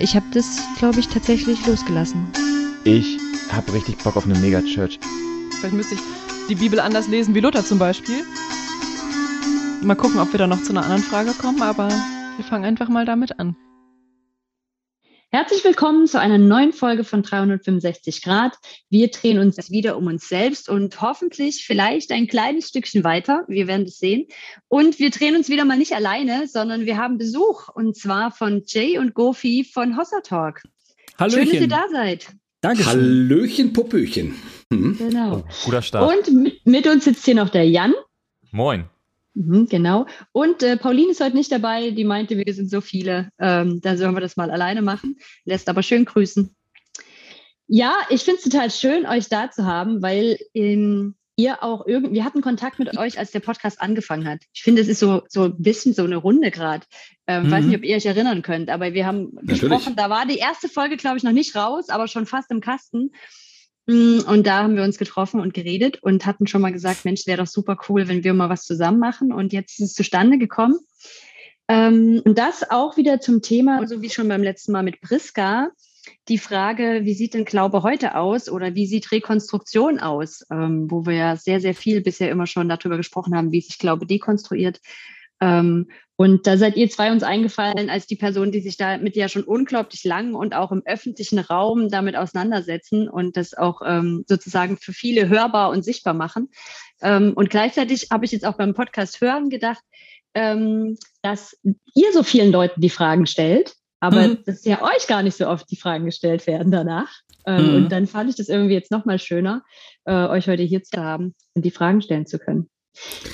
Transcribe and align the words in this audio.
Ich 0.00 0.16
habe 0.16 0.26
das, 0.32 0.60
glaube 0.78 0.98
ich, 0.98 1.08
tatsächlich 1.08 1.66
losgelassen. 1.66 2.26
Ich 2.84 3.18
habe 3.52 3.72
richtig 3.74 3.98
Bock 3.98 4.16
auf 4.16 4.24
eine 4.24 4.38
Megachurch. 4.38 4.98
Vielleicht 5.58 5.74
müsste 5.74 5.94
ich 5.96 6.00
die 6.48 6.54
Bibel 6.54 6.80
anders 6.80 7.06
lesen 7.08 7.34
wie 7.34 7.40
Luther 7.40 7.64
zum 7.64 7.78
Beispiel. 7.78 8.24
Mal 9.82 9.96
gucken, 9.96 10.18
ob 10.18 10.32
wir 10.32 10.38
da 10.38 10.46
noch 10.46 10.62
zu 10.62 10.70
einer 10.72 10.82
anderen 10.82 11.02
Frage 11.02 11.32
kommen, 11.32 11.60
aber 11.60 11.88
wir 11.88 12.44
fangen 12.44 12.64
einfach 12.64 12.88
mal 12.88 13.04
damit 13.04 13.38
an. 13.38 13.56
Herzlich 15.32 15.62
willkommen 15.62 16.08
zu 16.08 16.18
einer 16.18 16.38
neuen 16.38 16.72
Folge 16.72 17.04
von 17.04 17.22
365 17.22 18.20
Grad. 18.20 18.56
Wir 18.88 19.12
drehen 19.12 19.38
uns 19.38 19.70
wieder 19.70 19.96
um 19.96 20.08
uns 20.08 20.28
selbst 20.28 20.68
und 20.68 21.00
hoffentlich 21.00 21.64
vielleicht 21.64 22.10
ein 22.10 22.26
kleines 22.26 22.66
Stückchen 22.70 23.04
weiter. 23.04 23.44
Wir 23.46 23.68
werden 23.68 23.86
es 23.86 24.00
sehen. 24.00 24.26
Und 24.66 24.98
wir 24.98 25.10
drehen 25.10 25.36
uns 25.36 25.48
wieder 25.48 25.64
mal 25.64 25.78
nicht 25.78 25.92
alleine, 25.92 26.48
sondern 26.48 26.84
wir 26.84 26.96
haben 26.96 27.16
Besuch 27.16 27.68
und 27.68 27.96
zwar 27.96 28.32
von 28.32 28.64
Jay 28.66 28.98
und 28.98 29.14
Gofi 29.14 29.62
von 29.62 29.96
Hossa 29.96 30.20
Talk. 30.20 30.62
Hallöchen. 31.16 31.46
Schön, 31.46 31.52
dass 31.52 31.60
ihr 31.60 31.68
da 31.68 31.84
seid. 31.92 32.26
Danke. 32.60 32.86
Hallöchen, 32.86 33.72
Popöchen. 33.72 34.34
Hm? 34.72 34.96
Genau. 34.98 35.36
Oh, 35.36 35.44
guter 35.64 35.82
Start. 35.82 36.12
Und 36.12 36.42
mit, 36.42 36.66
mit 36.66 36.88
uns 36.88 37.04
sitzt 37.04 37.24
hier 37.24 37.36
noch 37.36 37.50
der 37.50 37.68
Jan. 37.68 37.94
Moin. 38.50 38.90
Mhm, 39.40 39.66
genau. 39.68 40.06
Und 40.32 40.62
äh, 40.62 40.76
Pauline 40.76 41.12
ist 41.12 41.22
heute 41.22 41.36
nicht 41.36 41.50
dabei. 41.50 41.90
Die 41.92 42.04
meinte, 42.04 42.36
wir 42.36 42.52
sind 42.52 42.70
so 42.70 42.80
viele. 42.80 43.30
Ähm, 43.38 43.80
da 43.80 43.96
sollen 43.96 44.14
wir 44.14 44.20
das 44.20 44.36
mal 44.36 44.50
alleine 44.50 44.82
machen. 44.82 45.16
Lässt 45.44 45.68
aber 45.68 45.82
schön 45.82 46.04
grüßen. 46.04 46.54
Ja, 47.66 47.94
ich 48.10 48.22
finde 48.22 48.38
es 48.38 48.44
total 48.44 48.70
schön, 48.70 49.06
euch 49.06 49.28
da 49.28 49.50
zu 49.50 49.64
haben, 49.64 50.02
weil 50.02 50.38
in, 50.52 51.14
ihr 51.36 51.62
auch 51.62 51.86
irgendwie, 51.86 52.16
wir 52.16 52.24
hatten 52.24 52.42
Kontakt 52.42 52.78
mit 52.78 52.98
euch, 52.98 53.18
als 53.18 53.30
der 53.30 53.40
Podcast 53.40 53.80
angefangen 53.80 54.26
hat. 54.28 54.42
Ich 54.52 54.62
finde, 54.62 54.82
es 54.82 54.88
ist 54.88 54.98
so, 54.98 55.22
so 55.28 55.44
ein 55.44 55.62
bisschen 55.62 55.94
so 55.94 56.04
eine 56.04 56.16
Runde 56.16 56.50
gerade. 56.50 56.84
Ähm, 57.26 57.46
mhm. 57.46 57.50
Weiß 57.50 57.64
nicht, 57.64 57.76
ob 57.76 57.84
ihr 57.84 57.96
euch 57.96 58.06
erinnern 58.06 58.42
könnt, 58.42 58.68
aber 58.68 58.92
wir 58.92 59.06
haben 59.06 59.30
Natürlich. 59.32 59.60
gesprochen, 59.60 59.94
da 59.96 60.10
war 60.10 60.26
die 60.26 60.38
erste 60.38 60.68
Folge, 60.68 60.96
glaube 60.96 61.16
ich, 61.16 61.22
noch 61.22 61.32
nicht 61.32 61.56
raus, 61.56 61.88
aber 61.88 62.08
schon 62.08 62.26
fast 62.26 62.50
im 62.50 62.60
Kasten. 62.60 63.12
Mm, 63.90 64.20
Und 64.28 64.46
da 64.46 64.62
haben 64.62 64.76
wir 64.76 64.84
uns 64.84 64.98
getroffen 64.98 65.40
und 65.40 65.52
geredet 65.52 66.00
und 66.00 66.24
hatten 66.24 66.46
schon 66.46 66.62
mal 66.62 66.72
gesagt, 66.72 67.04
Mensch, 67.04 67.26
wäre 67.26 67.38
doch 67.38 67.48
super 67.48 67.76
cool, 67.88 68.06
wenn 68.06 68.22
wir 68.22 68.34
mal 68.34 68.48
was 68.48 68.64
zusammen 68.64 69.00
machen. 69.00 69.32
Und 69.32 69.52
jetzt 69.52 69.80
ist 69.80 69.86
es 69.86 69.94
zustande 69.94 70.38
gekommen. 70.38 70.78
Ähm, 71.66 72.22
und 72.24 72.38
das 72.38 72.70
auch 72.70 72.96
wieder 72.96 73.20
zum 73.20 73.42
Thema, 73.42 73.84
so 73.88 74.00
wie 74.00 74.10
schon 74.10 74.28
beim 74.28 74.44
letzten 74.44 74.70
Mal 74.70 74.84
mit 74.84 75.00
Priska, 75.00 75.70
die 76.28 76.38
Frage, 76.38 77.00
wie 77.02 77.14
sieht 77.14 77.34
denn 77.34 77.44
Glaube 77.44 77.82
heute 77.82 78.14
aus 78.14 78.48
oder 78.48 78.76
wie 78.76 78.86
sieht 78.86 79.10
Rekonstruktion 79.10 79.98
aus, 79.98 80.44
ähm, 80.52 80.88
wo 80.88 81.04
wir 81.04 81.14
ja 81.14 81.36
sehr, 81.36 81.60
sehr 81.60 81.74
viel 81.74 82.00
bisher 82.00 82.30
immer 82.30 82.46
schon 82.46 82.68
darüber 82.68 82.96
gesprochen 82.96 83.34
haben, 83.34 83.50
wie 83.50 83.60
sich 83.60 83.78
Glaube 83.78 84.06
dekonstruiert. 84.06 84.80
Und 86.20 86.46
da 86.46 86.58
seid 86.58 86.76
ihr 86.76 86.90
zwei 86.90 87.12
uns 87.12 87.22
eingefallen 87.22 87.88
als 87.88 88.06
die 88.06 88.14
Person, 88.14 88.52
die 88.52 88.60
sich 88.60 88.76
damit 88.76 89.16
ja 89.16 89.30
schon 89.30 89.42
unglaublich 89.42 90.04
lang 90.04 90.34
und 90.34 90.54
auch 90.54 90.70
im 90.70 90.82
öffentlichen 90.84 91.38
Raum 91.38 91.88
damit 91.88 92.14
auseinandersetzen 92.14 93.08
und 93.08 93.38
das 93.38 93.54
auch 93.54 93.80
ähm, 93.82 94.26
sozusagen 94.28 94.76
für 94.76 94.92
viele 94.92 95.30
hörbar 95.30 95.70
und 95.70 95.82
sichtbar 95.82 96.12
machen. 96.12 96.50
Ähm, 97.00 97.32
und 97.36 97.48
gleichzeitig 97.48 98.08
habe 98.10 98.26
ich 98.26 98.32
jetzt 98.32 98.44
auch 98.44 98.58
beim 98.58 98.74
Podcast 98.74 99.22
hören 99.22 99.48
gedacht, 99.48 99.82
ähm, 100.34 100.98
dass 101.22 101.56
ihr 101.94 102.12
so 102.12 102.22
vielen 102.22 102.52
Leuten 102.52 102.82
die 102.82 102.90
Fragen 102.90 103.24
stellt, 103.24 103.72
aber 104.00 104.28
Mhm. 104.28 104.38
dass 104.44 104.66
ja 104.66 104.82
euch 104.82 105.06
gar 105.06 105.22
nicht 105.22 105.38
so 105.38 105.48
oft 105.48 105.70
die 105.70 105.76
Fragen 105.76 106.04
gestellt 106.04 106.46
werden 106.46 106.70
danach. 106.70 107.10
Ähm, 107.46 107.64
Mhm. 107.66 107.74
Und 107.76 107.88
dann 107.92 108.06
fand 108.06 108.28
ich 108.28 108.36
das 108.36 108.50
irgendwie 108.50 108.74
jetzt 108.74 108.90
nochmal 108.90 109.18
schöner, 109.18 109.62
äh, 110.04 110.12
euch 110.12 110.48
heute 110.48 110.64
hier 110.64 110.82
zu 110.82 111.02
haben 111.02 111.34
und 111.54 111.64
die 111.64 111.70
Fragen 111.70 112.02
stellen 112.02 112.26
zu 112.26 112.38
können. 112.38 112.68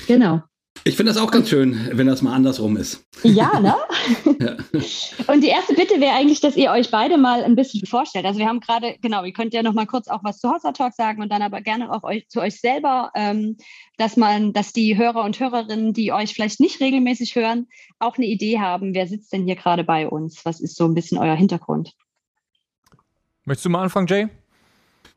Genau. 0.07 0.41
Ich 0.87 0.95
finde 0.95 1.11
das 1.11 1.21
auch 1.21 1.31
ganz 1.31 1.49
schön, 1.49 1.89
wenn 1.91 2.07
das 2.07 2.21
mal 2.21 2.33
andersrum 2.33 2.77
ist. 2.77 3.05
Ja, 3.21 3.59
ne? 3.59 3.75
Ja. 4.39 4.55
Und 5.27 5.43
die 5.43 5.47
erste 5.47 5.73
Bitte 5.73 5.99
wäre 5.99 6.13
eigentlich, 6.13 6.39
dass 6.39 6.55
ihr 6.55 6.71
euch 6.71 6.91
beide 6.91 7.17
mal 7.17 7.43
ein 7.43 7.55
bisschen 7.55 7.85
vorstellt. 7.85 8.25
Also 8.25 8.39
wir 8.39 8.47
haben 8.47 8.61
gerade, 8.61 8.95
genau, 9.01 9.25
ihr 9.25 9.33
könnt 9.33 9.53
ja 9.53 9.63
noch 9.63 9.73
mal 9.73 9.85
kurz 9.85 10.07
auch 10.07 10.23
was 10.23 10.39
zu 10.39 10.49
Hossa 10.49 10.71
Talk 10.71 10.93
sagen 10.93 11.21
und 11.21 11.29
dann 11.29 11.41
aber 11.41 11.59
gerne 11.59 11.91
auch 11.91 12.03
euch, 12.03 12.29
zu 12.29 12.39
euch 12.39 12.61
selber, 12.61 13.11
ähm, 13.15 13.57
dass 13.97 14.15
man, 14.15 14.53
dass 14.53 14.71
die 14.71 14.95
Hörer 14.95 15.25
und 15.25 15.37
Hörerinnen, 15.39 15.91
die 15.91 16.13
euch 16.13 16.33
vielleicht 16.33 16.61
nicht 16.61 16.79
regelmäßig 16.79 17.35
hören, 17.35 17.67
auch 17.99 18.15
eine 18.15 18.27
Idee 18.27 18.59
haben, 18.59 18.93
wer 18.93 19.07
sitzt 19.07 19.33
denn 19.33 19.43
hier 19.43 19.57
gerade 19.57 19.83
bei 19.83 20.07
uns? 20.07 20.45
Was 20.45 20.61
ist 20.61 20.77
so 20.77 20.85
ein 20.85 20.93
bisschen 20.93 21.17
euer 21.17 21.35
Hintergrund? 21.35 21.93
Möchtest 23.43 23.65
du 23.65 23.69
mal 23.69 23.83
anfangen, 23.83 24.07
Jay? 24.07 24.27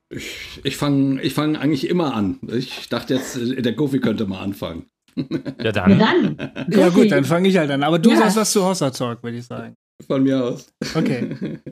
Ich, 0.09 0.61
ich 0.65 0.77
fange 0.77 1.23
ich 1.23 1.35
fang 1.35 1.57
eigentlich 1.57 1.89
immer 1.89 2.15
an. 2.15 2.41
Ich 2.49 2.89
dachte 2.89 3.15
jetzt, 3.15 3.39
der 3.39 3.73
Goofy 3.73 4.01
könnte 4.01 4.27
mal 4.27 4.41
anfangen. 4.41 4.87
Ja, 5.17 5.73
dann. 5.73 5.99
Dann. 5.99 6.53
Ja 6.69 6.89
gut, 6.91 7.11
dann 7.11 7.25
fange 7.25 7.49
ich 7.49 7.57
halt 7.57 7.71
an. 7.71 7.83
Aber 7.83 7.99
du 7.99 8.11
Ja. 8.11 8.17
sagst 8.19 8.37
was 8.37 8.53
zu 8.53 8.65
Hossa 8.65 8.91
Talk, 8.91 9.23
würde 9.23 9.39
ich 9.39 9.47
sagen. 9.47 9.75
Von 10.07 10.23
mir 10.23 10.43
aus. 10.45 10.73
Okay. 10.95 11.59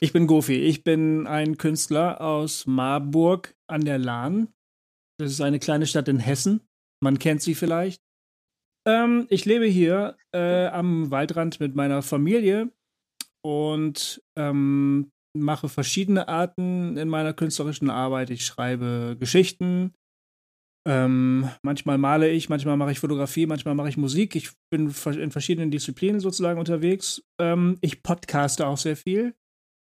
Ich 0.00 0.12
bin 0.12 0.26
Gofi. 0.26 0.54
Ich 0.54 0.82
bin 0.84 1.26
ein 1.26 1.56
Künstler 1.58 2.20
aus 2.20 2.66
Marburg 2.66 3.54
an 3.68 3.84
der 3.84 3.98
Lahn. 3.98 4.48
Das 5.20 5.30
ist 5.30 5.40
eine 5.40 5.58
kleine 5.58 5.86
Stadt 5.86 6.08
in 6.08 6.18
Hessen. 6.20 6.60
Man 7.02 7.18
kennt 7.18 7.42
sie 7.42 7.54
vielleicht. 7.54 8.00
Ähm, 8.88 9.26
ich 9.28 9.44
lebe 9.44 9.66
hier 9.66 10.16
äh, 10.34 10.66
am 10.68 11.10
Waldrand 11.10 11.60
mit 11.60 11.74
meiner 11.74 12.02
Familie 12.02 12.70
und 13.44 14.22
ähm, 14.38 15.10
mache 15.36 15.68
verschiedene 15.68 16.28
Arten 16.28 16.96
in 16.96 17.08
meiner 17.08 17.32
künstlerischen 17.34 17.90
Arbeit. 17.90 18.30
Ich 18.30 18.44
schreibe 18.46 19.16
Geschichten. 19.18 19.92
Ähm, 20.88 21.50
manchmal 21.62 21.98
male 21.98 22.30
ich, 22.30 22.48
manchmal 22.48 22.76
mache 22.76 22.92
ich 22.92 23.00
Fotografie, 23.00 23.46
manchmal 23.46 23.74
mache 23.74 23.90
ich 23.90 23.96
Musik. 23.96 24.34
Ich 24.34 24.50
bin 24.70 24.92
in 25.06 25.30
verschiedenen 25.30 25.70
Disziplinen 25.70 26.20
sozusagen 26.20 26.58
unterwegs. 26.58 27.22
Ähm, 27.38 27.76
ich 27.82 28.02
podcaste 28.02 28.66
auch 28.66 28.78
sehr 28.78 28.96
viel. 28.96 29.34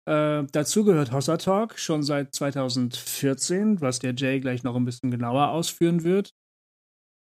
Äh, 0.08 0.44
dazu 0.50 0.84
gehört 0.84 1.12
Hossa 1.12 1.36
Talk 1.36 1.78
schon 1.78 2.02
seit 2.02 2.34
2014, 2.34 3.80
was 3.80 4.00
der 4.00 4.14
Jay 4.14 4.40
gleich 4.40 4.64
noch 4.64 4.74
ein 4.74 4.84
bisschen 4.84 5.10
genauer 5.10 5.50
ausführen 5.50 6.02
wird. 6.02 6.34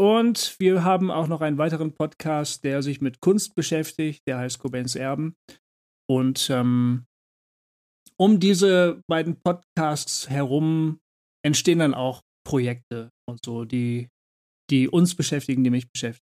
Und 0.00 0.54
wir 0.60 0.84
haben 0.84 1.10
auch 1.10 1.26
noch 1.26 1.40
einen 1.40 1.58
weiteren 1.58 1.92
Podcast, 1.92 2.62
der 2.62 2.82
sich 2.82 3.00
mit 3.00 3.20
Kunst 3.20 3.56
beschäftigt, 3.56 4.22
der 4.28 4.38
heißt 4.38 4.60
Cobains 4.60 4.94
Erben. 4.94 5.34
Und 6.08 6.48
ähm, 6.50 7.06
um 8.16 8.38
diese 8.38 9.02
beiden 9.08 9.40
Podcasts 9.40 10.30
herum 10.30 11.00
entstehen 11.44 11.80
dann 11.80 11.94
auch 11.94 12.22
Projekte 12.48 13.10
und 13.28 13.44
so, 13.44 13.66
die, 13.66 14.08
die 14.70 14.88
uns 14.88 15.14
beschäftigen, 15.14 15.64
die 15.64 15.70
mich 15.70 15.92
beschäftigen. 15.92 16.24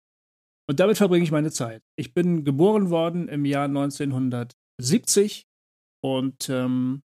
Und 0.69 0.79
damit 0.79 0.95
verbringe 0.95 1.25
ich 1.25 1.31
meine 1.31 1.51
Zeit. 1.51 1.83
Ich 1.99 2.13
bin 2.13 2.45
geboren 2.45 2.89
worden 2.89 3.27
im 3.27 3.43
Jahr 3.43 3.65
1970 3.65 5.45
und 6.01 6.49
ähm, 6.49 7.01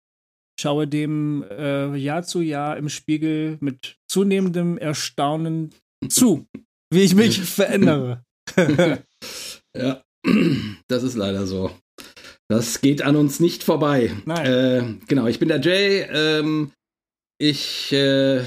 schaue 0.58 0.88
dem 0.88 1.44
äh, 1.50 1.94
Jahr 1.96 2.22
zu 2.22 2.40
Jahr 2.40 2.78
im 2.78 2.88
Spiegel 2.88 3.58
mit 3.60 3.98
zunehmendem 4.10 4.78
Erstaunen 4.78 5.74
zu, 6.08 6.46
wie 6.90 7.02
ich 7.02 7.14
mich 7.14 7.40
verändere. 7.40 8.24
Ja, 9.76 10.04
das 10.86 11.02
ist 11.02 11.16
leider 11.16 11.48
so. 11.48 11.68
Das 12.48 12.80
geht 12.80 13.02
an 13.02 13.16
uns 13.16 13.40
nicht 13.40 13.64
vorbei. 13.64 14.12
Nein. 14.24 14.46
Äh, 14.46 15.06
genau, 15.08 15.26
ich 15.26 15.40
bin 15.40 15.48
der 15.48 15.60
Jay. 15.60 16.02
Ähm, 16.02 16.70
ich 17.44 17.92
äh, 17.92 18.42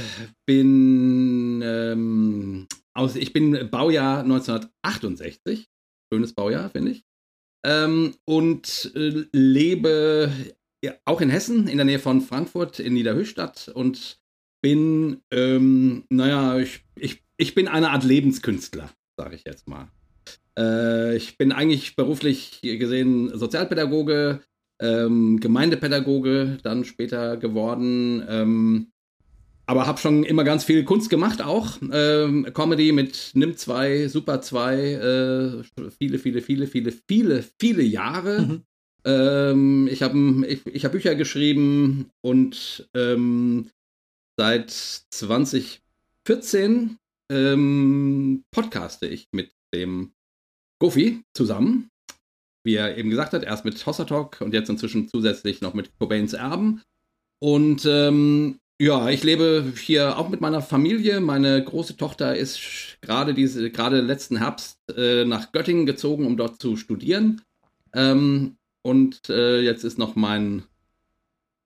bin 0.47 1.61
ähm, 1.63 2.67
aus, 2.95 3.15
ich 3.15 3.31
bin 3.31 3.69
Baujahr 3.69 4.21
1968. 4.23 5.67
Schönes 6.11 6.33
Baujahr, 6.33 6.71
finde 6.71 6.91
ich. 6.93 7.03
Ähm, 7.63 8.15
und 8.25 8.91
äh, 8.95 9.25
lebe 9.31 10.31
auch 11.05 11.21
in 11.21 11.29
Hessen, 11.29 11.67
in 11.67 11.77
der 11.77 11.85
Nähe 11.85 11.99
von 11.99 12.21
Frankfurt, 12.21 12.79
in 12.79 12.93
Niederhöchstadt 12.93 13.69
und 13.69 14.19
bin, 14.63 15.21
ähm, 15.31 16.05
naja, 16.09 16.57
ich, 16.57 16.83
ich, 16.95 17.21
ich 17.37 17.53
bin 17.53 17.67
eine 17.67 17.91
Art 17.91 18.03
Lebenskünstler, 18.03 18.89
sage 19.15 19.35
ich 19.35 19.43
jetzt 19.45 19.67
mal. 19.67 19.91
Äh, 20.57 21.15
ich 21.17 21.37
bin 21.37 21.51
eigentlich 21.51 21.95
beruflich 21.95 22.61
gesehen 22.61 23.37
Sozialpädagoge, 23.37 24.41
ähm, 24.81 25.39
Gemeindepädagoge, 25.39 26.57
dann 26.63 26.83
später 26.83 27.37
geworden. 27.37 28.25
Ähm, 28.27 28.91
aber 29.67 29.85
habe 29.85 29.99
schon 29.99 30.23
immer 30.23 30.43
ganz 30.45 30.63
viel 30.63 30.85
Kunst 30.85 31.09
gemacht, 31.09 31.41
auch 31.41 31.77
ähm, 31.91 32.47
Comedy 32.53 32.93
mit 32.93 33.31
Nimm 33.33 33.57
2, 33.57 34.07
Super 34.07 34.39
2, 34.41 34.75
äh, 34.75 35.61
viele, 35.91 36.19
viele, 36.19 36.41
viele, 36.41 36.67
viele, 36.67 36.93
viele, 37.07 37.43
viele 37.59 37.83
Jahre. 37.83 38.41
Mhm. 38.41 38.63
Ähm, 39.03 39.89
ich 39.91 40.03
habe 40.03 40.47
ich, 40.47 40.65
ich 40.65 40.85
hab 40.85 40.93
Bücher 40.93 41.15
geschrieben 41.15 42.09
und 42.21 42.87
ähm, 42.93 43.69
seit 44.37 44.71
2014 44.71 46.97
ähm, 47.29 48.45
podcaste 48.51 49.05
ich 49.05 49.27
mit 49.33 49.51
dem 49.73 50.13
Goofy 50.79 51.23
zusammen. 51.33 51.89
Wie 52.63 52.75
er 52.75 52.97
eben 52.97 53.09
gesagt 53.09 53.33
hat, 53.33 53.43
erst 53.43 53.65
mit 53.65 53.85
Hossa 53.85 54.05
Talk 54.05 54.39
und 54.39 54.53
jetzt 54.53 54.69
inzwischen 54.69 55.09
zusätzlich 55.09 55.59
noch 55.59 55.73
mit 55.73 55.91
Cobains 55.99 56.31
Erben. 56.33 56.83
Und 57.39 57.85
ähm, 57.85 58.59
ja, 58.79 59.09
ich 59.09 59.23
lebe 59.23 59.73
hier 59.77 60.17
auch 60.17 60.29
mit 60.29 60.41
meiner 60.41 60.61
Familie. 60.61 61.19
Meine 61.19 61.63
große 61.63 61.97
Tochter 61.97 62.35
ist 62.35 62.97
gerade 63.01 63.33
diese, 63.33 63.71
gerade 63.71 64.01
letzten 64.01 64.37
Herbst 64.37 64.77
äh, 64.95 65.25
nach 65.25 65.51
Göttingen 65.51 65.85
gezogen, 65.85 66.25
um 66.25 66.37
dort 66.37 66.61
zu 66.61 66.77
studieren. 66.77 67.41
Ähm, 67.93 68.57
Und 68.83 69.29
äh, 69.29 69.59
jetzt 69.61 69.83
ist 69.83 69.97
noch 69.97 70.15
mein 70.15 70.63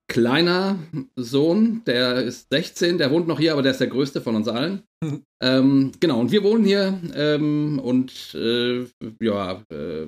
kleiner 0.07 0.79
Sohn, 1.15 1.83
der 1.85 2.23
ist 2.23 2.47
16, 2.51 2.97
der 2.97 3.11
wohnt 3.11 3.27
noch 3.27 3.39
hier, 3.39 3.53
aber 3.53 3.61
der 3.61 3.71
ist 3.71 3.79
der 3.79 3.87
größte 3.87 4.21
von 4.21 4.35
uns 4.35 4.47
allen. 4.47 4.83
ähm, 5.41 5.91
genau, 5.99 6.19
und 6.19 6.31
wir 6.31 6.43
wohnen 6.43 6.65
hier 6.65 6.99
ähm, 7.13 7.79
und 7.79 8.33
äh, 8.33 8.85
ja, 9.21 9.63
äh, 9.69 10.07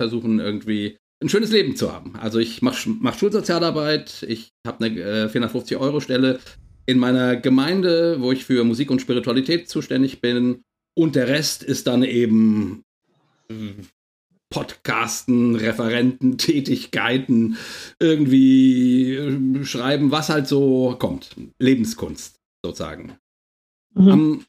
versuchen 0.00 0.40
irgendwie 0.40 0.96
ein 1.24 1.28
schönes 1.28 1.50
Leben 1.50 1.74
zu 1.74 1.92
haben. 1.92 2.16
Also 2.16 2.38
ich 2.38 2.62
mache 2.62 2.88
mach 3.00 3.18
Schulsozialarbeit, 3.18 4.24
ich 4.28 4.52
habe 4.66 4.84
eine 4.84 5.00
äh, 5.00 5.26
450-Euro-Stelle 5.26 6.38
in 6.86 6.98
meiner 6.98 7.36
Gemeinde, 7.36 8.20
wo 8.20 8.30
ich 8.30 8.44
für 8.44 8.62
Musik 8.62 8.90
und 8.90 9.00
Spiritualität 9.00 9.68
zuständig 9.68 10.20
bin. 10.20 10.62
Und 10.94 11.16
der 11.16 11.28
Rest 11.28 11.62
ist 11.62 11.86
dann 11.86 12.02
eben 12.02 12.84
Podcasten, 14.50 15.56
Referenten, 15.56 16.38
Tätigkeiten, 16.38 17.56
irgendwie 17.98 19.14
äh, 19.14 19.64
schreiben, 19.64 20.10
was 20.10 20.28
halt 20.28 20.46
so 20.46 20.94
kommt. 20.98 21.34
Lebenskunst 21.58 22.36
sozusagen. 22.62 23.14
Mhm. 23.94 24.08
Um, 24.08 24.44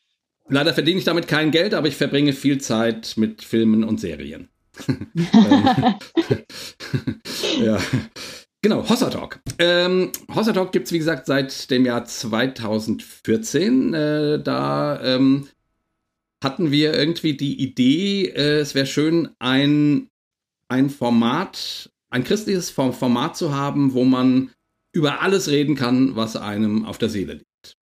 leider 0.49 0.73
verdiene 0.73 0.99
ich 0.99 1.05
damit 1.05 1.27
kein 1.27 1.51
Geld, 1.51 1.73
aber 1.73 1.87
ich 1.87 1.95
verbringe 1.95 2.33
viel 2.33 2.59
Zeit 2.59 3.13
mit 3.15 3.43
Filmen 3.43 3.83
und 3.83 3.99
Serien. 3.99 4.49
ja. 7.61 7.79
Genau, 8.61 8.89
Hossa 8.89 9.09
Talk. 9.11 9.39
Ähm, 9.59 10.11
Hossa 10.33 10.51
Talk 10.51 10.71
gibt 10.71 10.87
es, 10.87 10.91
wie 10.91 10.97
gesagt, 10.97 11.27
seit 11.27 11.69
dem 11.69 11.85
Jahr 11.85 12.05
2014. 12.05 13.93
Äh, 13.93 14.41
da 14.41 14.99
ähm, 15.03 15.47
hatten 16.43 16.71
wir 16.71 16.93
irgendwie 16.93 17.37
die 17.37 17.61
Idee, 17.61 18.25
äh, 18.25 18.59
es 18.59 18.73
wäre 18.73 18.87
schön, 18.87 19.29
ein, 19.39 20.07
ein 20.67 20.89
Format, 20.89 21.91
ein 22.09 22.23
christliches 22.23 22.71
Format 22.71 23.37
zu 23.37 23.53
haben, 23.53 23.93
wo 23.93 24.03
man 24.03 24.51
über 24.95 25.21
alles 25.21 25.49
reden 25.49 25.75
kann, 25.75 26.15
was 26.15 26.35
einem 26.35 26.85
auf 26.85 26.97
der 26.97 27.09
Seele 27.09 27.33
liegt. 27.33 27.77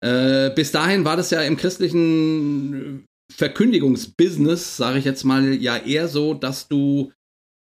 Äh, 0.00 0.50
bis 0.54 0.70
dahin 0.70 1.04
war 1.04 1.16
das 1.16 1.30
ja 1.30 1.42
im 1.42 1.56
christlichen 1.56 3.04
Verkündigungsbusiness, 3.32 4.76
sage 4.76 4.98
ich 4.98 5.04
jetzt 5.04 5.24
mal, 5.24 5.54
ja 5.54 5.76
eher 5.76 6.08
so, 6.08 6.34
dass 6.34 6.68
du 6.68 7.12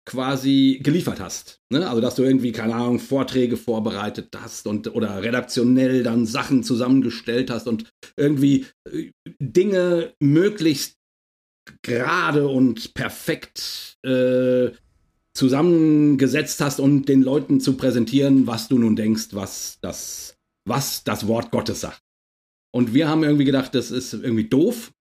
quasi 0.06 0.80
geliefert 0.82 1.20
hast. 1.20 1.62
Ne? 1.70 1.88
Also 1.88 2.02
dass 2.02 2.16
du 2.16 2.24
irgendwie, 2.24 2.52
keine 2.52 2.76
Ahnung, 2.76 3.00
Vorträge 3.00 3.58
vorbereitet 3.58 4.30
hast 4.36 4.66
und 4.66 4.94
oder 4.96 5.22
redaktionell 5.22 6.04
dann 6.04 6.26
Sachen 6.26 6.64
zusammengestellt 6.64 7.52
hast 7.52 7.68
und 7.68 7.92
irgendwie 8.18 8.66
äh, 8.92 9.12
Dinge 9.40 10.14
möglichst 10.20 10.98
gerade 11.84 12.48
und 12.48 12.94
perfekt 12.96 13.98
äh, 14.04 14.72
zusammengesetzt 15.34 16.60
hast 16.62 16.80
und 16.80 17.08
den 17.08 17.22
Leuten 17.22 17.62
zu 17.62 17.78
präsentieren, 17.78 18.48
was 18.48 18.68
du 18.68 18.78
nun 18.78 18.96
denkst, 18.96 19.30
was 19.32 19.78
das, 19.82 20.36
was 20.68 21.04
das 21.04 21.28
Wort 21.28 21.52
Gottes 21.52 21.82
sagt. 21.82 22.02
Und 22.74 22.94
wir 22.94 23.08
haben 23.08 23.24
irgendwie 23.24 23.46
gedacht, 23.46 23.76
das 23.76 23.92
ist 23.92 24.14
irgendwie 24.14 24.48
doof. 24.48 24.92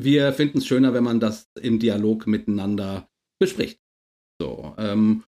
Wir 0.00 0.32
finden 0.32 0.58
es 0.58 0.66
schöner, 0.66 0.94
wenn 0.94 1.04
man 1.04 1.18
das 1.18 1.50
im 1.60 1.78
Dialog 1.78 2.26
miteinander 2.26 3.08
bespricht. 3.40 3.80
So, 4.40 4.74
ähm, 4.78 5.24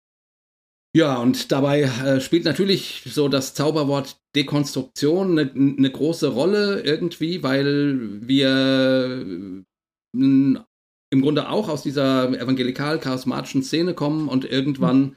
ja, 0.96 1.18
und 1.18 1.52
dabei 1.52 1.82
äh, 1.82 2.20
spielt 2.20 2.46
natürlich 2.46 3.04
so 3.06 3.28
das 3.30 3.54
Zauberwort 3.54 4.20
Dekonstruktion 4.36 5.38
eine, 5.38 5.52
eine 5.52 5.92
große 5.92 6.28
Rolle 6.30 6.82
irgendwie, 6.82 7.44
weil 7.44 8.28
wir 8.28 9.24
äh, 9.26 9.64
im 11.12 11.22
Grunde 11.22 11.50
auch 11.50 11.70
aus 11.70 11.84
dieser 11.84 12.30
evangelikal-charismatischen 12.30 13.64
Szene 13.64 13.94
kommen 13.94 14.28
und 14.28 14.46
irgendwann 14.46 15.16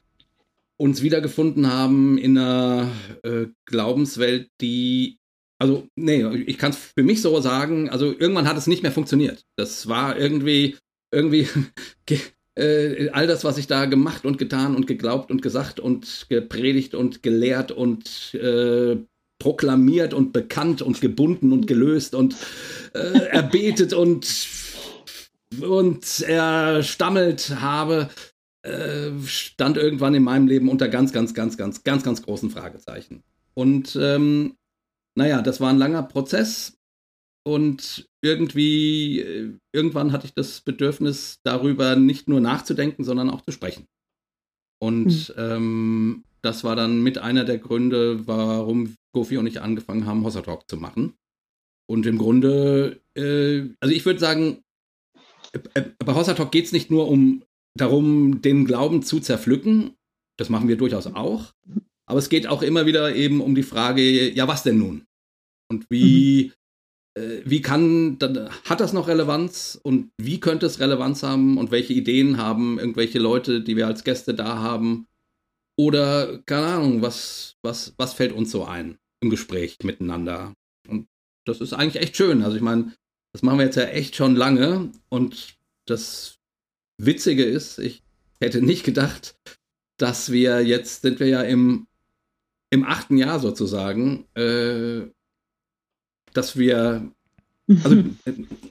uns 0.78 1.02
wiedergefunden 1.02 1.70
haben 1.70 2.18
in 2.18 2.36
einer 2.36 2.90
äh, 3.22 3.46
Glaubenswelt, 3.66 4.50
die, 4.60 5.18
also, 5.62 5.86
nee, 5.94 6.26
ich 6.44 6.58
kann 6.58 6.72
es 6.72 6.76
für 6.76 7.04
mich 7.04 7.22
so 7.22 7.40
sagen, 7.40 7.88
also 7.88 8.06
irgendwann 8.06 8.48
hat 8.48 8.58
es 8.58 8.66
nicht 8.66 8.82
mehr 8.82 8.90
funktioniert. 8.90 9.44
Das 9.54 9.86
war 9.86 10.18
irgendwie, 10.18 10.76
irgendwie 11.12 11.46
äh, 12.58 13.10
all 13.10 13.28
das, 13.28 13.44
was 13.44 13.58
ich 13.58 13.68
da 13.68 13.84
gemacht 13.84 14.24
und 14.24 14.38
getan 14.38 14.74
und 14.74 14.88
geglaubt 14.88 15.30
und 15.30 15.40
gesagt 15.40 15.78
und 15.78 16.26
gepredigt 16.28 16.96
und 16.96 17.22
gelehrt 17.22 17.70
und 17.70 18.34
äh, 18.34 18.96
proklamiert 19.38 20.14
und 20.14 20.32
bekannt 20.32 20.82
und 20.82 21.00
gebunden 21.00 21.52
und 21.52 21.68
gelöst 21.68 22.16
und 22.16 22.34
äh, 22.94 23.26
erbetet 23.28 23.92
und 23.92 24.26
und 25.60 26.22
erstammelt 26.22 27.50
habe, 27.60 28.08
äh, 28.62 29.10
stand 29.26 29.76
irgendwann 29.76 30.14
in 30.14 30.24
meinem 30.24 30.48
Leben 30.48 30.68
unter 30.68 30.88
ganz, 30.88 31.12
ganz, 31.12 31.34
ganz, 31.34 31.56
ganz, 31.56 31.84
ganz, 31.84 32.02
ganz 32.02 32.22
großen 32.22 32.50
Fragezeichen. 32.50 33.22
Und 33.54 33.96
ähm, 34.00 34.56
naja, 35.14 35.42
das 35.42 35.60
war 35.60 35.70
ein 35.70 35.78
langer 35.78 36.02
Prozess 36.02 36.78
und 37.44 38.08
irgendwie, 38.22 39.20
äh, 39.20 39.58
irgendwann 39.72 40.12
hatte 40.12 40.26
ich 40.26 40.34
das 40.34 40.60
Bedürfnis, 40.60 41.40
darüber 41.42 41.96
nicht 41.96 42.28
nur 42.28 42.40
nachzudenken, 42.40 43.04
sondern 43.04 43.30
auch 43.30 43.42
zu 43.42 43.50
sprechen. 43.50 43.86
Und 44.80 45.28
mhm. 45.28 45.34
ähm, 45.36 46.24
das 46.40 46.64
war 46.64 46.76
dann 46.76 47.02
mit 47.02 47.18
einer 47.18 47.44
der 47.44 47.58
Gründe, 47.58 48.26
warum 48.26 48.96
Gofi 49.12 49.38
und 49.38 49.46
ich 49.46 49.60
angefangen 49.60 50.06
haben, 50.06 50.24
Hossa 50.24 50.42
Talk 50.42 50.68
zu 50.68 50.76
machen. 50.76 51.14
Und 51.88 52.06
im 52.06 52.18
Grunde, 52.18 53.00
äh, 53.16 53.68
also 53.80 53.94
ich 53.94 54.04
würde 54.04 54.20
sagen, 54.20 54.62
äh, 55.52 55.82
bei 55.98 56.14
Hossa 56.14 56.34
Talk 56.34 56.50
geht 56.50 56.66
es 56.66 56.72
nicht 56.72 56.90
nur 56.90 57.08
um 57.08 57.44
darum, 57.74 58.40
den 58.42 58.64
Glauben 58.64 59.02
zu 59.02 59.20
zerpflücken. 59.20 59.94
Das 60.36 60.48
machen 60.48 60.68
wir 60.68 60.76
durchaus 60.76 61.06
auch. 61.06 61.52
Aber 62.12 62.18
es 62.18 62.28
geht 62.28 62.46
auch 62.46 62.62
immer 62.62 62.86
wieder 62.86 63.14
eben 63.14 63.40
um 63.40 63.54
die 63.54 63.62
Frage, 63.62 64.30
ja, 64.30 64.46
was 64.46 64.62
denn 64.62 64.78
nun? 64.78 65.06
Und 65.68 65.86
wie, 65.88 66.48
mhm 66.48 66.52
äh, 67.14 67.42
wie 67.44 67.60
kann, 67.60 68.18
dann, 68.18 68.48
hat 68.64 68.80
das 68.80 68.92
noch 68.92 69.08
Relevanz 69.08 69.78
und 69.82 70.10
wie 70.18 70.40
könnte 70.40 70.66
es 70.66 70.80
Relevanz 70.80 71.22
haben 71.22 71.58
und 71.58 71.70
welche 71.70 71.92
Ideen 71.92 72.38
haben 72.38 72.78
irgendwelche 72.78 73.18
Leute, 73.18 73.60
die 73.60 73.76
wir 73.76 73.86
als 73.86 74.04
Gäste 74.04 74.34
da 74.34 74.58
haben? 74.58 75.06
Oder, 75.76 76.38
keine 76.44 76.66
Ahnung, 76.66 77.02
was, 77.02 77.56
was, 77.62 77.94
was 77.96 78.14
fällt 78.14 78.32
uns 78.32 78.50
so 78.50 78.64
ein 78.64 78.98
im 79.20 79.30
Gespräch 79.30 79.78
miteinander? 79.82 80.54
Und 80.88 81.08
das 81.46 81.60
ist 81.60 81.72
eigentlich 81.72 82.02
echt 82.02 82.16
schön. 82.16 82.42
Also 82.42 82.56
ich 82.56 82.62
meine, 82.62 82.92
das 83.32 83.42
machen 83.42 83.58
wir 83.58 83.66
jetzt 83.66 83.76
ja 83.76 83.84
echt 83.84 84.16
schon 84.16 84.36
lange 84.36 84.90
und 85.08 85.56
das 85.86 86.38
Witzige 86.98 87.44
ist, 87.44 87.78
ich 87.78 88.02
hätte 88.40 88.60
nicht 88.60 88.84
gedacht, 88.84 89.34
dass 89.98 90.30
wir 90.30 90.64
jetzt 90.64 91.02
sind 91.02 91.20
wir 91.20 91.28
ja 91.28 91.42
im, 91.42 91.86
im 92.72 92.86
achten 92.86 93.18
Jahr 93.18 93.38
sozusagen, 93.38 94.24
äh, 94.34 95.02
dass 96.32 96.56
wir, 96.56 97.02
also, 97.84 98.02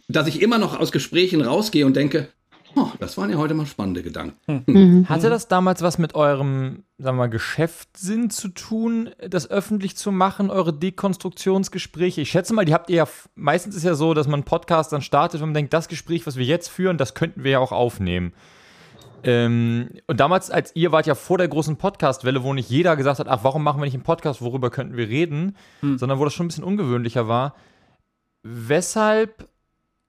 dass 0.07 0.27
ich 0.27 0.41
immer 0.41 0.57
noch 0.57 0.79
aus 0.79 0.91
Gesprächen 0.91 1.41
rausgehe 1.41 1.85
und 1.85 1.95
denke, 1.95 2.29
oh, 2.75 2.87
das 2.99 3.15
waren 3.19 3.29
ja 3.29 3.37
heute 3.37 3.53
mal 3.53 3.67
spannende 3.67 4.01
Gedanken. 4.01 4.37
Hm. 4.47 4.63
Mhm. 4.65 5.09
Hatte 5.09 5.29
das 5.29 5.47
damals 5.47 5.83
was 5.83 5.99
mit 5.99 6.15
eurem, 6.15 6.81
sagen 6.97 7.17
wir 7.17 7.23
mal, 7.25 7.29
Geschäftssinn 7.29 8.31
zu 8.31 8.47
tun, 8.47 9.11
das 9.19 9.51
öffentlich 9.51 9.95
zu 9.95 10.11
machen, 10.11 10.49
eure 10.49 10.73
Dekonstruktionsgespräche? 10.73 12.21
Ich 12.21 12.31
schätze 12.31 12.55
mal, 12.55 12.65
die 12.65 12.73
habt 12.73 12.89
ihr 12.89 12.95
ja, 12.95 13.07
meistens 13.35 13.75
ist 13.75 13.83
ja 13.83 13.93
so, 13.93 14.15
dass 14.15 14.25
man 14.25 14.39
einen 14.39 14.45
Podcast 14.45 14.91
dann 14.93 15.03
startet 15.03 15.41
und 15.41 15.49
man 15.49 15.53
denkt, 15.53 15.73
das 15.73 15.89
Gespräch, 15.89 16.25
was 16.25 16.37
wir 16.37 16.45
jetzt 16.45 16.69
führen, 16.69 16.97
das 16.97 17.13
könnten 17.13 17.43
wir 17.43 17.51
ja 17.51 17.59
auch 17.59 17.71
aufnehmen. 17.71 18.33
Ähm, 19.23 19.89
und 20.07 20.19
damals, 20.19 20.49
als 20.49 20.75
ihr 20.75 20.91
wart 20.91 21.07
ja 21.07 21.15
vor 21.15 21.37
der 21.37 21.47
großen 21.47 21.77
Podcast-Welle, 21.77 22.43
wo 22.43 22.53
nicht 22.53 22.69
jeder 22.69 22.95
gesagt 22.95 23.19
hat, 23.19 23.27
ach, 23.27 23.43
warum 23.43 23.63
machen 23.63 23.79
wir 23.79 23.85
nicht 23.85 23.93
einen 23.93 24.03
Podcast, 24.03 24.41
worüber 24.41 24.69
könnten 24.69 24.97
wir 24.97 25.07
reden, 25.07 25.55
hm. 25.81 25.97
sondern 25.97 26.19
wo 26.19 26.23
das 26.23 26.33
schon 26.33 26.45
ein 26.45 26.49
bisschen 26.49 26.63
ungewöhnlicher 26.63 27.27
war. 27.27 27.55
Weshalb, 28.43 29.47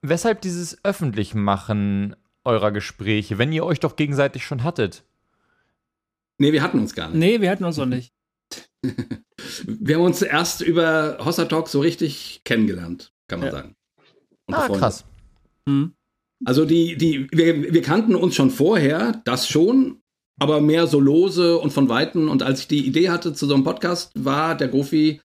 weshalb 0.01 0.41
dieses 0.41 0.85
Öffentlichmachen 0.85 2.17
eurer 2.45 2.73
Gespräche, 2.73 3.39
wenn 3.39 3.53
ihr 3.53 3.65
euch 3.65 3.81
doch 3.81 3.97
gegenseitig 3.97 4.45
schon 4.45 4.65
hattet? 4.65 5.05
Nee, 6.39 6.53
wir 6.53 6.63
hatten 6.63 6.79
uns 6.79 6.95
gar 6.95 7.09
nicht. 7.09 7.19
Nee, 7.19 7.41
wir 7.41 7.51
hatten 7.51 7.65
uns 7.65 7.79
auch 7.79 7.87
nicht. 7.87 8.13
wir 9.65 9.97
haben 9.97 10.05
uns 10.05 10.23
erst 10.23 10.61
über 10.61 11.19
Hossa 11.25 11.45
Talk 11.45 11.69
so 11.69 11.81
richtig 11.81 12.43
kennengelernt, 12.45 13.13
kann 13.29 13.41
man 13.41 13.47
ja. 13.47 13.53
sagen. 13.53 13.77
Und 14.47 14.55
ah, 14.55 14.69
krass. 14.69 15.05
Hm. 15.69 15.95
Also 16.45 16.65
die, 16.65 16.97
die, 16.97 17.29
wir, 17.31 17.73
wir 17.73 17.83
kannten 17.83 18.15
uns 18.15 18.35
schon 18.35 18.51
vorher, 18.51 19.21
das 19.25 19.49
schon, 19.49 20.01
aber 20.41 20.61
mehr 20.61 20.87
so 20.87 20.99
lose 20.99 21.59
und 21.59 21.73
von 21.73 21.89
Weitem. 21.89 22.29
Und 22.29 22.43
als 22.43 22.61
ich 22.61 22.69
die 22.69 22.87
Idee 22.87 23.11
hatte 23.11 23.33
zu 23.33 23.47
so 23.47 23.55
einem 23.55 23.65
Podcast, 23.65 24.13
war 24.15 24.57
der 24.57 24.69
Gofi 24.69 25.21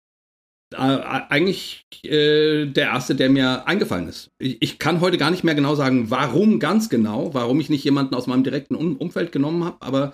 äh, 0.73 0.77
eigentlich 0.77 1.85
äh, 2.03 2.65
der 2.65 2.85
erste, 2.85 3.15
der 3.15 3.29
mir 3.29 3.67
eingefallen 3.67 4.07
ist. 4.07 4.31
Ich, 4.39 4.57
ich, 4.61 4.79
kann 4.79 5.01
heute 5.01 5.17
gar 5.17 5.29
nicht 5.29 5.43
mehr 5.43 5.55
genau 5.55 5.75
sagen, 5.75 6.09
warum 6.09 6.59
ganz 6.59 6.89
genau, 6.89 7.33
warum 7.33 7.59
ich 7.59 7.69
nicht 7.69 7.83
jemanden 7.83 8.15
aus 8.15 8.27
meinem 8.27 8.43
direkten 8.43 8.75
um 8.75 8.97
Umfeld 8.97 9.31
genommen 9.31 9.63
habe, 9.63 9.77
aber 9.81 10.13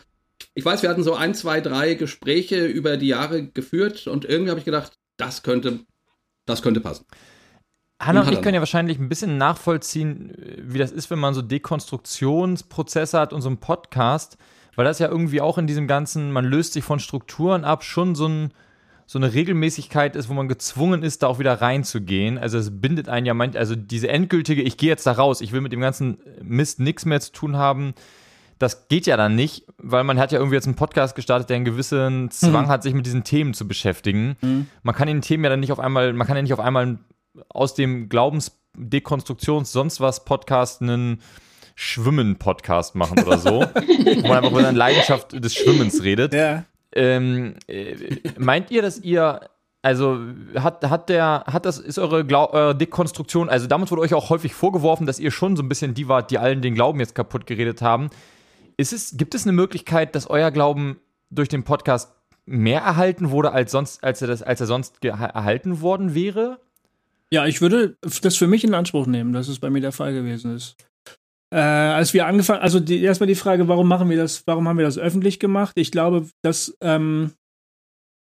ich 0.53 0.65
weiß, 0.65 0.81
wir 0.81 0.89
hatten 0.89 1.03
so 1.03 1.15
ein, 1.15 1.33
zwei, 1.33 1.61
drei 1.61 1.93
Gespräche 1.93 2.65
über 2.65 2.97
die 2.97 3.07
Jahre 3.07 3.45
geführt 3.47 4.07
und 4.07 4.25
irgendwie 4.25 4.49
habe 4.49 4.59
ich 4.59 4.65
gedacht, 4.65 4.93
das 5.17 5.43
könnte, 5.43 5.79
das 6.45 6.61
könnte 6.61 6.81
passen. 6.81 7.05
Hanna 7.99 8.21
und 8.21 8.31
ich 8.31 8.41
können 8.41 8.55
ja 8.55 8.61
wahrscheinlich 8.61 8.97
ein 8.97 9.09
bisschen 9.09 9.37
nachvollziehen, 9.37 10.33
wie 10.63 10.77
das 10.77 10.91
ist, 10.91 11.09
wenn 11.11 11.19
man 11.19 11.33
so 11.33 11.41
Dekonstruktionsprozesse 11.41 13.19
hat 13.19 13.33
und 13.33 13.41
so 13.41 13.49
einen 13.49 13.57
Podcast. 13.57 14.37
weil 14.75 14.85
das 14.85 14.99
ja 14.99 15.09
irgendwie 15.09 15.41
auch 15.41 15.57
in 15.57 15.67
diesem 15.67 15.87
ganzen, 15.87 16.31
man 16.31 16.45
löst 16.45 16.71
sich 16.73 16.83
von 16.85 16.99
Strukturen 16.99 17.65
ab, 17.65 17.83
schon 17.83 18.15
so, 18.15 18.27
ein, 18.27 18.51
so 19.07 19.19
eine 19.19 19.33
Regelmäßigkeit 19.33 20.15
ist, 20.15 20.29
wo 20.29 20.33
man 20.33 20.47
gezwungen 20.47 21.03
ist, 21.03 21.21
da 21.21 21.27
auch 21.27 21.37
wieder 21.39 21.59
reinzugehen. 21.61 22.37
Also 22.37 22.57
es 22.57 22.79
bindet 22.79 23.09
einen 23.09 23.25
ja 23.25 23.33
manch, 23.33 23.57
also 23.57 23.75
diese 23.75 24.07
endgültige, 24.07 24.61
ich 24.61 24.77
gehe 24.77 24.87
jetzt 24.87 25.05
da 25.05 25.11
raus, 25.11 25.41
ich 25.41 25.51
will 25.51 25.59
mit 25.59 25.73
dem 25.73 25.81
ganzen 25.81 26.19
Mist 26.41 26.79
nichts 26.79 27.03
mehr 27.03 27.19
zu 27.19 27.33
tun 27.33 27.57
haben, 27.57 27.93
das 28.57 28.87
geht 28.87 29.05
ja 29.05 29.17
dann 29.17 29.35
nicht, 29.35 29.65
weil 29.77 30.03
man 30.05 30.17
hat 30.19 30.31
ja 30.31 30.37
irgendwie 30.37 30.55
jetzt 30.55 30.67
einen 30.67 30.75
Podcast 30.75 31.15
gestartet, 31.15 31.49
der 31.49 31.55
einen 31.57 31.65
gewissen 31.65 32.29
Zwang 32.31 32.65
Mhm. 32.65 32.69
hat, 32.69 32.83
sich 32.83 32.93
mit 32.93 33.05
diesen 33.05 33.23
Themen 33.25 33.53
zu 33.53 33.67
beschäftigen. 33.67 34.37
Mhm. 34.41 34.67
Man 34.83 34.95
kann 34.95 35.07
den 35.07 35.21
Themen 35.21 35.43
ja 35.43 35.49
dann 35.49 35.59
nicht 35.61 35.71
auf 35.73 35.79
einmal, 35.79 36.13
man 36.13 36.25
kann 36.27 36.37
ja 36.37 36.41
nicht 36.41 36.53
auf 36.53 36.59
einmal 36.61 36.99
aus 37.49 37.73
dem 37.73 38.09
Glaubensdekonstruktions 38.09 39.71
sonst 39.71 40.01
was 40.01 40.25
Podcast 40.25 40.81
einen 40.81 41.21
Schwimmen-Podcast 41.75 42.95
machen 42.95 43.23
oder 43.23 43.37
so, 43.37 43.61
wo 43.61 44.27
man 44.27 44.37
einfach 44.37 44.51
über 44.51 44.61
seine 44.61 44.77
Leidenschaft 44.77 45.43
des 45.43 45.55
Schwimmens 45.55 46.03
redet. 46.03 46.33
Ja. 46.33 46.65
Ähm, 46.93 47.55
äh, 47.67 48.17
meint 48.37 48.71
ihr, 48.71 48.81
dass 48.81 48.99
ihr 48.99 49.39
also 49.81 50.19
hat, 50.55 50.83
hat 50.89 51.07
der, 51.07 51.45
hat 51.47 51.65
das, 51.65 51.77
ist 51.79 51.99
eure, 51.99 52.25
Glau 52.25 52.49
eure 52.51 52.75
Dekonstruktion, 52.75 53.49
also 53.49 53.65
damit 53.67 53.89
wurde 53.91 54.01
euch 54.01 54.13
auch 54.13 54.29
häufig 54.29 54.53
vorgeworfen, 54.53 55.07
dass 55.07 55.19
ihr 55.19 55.31
schon 55.31 55.55
so 55.55 55.63
ein 55.63 55.69
bisschen 55.69 55.93
die 55.93 56.09
wart, 56.09 56.31
die 56.31 56.37
allen 56.37 56.61
den 56.61 56.75
Glauben 56.75 56.99
jetzt 56.99 57.15
kaputt 57.15 57.45
geredet 57.45 57.81
haben. 57.81 58.09
Ist 58.75 58.91
es, 58.91 59.15
gibt 59.15 59.35
es 59.35 59.43
eine 59.43 59.53
Möglichkeit, 59.53 60.15
dass 60.15 60.29
euer 60.29 60.51
Glauben 60.51 60.99
durch 61.29 61.47
den 61.47 61.63
Podcast 61.63 62.11
mehr 62.45 62.81
erhalten 62.81 63.29
wurde, 63.29 63.51
als 63.51 63.71
sonst, 63.71 64.03
als 64.03 64.21
er 64.21 64.27
das, 64.27 64.43
als 64.43 64.59
er 64.59 64.67
sonst 64.67 65.03
erhalten 65.03 65.81
worden 65.81 66.13
wäre? 66.13 66.59
Ja, 67.31 67.45
ich 67.45 67.61
würde 67.61 67.97
das 68.01 68.35
für 68.35 68.47
mich 68.47 68.63
in 68.63 68.73
Anspruch 68.73 69.05
nehmen, 69.05 69.33
dass 69.33 69.47
es 69.47 69.59
bei 69.59 69.69
mir 69.69 69.81
der 69.81 69.91
Fall 69.91 70.13
gewesen 70.13 70.55
ist. 70.55 70.75
Äh, 71.53 71.59
als 71.59 72.13
wir 72.13 72.27
angefangen, 72.27 72.61
also 72.61 72.79
die, 72.79 73.01
erstmal 73.01 73.27
die 73.27 73.35
Frage, 73.35 73.67
warum 73.67 73.87
machen 73.87 74.09
wir 74.09 74.17
das, 74.17 74.45
warum 74.45 74.67
haben 74.67 74.77
wir 74.77 74.85
das 74.85 74.97
öffentlich 74.97 75.39
gemacht? 75.39 75.73
Ich 75.77 75.91
glaube, 75.91 76.27
dass 76.43 76.75
ähm, 76.81 77.33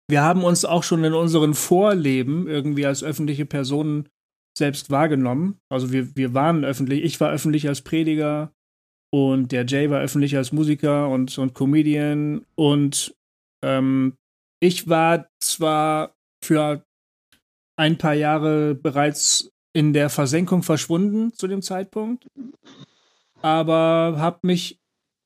wir 0.09 0.21
haben 0.21 0.43
uns 0.43 0.65
auch 0.65 0.83
schon 0.83 1.03
in 1.03 1.13
unseren 1.13 1.53
Vorleben 1.53 2.47
irgendwie 2.47 2.85
als 2.85 3.03
öffentliche 3.03 3.45
Personen 3.45 4.09
selbst 4.57 4.89
wahrgenommen. 4.89 5.59
Also 5.69 5.91
wir, 5.91 6.15
wir 6.15 6.33
waren 6.33 6.65
öffentlich, 6.65 7.03
ich 7.03 7.19
war 7.19 7.31
öffentlich 7.31 7.67
als 7.67 7.81
Prediger 7.81 8.51
und 9.13 9.51
der 9.51 9.65
Jay 9.65 9.89
war 9.89 10.01
öffentlich 10.01 10.35
als 10.35 10.51
Musiker 10.51 11.09
und, 11.09 11.37
und 11.37 11.53
Comedian 11.53 12.45
und 12.55 13.15
ähm, 13.63 14.15
ich 14.61 14.87
war 14.87 15.27
zwar 15.41 16.13
für 16.43 16.83
ein 17.81 17.97
paar 17.97 18.13
Jahre 18.13 18.75
bereits 18.75 19.51
in 19.73 19.91
der 19.91 20.11
Versenkung 20.11 20.61
verschwunden 20.61 21.33
zu 21.33 21.47
dem 21.47 21.63
Zeitpunkt, 21.63 22.27
aber 23.41 24.17
habe 24.17 24.37
mich 24.43 24.79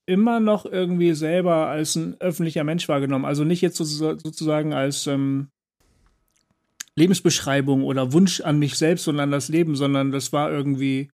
immer 0.05 0.39
noch 0.39 0.65
irgendwie 0.65 1.13
selber 1.15 1.67
als 1.67 1.97
ein 1.97 2.15
öffentlicher 2.21 2.63
Mensch 2.63 2.87
wahrgenommen. 2.87 3.25
Also 3.25 3.43
nicht 3.43 3.59
jetzt 3.59 3.75
so, 3.75 3.83
sozusagen 3.83 4.73
als 4.73 5.05
ähm, 5.05 5.49
Lebensbeschreibung 6.95 7.83
oder 7.83 8.13
Wunsch 8.13 8.39
an 8.39 8.57
mich 8.57 8.77
selbst 8.77 9.09
und 9.09 9.19
an 9.19 9.31
das 9.31 9.49
Leben, 9.49 9.75
sondern 9.75 10.13
das 10.13 10.31
war 10.31 10.49
irgendwie 10.49 11.11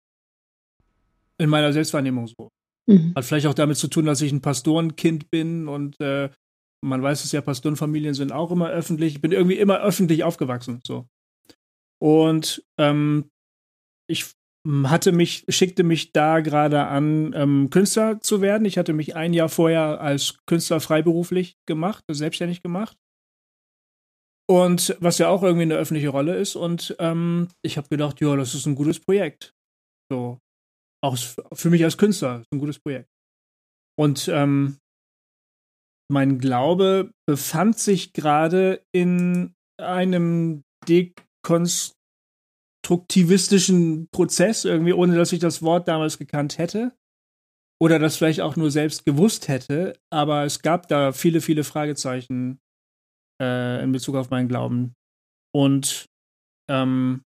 in 1.38 1.50
meiner 1.50 1.72
Selbstwahrnehmung 1.72 2.28
so. 2.28 2.50
Mhm. 2.86 3.14
Hat 3.16 3.24
vielleicht 3.24 3.48
auch 3.48 3.54
damit 3.54 3.78
zu 3.78 3.88
tun, 3.88 4.06
dass 4.06 4.22
ich 4.22 4.34
ein 4.34 4.42
Pastorenkind 4.42 5.32
bin 5.32 5.70
und 5.70 6.02
äh, 6.02 6.32
man 6.82 7.02
weiß 7.02 7.24
es 7.24 7.32
ja, 7.32 7.40
Pastorenfamilien 7.40 8.14
sind 8.14 8.34
auch 8.34 8.52
immer 8.52 8.70
öffentlich. 8.70 9.16
Ich 9.16 9.22
bin 9.22 9.32
irgendwie 9.32 9.58
immer 9.58 9.80
öffentlich 9.80 10.26
aufgewachsen. 10.26 10.82
So. 10.86 11.08
Und 12.02 12.64
ähm, 12.80 13.30
ich 14.10 14.34
hatte 14.84 15.12
mich, 15.12 15.46
schickte 15.50 15.84
mich 15.84 16.12
da 16.12 16.42
gerade 16.42 16.88
an, 16.88 17.34
ähm, 17.34 17.70
Künstler 17.70 18.20
zu 18.22 18.42
werden. 18.42 18.66
Ich 18.66 18.78
hatte 18.78 18.94
mich 18.94 19.16
ein 19.16 19.34
Jahr 19.34 19.50
vorher 19.50 20.02
als 20.02 20.38
Künstler 20.46 20.80
freiberuflich 20.80 21.58
gemacht, 21.66 22.04
selbstständig 22.10 22.62
gemacht. 22.62 22.98
Und 24.50 24.98
was 25.00 25.20
ja 25.20 25.30
auch 25.30 25.44
irgendwie 25.44 25.64
eine 25.64 25.76
öffentliche 25.76 26.10
Rolle 26.10 26.36
ist. 26.36 26.56
Und 26.56 26.96
ähm, 27.00 27.50
ich 27.64 27.78
habe 27.78 27.88
gedacht, 27.90 28.20
ja, 28.20 28.36
das 28.36 28.56
ist 28.56 28.66
ein 28.66 28.76
gutes 28.76 29.00
Projekt. 29.00 29.54
So. 30.12 30.40
Auch 31.02 31.18
für 31.54 31.70
mich 31.70 31.84
als 31.84 31.98
Künstler 31.98 32.42
ist 32.42 32.52
ein 32.52 32.60
gutes 32.60 32.80
Projekt. 32.80 33.10
Und 33.98 34.28
ähm, 34.28 34.78
mein 36.12 36.40
Glaube 36.40 37.12
befand 37.28 37.78
sich 37.78 38.12
gerade 38.14 38.84
in 38.92 39.54
einem 39.80 40.64
dekonstruktivistischen 42.84 44.08
Prozess, 44.12 44.66
irgendwie, 44.66 44.94
ohne 44.94 45.16
dass 45.16 45.34
ich 45.34 45.40
das 45.40 45.62
Wort 45.62 45.88
damals 45.88 46.18
gekannt 46.18 46.58
hätte. 46.58 46.96
Oder 47.82 47.98
das 47.98 48.18
vielleicht 48.18 48.42
auch 48.42 48.58
nur 48.58 48.72
selbst 48.72 49.06
gewusst 49.06 49.48
hätte. 49.48 49.98
Aber 50.12 50.44
es 50.44 50.62
gab 50.62 50.90
da 50.90 51.14
viele, 51.14 51.40
viele 51.40 51.64
Fragezeichen 51.64 52.60
äh, 53.42 53.82
in 53.84 53.92
Bezug 53.92 54.16
auf 54.16 54.30
meinen 54.30 54.50
Glauben. 54.50 54.96
Und 55.56 56.06
ähm, 56.70 57.24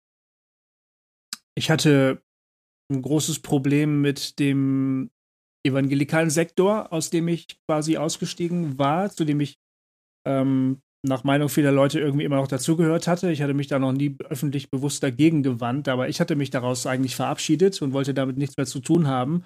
ich 1.55 1.69
hatte 1.69 2.21
ein 2.91 3.01
großes 3.03 3.41
Problem 3.41 4.01
mit 4.01 4.39
dem 4.39 5.11
evangelikalen 5.63 6.31
Sektor, 6.31 6.91
aus 6.91 7.11
dem 7.11 7.27
ich 7.27 7.59
quasi 7.67 7.97
ausgestiegen 7.97 8.79
war, 8.79 9.11
zu 9.11 9.25
dem 9.25 9.39
ich 9.41 9.59
ähm, 10.25 10.81
nach 11.07 11.23
Meinung 11.23 11.49
vieler 11.49 11.71
Leute 11.71 11.99
irgendwie 11.99 12.25
immer 12.25 12.35
noch 12.37 12.47
dazugehört 12.47 13.07
hatte. 13.07 13.31
Ich 13.31 13.41
hatte 13.41 13.53
mich 13.53 13.67
da 13.67 13.79
noch 13.79 13.91
nie 13.93 14.17
öffentlich 14.29 14.69
bewusst 14.69 15.01
dagegen 15.03 15.43
gewandt, 15.43 15.87
aber 15.87 16.09
ich 16.09 16.19
hatte 16.19 16.35
mich 16.35 16.49
daraus 16.49 16.85
eigentlich 16.85 17.15
verabschiedet 17.15 17.81
und 17.81 17.93
wollte 17.93 18.13
damit 18.13 18.37
nichts 18.37 18.57
mehr 18.57 18.65
zu 18.65 18.79
tun 18.79 19.07
haben. 19.07 19.45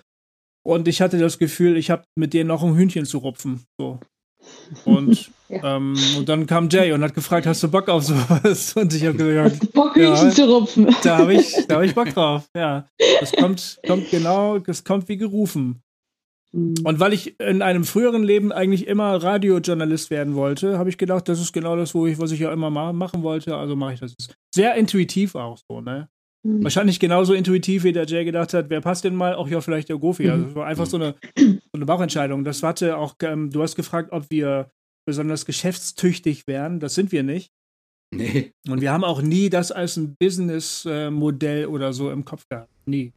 Und 0.66 0.88
ich 0.88 1.02
hatte 1.02 1.20
das 1.20 1.38
Gefühl, 1.40 1.78
ich 1.78 1.92
habe 1.92 2.04
mit 2.16 2.34
denen 2.34 2.48
noch 2.48 2.64
ein 2.64 2.76
Hühnchen 2.76 3.06
zu 3.06 3.20
rupfen. 3.20 3.62
So. 3.80 4.00
Und, 4.86 5.32
Ja. 5.50 5.76
ähm, 5.76 5.94
und 6.18 6.28
dann 6.30 6.48
kam 6.48 6.68
Jay 6.70 6.94
und 6.94 7.04
hat 7.04 7.14
gefragt, 7.14 7.46
hast 7.46 7.62
du 7.62 7.68
Bock 7.70 7.88
auf 7.88 8.04
sowas? 8.04 8.74
Und 8.76 8.92
ich 8.96 9.06
habe 9.06 9.18
gesagt, 9.18 9.72
Bock, 9.74 9.96
Ja. 9.96 10.10
Hühnchen 10.16 10.32
zu 10.32 10.46
rupfen. 10.52 10.96
da 11.04 11.20
habe 11.20 11.36
ich, 11.36 11.54
da 11.68 11.76
hab 11.76 11.84
ich 11.84 11.94
Bock 11.94 12.10
drauf. 12.16 12.46
Ja, 12.58 12.88
das 13.20 13.32
kommt, 13.34 13.80
kommt 13.86 14.10
genau, 14.10 14.58
das 14.58 14.84
kommt 14.84 15.08
wie 15.10 15.18
gerufen. 15.18 15.83
Mhm. 16.54 16.76
Und 16.84 17.00
weil 17.00 17.14
ich 17.14 17.40
in 17.40 17.62
einem 17.62 17.84
früheren 17.84 18.24
Leben 18.24 18.52
eigentlich 18.52 18.88
immer 18.88 19.22
Radiojournalist 19.22 20.10
werden 20.12 20.36
wollte, 20.36 20.78
habe 20.78 20.90
ich 20.90 20.98
gedacht, 20.98 21.28
das 21.28 21.42
ist 21.42 21.52
genau 21.52 21.76
das, 21.76 21.94
wo 21.94 22.06
ich, 22.06 22.20
was 22.20 22.32
ich 22.32 22.40
ja 22.40 22.54
immer 22.54 22.70
ma 22.70 22.94
machen 22.94 23.24
wollte. 23.24 23.56
Also 23.56 23.76
mache 23.76 23.94
ich 23.94 24.00
das. 24.00 24.14
Ist 24.18 24.36
Sehr 24.54 24.76
intuitiv 24.76 25.36
auch 25.36 25.58
so, 25.68 25.82
ne? 25.82 26.10
Mhm. 26.44 26.64
Wahrscheinlich 26.64 27.00
genauso 27.00 27.34
intuitiv, 27.34 27.84
wie 27.84 27.92
der 27.92 28.06
Jay 28.06 28.24
gedacht 28.24 28.54
hat, 28.54 28.70
wer 28.70 28.82
passt 28.82 29.04
denn 29.04 29.16
mal? 29.16 29.36
Auch 29.36 29.48
ja, 29.48 29.62
vielleicht 29.62 29.90
der 29.90 29.98
Gofi. 29.98 30.30
Also 30.30 30.48
es 30.48 30.56
war 30.56 30.68
einfach 30.68 30.86
so 30.86 30.98
eine, 30.98 31.16
so 31.38 31.60
eine 31.74 31.86
Bauchentscheidung. 31.86 32.44
Das 32.44 32.62
hatte 32.62 32.98
auch, 32.98 33.16
ähm, 33.22 33.50
du 33.50 33.62
hast 33.64 33.76
gefragt, 33.76 34.12
ob 34.12 34.30
wir 34.30 34.70
besonders 35.06 35.46
geschäftstüchtig 35.46 36.48
wären. 36.48 36.80
Das 36.80 36.96
sind 36.96 37.12
wir 37.12 37.24
nicht. 37.24 37.52
Nee. 38.14 38.54
Und 38.70 38.82
wir 38.82 38.92
haben 38.92 39.04
auch 39.04 39.22
nie 39.22 39.50
das 39.50 39.72
als 39.72 39.98
ein 39.98 40.16
Business-Modell 40.18 41.66
oder 41.66 41.94
so 41.94 42.12
im 42.12 42.26
Kopf 42.26 42.48
gehabt. 42.48 42.70
Nie. 42.86 43.12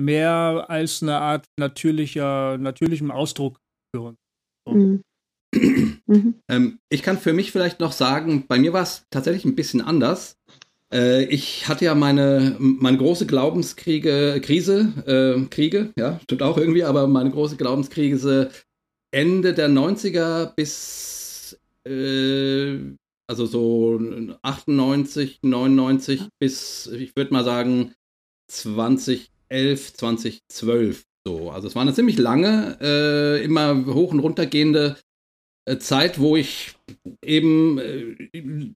Mehr 0.00 0.66
als 0.68 1.02
eine 1.02 1.18
Art 1.18 1.46
natürlicher, 1.58 2.58
natürlichem 2.58 3.10
Ausdruck 3.10 3.60
für 3.94 4.02
uns. 4.02 4.18
Mhm. 4.68 5.02
Mhm. 6.10 6.34
Ähm, 6.48 6.80
ich 6.88 7.04
kann 7.04 7.18
für 7.18 7.32
mich 7.32 7.52
vielleicht 7.52 7.78
noch 7.78 7.92
sagen, 7.92 8.46
bei 8.48 8.58
mir 8.58 8.72
war 8.72 8.82
es 8.82 9.06
tatsächlich 9.10 9.44
ein 9.44 9.54
bisschen 9.54 9.80
anders. 9.80 10.36
Äh, 10.92 11.24
ich 11.26 11.68
hatte 11.68 11.84
ja 11.84 11.94
meine, 11.94 12.56
meine 12.58 12.98
große 12.98 13.26
Glaubenskriege, 13.26 14.40
Krise, 14.42 14.92
äh, 15.06 15.46
Kriege, 15.48 15.92
ja, 15.96 16.18
stimmt 16.24 16.42
auch 16.42 16.58
irgendwie, 16.58 16.82
aber 16.82 17.06
meine 17.06 17.30
große 17.30 17.56
Glaubenskrise 17.56 18.50
Ende 19.12 19.54
der 19.54 19.68
90er 19.68 20.52
bis, 20.54 21.58
äh, 21.86 22.76
also 23.28 23.46
so 23.46 24.00
98, 24.42 25.40
99 25.42 26.28
bis, 26.40 26.88
ich 26.88 27.14
würde 27.14 27.32
mal 27.32 27.44
sagen, 27.44 27.94
2011, 29.50 29.94
2012. 29.94 31.04
So, 31.26 31.50
also 31.50 31.68
es 31.68 31.74
war 31.74 31.82
eine 31.82 31.94
ziemlich 31.94 32.18
lange, 32.18 32.78
äh, 32.80 33.44
immer 33.44 33.84
hoch 33.86 34.12
und 34.12 34.20
runter 34.20 34.46
gehende 34.46 34.96
äh, 35.66 35.78
Zeit, 35.78 36.18
wo 36.18 36.36
ich 36.36 36.74
eben, 37.22 37.78
äh, 37.78 38.72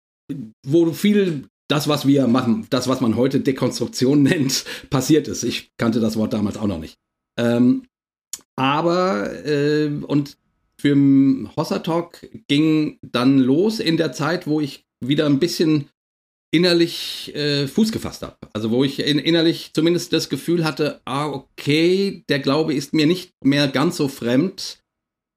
wo 0.66 0.92
viel 0.92 1.48
das, 1.68 1.88
was 1.88 2.06
wir 2.06 2.26
machen, 2.26 2.66
das, 2.68 2.88
was 2.88 3.00
man 3.00 3.16
heute 3.16 3.40
Dekonstruktion 3.40 4.22
nennt, 4.24 4.64
passiert 4.90 5.28
ist. 5.28 5.42
Ich 5.44 5.70
kannte 5.78 6.00
das 6.00 6.16
Wort 6.16 6.32
damals 6.32 6.58
auch 6.58 6.66
noch 6.66 6.78
nicht. 6.78 6.96
Ähm, 7.38 7.86
aber, 8.56 9.44
äh, 9.46 9.88
und 9.88 10.36
für 10.78 10.94
Hossa 11.56 11.78
Talk 11.78 12.28
ging 12.46 12.98
dann 13.00 13.38
los 13.38 13.80
in 13.80 13.96
der 13.96 14.12
Zeit, 14.12 14.46
wo 14.46 14.60
ich 14.60 14.84
wieder 15.00 15.26
ein 15.26 15.38
bisschen 15.38 15.88
innerlich 16.54 17.34
äh, 17.34 17.66
Fuß 17.66 17.90
gefasst 17.90 18.22
habe. 18.22 18.36
Also 18.52 18.70
wo 18.70 18.84
ich 18.84 19.00
in, 19.00 19.18
innerlich 19.18 19.72
zumindest 19.74 20.12
das 20.12 20.28
Gefühl 20.28 20.64
hatte, 20.64 21.00
ah, 21.04 21.26
okay, 21.26 22.22
der 22.28 22.38
Glaube 22.38 22.74
ist 22.74 22.94
mir 22.94 23.06
nicht 23.06 23.32
mehr 23.42 23.66
ganz 23.66 23.96
so 23.96 24.06
fremd, 24.06 24.78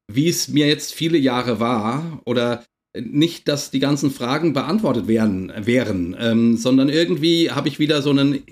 wie 0.07 0.29
es 0.29 0.47
mir 0.47 0.67
jetzt 0.67 0.93
viele 0.93 1.17
Jahre 1.17 1.59
war. 1.59 2.21
Oder 2.25 2.63
nicht, 2.95 3.47
dass 3.47 3.71
die 3.71 3.79
ganzen 3.79 4.11
Fragen 4.11 4.53
beantwortet 4.53 5.07
werden, 5.07 5.51
wären, 5.57 6.15
ähm, 6.19 6.55
sondern 6.55 6.87
irgendwie 6.87 7.49
habe 7.49 7.67
ich 7.67 7.79
wieder 7.79 8.03
so 8.03 8.11
einen 8.11 8.43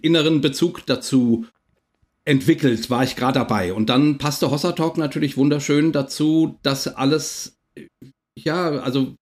inneren 0.00 0.40
Bezug 0.40 0.86
dazu 0.86 1.44
entwickelt, 2.24 2.88
war 2.88 3.04
ich 3.04 3.14
gerade 3.14 3.38
dabei. 3.40 3.74
Und 3.74 3.90
dann 3.90 4.16
passte 4.16 4.50
Hossa 4.50 4.72
Talk 4.72 4.96
natürlich 4.96 5.36
wunderschön 5.36 5.92
dazu, 5.92 6.58
dass 6.62 6.88
alles, 6.88 7.58
ja, 8.38 8.70
also 8.70 9.16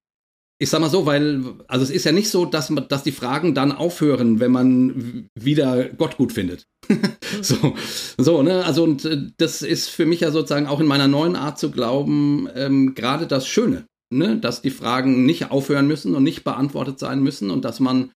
ich 0.62 0.70
sag 0.70 0.80
mal 0.80 0.88
so, 0.88 1.06
weil, 1.06 1.42
also 1.66 1.82
es 1.82 1.90
ist 1.90 2.04
ja 2.04 2.12
nicht 2.12 2.30
so, 2.30 2.44
dass, 2.44 2.70
man, 2.70 2.86
dass 2.86 3.02
die 3.02 3.10
Fragen 3.10 3.52
dann 3.52 3.72
aufhören, 3.72 4.38
wenn 4.38 4.52
man 4.52 5.28
wieder 5.34 5.88
Gott 5.88 6.16
gut 6.16 6.30
findet. 6.32 6.68
so, 7.42 7.74
so, 8.16 8.42
ne, 8.44 8.64
also 8.64 8.84
und 8.84 9.04
äh, 9.04 9.26
das 9.38 9.62
ist 9.62 9.88
für 9.88 10.06
mich 10.06 10.20
ja 10.20 10.30
sozusagen 10.30 10.68
auch 10.68 10.78
in 10.78 10.86
meiner 10.86 11.08
neuen 11.08 11.34
Art 11.34 11.58
zu 11.58 11.72
glauben, 11.72 12.48
ähm, 12.54 12.94
gerade 12.94 13.26
das 13.26 13.48
Schöne, 13.48 13.86
ne, 14.14 14.38
dass 14.38 14.62
die 14.62 14.70
Fragen 14.70 15.26
nicht 15.26 15.50
aufhören 15.50 15.88
müssen 15.88 16.14
und 16.14 16.22
nicht 16.22 16.44
beantwortet 16.44 17.00
sein 17.00 17.24
müssen 17.24 17.50
und 17.50 17.64
dass 17.64 17.80
man 17.80 18.12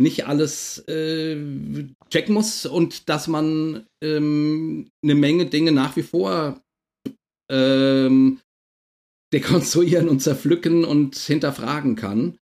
nicht 0.00 0.28
alles 0.28 0.78
äh, 0.86 1.36
checken 2.10 2.32
muss 2.32 2.64
und 2.64 3.08
dass 3.08 3.26
man 3.26 3.86
ähm, 4.04 4.88
eine 5.02 5.16
Menge 5.16 5.46
Dinge 5.46 5.72
nach 5.72 5.96
wie 5.96 6.04
vor 6.04 6.60
ähm, 7.50 8.38
dekonstruieren 9.32 10.08
und 10.08 10.20
zerpflücken 10.20 10.84
und 10.84 11.16
hinterfragen 11.16 11.96
kann. 11.96 12.38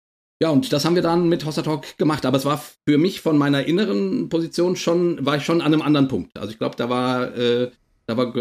Ja, 0.42 0.48
und 0.48 0.72
das 0.72 0.84
haben 0.84 0.94
wir 0.94 1.02
dann 1.02 1.28
mit 1.28 1.44
Hossa 1.44 1.62
Talk 1.62 1.98
gemacht. 1.98 2.24
Aber 2.24 2.38
es 2.38 2.46
war 2.46 2.62
für 2.88 2.96
mich 2.96 3.20
von 3.20 3.36
meiner 3.36 3.66
inneren 3.66 4.30
Position 4.30 4.74
schon, 4.76 5.24
war 5.24 5.36
ich 5.36 5.44
schon 5.44 5.60
an 5.60 5.74
einem 5.74 5.82
anderen 5.82 6.08
Punkt. 6.08 6.38
Also 6.38 6.52
ich 6.52 6.58
glaube, 6.58 6.76
da 6.76 6.88
war, 6.88 7.36
äh, 7.36 7.70
da 8.06 8.16
war, 8.16 8.32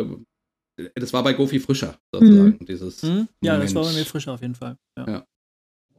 das 0.95 1.11
war 1.11 1.23
bei 1.23 1.33
Gofi 1.33 1.59
frischer, 1.59 1.97
sozusagen, 2.13 2.57
mhm. 2.59 2.65
dieses. 2.65 3.03
Mhm. 3.03 3.27
Ja, 3.41 3.53
Moment. 3.53 3.69
das 3.69 3.75
war 3.75 3.83
bei 3.83 3.93
mir 3.93 4.05
frischer 4.05 4.33
auf 4.33 4.41
jeden 4.41 4.55
Fall. 4.55 4.77
Ja. 4.97 5.07
ja. 5.07 5.25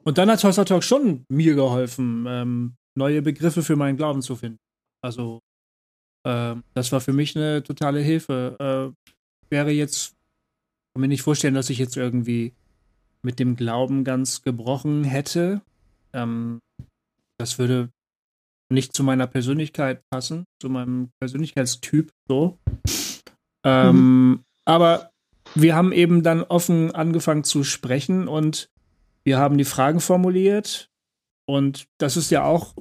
Und 0.03 0.17
dann 0.17 0.31
hat 0.31 0.43
Hossa 0.43 0.65
Talk 0.65 0.83
schon 0.83 1.25
mir 1.29 1.55
geholfen, 1.55 2.25
ähm, 2.27 2.75
neue 2.95 3.21
Begriffe 3.21 3.63
für 3.63 3.77
meinen 3.77 3.99
Glauben 3.99 4.23
zu 4.23 4.37
finden. 4.37 4.59
Also, 5.03 5.41
äh, 6.25 6.55
das 6.73 6.93
war 6.93 7.03
für 7.03 7.13
mich 7.13 7.37
eine 7.37 7.63
totale 7.63 8.01
Hilfe. 8.01 8.95
Äh, 8.99 9.51
wäre 9.51 9.71
jetzt 9.71 10.17
kann 11.01 11.09
mir 11.09 11.09
nicht 11.09 11.23
vorstellen, 11.23 11.55
dass 11.55 11.71
ich 11.71 11.79
jetzt 11.79 11.97
irgendwie 11.97 12.53
mit 13.23 13.39
dem 13.39 13.57
Glauben 13.57 14.05
ganz 14.05 14.43
gebrochen 14.43 15.03
hätte. 15.03 15.63
Ähm, 16.13 16.61
das 17.39 17.59
würde 17.59 17.89
nicht 18.71 18.93
zu 18.95 19.03
meiner 19.03 19.27
Persönlichkeit 19.27 20.03
passen, 20.11 20.45
zu 20.61 20.69
meinem 20.69 21.09
Persönlichkeitstyp 21.19 22.11
so. 22.29 22.59
Ähm, 23.65 23.97
mhm. 23.97 24.45
Aber 24.67 25.11
wir 25.55 25.75
haben 25.75 25.93
eben 25.93 26.23
dann 26.23 26.43
offen 26.43 26.95
angefangen 26.95 27.45
zu 27.45 27.65
sprechen 27.65 28.29
und 28.29 28.69
wir 29.25 29.39
haben 29.39 29.57
die 29.57 29.65
Fragen 29.65 30.01
formuliert. 30.01 30.91
Und 31.49 31.87
das 31.97 32.19
ist 32.19 32.31
ja 32.31 32.45
auch 32.45 32.75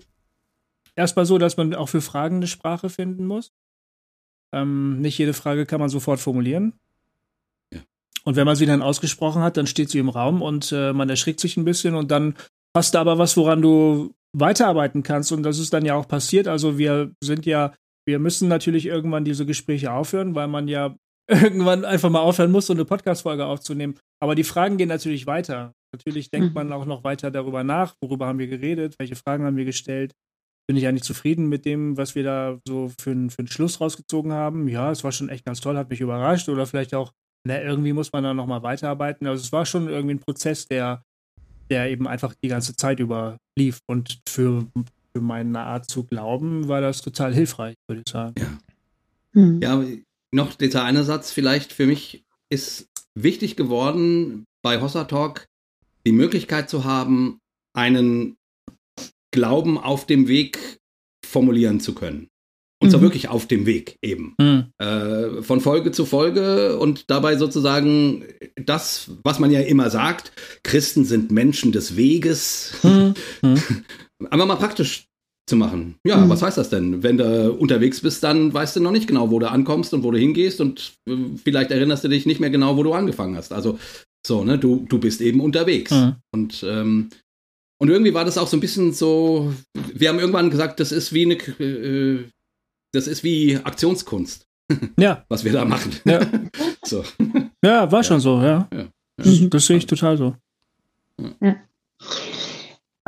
erstmal 0.98 1.26
so, 1.26 1.38
dass 1.38 1.56
man 1.56 1.74
auch 1.74 1.88
für 1.88 2.02
Fragen 2.02 2.38
eine 2.38 2.48
Sprache 2.48 2.90
finden 2.90 3.26
muss. 3.26 3.54
Ähm, 4.54 5.00
nicht 5.00 5.18
jede 5.18 5.34
Frage 5.34 5.66
kann 5.66 5.80
man 5.80 5.90
sofort 5.90 6.20
formulieren. 6.20 6.74
Und 8.26 8.36
wenn 8.36 8.46
man 8.46 8.56
sie 8.56 8.66
dann 8.66 8.82
ausgesprochen 8.82 9.42
hat, 9.42 9.58
dann 9.58 9.68
steht 9.68 9.90
sie 9.90 10.00
im 10.00 10.10
Raum 10.10 10.42
und 10.42 10.72
äh, 10.72 10.94
man 10.94 11.10
erschrickt 11.10 11.40
sich 11.40 11.58
ein 11.58 11.66
bisschen 11.66 11.96
und 11.96 12.12
dann 12.12 12.36
hast 12.76 12.94
du 12.94 13.00
aber 13.00 13.18
was, 13.18 13.38
woran 13.38 13.62
du 13.62 14.14
weiterarbeiten 14.34 15.04
kannst. 15.04 15.32
Und 15.32 15.44
das 15.44 15.60
ist 15.60 15.74
dann 15.74 15.86
ja 15.86 15.96
auch 15.96 16.08
passiert. 16.08 16.48
Also 16.48 16.78
wir 16.78 17.12
sind 17.24 17.46
ja, 17.46 17.74
wir 18.06 18.20
müssen 18.20 18.48
natürlich 18.48 18.86
irgendwann 18.86 19.26
diese 19.26 19.46
Gespräche 19.46 19.92
aufhören, 19.92 20.36
weil 20.36 20.48
man 20.48 20.68
ja 20.68 20.96
irgendwann 21.28 21.86
einfach 21.86 22.10
mal 22.10 22.22
aufhören 22.22 22.52
muss, 22.52 22.68
so 22.68 22.74
eine 22.74 22.86
Podcast-Folge 22.86 23.46
aufzunehmen. 23.46 23.96
Aber 24.22 24.36
die 24.36 24.44
Fragen 24.44 24.78
gehen 24.78 24.90
natürlich 24.90 25.28
weiter. 25.28 25.74
Natürlich 25.92 26.30
denkt 26.30 26.50
mhm. 26.50 26.54
man 26.54 26.74
auch 26.74 26.86
noch 26.86 27.04
weiter 27.04 27.32
darüber 27.32 27.64
nach, 27.64 27.96
worüber 28.02 28.28
haben 28.28 28.40
wir 28.40 28.48
geredet, 28.48 28.96
welche 29.00 29.16
Fragen 29.16 29.46
haben 29.46 29.58
wir 29.58 29.66
gestellt. 29.66 30.14
Bin 30.68 30.78
ich 30.78 30.86
eigentlich 30.86 31.04
zufrieden 31.04 31.50
mit 31.50 31.66
dem, 31.66 31.98
was 31.98 32.14
wir 32.14 32.24
da 32.24 32.60
so 32.68 32.90
für, 32.90 33.12
für 33.30 33.40
einen 33.40 33.48
Schluss 33.48 33.82
rausgezogen 33.82 34.32
haben? 34.32 34.68
Ja, 34.68 34.92
es 34.92 35.04
war 35.04 35.12
schon 35.12 35.30
echt 35.30 35.46
ganz 35.46 35.62
toll, 35.62 35.78
hat 35.78 35.90
mich 35.90 36.02
überrascht. 36.02 36.48
Oder 36.48 36.68
vielleicht 36.68 36.94
auch 36.94 37.12
ne, 37.46 37.62
irgendwie 37.62 37.94
muss 37.94 38.12
man 38.12 38.24
da 38.24 38.34
nochmal 38.34 38.64
weiterarbeiten. 38.64 39.28
Also 39.28 39.44
es 39.44 39.52
war 39.52 39.66
schon 39.66 39.90
irgendwie 39.90 40.16
ein 40.16 40.20
Prozess, 40.20 40.68
der, 40.68 41.04
der 41.70 41.90
eben 41.90 42.08
einfach 42.08 42.34
die 42.42 42.48
ganze 42.48 42.76
Zeit 42.76 43.00
über 43.00 43.38
lief. 43.58 43.80
Und 43.88 44.20
für, 44.28 44.66
für 45.14 45.22
meine 45.22 45.60
Art 45.60 45.90
zu 45.90 46.04
glauben 46.04 46.68
war 46.68 46.82
das 46.82 47.02
total 47.02 47.34
hilfreich, 47.34 47.76
würde 47.88 48.04
ich 48.06 48.12
sagen. 48.12 48.36
Ja. 48.38 48.58
Hm. 49.34 49.62
ja, 49.62 49.84
noch 50.32 50.56
dieser 50.56 50.84
eine 50.84 51.04
Satz 51.04 51.32
vielleicht 51.32 51.72
für 51.72 51.86
mich 51.86 52.24
ist 52.50 52.88
wichtig 53.16 53.56
geworden 53.56 54.46
bei 54.64 54.82
Hossa 54.82 55.04
Talk 55.04 55.48
die 56.06 56.12
Möglichkeit 56.12 56.70
zu 56.70 56.84
haben, 56.84 57.40
einen 57.74 58.38
Glauben 59.32 59.78
auf 59.78 60.06
dem 60.06 60.28
Weg 60.28 60.80
formulieren 61.24 61.80
zu 61.80 61.94
können. 61.94 62.30
Und 62.82 62.92
zwar 62.92 63.00
mhm. 63.02 63.06
wirklich 63.06 63.28
auf 63.28 63.46
dem 63.46 63.66
Weg 63.66 63.98
eben. 64.02 64.36
Mhm. 64.40 64.66
Äh, 64.78 65.42
von 65.42 65.60
Folge 65.60 65.92
zu 65.92 66.06
Folge 66.06 66.78
und 66.80 67.10
dabei 67.10 67.36
sozusagen 67.36 68.24
das, 68.56 69.12
was 69.24 69.40
man 69.40 69.52
ja 69.52 69.60
immer 69.60 69.90
sagt, 69.90 70.32
Christen 70.64 71.04
sind 71.04 71.32
Menschen 71.32 71.74
des 71.74 71.98
Weges. 71.98 72.74
Mhm. 72.84 73.16
Aber 74.30 74.46
mal 74.46 74.56
praktisch 74.56 75.08
zu 75.46 75.58
machen. 75.58 75.96
Ja, 76.06 76.18
mhm. 76.18 76.30
was 76.30 76.42
heißt 76.42 76.58
das 76.58 76.70
denn? 76.70 77.04
Wenn 77.04 77.18
du 77.18 77.52
unterwegs 77.54 78.00
bist, 78.00 78.24
dann 78.24 78.54
weißt 78.54 78.78
du 78.78 78.80
noch 78.80 78.92
nicht 78.92 79.08
genau, 79.08 79.30
wo 79.30 79.40
du 79.40 79.50
ankommst 79.50 79.94
und 79.94 80.04
wo 80.04 80.12
du 80.12 80.18
hingehst 80.18 80.62
und 80.62 80.94
äh, 81.08 81.16
vielleicht 81.44 81.72
erinnerst 81.72 82.06
du 82.06 82.08
dich 82.08 82.26
nicht 82.26 82.40
mehr 82.40 82.50
genau, 82.50 82.78
wo 82.78 82.84
du 82.84 82.94
angefangen 82.94 83.36
hast. 83.36 83.52
Also 83.52 83.78
so, 84.26 84.46
ne, 84.46 84.58
du, 84.58 84.86
du 84.88 85.00
bist 85.00 85.20
eben 85.20 85.42
unterwegs. 85.42 85.92
Mhm. 85.92 86.16
Und 86.32 86.66
ähm, 86.66 87.10
und 87.82 87.90
irgendwie 87.90 88.14
war 88.14 88.26
das 88.26 88.38
auch 88.38 88.48
so 88.48 88.58
ein 88.58 88.60
bisschen 88.60 88.92
so, 88.92 89.54
wir 89.94 90.10
haben 90.10 90.20
irgendwann 90.20 90.50
gesagt, 90.50 90.82
das 90.82 90.92
ist 90.92 91.14
wie 91.14 91.24
eine, 91.24 91.36
äh, 91.36 92.26
das 92.92 93.08
ist 93.08 93.24
wie 93.24 93.58
Aktionskunst. 93.58 94.46
Ja. 95.00 95.26
Was 95.30 95.44
wir 95.44 95.52
da 95.52 95.66
machen. 95.66 95.96
Ja, 96.06 96.22
so. 96.84 97.04
ja 97.64 97.92
war 97.92 98.04
schon 98.04 98.20
so, 98.20 98.40
ja. 98.40 98.68
ja. 98.72 98.86
Das, 99.18 99.50
das 99.50 99.66
sehe 99.66 99.78
ich 99.78 99.88
total 99.88 100.16
so. 100.16 100.36
Ja. 101.42 101.56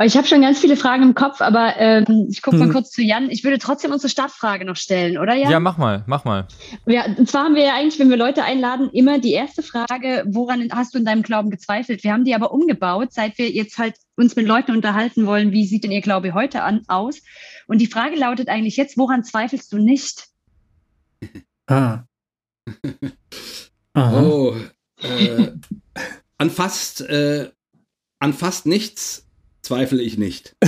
Ich 0.04 0.16
habe 0.16 0.26
schon 0.26 0.42
ganz 0.42 0.58
viele 0.58 0.76
Fragen 0.76 1.02
im 1.02 1.14
Kopf, 1.14 1.40
aber 1.40 1.76
ähm, 1.76 2.26
ich 2.30 2.42
gucke 2.42 2.56
mal 2.56 2.66
hm. 2.66 2.72
kurz 2.72 2.90
zu 2.90 3.02
Jan. 3.02 3.30
Ich 3.30 3.44
würde 3.44 3.58
trotzdem 3.58 3.92
unsere 3.92 4.08
Startfrage 4.08 4.64
noch 4.64 4.76
stellen, 4.76 5.18
oder 5.18 5.34
Jan? 5.34 5.50
Ja, 5.50 5.60
mach 5.60 5.76
mal, 5.76 6.02
mach 6.06 6.24
mal. 6.24 6.46
Ja, 6.86 7.04
und 7.04 7.28
zwar 7.28 7.44
haben 7.44 7.54
wir 7.54 7.64
ja 7.64 7.74
eigentlich, 7.74 7.98
wenn 7.98 8.10
wir 8.10 8.16
Leute 8.16 8.42
einladen, 8.44 8.90
immer 8.92 9.18
die 9.18 9.32
erste 9.32 9.62
Frage, 9.62 10.24
woran 10.26 10.68
hast 10.72 10.94
du 10.94 10.98
in 10.98 11.04
deinem 11.04 11.22
Glauben 11.22 11.50
gezweifelt? 11.50 12.04
Wir 12.04 12.12
haben 12.12 12.24
die 12.24 12.34
aber 12.34 12.52
umgebaut, 12.52 13.12
seit 13.12 13.38
wir 13.38 13.50
jetzt 13.50 13.78
halt 13.78 13.96
uns 14.16 14.34
mit 14.34 14.46
Leuten 14.46 14.72
unterhalten 14.72 15.26
wollen, 15.26 15.52
wie 15.52 15.66
sieht 15.66 15.84
denn 15.84 15.92
ihr 15.92 16.00
Glaube 16.00 16.34
heute 16.34 16.62
an, 16.62 16.82
aus? 16.88 17.20
Und 17.66 17.78
die 17.78 17.86
Frage 17.86 18.16
lautet 18.16 18.48
eigentlich 18.48 18.76
jetzt, 18.76 18.96
woran 18.96 19.24
zweifelst 19.24 19.72
du 19.72 19.78
nicht? 19.78 20.28
Ah. 21.66 22.04
oh, 23.94 24.54
äh, 25.02 25.52
an 26.38 26.50
fast, 26.50 27.02
äh, 27.02 27.50
an 28.18 28.32
fast 28.32 28.66
nichts 28.66 29.26
zweifle 29.62 30.02
ich 30.02 30.18
nicht. 30.18 30.54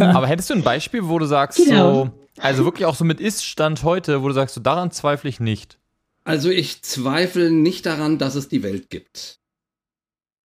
Aber 0.00 0.26
hättest 0.26 0.50
du 0.50 0.54
ein 0.54 0.62
Beispiel, 0.62 1.06
wo 1.06 1.18
du 1.18 1.26
sagst, 1.26 1.58
genau. 1.58 2.04
so, 2.04 2.10
also 2.38 2.64
wirklich 2.64 2.86
auch 2.86 2.94
so 2.94 3.04
mit 3.04 3.20
Ist-Stand 3.20 3.82
heute, 3.82 4.22
wo 4.22 4.28
du 4.28 4.34
sagst, 4.34 4.54
so 4.54 4.60
daran 4.60 4.90
zweifle 4.90 5.28
ich 5.28 5.40
nicht? 5.40 5.78
Also 6.24 6.50
ich 6.50 6.82
zweifle 6.82 7.50
nicht 7.50 7.86
daran, 7.86 8.18
dass 8.18 8.34
es 8.34 8.48
die 8.48 8.62
Welt 8.62 8.90
gibt. 8.90 9.38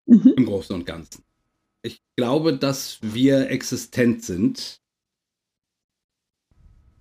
Mhm. 0.06 0.34
Im 0.38 0.46
Großen 0.46 0.76
und 0.76 0.86
Ganzen. 0.86 1.24
Ich 1.82 2.02
glaube, 2.15 2.58
dass 2.58 3.00
wir 3.02 3.50
existent 3.50 4.24
sind. 4.24 4.80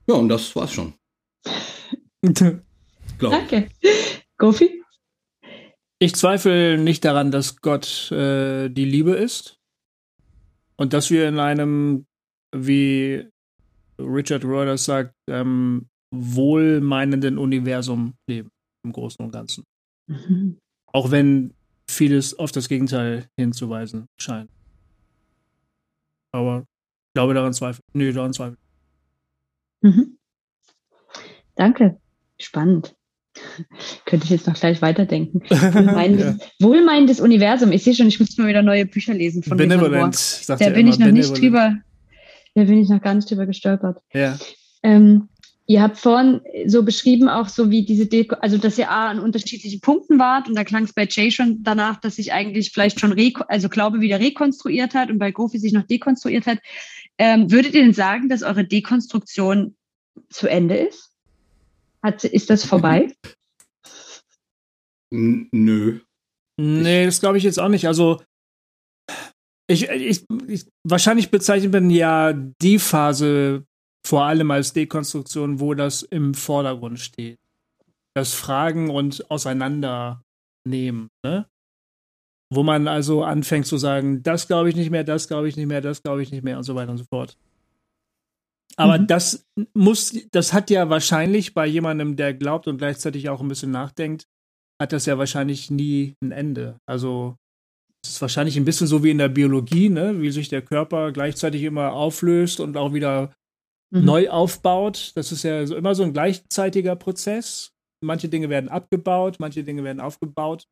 Ja, 0.09 0.15
und 0.15 0.29
das 0.29 0.55
war's 0.57 0.73
schon. 0.73 0.95
Danke. 3.19 3.69
Gofi? 4.37 4.83
Ich 6.01 6.17
zweifle 6.17 6.79
nicht 6.79 7.05
daran, 7.05 7.31
dass 7.31 7.61
Gott 7.61 8.11
äh, 8.11 8.69
die 8.69 8.85
Liebe 8.85 9.13
ist. 9.13 9.62
Und 10.83 10.93
dass 10.93 11.13
wir 11.13 11.29
in 11.29 11.39
einem, 11.39 12.07
wie 12.53 13.31
Richard 14.01 14.45
Reuters 14.45 14.85
sagt, 14.85 15.15
ähm, 15.29 15.87
wohlmeinenden 16.13 17.39
Universum 17.39 18.15
leben, 18.29 18.51
im 18.85 18.91
Großen 18.91 19.25
und 19.25 19.31
Ganzen. 19.31 19.63
Mhm. 20.09 20.59
Auch 20.87 21.13
wenn 21.13 21.55
vieles 21.89 22.37
auf 22.37 22.51
das 22.51 22.69
Gegenteil 22.69 23.29
hinzuweisen 23.39 24.07
scheint. 24.19 24.51
Aber 26.33 26.63
ich 26.63 27.15
glaube, 27.15 27.35
daran 27.35 27.53
zweifelt. 27.53 27.85
Nee, 27.93 28.11
daran 28.11 28.33
zweifelt. 28.33 28.59
Mhm. 29.83 30.19
Danke. 31.55 32.01
Spannend. 32.41 32.97
Könnte 34.05 34.25
ich 34.25 34.31
jetzt 34.31 34.47
noch 34.47 34.55
gleich 34.55 34.83
weiterdenken. 34.83 35.43
Wohlmeinendes, 35.51 36.37
ja. 36.39 36.47
wohlmeinendes 36.61 37.21
Universum. 37.21 37.73
Ich 37.73 37.85
sehe 37.85 37.95
schon, 37.95 38.09
ich 38.09 38.21
muss 38.21 38.37
mal 38.39 38.49
wieder 38.49 38.63
neue 38.63 38.87
Bücher 38.87 39.15
lesen 39.15 39.43
von 39.43 39.57
Benevolent. 39.57 40.49
Da 40.49 40.71
bin 40.71 40.87
ich 40.87 40.99
noch 40.99 41.11
nicht 41.11 41.39
drüber, 41.39 41.77
da 42.55 42.65
bin 42.65 42.81
ich 42.81 42.89
noch 42.89 43.01
gar 43.01 43.15
nicht 43.15 43.31
drüber 43.31 43.47
gestolpert. 43.47 43.99
Ja. 44.13 44.39
Ähm, 44.83 45.29
ihr 45.67 45.81
habt 45.81 45.99
vorhin 45.99 46.41
so 46.67 46.83
beschrieben, 46.83 47.29
auch 47.29 47.49
so 47.49 47.71
wie 47.71 47.85
diese 47.85 48.07
Deko, 48.07 48.37
also 48.41 48.59
dass 48.59 48.79
ihr 48.79 48.91
A 48.91 49.09
an 49.09 49.21
unterschiedlichen 49.21 49.81
Punkten 49.81 50.19
wart 50.19 50.49
und 50.49 50.55
da 50.55 50.65
klang 50.65 50.85
es 50.85 50.93
bei 50.93 51.07
Jay 51.09 51.31
schon 51.31 51.63
danach, 51.63 52.01
dass 52.01 52.17
sich 52.17 52.33
eigentlich 52.33 52.73
vielleicht 52.73 53.01
schon 53.01 53.13
Re 53.13 53.33
also 53.49 53.69
Glaube 53.69 54.01
wieder 54.01 54.21
rekonstruiert 54.21 54.95
hat 54.95 55.11
und 55.11 55.19
bei 55.19 55.31
Gofi 55.31 55.59
sich 55.59 55.73
noch 55.73 55.87
dekonstruiert 55.87 56.47
hat. 56.47 56.59
Ähm, 57.19 57.51
würdet 57.51 57.75
ihr 57.75 57.83
denn 57.83 57.95
sagen, 57.95 58.29
dass 58.29 58.43
eure 58.43 58.65
Dekonstruktion 58.65 59.77
zu 60.29 60.49
Ende 60.49 60.77
ist? 60.77 61.12
Hat, 62.03 62.25
ist 62.25 62.51
das 62.51 62.65
vorbei? 62.65 63.15
N 65.13 65.49
nö. 65.53 66.01
Nee, 66.61 67.07
das 67.07 67.21
glaube 67.21 67.39
ich 67.39 67.45
jetzt 67.45 67.59
auch 67.59 67.69
nicht. 67.69 67.87
Also, 67.87 68.23
ich, 69.69 69.89
ich, 69.89 70.25
ich, 70.49 70.67
wahrscheinlich 70.85 71.31
bezeichnet 71.31 71.73
man 71.73 71.91
ja 71.91 72.33
die 72.33 72.79
Phase 72.79 73.65
vor 74.07 74.25
allem 74.25 74.51
als 74.51 74.73
Dekonstruktion, 74.73 75.61
wo 75.61 75.75
das 75.75 76.03
im 76.03 76.35
Vordergrund 76.35 76.99
steht. 76.99 77.39
Das 78.15 78.35
Fragen 78.35 78.91
und 78.91 79.31
Auseinandernehmen, 79.31 81.09
ne? 81.25 81.47
Wo 82.53 82.63
man 82.63 82.87
also 82.87 83.25
anfängt 83.25 83.67
zu 83.67 83.79
sagen, 83.79 84.23
das 84.23 84.47
glaube 84.47 84.69
ich 84.69 84.77
nicht 84.77 84.91
mehr, 84.91 85.05
das 85.05 85.29
glaube 85.29 85.49
ich 85.49 85.57
nicht 85.57 85.69
mehr, 85.69 85.81
das 85.81 86.03
glaube 86.03 86.23
ich 86.23 86.31
nicht 86.31 86.45
mehr 86.45 86.59
und 86.59 86.65
so 86.65 86.75
weiter 86.75 86.91
und 86.91 86.99
so 86.99 87.05
fort. 87.05 87.39
Aber 88.77 88.99
mhm. 88.99 89.07
das 89.07 89.45
muss, 89.75 90.15
das 90.31 90.53
hat 90.53 90.71
ja 90.71 90.89
wahrscheinlich 90.89 91.55
bei 91.55 91.67
jemandem, 91.67 92.17
der 92.17 92.35
glaubt 92.35 92.67
und 92.67 92.79
gleichzeitig 92.79 93.29
auch 93.29 93.41
ein 93.41 93.49
bisschen 93.49 93.71
nachdenkt, 93.71 94.27
hat 94.81 94.93
das 94.93 95.07
ja 95.07 95.19
wahrscheinlich 95.19 95.71
nie 95.71 96.15
ein 96.23 96.33
Ende. 96.33 96.79
Also 96.87 97.37
es 98.05 98.13
ist 98.13 98.23
wahrscheinlich 98.23 98.57
ein 98.57 98.65
bisschen 98.65 98.87
so 98.87 99.05
wie 99.05 99.11
in 99.11 99.19
der 99.19 99.29
Biologie, 99.29 99.89
ne? 99.89 100.21
wie 100.21 100.31
sich 100.31 100.49
der 100.49 100.63
Körper 100.63 101.13
gleichzeitig 101.13 101.63
immer 101.63 101.93
auflöst 101.93 102.61
und 102.61 102.77
auch 102.77 102.93
wieder 102.93 103.33
mhm. 103.93 104.05
neu 104.05 104.31
aufbaut. 104.31 105.13
Das 105.15 105.31
ist 105.31 105.45
ja 105.45 105.67
so 105.67 105.77
immer 105.77 105.95
so 105.95 106.03
ein 106.03 106.13
gleichzeitiger 106.13 106.97
Prozess. 106.97 107.73
Manche 108.05 108.29
Dinge 108.29 108.49
werden 108.49 108.69
abgebaut, 108.69 109.37
manche 109.39 109.63
Dinge 109.63 109.85
werden 109.85 110.01
aufgebaut. 110.01 110.67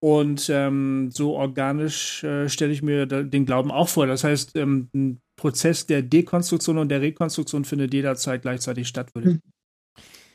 Und 0.00 0.48
ähm, 0.48 1.10
so 1.12 1.34
organisch 1.34 2.22
äh, 2.22 2.48
stelle 2.48 2.72
ich 2.72 2.82
mir 2.82 3.06
den 3.06 3.46
Glauben 3.46 3.72
auch 3.72 3.88
vor. 3.88 4.06
Das 4.06 4.22
heißt, 4.22 4.54
ähm, 4.54 4.88
ein 4.94 5.20
Prozess 5.36 5.86
der 5.86 6.02
Dekonstruktion 6.02 6.78
und 6.78 6.88
der 6.88 7.00
Rekonstruktion 7.00 7.64
findet 7.64 7.92
jederzeit 7.92 8.42
gleichzeitig 8.42 8.86
statt, 8.86 9.14
würde 9.14 9.30
mhm. 9.30 9.40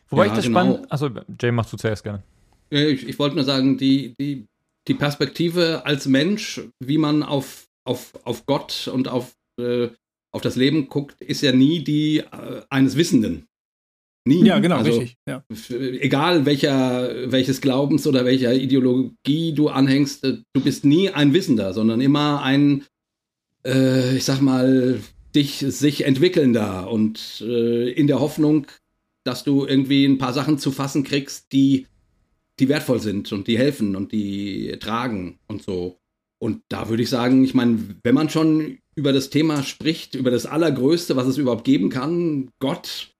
Wobei 0.09 0.25
ja, 0.25 0.31
ich 0.31 0.35
das 0.35 0.45
genau. 0.45 0.59
spannend. 0.59 0.91
Achso, 0.91 1.09
Jay, 1.41 1.51
machst 1.51 1.73
du 1.73 1.77
zuerst 1.77 2.03
gerne. 2.03 2.21
Ich, 2.69 3.07
ich 3.07 3.19
wollte 3.19 3.35
nur 3.35 3.45
sagen, 3.45 3.77
die, 3.77 4.15
die, 4.19 4.47
die 4.87 4.93
Perspektive 4.93 5.85
als 5.85 6.05
Mensch, 6.07 6.61
wie 6.79 6.97
man 6.97 7.23
auf, 7.23 7.67
auf, 7.83 8.13
auf 8.23 8.45
Gott 8.45 8.89
und 8.93 9.07
auf, 9.07 9.33
äh, 9.59 9.89
auf 10.31 10.41
das 10.41 10.55
Leben 10.55 10.87
guckt, 10.87 11.19
ist 11.21 11.41
ja 11.41 11.51
nie 11.51 11.83
die 11.83 12.19
äh, 12.19 12.61
eines 12.69 12.95
Wissenden. 12.95 13.47
Nie. 14.25 14.45
Ja, 14.45 14.59
genau, 14.59 14.77
also, 14.77 14.91
richtig. 14.91 15.17
Ja. 15.27 15.43
Egal 15.99 16.45
welcher, 16.45 17.31
welches 17.31 17.59
Glaubens 17.59 18.07
oder 18.07 18.23
welcher 18.23 18.53
Ideologie 18.53 19.53
du 19.53 19.67
anhängst, 19.69 20.23
äh, 20.23 20.37
du 20.53 20.61
bist 20.61 20.85
nie 20.85 21.09
ein 21.09 21.33
Wissender, 21.33 21.73
sondern 21.73 21.99
immer 21.99 22.41
ein, 22.41 22.85
äh, 23.65 24.15
ich 24.15 24.23
sag 24.23 24.39
mal, 24.41 25.01
dich 25.35 25.57
sich 25.57 26.05
entwickelnder 26.05 26.89
und 26.89 27.43
äh, 27.45 27.89
in 27.89 28.07
der 28.07 28.19
Hoffnung, 28.19 28.67
dass 29.25 29.43
du 29.43 29.65
irgendwie 29.65 30.05
ein 30.05 30.17
paar 30.17 30.33
Sachen 30.33 30.57
zu 30.57 30.71
fassen 30.71 31.03
kriegst, 31.03 31.51
die 31.51 31.87
die 32.59 32.69
wertvoll 32.69 32.99
sind 32.99 33.31
und 33.31 33.47
die 33.47 33.57
helfen 33.57 33.95
und 33.95 34.11
die 34.11 34.77
tragen 34.79 35.39
und 35.47 35.63
so. 35.63 35.97
Und 36.39 36.61
da 36.69 36.89
würde 36.89 37.03
ich 37.03 37.09
sagen, 37.09 37.43
ich 37.43 37.53
meine, 37.53 37.79
wenn 38.03 38.15
man 38.15 38.29
schon 38.29 38.77
über 38.95 39.11
das 39.11 39.29
Thema 39.29 39.63
spricht, 39.63 40.13
über 40.13 40.29
das 40.29 40.45
Allergrößte, 40.45 41.15
was 41.15 41.25
es 41.25 41.37
überhaupt 41.37 41.63
geben 41.63 41.89
kann, 41.89 42.51
Gott, 42.59 43.12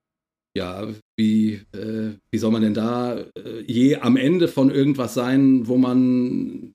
ja, 0.56 0.88
wie, 1.18 1.62
äh, 1.74 2.14
wie 2.32 2.38
soll 2.38 2.52
man 2.52 2.62
denn 2.62 2.74
da 2.74 3.18
äh, 3.18 3.62
je 3.66 3.98
am 3.98 4.18
Ende 4.18 4.48
von 4.48 4.70
irgendwas 4.70 5.14
sein, 5.14 5.68
wo 5.68 5.78
man 5.78 6.74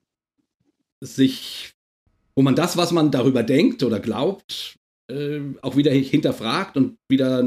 sich, 1.01 1.73
wo 2.37 2.43
man 2.43 2.57
das, 2.57 2.77
was 2.77 2.93
man 2.93 3.11
darüber 3.11 3.43
denkt 3.43 3.83
oder 3.83 4.01
glaubt, 4.01 4.77
äh, 5.11 5.41
auch 5.63 5.77
wieder 5.77 5.93
hinterfragt 5.93 6.77
und 6.77 6.97
wieder 7.09 7.45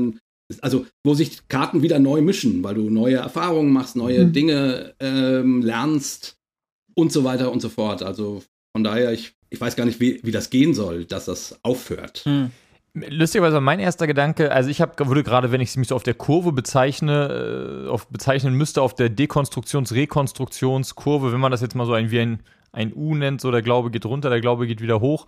also 0.60 0.86
wo 1.06 1.14
sich 1.14 1.48
Karten 1.48 1.82
wieder 1.82 2.00
neu 2.00 2.22
mischen, 2.22 2.64
weil 2.64 2.76
du 2.76 2.90
neue 2.90 3.18
Erfahrungen 3.18 3.72
machst, 3.72 3.96
neue 3.96 4.26
mhm. 4.26 4.34
Dinge 4.34 4.94
ähm, 5.00 5.62
lernst 5.62 6.36
und 6.96 7.12
so 7.12 7.24
weiter 7.24 7.52
und 7.52 7.62
so 7.62 7.70
fort. 7.70 8.04
Also 8.04 8.44
von 8.76 8.84
daher, 8.84 9.14
ich, 9.14 9.34
ich 9.50 9.62
weiß 9.62 9.76
gar 9.76 9.86
nicht, 9.86 10.00
wie, 10.00 10.20
wie 10.24 10.32
das 10.32 10.50
gehen 10.50 10.74
soll, 10.74 11.06
dass 11.06 11.26
das 11.26 11.60
aufhört. 11.64 12.24
Mhm. 12.26 12.52
Lustigerweise 12.94 13.62
mein 13.62 13.80
erster 13.80 14.06
Gedanke, 14.06 14.52
also 14.52 14.70
ich 14.70 14.82
habe 14.82 15.08
würde 15.08 15.24
gerade, 15.24 15.54
wenn 15.54 15.62
ich 15.62 15.78
mich 15.78 15.88
so 15.88 15.96
auf 15.96 16.04
der 16.04 16.14
Kurve 16.14 16.52
bezeichne, 16.52 17.86
äh, 17.86 17.90
auf 17.90 18.08
bezeichnen 18.08 18.54
müsste, 18.56 18.82
auf 18.82 18.94
der 18.94 19.08
Dekonstruktions-Rekonstruktionskurve, 19.08 21.32
wenn 21.32 21.40
man 21.40 21.52
das 21.52 21.62
jetzt 21.62 21.74
mal 21.74 21.86
so 21.86 21.94
ein, 21.94 22.12
wie 22.12 22.20
ein, 22.20 22.42
ein 22.74 22.92
U 22.94 23.16
nennt, 23.16 23.40
so 23.40 23.50
der 23.50 23.62
Glaube 23.62 23.92
geht 23.92 24.06
runter, 24.06 24.30
der 24.30 24.42
Glaube 24.42 24.68
geht 24.68 24.82
wieder 24.82 25.00
hoch, 25.00 25.26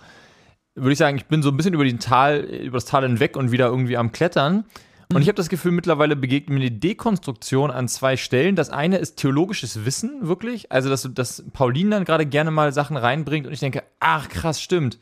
würde 0.76 0.92
ich 0.92 0.98
sagen, 0.98 1.16
ich 1.16 1.28
bin 1.28 1.42
so 1.42 1.52
ein 1.52 1.58
bisschen 1.58 1.74
über, 1.74 1.86
den 1.86 2.00
Tal, 2.00 2.40
über 2.40 2.76
das 2.78 2.86
Tal 2.86 3.04
hinweg 3.04 3.38
und 3.38 3.54
wieder 3.54 3.68
irgendwie 3.68 3.96
am 3.96 4.12
Klettern. 4.12 4.66
Und 5.14 5.22
ich 5.22 5.28
habe 5.28 5.36
das 5.36 5.50
Gefühl, 5.50 5.72
mittlerweile 5.72 6.16
begegnet 6.16 6.58
mir 6.58 6.70
die 6.70 6.80
Dekonstruktion 6.80 7.70
an 7.70 7.88
zwei 7.88 8.18
Stellen. 8.18 8.56
Das 8.56 8.72
eine 8.72 8.98
ist 8.98 9.18
theologisches 9.18 9.86
Wissen, 9.86 10.28
wirklich. 10.28 10.72
Also, 10.72 10.90
dass, 10.90 11.08
dass 11.14 11.44
Pauline 11.54 11.92
dann 11.92 12.06
gerade 12.06 12.26
gerne 12.26 12.50
mal 12.50 12.74
Sachen 12.74 12.98
reinbringt 12.98 13.46
und 13.46 13.54
ich 13.54 13.60
denke, 13.60 13.84
ach 14.00 14.28
krass, 14.28 14.60
stimmt. 14.60 14.98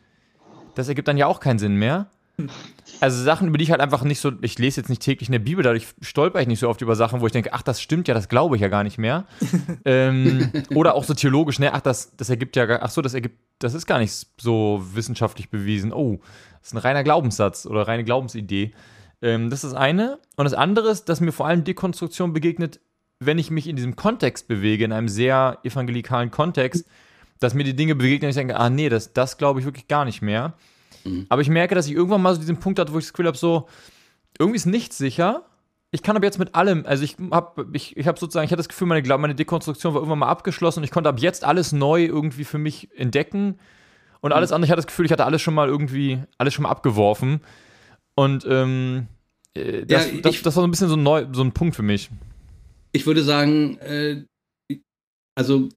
Das 0.75 0.89
ergibt 0.89 1.07
dann 1.07 1.17
ja 1.17 1.27
auch 1.27 1.39
keinen 1.39 1.59
Sinn 1.59 1.75
mehr. 1.75 2.09
Also 2.99 3.23
Sachen, 3.23 3.47
über 3.47 3.57
die 3.57 3.63
ich 3.63 3.71
halt 3.71 3.81
einfach 3.81 4.03
nicht 4.03 4.19
so, 4.19 4.31
ich 4.41 4.59
lese 4.59 4.79
jetzt 4.79 4.89
nicht 4.89 5.01
täglich 5.01 5.27
in 5.27 5.33
der 5.33 5.39
Bibel, 5.39 5.63
dadurch 5.63 5.87
stolper 6.01 6.41
ich 6.41 6.47
nicht 6.47 6.59
so 6.59 6.69
oft 6.69 6.81
über 6.81 6.95
Sachen, 6.95 7.21
wo 7.21 7.25
ich 7.25 7.31
denke, 7.31 7.53
ach, 7.53 7.61
das 7.61 7.81
stimmt 7.81 8.07
ja, 8.07 8.13
das 8.13 8.29
glaube 8.29 8.55
ich 8.55 8.61
ja 8.61 8.67
gar 8.67 8.83
nicht 8.83 8.97
mehr. 8.97 9.25
ähm, 9.85 10.51
oder 10.75 10.95
auch 10.95 11.03
so 11.03 11.13
theologisch, 11.13 11.57
ne, 11.59 11.73
ach, 11.73 11.81
das, 11.81 12.15
das 12.15 12.29
ergibt 12.29 12.55
ja, 12.55 12.67
ach 12.81 12.89
so, 12.91 13.01
das 13.01 13.13
ergibt, 13.13 13.39
das 13.59 13.73
ist 13.73 13.87
gar 13.87 13.99
nicht 13.99 14.27
so 14.37 14.83
wissenschaftlich 14.93 15.49
bewiesen. 15.49 15.93
Oh, 15.93 16.19
das 16.59 16.69
ist 16.69 16.73
ein 16.73 16.77
reiner 16.77 17.03
Glaubenssatz 17.03 17.65
oder 17.65 17.87
reine 17.87 18.03
Glaubensidee. 18.03 18.73
Ähm, 19.21 19.49
das 19.49 19.63
ist 19.63 19.73
das 19.73 19.79
eine. 19.79 20.19
Und 20.35 20.45
das 20.45 20.53
andere 20.53 20.89
ist, 20.89 21.09
dass 21.09 21.21
mir 21.21 21.31
vor 21.31 21.47
allem 21.47 21.63
Dekonstruktion 21.63 22.33
begegnet, 22.33 22.79
wenn 23.19 23.39
ich 23.39 23.51
mich 23.51 23.67
in 23.67 23.75
diesem 23.75 23.95
Kontext 23.95 24.47
bewege, 24.47 24.83
in 24.83 24.91
einem 24.91 25.07
sehr 25.07 25.59
evangelikalen 25.63 26.31
Kontext, 26.31 26.87
dass 27.39 27.53
mir 27.53 27.63
die 27.63 27.75
Dinge 27.75 27.95
begegnen 27.95 28.27
und 28.27 28.29
ich 28.29 28.35
denke, 28.35 28.57
ah 28.57 28.69
nee, 28.69 28.89
das, 28.89 29.13
das 29.13 29.37
glaube 29.37 29.59
ich 29.59 29.65
wirklich 29.65 29.87
gar 29.87 30.05
nicht 30.05 30.21
mehr. 30.21 30.53
Mhm. 31.03 31.25
Aber 31.29 31.41
ich 31.41 31.49
merke, 31.49 31.75
dass 31.75 31.87
ich 31.87 31.93
irgendwann 31.93 32.21
mal 32.21 32.33
so 32.33 32.39
diesen 32.39 32.59
Punkt 32.59 32.79
hatte, 32.79 32.93
wo 32.93 32.97
ich 32.97 33.05
das 33.05 33.13
Gefühl 33.13 33.27
habe, 33.27 33.37
so, 33.37 33.67
irgendwie 34.39 34.57
ist 34.57 34.65
nichts 34.65 34.97
sicher. 34.97 35.45
Ich 35.91 36.03
kann 36.03 36.15
aber 36.15 36.25
jetzt 36.25 36.39
mit 36.39 36.55
allem, 36.55 36.85
also 36.85 37.03
ich 37.03 37.17
habe 37.31 37.67
ich, 37.73 37.97
ich 37.97 38.07
hab 38.07 38.17
sozusagen, 38.17 38.45
ich 38.45 38.51
hatte 38.51 38.59
das 38.59 38.69
Gefühl, 38.69 38.87
meine, 38.87 39.17
meine 39.17 39.35
Dekonstruktion 39.35 39.93
war 39.93 40.01
irgendwann 40.01 40.19
mal 40.19 40.29
abgeschlossen 40.29 40.79
und 40.79 40.83
ich 40.85 40.91
konnte 40.91 41.09
ab 41.09 41.19
jetzt 41.19 41.43
alles 41.43 41.73
neu 41.73 42.05
irgendwie 42.05 42.45
für 42.45 42.57
mich 42.57 42.89
entdecken. 42.95 43.59
Und 44.21 44.31
alles 44.31 44.51
mhm. 44.51 44.55
andere, 44.55 44.67
ich 44.67 44.71
hatte 44.71 44.79
das 44.79 44.87
Gefühl, 44.87 45.05
ich 45.05 45.11
hatte 45.11 45.25
alles 45.25 45.41
schon 45.41 45.53
mal 45.53 45.67
irgendwie, 45.67 46.19
alles 46.37 46.53
schon 46.53 46.63
mal 46.63 46.69
abgeworfen. 46.69 47.41
Und 48.15 48.45
ähm, 48.47 49.07
äh, 49.53 49.85
das, 49.85 50.05
ja, 50.05 50.13
ich, 50.13 50.21
das, 50.21 50.41
das, 50.41 50.55
war 50.55 50.61
so 50.61 50.67
ein 50.67 50.71
bisschen 50.71 50.89
so 50.89 50.95
ein, 50.95 51.03
neu, 51.03 51.25
so 51.33 51.43
ein 51.43 51.51
Punkt 51.51 51.75
für 51.75 51.83
mich. 51.83 52.09
Ich 52.93 53.05
würde 53.05 53.23
sagen, 53.23 53.77
äh, 53.79 54.23
also 55.35 55.69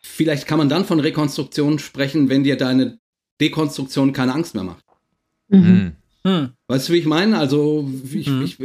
vielleicht 0.00 0.46
kann 0.46 0.58
man 0.58 0.68
dann 0.68 0.84
von 0.84 1.00
Rekonstruktion 1.00 1.78
sprechen, 1.78 2.28
wenn 2.28 2.44
dir 2.44 2.56
deine 2.56 2.98
Dekonstruktion 3.42 4.12
keine 4.12 4.34
Angst 4.34 4.54
mehr 4.54 4.64
macht. 4.64 4.84
Mhm. 5.48 5.92
Mhm. 6.24 6.50
Weißt 6.68 6.88
du, 6.88 6.92
wie 6.92 6.98
ich 6.98 7.06
meine? 7.06 7.38
Also, 7.38 7.88
ich, 8.12 8.28
mhm. 8.28 8.42
ich, 8.42 8.58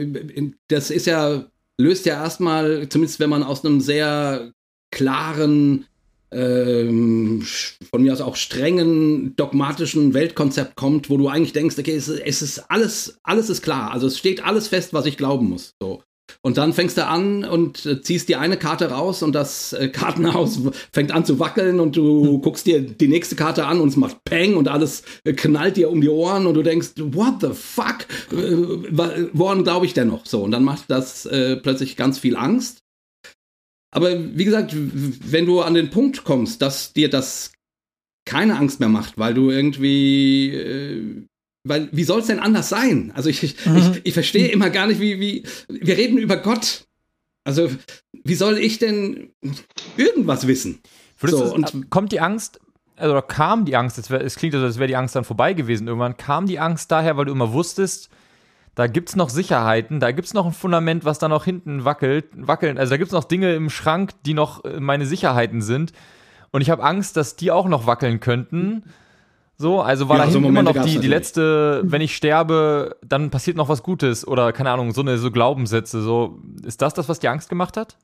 das 0.67 0.91
ist 0.91 1.07
ja, 1.07 1.45
löst 1.77 2.05
ja 2.05 2.21
erstmal, 2.21 2.87
zumindest 2.89 3.19
wenn 3.19 3.29
man 3.29 3.43
aus 3.43 3.65
einem 3.65 3.81
sehr 3.81 4.51
klaren 4.91 5.85
ähm, 6.31 7.45
von 7.89 8.03
mir 8.03 8.13
aus 8.13 8.21
auch 8.21 8.35
strengen 8.35 9.35
dogmatischen 9.35 10.13
Weltkonzept 10.13 10.75
kommt, 10.75 11.09
wo 11.09 11.17
du 11.17 11.29
eigentlich 11.29 11.53
denkst, 11.53 11.77
okay, 11.79 11.95
es, 11.95 12.09
es, 12.09 12.41
ist 12.41 12.59
alles, 12.69 13.17
alles 13.23 13.49
ist 13.49 13.61
klar. 13.61 13.91
Also 13.91 14.07
es 14.07 14.17
steht 14.17 14.43
alles 14.43 14.67
fest, 14.67 14.93
was 14.93 15.05
ich 15.05 15.17
glauben 15.17 15.49
muss. 15.49 15.73
So. 15.81 16.03
Und 16.41 16.57
dann 16.57 16.73
fängst 16.73 16.97
du 16.97 17.05
an 17.05 17.43
und 17.43 17.85
äh, 17.85 18.01
ziehst 18.01 18.29
die 18.29 18.35
eine 18.35 18.57
Karte 18.57 18.91
raus 18.91 19.23
und 19.23 19.33
das 19.33 19.73
äh, 19.73 19.89
Kartenhaus 19.93 20.61
fängt 20.91 21.11
an 21.11 21.25
zu 21.25 21.39
wackeln 21.39 21.79
und 21.79 21.95
du 21.95 22.25
hm. 22.25 22.41
guckst 22.41 22.65
dir 22.65 22.81
die 22.81 23.07
nächste 23.07 23.35
Karte 23.35 23.65
an 23.65 23.79
und 23.79 23.89
es 23.89 23.95
macht 23.97 24.23
Peng 24.23 24.55
und 24.55 24.67
alles 24.67 25.03
äh, 25.23 25.33
knallt 25.33 25.77
dir 25.77 25.89
um 25.89 26.01
die 26.01 26.09
Ohren 26.09 26.45
und 26.45 26.53
du 26.53 26.63
denkst, 26.63 26.91
what 26.97 27.35
the 27.41 27.49
fuck? 27.53 28.05
Äh, 28.31 29.27
woran 29.33 29.63
glaube 29.63 29.85
ich 29.85 29.93
denn 29.93 30.07
noch? 30.07 30.25
So, 30.25 30.43
und 30.43 30.51
dann 30.51 30.63
macht 30.63 30.85
das 30.89 31.25
äh, 31.25 31.57
plötzlich 31.57 31.97
ganz 31.97 32.19
viel 32.19 32.35
Angst. 32.35 32.79
Aber 33.91 34.37
wie 34.37 34.45
gesagt, 34.45 34.75
wenn 34.75 35.45
du 35.45 35.61
an 35.61 35.73
den 35.73 35.89
Punkt 35.89 36.23
kommst, 36.23 36.61
dass 36.61 36.93
dir 36.93 37.09
das 37.09 37.51
keine 38.25 38.57
Angst 38.57 38.79
mehr 38.79 38.89
macht, 38.89 39.17
weil 39.17 39.33
du 39.33 39.49
irgendwie, 39.49 40.53
äh, 40.53 41.25
weil 41.67 41.89
wie 41.91 42.03
soll 42.03 42.21
es 42.21 42.27
denn 42.27 42.39
anders 42.39 42.69
sein? 42.69 43.11
Also 43.15 43.29
ich, 43.29 43.43
ich, 43.43 43.65
mhm. 43.65 43.77
ich, 43.77 44.01
ich 44.05 44.13
verstehe 44.13 44.47
immer 44.47 44.69
gar 44.69 44.87
nicht, 44.87 44.99
wie, 44.99 45.19
wie, 45.19 45.43
wir 45.67 45.97
reden 45.97 46.17
über 46.17 46.37
Gott. 46.37 46.85
Also 47.43 47.69
wie 48.11 48.35
soll 48.35 48.57
ich 48.57 48.79
denn 48.79 49.31
irgendwas 49.95 50.47
wissen? 50.47 50.79
So, 51.21 51.43
es, 51.43 51.51
und 51.51 51.89
kommt 51.89 52.11
die 52.11 52.19
Angst, 52.19 52.59
also 52.95 53.19
kam 53.21 53.65
die 53.65 53.75
Angst, 53.75 53.97
es, 53.97 54.09
wär, 54.09 54.21
es 54.21 54.35
klingt 54.35 54.53
so, 54.53 54.59
als 54.59 54.77
wäre 54.77 54.87
die 54.87 54.95
Angst 54.95 55.15
dann 55.15 55.23
vorbei 55.23 55.53
gewesen 55.53 55.87
irgendwann, 55.87 56.17
kam 56.17 56.45
die 56.45 56.59
Angst 56.59 56.91
daher, 56.91 57.17
weil 57.17 57.25
du 57.25 57.31
immer 57.31 57.53
wusstest, 57.53 58.09
da 58.75 58.85
gibt 58.85 59.09
es 59.09 59.15
noch 59.15 59.29
Sicherheiten, 59.29 59.99
da 59.99 60.11
gibt 60.11 60.27
es 60.27 60.35
noch 60.35 60.45
ein 60.45 60.53
Fundament, 60.53 61.03
was 61.03 61.17
da 61.17 61.27
noch 61.27 61.45
hinten 61.45 61.83
wackelt, 61.83 62.25
wackeln. 62.35 62.77
Also 62.77 62.91
da 62.91 62.97
gibt 62.97 63.07
es 63.07 63.13
noch 63.13 63.23
Dinge 63.23 63.55
im 63.55 63.71
Schrank, 63.71 64.11
die 64.25 64.35
noch 64.35 64.65
äh, 64.65 64.79
meine 64.79 65.07
Sicherheiten 65.07 65.61
sind. 65.61 65.93
Und 66.51 66.61
ich 66.61 66.69
habe 66.69 66.83
Angst, 66.83 67.17
dass 67.17 67.35
die 67.35 67.49
auch 67.49 67.67
noch 67.67 67.87
wackeln 67.87 68.19
könnten. 68.19 68.83
So, 69.59 69.81
also 69.81 70.07
war 70.07 70.17
Ja, 70.17 70.25
da 70.25 70.31
so 70.31 70.37
immer 70.37 70.61
noch 70.61 70.85
die, 70.85 70.99
die 70.99 71.07
letzte, 71.07 71.81
wenn 71.83 72.01
ich 72.01 72.15
sterbe, 72.15 72.95
dann 73.03 73.31
passiert 73.31 73.57
noch 73.57 73.69
was 73.69 73.81
Gutes 73.81 74.27
oder 74.27 74.53
keine 74.53 74.69
Ahnung, 74.69 74.93
so 74.93 75.01
eine 75.01 75.17
so 75.17 75.31
Glaubenssätze. 75.31 76.03
So, 76.03 76.39
ist 76.63 76.81
das 76.83 76.93
das, 76.93 77.09
was 77.09 77.19
dir 77.19 77.31
Angst 77.31 77.49
gemacht 77.49 77.75
hat? 77.75 77.97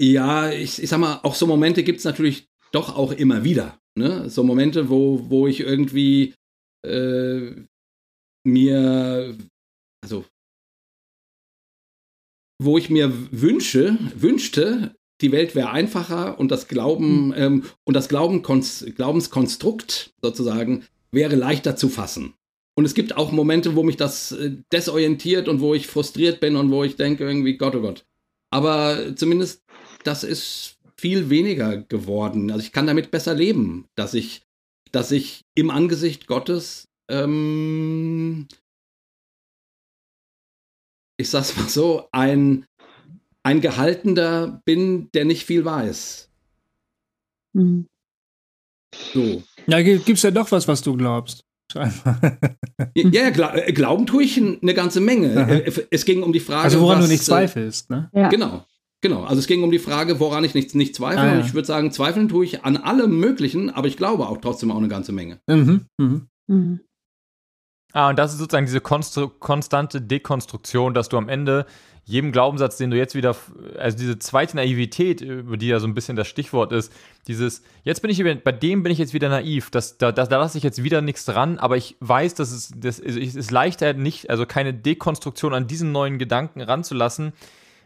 Ja, 0.00 0.50
ich, 0.50 0.82
ich 0.82 0.88
sag 0.88 0.98
mal, 0.98 1.20
auch 1.22 1.34
so 1.34 1.46
Momente 1.46 1.84
gibt's 1.84 2.04
natürlich 2.04 2.48
doch 2.72 2.96
auch 2.96 3.12
immer 3.12 3.44
wieder. 3.44 3.78
Ne? 3.96 4.30
So 4.30 4.42
Momente, 4.42 4.88
wo, 4.88 5.28
wo 5.28 5.46
ich 5.46 5.60
irgendwie 5.60 6.34
äh, 6.86 7.50
mir, 8.44 9.36
also, 10.02 10.24
wo 12.58 12.78
ich 12.78 12.88
mir 12.88 13.12
wünsche, 13.30 13.98
wünschte, 14.14 14.96
die 15.24 15.32
Welt 15.32 15.54
wäre 15.54 15.70
einfacher 15.70 16.38
und 16.38 16.50
das 16.50 16.68
Glauben 16.68 17.32
ähm, 17.34 17.64
und 17.84 17.94
das 17.94 18.08
Glauben 18.08 18.42
Glaubenskonstrukt 18.42 20.12
sozusagen 20.22 20.84
wäre 21.12 21.34
leichter 21.34 21.76
zu 21.76 21.88
fassen. 21.88 22.34
Und 22.76 22.84
es 22.84 22.92
gibt 22.92 23.16
auch 23.16 23.32
Momente, 23.32 23.74
wo 23.74 23.82
mich 23.82 23.96
das 23.96 24.32
äh, 24.32 24.52
desorientiert 24.70 25.48
und 25.48 25.60
wo 25.60 25.72
ich 25.72 25.86
frustriert 25.86 26.40
bin 26.40 26.56
und 26.56 26.70
wo 26.70 26.84
ich 26.84 26.96
denke 26.96 27.24
irgendwie 27.24 27.56
Gott, 27.56 27.74
oh 27.74 27.80
Gott. 27.80 28.04
Aber 28.50 29.16
zumindest 29.16 29.62
das 30.02 30.24
ist 30.24 30.76
viel 30.98 31.30
weniger 31.30 31.78
geworden. 31.78 32.50
Also 32.50 32.62
ich 32.62 32.72
kann 32.72 32.86
damit 32.86 33.10
besser 33.10 33.32
leben, 33.32 33.86
dass 33.94 34.12
ich, 34.12 34.42
dass 34.92 35.10
ich 35.10 35.40
im 35.54 35.70
Angesicht 35.70 36.26
Gottes, 36.26 36.88
ähm, 37.08 38.46
ich 41.16 41.30
sag's 41.30 41.56
mal 41.56 41.68
so, 41.68 42.08
ein, 42.12 42.66
ein 43.44 43.60
Gehaltener 43.60 44.60
bin, 44.64 45.10
der 45.12 45.24
nicht 45.24 45.44
viel 45.44 45.64
weiß. 45.64 46.28
Mhm. 47.52 47.86
So. 49.12 49.42
Ja, 49.66 49.80
gi- 49.82 49.98
gibt's 49.98 50.22
ja 50.22 50.30
doch 50.30 50.50
was, 50.52 50.66
was 50.66 50.82
du 50.82 50.96
glaubst. 50.96 51.44
Ja, 52.96 53.28
ja 53.28 53.54
äh, 53.54 53.72
glauben 53.72 54.06
tue 54.06 54.24
ich 54.24 54.36
eine 54.40 54.74
ganze 54.74 55.00
Menge. 55.00 55.36
Aha. 55.36 55.50
Äh, 55.54 55.72
Es 55.90 56.04
ging 56.04 56.22
um 56.22 56.32
die 56.32 56.40
Frage. 56.40 56.62
Also 56.64 56.80
woran 56.80 56.98
was, 56.98 57.06
du 57.06 57.12
nicht 57.12 57.22
äh, 57.22 57.24
zweifelst, 57.26 57.90
ne? 57.90 58.10
Ja. 58.12 58.28
Genau. 58.28 58.64
Genau, 59.00 59.22
also 59.24 59.38
es 59.38 59.46
ging 59.46 59.62
um 59.62 59.70
die 59.70 59.78
Frage, 59.78 60.18
woran 60.18 60.44
ich 60.44 60.54
nicht, 60.54 60.74
nicht 60.74 60.94
zweifle. 60.94 61.20
Ah, 61.20 61.26
ja. 61.26 61.38
Und 61.40 61.46
ich 61.46 61.52
würde 61.54 61.66
sagen, 61.66 61.92
zweifeln 61.92 62.28
tue 62.28 62.44
ich 62.46 62.64
an 62.64 62.76
allem 62.78 63.18
Möglichen, 63.20 63.68
aber 63.70 63.86
ich 63.86 63.96
glaube 63.96 64.28
auch 64.28 64.38
trotzdem 64.38 64.70
auch 64.70 64.78
eine 64.78 64.88
ganze 64.88 65.12
Menge. 65.12 65.40
Mhm. 65.46 65.86
Mhm. 65.98 66.28
Mhm. 66.46 66.80
Ah, 67.94 68.10
und 68.10 68.18
das 68.18 68.32
ist 68.32 68.38
sozusagen 68.38 68.66
diese 68.66 68.80
konstru 68.80 69.28
konstante 69.28 70.00
Dekonstruktion, 70.00 70.94
dass 70.94 71.08
du 71.08 71.16
am 71.16 71.28
Ende 71.28 71.64
jedem 72.04 72.32
Glaubenssatz, 72.32 72.76
den 72.76 72.90
du 72.90 72.96
jetzt 72.96 73.14
wieder, 73.14 73.36
also 73.78 73.96
diese 73.96 74.18
zweite 74.18 74.56
Naivität, 74.56 75.20
über 75.20 75.56
die 75.56 75.68
ja 75.68 75.78
so 75.78 75.86
ein 75.86 75.94
bisschen 75.94 76.16
das 76.16 76.26
Stichwort 76.26 76.72
ist, 76.72 76.92
dieses, 77.28 77.62
jetzt 77.84 78.02
bin 78.02 78.10
ich, 78.10 78.22
bei 78.42 78.50
dem 78.50 78.82
bin 78.82 78.90
ich 78.90 78.98
jetzt 78.98 79.14
wieder 79.14 79.28
naiv, 79.28 79.70
das, 79.70 79.96
da, 79.96 80.10
da, 80.10 80.26
da 80.26 80.38
lasse 80.38 80.58
ich 80.58 80.64
jetzt 80.64 80.82
wieder 80.82 81.02
nichts 81.02 81.24
dran, 81.24 81.58
aber 81.58 81.76
ich 81.76 81.96
weiß, 82.00 82.34
dass 82.34 82.50
es, 82.50 82.72
das 82.76 82.98
ist, 82.98 83.16
es 83.16 83.36
ist 83.36 83.50
leichter 83.52 83.94
nicht, 83.94 84.28
also 84.28 84.44
keine 84.44 84.74
Dekonstruktion 84.74 85.54
an 85.54 85.68
diesen 85.68 85.92
neuen 85.92 86.18
Gedanken 86.18 86.60
ranzulassen, 86.60 87.32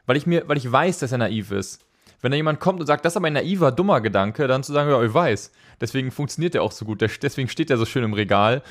weil 0.07 0.17
ich 0.17 0.27
mir, 0.27 0.49
weil 0.49 0.57
ich 0.57 0.73
weiß, 0.73 1.01
dass 1.01 1.13
er 1.13 1.19
naiv 1.19 1.53
ist. 1.53 1.85
Wenn 2.23 2.31
da 2.31 2.37
jemand 2.37 2.61
kommt 2.61 2.81
und 2.81 2.87
sagt, 2.87 3.05
das 3.05 3.13
ist 3.13 3.19
aber 3.19 3.27
ein 3.27 3.35
naiver, 3.35 3.71
dummer 3.73 4.01
Gedanke, 4.01 4.49
dann 4.49 4.65
zu 4.65 4.73
sagen, 4.73 4.91
ja, 4.91 5.01
ich 5.03 5.15
weiß. 5.15 5.53
Deswegen 5.81 6.11
funktioniert 6.11 6.55
der 6.55 6.63
auch 6.65 6.73
so 6.73 6.85
gut. 6.85 7.01
Deswegen 7.23 7.49
steht 7.49 7.71
der 7.71 7.77
so 7.77 7.85
schön 7.85 8.03
im 8.03 8.15
Regal, 8.15 8.63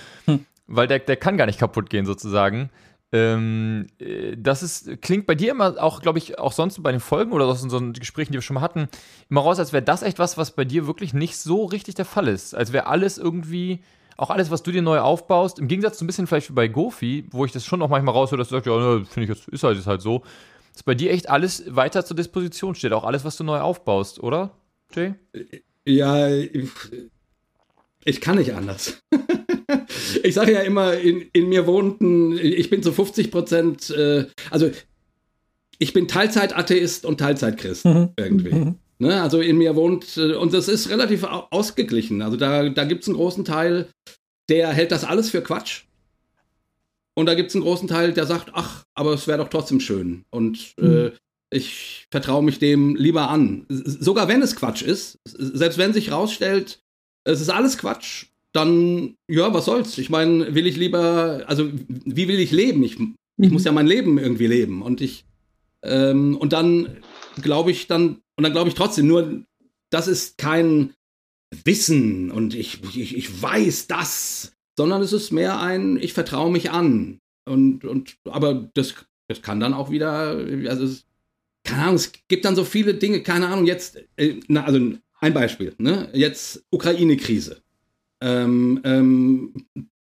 weil 0.67 0.87
der, 0.87 0.99
der 0.99 1.15
kann 1.15 1.37
gar 1.37 1.45
nicht 1.45 1.59
kaputt 1.59 1.89
gehen, 1.89 2.05
sozusagen. 2.05 2.69
Ähm, 3.11 3.87
äh, 3.99 4.35
das 4.37 4.63
ist, 4.63 5.01
klingt 5.01 5.25
bei 5.25 5.35
dir 5.35 5.51
immer 5.51 5.81
auch, 5.81 6.01
glaube 6.01 6.17
ich, 6.17 6.39
auch 6.39 6.51
sonst 6.51 6.81
bei 6.83 6.91
den 6.91 6.99
Folgen 6.99 7.31
oder 7.31 7.45
aus 7.45 7.63
unseren 7.63 7.93
Gesprächen, 7.93 8.33
die 8.33 8.37
wir 8.37 8.41
schon 8.41 8.55
mal 8.55 8.61
hatten, 8.61 8.89
immer 9.29 9.41
raus, 9.41 9.59
als 9.59 9.71
wäre 9.71 9.83
das 9.83 10.03
echt 10.03 10.19
was, 10.19 10.37
was 10.37 10.51
bei 10.51 10.65
dir 10.65 10.87
wirklich 10.87 11.13
nicht 11.13 11.37
so 11.37 11.65
richtig 11.65 11.95
der 11.95 12.05
Fall 12.05 12.27
ist. 12.27 12.53
Als 12.53 12.73
wäre 12.73 12.87
alles 12.87 13.17
irgendwie, 13.17 13.81
auch 14.17 14.29
alles, 14.29 14.51
was 14.51 14.61
du 14.63 14.71
dir 14.71 14.81
neu 14.81 14.99
aufbaust, 14.99 15.57
im 15.59 15.69
Gegensatz 15.69 15.99
so 15.99 16.03
ein 16.03 16.07
bisschen 16.07 16.27
vielleicht 16.27 16.49
wie 16.49 16.53
bei 16.53 16.67
Gofi, 16.67 17.25
wo 17.31 17.45
ich 17.45 17.53
das 17.53 17.63
schon 17.63 17.81
auch 17.81 17.89
manchmal 17.89 18.13
raushöre, 18.13 18.39
dass 18.39 18.49
du 18.49 18.55
sagst, 18.55 18.67
ja, 18.67 18.77
ne, 18.77 19.05
finde 19.05 19.31
ich 19.31 19.53
ist 19.53 19.63
halt, 19.63 19.77
ist 19.77 19.87
halt 19.87 20.01
so, 20.01 20.23
dass 20.73 20.83
bei 20.83 20.95
dir 20.95 21.11
echt 21.11 21.29
alles 21.29 21.63
weiter 21.73 22.03
zur 22.03 22.17
Disposition 22.17 22.75
steht, 22.75 22.91
auch 22.91 23.05
alles, 23.05 23.23
was 23.23 23.37
du 23.37 23.45
neu 23.45 23.59
aufbaust, 23.59 24.21
oder, 24.21 24.51
Jay? 24.93 25.13
Ja, 25.85 26.27
ich, 28.07 28.21
kann 28.21 28.37
nicht 28.37 28.53
anders. 28.53 28.99
ich 30.23 30.33
sage 30.33 30.53
ja 30.53 30.61
immer, 30.61 30.93
in, 30.97 31.25
in 31.33 31.49
mir 31.49 31.67
wohnt 31.67 32.01
ein, 32.01 32.37
ich 32.37 32.69
bin 32.69 32.81
zu 32.83 32.91
50 32.91 33.31
Prozent, 33.31 33.89
äh, 33.91 34.25
also 34.49 34.71
ich 35.79 35.93
bin 35.93 36.07
Teilzeit-Atheist 36.07 37.05
und 37.05 37.19
Teilzeit-Christ 37.19 37.85
Mhm. 37.85 38.09
irgendwie. 38.17 38.53
Mhm. 38.53 38.75
Ne, 38.99 39.21
also 39.21 39.39
in 39.41 39.59
mir 39.59 39.75
wohnt, 39.75 40.17
äh, 40.17 40.33
und 40.33 40.53
das 40.53 40.67
ist 40.67 40.89
relativ 40.89 41.23
au- 41.23 41.47
ausgeglichen. 41.51 42.23
Also 42.23 42.35
da, 42.35 42.67
da 42.69 42.83
gibt 42.85 43.03
es 43.03 43.07
einen 43.07 43.17
großen 43.17 43.45
Teil, 43.45 43.89
der 44.49 44.69
hält 44.69 44.91
das 44.91 45.03
alles 45.03 45.29
für 45.29 45.41
Quatsch. 45.43 45.83
Und 47.13 47.27
da 47.27 47.35
gibt 47.35 47.49
es 47.49 47.55
einen 47.55 47.63
großen 47.63 47.87
Teil, 47.87 48.13
der 48.13 48.25
sagt, 48.25 48.51
ach, 48.53 48.85
aber 48.95 49.13
es 49.13 49.27
wäre 49.27 49.37
doch 49.39 49.49
trotzdem 49.49 49.79
schön. 49.79 50.23
Und 50.31 50.73
äh, 50.79 51.11
ich 51.51 52.07
vertraue 52.11 52.43
mich 52.43 52.57
dem 52.59 52.95
lieber 52.95 53.29
an. 53.29 53.65
Sogar 53.69 54.27
wenn 54.27 54.41
es 54.41 54.55
Quatsch 54.55 54.81
ist, 54.81 55.19
selbst 55.25 55.77
wenn 55.77 55.93
sich 55.93 56.11
rausstellt, 56.11 56.79
es 57.27 57.41
ist 57.41 57.49
alles 57.49 57.77
Quatsch, 57.77 58.27
dann, 58.53 59.15
ja, 59.27 59.53
was 59.53 59.65
soll's? 59.65 59.97
Ich 59.97 60.09
meine, 60.09 60.55
will 60.55 60.65
ich 60.65 60.77
lieber, 60.77 61.43
also 61.47 61.69
wie 61.87 62.27
will 62.27 62.39
ich 62.39 62.51
leben? 62.51 62.83
Ich, 62.83 62.97
ich 63.37 63.51
muss 63.51 63.65
ja 63.65 63.71
mein 63.71 63.87
Leben 63.87 64.17
irgendwie 64.17 64.47
leben. 64.47 64.81
Und 64.81 65.01
ich, 65.01 65.25
ähm, 65.83 66.37
und 66.37 66.53
dann 66.53 66.97
glaube 67.41 67.71
ich 67.71 67.87
dann, 67.87 68.21
und 68.35 68.43
dann 68.43 68.53
glaube 68.53 68.69
ich 68.69 68.75
trotzdem, 68.75 69.07
nur 69.07 69.43
das 69.89 70.07
ist 70.07 70.37
kein 70.37 70.93
Wissen 71.63 72.31
und 72.31 72.55
ich, 72.55 72.81
ich, 72.95 73.15
ich 73.15 73.41
weiß 73.41 73.87
das, 73.87 74.53
sondern 74.77 75.01
es 75.01 75.13
ist 75.13 75.31
mehr 75.31 75.59
ein, 75.59 75.97
ich 75.97 76.13
vertraue 76.13 76.51
mich 76.51 76.71
an. 76.71 77.19
Und, 77.45 77.85
und 77.85 78.17
aber 78.25 78.69
das, 78.73 78.95
das 79.27 79.41
kann 79.41 79.59
dann 79.59 79.73
auch 79.73 79.91
wieder, 79.91 80.37
also 80.67 80.83
es, 80.83 81.05
keine 81.63 81.83
Ahnung, 81.83 81.95
es 81.95 82.11
gibt 82.27 82.45
dann 82.45 82.55
so 82.55 82.63
viele 82.63 82.93
Dinge, 82.95 83.21
keine 83.23 83.47
Ahnung, 83.47 83.65
jetzt, 83.65 84.01
äh, 84.17 84.39
na, 84.47 84.63
also 84.63 84.79
ein 85.19 85.33
Beispiel, 85.33 85.73
ne? 85.77 86.09
Jetzt 86.13 86.63
Ukraine-Krise. 86.69 87.61
Ähm, 88.21 88.81
ähm, 88.83 89.53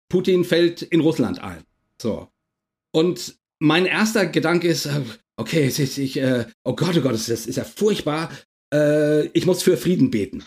Putin 0.09 0.45
fällt 0.45 0.83
in 0.83 1.01
Russland 1.01 1.41
ein. 1.43 1.65
So. 2.01 2.29
Und 2.93 3.39
mein 3.59 3.87
erster 3.87 4.27
Gedanke 4.27 4.69
ist, 4.69 4.87
äh, 4.87 5.01
okay, 5.37 5.67
ist, 5.67 5.79
ich, 5.79 6.17
äh, 6.19 6.47
oh 6.65 6.75
Gott, 6.75 6.97
oh 6.97 7.01
Gott, 7.01 7.15
das 7.15 7.29
ist, 7.29 7.47
ist 7.47 7.57
ja 7.57 7.65
furchtbar. 7.65 8.31
Äh, 8.73 9.27
ich 9.29 9.47
muss 9.47 9.63
für 9.63 9.77
Frieden 9.77 10.11
beten. 10.11 10.45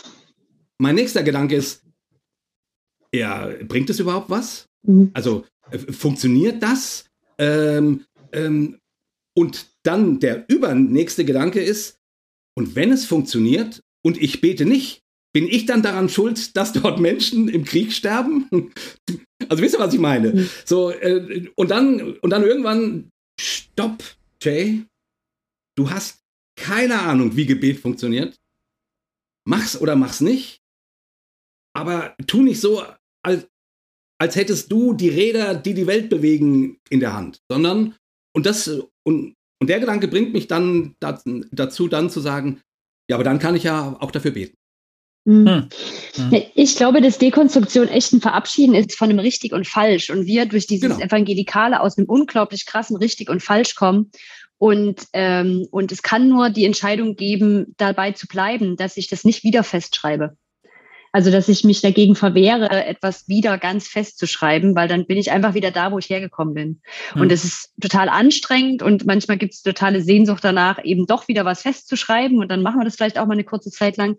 Mein 0.77 0.95
nächster 0.95 1.23
Gedanke 1.23 1.55
ist, 1.55 1.83
ja, 3.13 3.51
bringt 3.67 3.89
es 3.89 3.99
überhaupt 3.99 4.29
was? 4.29 4.67
Mhm. 4.83 5.11
Also 5.13 5.45
äh, 5.71 5.77
funktioniert 5.77 6.61
das? 6.61 7.05
Ähm, 7.37 8.05
ähm, 8.31 8.79
und 9.35 9.67
dann 9.83 10.19
der 10.19 10.45
übernächste 10.49 11.25
Gedanke 11.25 11.61
ist, 11.61 11.97
und 12.55 12.75
wenn 12.75 12.91
es 12.91 13.05
funktioniert 13.05 13.83
und 14.03 14.21
ich 14.21 14.41
bete 14.41 14.65
nicht, 14.65 15.01
bin 15.33 15.47
ich 15.47 15.65
dann 15.65 15.83
daran 15.83 16.09
schuld, 16.09 16.55
dass 16.57 16.73
dort 16.73 16.99
Menschen 16.99 17.49
im 17.49 17.63
Krieg 17.63 17.93
sterben? 17.93 18.71
Also 19.47 19.63
wisst 19.63 19.75
ihr, 19.75 19.79
was 19.79 19.93
ich 19.93 19.99
meine? 19.99 20.33
Mhm. 20.33 20.49
So, 20.65 20.91
äh, 20.91 21.47
und 21.55 21.71
dann, 21.71 22.17
und 22.17 22.29
dann 22.29 22.43
irgendwann, 22.43 23.09
stopp, 23.39 24.03
Jay, 24.41 24.83
du 25.75 25.89
hast 25.89 26.19
keine 26.55 26.99
Ahnung, 26.99 27.35
wie 27.35 27.45
Gebet 27.45 27.79
funktioniert. 27.79 28.35
Mach's 29.45 29.79
oder 29.79 29.95
mach's 29.95 30.21
nicht. 30.21 30.61
Aber 31.73 32.15
tu 32.27 32.41
nicht 32.41 32.59
so, 32.59 32.83
als, 33.23 33.47
als 34.19 34.35
hättest 34.35 34.71
du 34.71 34.93
die 34.93 35.09
Räder, 35.09 35.55
die 35.55 35.73
die 35.73 35.87
Welt 35.87 36.09
bewegen, 36.09 36.79
in 36.89 36.99
der 36.99 37.13
Hand, 37.13 37.41
sondern 37.49 37.95
und 38.35 38.45
das 38.45 38.67
und, 39.03 39.35
und 39.61 39.69
der 39.69 39.79
Gedanke 39.79 40.07
bringt 40.07 40.33
mich 40.33 40.47
dann 40.47 40.95
da, 40.99 41.21
dazu, 41.51 41.87
dann 41.87 42.09
zu 42.09 42.19
sagen, 42.19 42.61
ja, 43.09 43.15
aber 43.15 43.23
dann 43.23 43.39
kann 43.39 43.55
ich 43.55 43.63
ja 43.63 43.97
auch 43.99 44.11
dafür 44.11 44.31
beten. 44.31 44.55
Mhm. 45.25 45.67
Hm. 46.15 46.31
Ja, 46.31 46.41
Ich 46.55 46.75
glaube, 46.75 47.01
dass 47.01 47.17
Dekonstruktion 47.17 47.87
echt 47.87 48.13
ein 48.13 48.21
Verabschieden 48.21 48.73
ist 48.75 48.95
von 48.95 49.09
einem 49.09 49.19
richtig 49.19 49.51
und 49.51 49.67
falsch 49.67 50.09
und 50.09 50.25
wir 50.25 50.45
durch 50.45 50.67
dieses 50.67 50.97
Genau. 50.97 51.05
Evangelikale 51.05 51.81
aus 51.81 51.97
einem 51.97 52.07
unglaublich 52.07 52.65
krassen 52.65 52.95
richtig 52.95 53.29
und 53.29 53.43
falsch 53.43 53.75
kommen. 53.75 54.11
Und, 54.57 55.07
ähm, 55.13 55.67
und 55.71 55.91
es 55.91 56.03
kann 56.03 56.29
nur 56.29 56.49
die 56.49 56.65
Entscheidung 56.65 57.15
geben, 57.15 57.73
dabei 57.77 58.11
zu 58.11 58.27
bleiben, 58.27 58.75
dass 58.75 58.97
ich 58.97 59.07
das 59.07 59.23
nicht 59.23 59.43
wieder 59.43 59.63
festschreibe. 59.63 60.35
Also, 61.11 61.31
dass 61.31 61.47
ich 61.47 61.63
mich 61.63 61.81
dagegen 61.81 62.15
verwehre, 62.15 62.85
etwas 62.85 63.27
wieder 63.27 63.57
ganz 63.57 63.87
festzuschreiben, 63.87 64.75
weil 64.75 64.87
dann 64.87 65.05
bin 65.05 65.17
ich 65.17 65.31
einfach 65.31 65.53
wieder 65.55 65.71
da, 65.71 65.91
wo 65.91 65.97
ich 65.97 66.09
hergekommen 66.09 66.53
bin. 66.53 66.81
Hm. 67.13 67.21
Und 67.21 67.31
es 67.31 67.43
ist 67.43 67.73
total 67.81 68.09
anstrengend 68.09 68.83
und 68.83 69.05
manchmal 69.05 69.37
gibt 69.37 69.53
es 69.53 69.63
totale 69.63 70.01
Sehnsucht 70.01 70.43
danach, 70.43 70.83
eben 70.83 71.07
doch 71.07 71.27
wieder 71.27 71.45
was 71.45 71.63
festzuschreiben 71.63 72.39
und 72.39 72.49
dann 72.49 72.61
machen 72.61 72.79
wir 72.79 72.85
das 72.85 72.95
vielleicht 72.95 73.17
auch 73.17 73.25
mal 73.25 73.33
eine 73.33 73.43
kurze 73.43 73.71
Zeit 73.71 73.97
lang. 73.97 74.17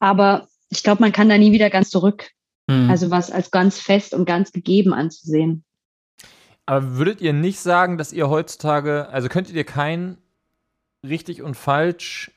Aber 0.00 0.48
ich 0.70 0.82
glaube, 0.82 1.02
man 1.02 1.12
kann 1.12 1.28
da 1.28 1.38
nie 1.38 1.52
wieder 1.52 1.70
ganz 1.70 1.90
zurück. 1.90 2.30
Hm. 2.70 2.90
Also 2.90 3.10
was 3.10 3.30
als 3.30 3.50
ganz 3.50 3.80
fest 3.80 4.12
und 4.12 4.26
ganz 4.26 4.52
gegeben 4.52 4.92
anzusehen. 4.92 5.64
Aber 6.66 6.96
würdet 6.96 7.22
ihr 7.22 7.32
nicht 7.32 7.60
sagen, 7.60 7.96
dass 7.96 8.12
ihr 8.12 8.28
heutzutage, 8.28 9.08
also 9.08 9.28
könntet 9.28 9.54
ihr 9.54 9.64
kein 9.64 10.18
richtig 11.02 11.42
und 11.42 11.54
falsch, 11.54 12.30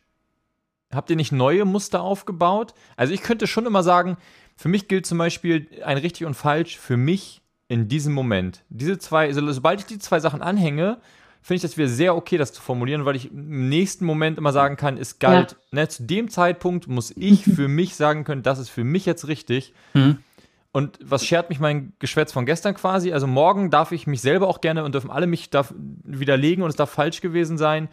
habt 0.93 1.09
ihr 1.09 1.15
nicht 1.15 1.31
neue 1.31 1.65
Muster 1.65 2.01
aufgebaut? 2.01 2.73
Also 2.95 3.13
ich 3.13 3.21
könnte 3.21 3.47
schon 3.47 3.65
immer 3.65 3.83
sagen, 3.83 4.17
für 4.55 4.69
mich 4.69 4.87
gilt 4.87 5.05
zum 5.05 5.17
Beispiel 5.17 5.67
ein 5.83 5.97
richtig 5.97 6.25
und 6.25 6.35
falsch 6.35 6.77
für 6.77 6.97
mich 6.97 7.41
in 7.67 7.87
diesem 7.87 8.13
Moment. 8.13 8.63
Diese 8.69 8.97
zwei, 8.97 9.27
also 9.27 9.51
sobald 9.51 9.79
ich 9.79 9.85
die 9.85 9.99
zwei 9.99 10.19
Sachen 10.19 10.41
anhänge, 10.41 10.99
finde 11.41 11.55
ich 11.55 11.61
das 11.61 11.77
wieder 11.77 11.87
sehr 11.87 12.15
okay, 12.15 12.37
das 12.37 12.53
zu 12.53 12.61
formulieren, 12.61 13.05
weil 13.05 13.15
ich 13.15 13.31
im 13.31 13.69
nächsten 13.69 14.05
Moment 14.05 14.37
immer 14.37 14.51
sagen 14.51 14.75
kann, 14.75 14.97
es 14.97 15.19
galt, 15.19 15.55
ne, 15.71 15.87
zu 15.87 16.03
dem 16.03 16.29
Zeitpunkt 16.29 16.87
muss 16.87 17.11
ich 17.15 17.43
für 17.55 17.67
mich 17.67 17.95
sagen 17.95 18.23
können, 18.23 18.43
das 18.43 18.59
ist 18.59 18.69
für 18.69 18.83
mich 18.83 19.05
jetzt 19.05 19.27
richtig. 19.27 19.73
Mhm. 19.93 20.17
Und 20.73 20.99
was 21.03 21.25
schert 21.25 21.49
mich 21.49 21.59
mein 21.59 21.93
Geschwätz 21.99 22.31
von 22.31 22.45
gestern 22.45 22.75
quasi? 22.75 23.11
Also 23.11 23.27
morgen 23.27 23.71
darf 23.71 23.91
ich 23.91 24.07
mich 24.07 24.21
selber 24.21 24.47
auch 24.47 24.61
gerne 24.61 24.85
und 24.85 24.93
dürfen 24.93 25.11
alle 25.11 25.27
mich 25.27 25.49
widerlegen 26.03 26.63
und 26.63 26.69
es 26.69 26.77
darf 26.77 26.91
falsch 26.91 27.19
gewesen 27.19 27.57
sein. 27.57 27.89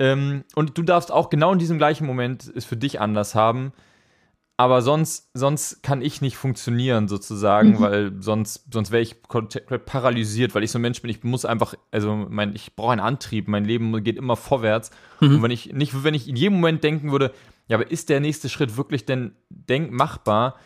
Ähm, 0.00 0.44
und 0.54 0.76
du 0.78 0.82
darfst 0.82 1.12
auch 1.12 1.28
genau 1.30 1.52
in 1.52 1.58
diesem 1.60 1.78
gleichen 1.78 2.06
Moment 2.06 2.50
es 2.56 2.64
für 2.64 2.76
dich 2.76 3.00
anders 3.00 3.34
haben. 3.36 3.72
Aber 4.56 4.82
sonst, 4.82 5.30
sonst 5.32 5.82
kann 5.82 6.02
ich 6.02 6.20
nicht 6.20 6.36
funktionieren, 6.36 7.06
sozusagen, 7.08 7.72
Mhm. 7.72 7.80
weil 7.80 8.12
sonst, 8.20 8.66
sonst 8.72 8.90
wäre 8.90 9.02
ich 9.02 9.16
paralysiert, 9.22 10.54
weil 10.54 10.64
ich 10.64 10.70
so 10.70 10.78
ein 10.78 10.82
Mensch 10.82 11.00
bin, 11.00 11.10
ich 11.10 11.22
muss 11.22 11.44
einfach, 11.46 11.74
also 11.90 12.26
mein, 12.28 12.54
ich 12.54 12.74
brauche 12.76 12.92
einen 12.92 13.00
Antrieb, 13.00 13.46
mein 13.48 13.64
Leben 13.64 14.02
geht 14.02 14.16
immer 14.16 14.36
vorwärts. 14.36 14.90
Mhm. 15.20 15.36
Und 15.36 15.42
wenn 15.44 15.50
ich 15.50 15.72
nicht, 15.72 16.02
wenn 16.04 16.14
ich 16.14 16.28
in 16.28 16.36
jedem 16.36 16.54
Moment 16.56 16.82
denken 16.82 17.12
würde, 17.12 17.32
ja, 17.68 17.76
aber 17.76 17.90
ist 17.90 18.08
der 18.08 18.20
nächste 18.20 18.48
Schritt 18.48 18.76
wirklich 18.76 19.06
denn 19.06 19.32
denk 19.48 19.92
machbar, 19.92 20.56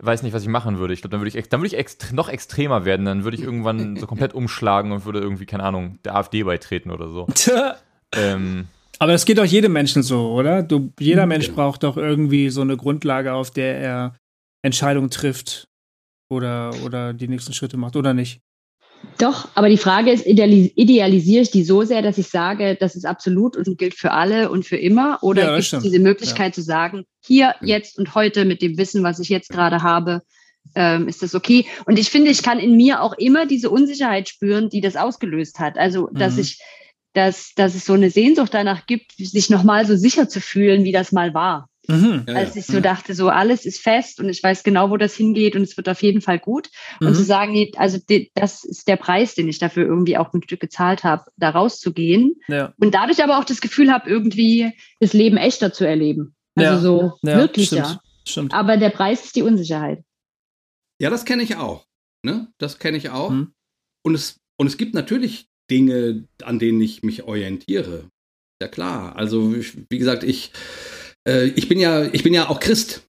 weiß 0.00 0.22
nicht, 0.22 0.32
was 0.32 0.42
ich 0.42 0.48
machen 0.48 0.78
würde. 0.78 0.94
Ich 0.94 1.02
glaube, 1.02 1.10
dann 1.12 1.20
würde 1.20 1.36
ich, 1.36 1.48
dann 1.48 1.60
würde 1.60 1.66
ich 1.68 1.76
ext 1.76 2.12
noch 2.12 2.28
extremer 2.28 2.84
werden. 2.86 3.04
Dann 3.04 3.24
würde 3.24 3.36
ich 3.36 3.42
irgendwann 3.42 3.96
so 3.96 4.06
komplett 4.06 4.32
umschlagen 4.34 4.92
und 4.92 5.04
würde 5.04 5.20
irgendwie, 5.20 5.46
keine 5.46 5.64
Ahnung, 5.64 5.98
der 6.04 6.14
AfD 6.16 6.42
beitreten 6.44 6.90
oder 6.90 7.08
so. 7.10 7.26
Ähm, 8.16 8.68
Aber 8.98 9.12
das 9.12 9.24
geht 9.24 9.38
doch 9.38 9.44
jedem 9.44 9.72
Menschen 9.72 10.02
so, 10.02 10.32
oder? 10.32 10.62
Du, 10.62 10.92
jeder 10.98 11.26
Mensch 11.26 11.46
Genau. 11.46 11.56
braucht 11.56 11.82
doch 11.82 11.96
irgendwie 11.96 12.50
so 12.50 12.60
eine 12.60 12.76
Grundlage, 12.76 13.32
auf 13.34 13.50
der 13.50 13.76
er 13.78 14.16
Entscheidungen 14.62 15.10
trifft 15.10 15.68
oder, 16.30 16.74
oder 16.84 17.12
die 17.12 17.28
nächsten 17.28 17.52
Schritte 17.52 17.76
macht, 17.76 17.96
oder 17.96 18.14
nicht? 18.14 18.40
Doch, 19.18 19.48
aber 19.54 19.68
die 19.68 19.76
Frage 19.76 20.10
ist, 20.10 20.26
idealis 20.26 20.70
idealisiere 20.76 21.42
ich 21.42 21.50
die 21.50 21.62
so 21.62 21.82
sehr, 21.82 22.00
dass 22.02 22.18
ich 22.18 22.28
sage, 22.28 22.76
das 22.78 22.96
ist 22.96 23.04
absolut 23.04 23.56
und 23.56 23.76
gilt 23.78 23.94
für 23.94 24.12
alle 24.12 24.50
und 24.50 24.64
für 24.64 24.76
immer? 24.76 25.18
Oder 25.22 25.42
Ja, 25.42 25.56
gibt 25.56 25.72
es 25.72 25.82
diese 25.82 25.98
Möglichkeit 25.98 26.54
zu 26.54 26.62
sagen, 26.62 27.04
hier, 27.24 27.54
jetzt 27.62 27.98
und 27.98 28.14
heute 28.14 28.44
mit 28.44 28.62
dem 28.62 28.78
Wissen, 28.78 29.02
was 29.02 29.18
ich 29.20 29.28
jetzt 29.28 29.50
gerade 29.50 29.82
habe, 29.82 30.22
ähm, 30.74 31.06
ist 31.06 31.22
das 31.22 31.34
okay? 31.34 31.66
Und 31.84 31.98
ich 31.98 32.10
finde, 32.10 32.30
ich 32.30 32.42
kann 32.42 32.58
in 32.58 32.76
mir 32.76 33.02
auch 33.02 33.12
immer 33.18 33.46
diese 33.46 33.68
Unsicherheit 33.70 34.28
spüren, 34.28 34.70
die 34.70 34.80
das 34.80 34.96
ausgelöst 34.96 35.58
hat. 35.60 35.76
Also, 35.76 36.08
dass 36.12 36.36
Mhm. 36.36 36.40
ich, 36.40 36.58
dass, 37.14 37.52
dass 37.54 37.74
es 37.74 37.84
so 37.86 37.94
eine 37.94 38.10
Sehnsucht 38.10 38.52
danach 38.52 38.86
gibt, 38.86 39.12
sich 39.16 39.48
nochmal 39.50 39.86
so 39.86 39.96
sicher 39.96 40.28
zu 40.28 40.40
fühlen, 40.40 40.84
wie 40.84 40.92
das 40.92 41.12
mal 41.12 41.32
war. 41.34 41.68
Mhm. 41.86 42.24
Ja, 42.26 42.34
Als 42.36 42.54
ja. 42.54 42.60
ich 42.60 42.66
so 42.66 42.80
dachte, 42.80 43.14
so 43.14 43.28
alles 43.28 43.66
ist 43.66 43.80
fest 43.80 44.18
und 44.18 44.28
ich 44.30 44.42
weiß 44.42 44.62
genau, 44.62 44.88
wo 44.90 44.96
das 44.96 45.14
hingeht 45.14 45.54
und 45.54 45.62
es 45.62 45.76
wird 45.76 45.88
auf 45.88 46.02
jeden 46.02 46.22
Fall 46.22 46.38
gut. 46.38 46.70
Und 47.00 47.08
Mhm. 47.10 47.14
zu 47.14 47.24
sagen, 47.24 47.52
nee, 47.52 47.72
also 47.76 47.98
das 48.34 48.64
ist 48.64 48.88
der 48.88 48.96
Preis, 48.96 49.34
den 49.34 49.48
ich 49.48 49.58
dafür 49.58 49.84
irgendwie 49.84 50.16
auch 50.16 50.32
ein 50.32 50.42
Stück 50.42 50.60
gezahlt 50.60 51.04
habe, 51.04 51.24
da 51.36 51.50
rauszugehen. 51.50 52.36
Ja. 52.48 52.72
Und 52.78 52.94
dadurch 52.94 53.22
aber 53.22 53.38
auch 53.38 53.44
das 53.44 53.60
Gefühl 53.60 53.92
habe, 53.92 54.08
irgendwie 54.08 54.72
das 55.00 55.12
Leben 55.12 55.36
echter 55.36 55.72
zu 55.74 55.86
erleben. 55.86 56.34
Also 56.56 56.70
Ja. 56.72 56.78
so 56.80 57.18
Ja, 57.28 57.36
wirklicher. 57.36 57.84
Stimmt. 57.84 58.00
stimmt. 58.26 58.54
Aber 58.54 58.76
der 58.78 58.90
Preis 58.90 59.24
ist 59.26 59.36
die 59.36 59.42
Unsicherheit. 59.42 60.02
Ja, 60.98 61.10
das 61.10 61.24
kenne 61.26 61.42
ich 61.42 61.56
auch. 61.56 61.84
Ne? 62.22 62.48
Das 62.58 62.78
kenne 62.78 62.96
ich 62.96 63.10
auch. 63.10 63.28
Mhm. 63.30 63.52
Und, 64.02 64.14
es, 64.14 64.40
und 64.56 64.66
es 64.68 64.78
gibt 64.78 64.94
natürlich 64.94 65.48
Dinge, 65.70 66.24
an 66.42 66.58
denen 66.58 66.80
ich 66.80 67.02
mich 67.02 67.24
orientiere. 67.24 68.08
Ja 68.60 68.68
klar. 68.68 69.16
Also, 69.16 69.54
wie 69.88 69.98
gesagt, 69.98 70.24
ich, 70.24 70.52
äh, 71.26 71.46
ich, 71.48 71.68
bin 71.68 71.78
ja, 71.78 72.04
ich 72.12 72.22
bin 72.22 72.34
ja 72.34 72.48
auch 72.48 72.60
Christ. 72.60 73.06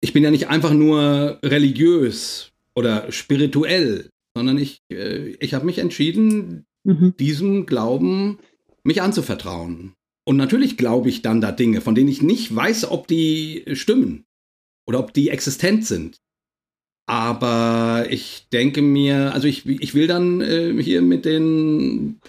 Ich 0.00 0.12
bin 0.12 0.22
ja 0.24 0.30
nicht 0.30 0.48
einfach 0.48 0.72
nur 0.72 1.38
religiös 1.44 2.52
oder 2.74 3.12
spirituell, 3.12 4.08
sondern 4.36 4.58
ich, 4.58 4.80
äh, 4.92 5.36
ich 5.40 5.54
habe 5.54 5.66
mich 5.66 5.78
entschieden, 5.78 6.64
Mhm. 6.84 7.14
diesem 7.16 7.66
Glauben 7.66 8.38
mich 8.82 9.02
anzuvertrauen. 9.02 9.94
Und 10.24 10.36
natürlich 10.36 10.76
glaube 10.76 11.08
ich 11.08 11.22
dann 11.22 11.40
da 11.40 11.52
Dinge, 11.52 11.80
von 11.80 11.94
denen 11.94 12.08
ich 12.08 12.22
nicht 12.22 12.54
weiß, 12.54 12.90
ob 12.90 13.06
die 13.06 13.64
stimmen 13.72 14.24
oder 14.86 14.98
ob 14.98 15.14
die 15.14 15.30
existent 15.30 15.86
sind. 15.86 16.16
Aber 17.06 18.06
ich 18.10 18.46
denke 18.52 18.80
mir, 18.82 19.32
also 19.34 19.48
ich, 19.48 19.66
ich 19.66 19.94
will 19.94 20.06
dann 20.06 20.40
äh, 20.40 20.80
hier 20.82 21.02
mit 21.02 21.24
den 21.24 22.20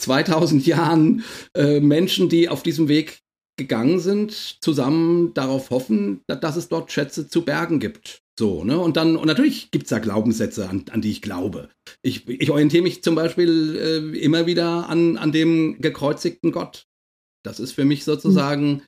2000 0.00 0.66
Jahren 0.66 1.24
äh, 1.56 1.80
Menschen, 1.80 2.28
die 2.28 2.48
auf 2.48 2.62
diesem 2.62 2.88
Weg 2.88 3.20
gegangen 3.58 4.00
sind, 4.00 4.58
zusammen 4.60 5.32
darauf 5.32 5.70
hoffen, 5.70 6.20
da- 6.26 6.36
dass 6.36 6.56
es 6.56 6.68
dort 6.68 6.92
Schätze 6.92 7.28
zu 7.28 7.42
bergen 7.42 7.80
gibt. 7.80 8.20
So, 8.38 8.64
ne? 8.64 8.78
Und 8.78 8.98
dann, 8.98 9.16
und 9.16 9.26
natürlich 9.26 9.70
gibt 9.70 9.84
es 9.84 9.90
da 9.90 9.98
Glaubenssätze, 9.98 10.68
an, 10.68 10.84
an 10.90 11.00
die 11.00 11.10
ich 11.10 11.22
glaube. 11.22 11.70
Ich, 12.02 12.28
ich 12.28 12.50
orientiere 12.50 12.82
mich 12.82 13.02
zum 13.02 13.14
Beispiel 13.14 14.12
äh, 14.14 14.18
immer 14.18 14.44
wieder 14.46 14.90
an, 14.90 15.16
an 15.16 15.32
dem 15.32 15.80
gekreuzigten 15.80 16.52
Gott. 16.52 16.84
Das 17.42 17.60
ist 17.60 17.72
für 17.72 17.86
mich 17.86 18.04
sozusagen 18.04 18.82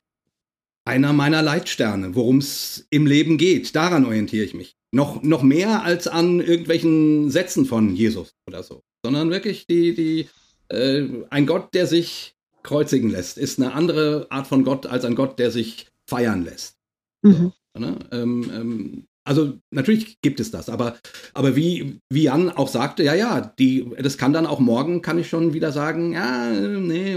einer 0.87 1.13
meiner 1.13 1.41
Leitsterne, 1.41 2.13
worum 2.13 2.37
es 2.37 2.85
im 2.91 3.07
Leben 3.07 3.39
geht. 3.39 3.75
Daran 3.75 4.05
orientiere 4.05 4.45
ich 4.45 4.53
mich. 4.53 4.75
Noch, 4.91 5.21
noch 5.21 5.43
mehr 5.43 5.83
als 5.83 6.07
an 6.07 6.39
irgendwelchen 6.39 7.29
Sätzen 7.29 7.65
von 7.65 7.95
Jesus 7.95 8.33
oder 8.47 8.63
so. 8.63 8.81
Sondern 9.05 9.29
wirklich 9.29 9.67
die, 9.67 9.93
die, 9.93 10.29
äh, 10.69 11.05
ein 11.29 11.45
Gott, 11.45 11.73
der 11.73 11.85
sich 11.85 12.35
kreuzigen 12.63 13.09
lässt, 13.09 13.37
ist 13.37 13.59
eine 13.59 13.73
andere 13.73 14.27
Art 14.29 14.47
von 14.47 14.63
Gott 14.63 14.85
als 14.85 15.05
ein 15.05 15.15
Gott, 15.15 15.39
der 15.39 15.51
sich 15.51 15.87
feiern 16.09 16.43
lässt. 16.43 16.75
Mhm. 17.21 17.53
Ne? 17.77 17.99
Ähm, 18.11 18.51
ähm, 18.53 19.03
also 19.23 19.59
natürlich 19.69 20.19
gibt 20.21 20.39
es 20.39 20.49
das, 20.49 20.69
aber, 20.69 20.97
aber 21.35 21.55
wie, 21.55 21.99
wie 22.09 22.23
Jan 22.23 22.49
auch 22.49 22.67
sagte, 22.67 23.03
ja, 23.03 23.13
ja, 23.13 23.53
die, 23.59 23.87
das 23.99 24.17
kann 24.17 24.33
dann 24.33 24.47
auch 24.47 24.59
morgen, 24.59 25.03
kann 25.03 25.19
ich 25.19 25.29
schon 25.29 25.53
wieder 25.53 25.71
sagen, 25.71 26.13
ja, 26.13 26.49
nee, 26.49 27.15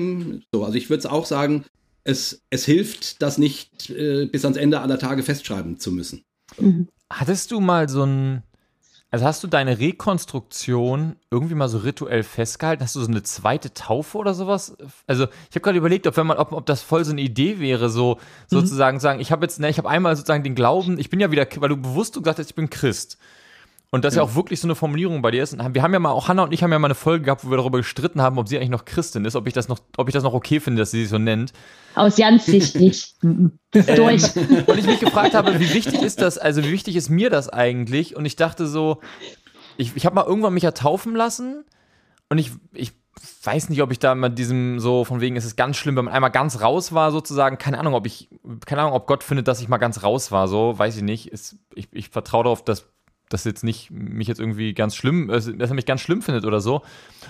so. 0.53 0.65
Also 0.65 0.77
ich 0.77 0.91
würde 0.91 0.99
es 0.99 1.07
auch 1.07 1.25
sagen, 1.25 1.65
es, 2.05 2.43
es 2.51 2.67
hilft, 2.67 3.23
das 3.23 3.39
nicht 3.39 3.91
äh, 3.91 4.27
bis 4.27 4.45
ans 4.45 4.59
Ende 4.59 4.81
aller 4.81 4.99
Tage 4.99 5.23
festschreiben 5.23 5.79
zu 5.79 5.91
müssen. 5.91 6.23
Mhm. 6.59 6.89
Hattest 7.13 7.51
du 7.51 7.61
mal 7.61 7.89
so 7.89 8.05
ein, 8.05 8.43
also 9.11 9.27
hast 9.27 9.45
du 9.45 9.47
deine 9.47 9.79
Rekonstruktion 9.79 11.17
irgendwie 11.31 11.55
mal 11.55 11.69
so 11.69 11.79
rituell 11.79 12.23
festgehalten? 12.23 12.83
Hast 12.83 12.97
du 12.97 13.01
so 13.01 13.11
eine 13.11 13.23
zweite 13.23 13.75
Taufe 13.75 14.17
oder 14.17 14.33
sowas? 14.33 14.77
Also 15.07 15.25
ich 15.25 15.55
habe 15.55 15.61
gerade 15.61 15.79
überlegt, 15.79 16.07
ob, 16.07 16.17
wenn 16.17 16.27
man, 16.27 16.39
ob, 16.39 16.53
ob 16.53 16.65
das 16.65 16.83
voll 16.83 17.05
so 17.05 17.13
eine 17.13 17.21
Idee 17.21 17.61
wäre, 17.61 17.91
so 17.91 18.19
sozusagen 18.47 19.01
sagen, 19.01 19.21
ich 19.21 19.31
habe 19.31 19.45
jetzt, 19.45 19.61
ne, 19.61 19.69
ich 19.69 19.79
habe 19.79 19.89
einmal 19.89 20.17
sozusagen 20.17 20.43
den 20.43 20.55
Glauben, 20.55 20.99
ich 20.99 21.11
bin 21.11 21.21
ja 21.21 21.31
wieder, 21.31 21.47
weil 21.57 21.69
du 21.69 21.77
bewusst 21.77 22.15
gesagt 22.15 22.39
hast, 22.39 22.49
ich 22.49 22.55
bin 22.55 22.71
Christ. 22.71 23.19
Und 23.95 24.07
das 24.07 24.15
ja. 24.15 24.23
Ja. 24.23 24.29
auch 24.29 24.35
wirklich 24.35 24.59
so 24.59 24.67
eine 24.67 24.75
Formulierung 24.75 25.21
bei 25.21 25.31
dir 25.31 25.43
ist. 25.43 25.55
Wir 25.57 25.83
haben 25.83 25.93
ja 25.93 25.99
mal, 25.99 26.13
auch 26.13 26.27
Hannah 26.27 26.45
und 26.45 26.53
ich 26.53 26.63
haben 26.63 26.73
ja 26.73 26.79
mal 26.79 26.87
eine 26.87 26.95
Folge 26.95 27.27
gehabt, 27.27 27.45
wo 27.45 27.51
wir 27.51 27.59
darüber 27.59 27.77
gestritten 27.77 28.23
haben, 28.23 28.39
ob 28.39 28.49
sie 28.49 28.57
eigentlich 28.57 28.71
noch 28.71 28.87
Christin 28.87 29.27
ist, 29.27 29.37
ob 29.37 29.47
ich 29.47 29.53
das 29.53 29.69
noch, 29.69 29.81
ob 29.99 30.09
ich 30.09 30.15
das 30.15 30.23
noch 30.23 30.33
okay 30.33 30.61
finde, 30.61 30.81
dass 30.81 30.93
sie 30.93 31.03
sich 31.03 31.11
so 31.11 31.19
nennt. 31.19 31.53
Aus 31.95 32.17
Jans 32.17 32.47
Sicht 32.47 32.75
nicht. 32.77 33.15
Mhm. 33.23 33.53
Ist 33.73 33.97
durch. 33.97 34.37
Ähm, 34.37 34.65
und 34.67 34.79
ich 34.79 34.87
mich 34.87 35.01
gefragt 35.01 35.35
habe, 35.35 35.61
wie 35.61 35.73
wichtig 35.75 36.03
ist 36.03 36.21
das, 36.21 36.39
also 36.39 36.65
wie 36.65 36.73
wichtig 36.73 36.97
ist 36.97 37.09
mir 37.09 37.31
das 37.31 37.49
eigentlich? 37.49 38.17
Und 38.17 38.25
ich 38.25 38.37
dachte 38.37 38.67
so, 38.67 39.01
ich, 39.77 39.95
ich 39.95 40.07
habe 40.07 40.17
mal 40.17 40.27
irgendwann 40.27 40.55
mich 40.55 40.65
ja 40.65 40.73
taufen 40.73 41.15
lassen 41.15 41.65
und 42.29 42.39
ich, 42.39 42.51
ich 42.73 42.93
weiß 43.45 43.69
nicht, 43.69 43.83
ob 43.83 43.93
ich 43.93 43.99
da 43.99 44.15
mit 44.15 44.39
diesem 44.39 44.81
so 44.81 45.05
von 45.05 45.21
wegen, 45.21 45.37
es 45.37 45.45
ist 45.45 45.57
ganz 45.57 45.77
schlimm, 45.77 45.97
wenn 45.97 46.07
man 46.07 46.15
einmal 46.15 46.31
ganz 46.31 46.61
raus 46.61 46.93
war, 46.93 47.13
sozusagen, 47.13 47.59
keine 47.59 47.79
Ahnung, 47.79 47.95
ob 47.95 48.07
ich, 48.07 48.29
keine 48.67 48.83
Ahnung, 48.83 48.95
ob 48.95 49.07
Gott 49.07 49.23
findet, 49.23 49.49
dass 49.49 49.61
ich 49.61 49.69
mal 49.69 49.79
ganz 49.79 50.03
raus 50.03 50.33
war, 50.33 50.49
so, 50.49 50.79
weiß 50.79 50.97
ich 50.97 51.03
nicht. 51.03 51.29
Ist, 51.29 51.57
ich, 51.75 51.89
ich 51.93 52.09
vertraue 52.09 52.45
darauf, 52.45 52.65
dass 52.65 52.87
das 53.33 53.45
jetzt 53.45 53.65
nicht 53.65 53.91
mich 53.91 54.29
jetzt 54.29 54.41
irgendwie 54.41 54.75
ganz 54.75 54.95
schlimm, 54.95 55.29
dass 55.29 55.47
er 55.49 55.75
mich 55.75 55.87
ganz 55.87 56.01
schlimm 56.01 56.23
findet 56.23 56.45
oder 56.45 56.61
so. 56.61 56.83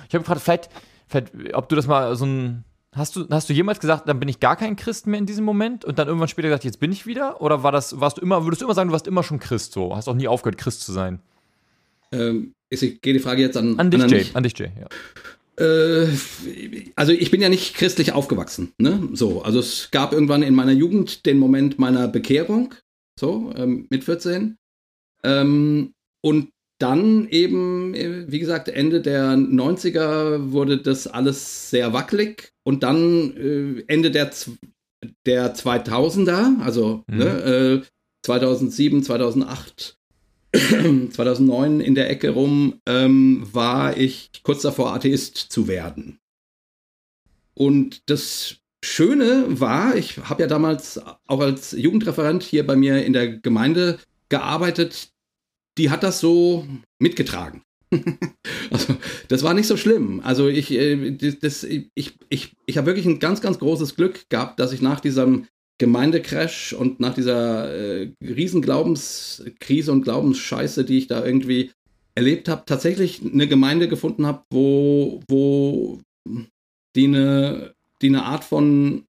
Ich 0.09 0.15
habe 0.15 0.25
gefragt, 0.25 0.41
vielleicht, 0.41 0.71
vielleicht, 1.07 1.55
ob 1.55 1.69
du 1.69 1.77
das 1.77 1.87
mal 1.87 2.15
so 2.17 2.27
ein 2.27 2.65
Hast 2.95 3.17
du, 3.17 3.27
hast 3.31 3.49
du 3.49 3.55
jemals 3.55 3.81
gesagt, 3.81 4.07
dann 4.07 4.21
bin 4.21 4.29
ich 4.29 4.39
gar 4.39 4.55
kein 4.55 4.77
Christ 4.77 5.07
mehr 5.07 5.19
in 5.19 5.25
diesem 5.25 5.47
Moment 5.47 5.83
und 5.83 5.99
dann 5.99 6.09
irgendwann 6.09 6.29
später 6.29 6.49
gesagt, 6.49 6.65
jetzt 6.65 6.79
bin 6.79 6.93
ich 6.93 7.07
wieder? 7.07 7.41
Oder 7.41 7.63
war 7.63 7.73
das, 7.73 8.01
warst 8.01 8.19
du 8.19 8.21
immer, 8.21 8.45
würdest 8.45 8.61
du 8.61 8.67
immer 8.67 8.75
sagen, 8.75 8.89
du 8.89 8.93
warst 8.93 9.07
immer 9.07 9.23
schon 9.23 9.39
Christ 9.39 9.73
so? 9.73 9.97
Hast 9.97 10.09
auch 10.09 10.15
nie 10.15 10.29
aufgehört, 10.29 10.59
Christ 10.59 10.83
zu 10.83 10.93
sein? 10.93 11.21
Ähm, 12.13 12.53
ist, 12.69 12.83
geht 12.83 13.17
die 13.17 13.19
Frage 13.19 13.41
jetzt 13.41 13.57
an, 13.57 13.79
An 13.79 13.91
dich, 13.91 14.03
an 14.03 14.11
Jay. 14.11 14.19
mich? 14.19 14.37
An 14.37 14.43
dich, 14.43 14.59
Jay, 14.59 14.73
ja. 14.79 14.89
Äh, 15.65 16.09
also 16.97 17.13
ich 17.13 17.31
bin 17.31 17.41
ja 17.41 17.49
nicht 17.49 17.75
christlich 17.75 18.13
aufgewachsen. 18.13 18.73
Ne? 18.77 19.09
So, 19.15 19.43
also 19.43 19.61
es 19.61 19.91
gab 19.91 20.13
irgendwann 20.13 20.43
in 20.43 20.55
meiner 20.55 20.73
Jugend 20.73 21.25
den 21.25 21.39
Moment 21.39 21.79
meiner 21.79 22.09
Bekehrung, 22.09 22.75
so 23.19 23.55
ähm, 23.57 23.87
mit 23.89 24.05
14. 24.05 24.59
Ähm, 25.25 25.95
und 26.21 26.51
dann 26.79 27.29
eben, 27.29 27.95
äh, 27.95 28.31
wie 28.31 28.41
gesagt, 28.41 28.69
Ende 28.69 29.01
der 29.01 29.37
90er 29.37 30.51
wurde 30.51 30.79
das 30.79 31.07
alles 31.07 31.71
sehr 31.71 31.93
wackelig 31.93 32.53
und 32.65 32.83
dann 32.83 33.37
äh, 33.37 33.85
Ende 33.87 34.11
der, 34.11 34.31
der 35.27 35.55
2000er, 35.55 36.61
also 36.61 37.05
Mhm. 37.07 37.19
ne, 37.19 37.83
äh, 37.83 37.87
2007, 38.25 39.03
2008, 39.05 39.97
2009 40.53 41.81
in 41.81 41.95
der 41.95 42.11
Ecke 42.11 42.31
rum, 42.31 42.81
ähm, 42.87 43.47
war 43.53 43.97
ich 43.97 44.31
kurz 44.43 44.63
davor, 44.63 44.93
Atheist 44.93 45.37
zu 45.37 45.69
werden. 45.69 46.19
Und 47.55 48.03
das 48.11 48.57
Schöne 48.85 49.45
war, 49.49 49.95
ich 49.97 50.19
habe 50.19 50.43
ja 50.43 50.49
damals 50.49 51.01
auch 51.27 51.41
als 51.41 51.73
Jugendreferent 51.73 52.43
hier 52.43 52.67
bei 52.67 52.75
mir 52.75 53.05
in 53.05 53.13
der 53.13 53.39
Gemeinde 53.39 53.99
gearbeitet, 54.29 55.12
die 55.79 55.91
hat 55.91 56.03
das 56.03 56.21
so 56.21 56.67
mitgetragen. 56.99 57.63
also, 58.71 58.97
das 59.29 59.43
war 59.43 59.55
nicht 59.55 59.67
so 59.67 59.77
schlimm. 59.77 60.21
Also 60.25 60.49
ich, 60.49 60.71
äh, 60.73 61.13
das, 61.13 61.65
ich, 61.65 61.91
ich, 61.95 62.57
ich 62.67 62.79
habe 62.79 62.87
wirklich 62.87 63.07
ein 63.07 63.19
ganz, 63.19 63.41
ganz 63.41 63.59
großes 63.59 63.97
Glück 63.97 64.29
gehabt, 64.31 64.59
dass 64.61 64.73
ich 64.73 64.81
nach 64.81 65.01
diesem 65.01 65.47
Gemeindecrash 65.79 66.73
und 66.73 67.01
nach 67.01 67.15
dieser 67.15 67.73
äh, 67.75 68.13
riesen 68.23 68.63
Glaubenskrise 68.63 69.93
und 69.93 70.03
Glaubensscheiße, 70.03 70.85
die 70.85 70.99
ich 70.99 71.07
da 71.07 71.25
irgendwie 71.25 71.71
erlebt 72.15 72.49
habe, 72.49 72.63
tatsächlich 72.67 73.23
eine 73.23 73.49
Gemeinde 73.49 73.89
gefunden 73.89 74.27
habe, 74.27 74.45
wo, 74.51 75.21
wo 75.29 76.01
die 76.95 77.05
eine, 77.05 77.75
die 78.01 78.09
eine 78.09 78.25
Art 78.25 78.45
von 78.45 79.07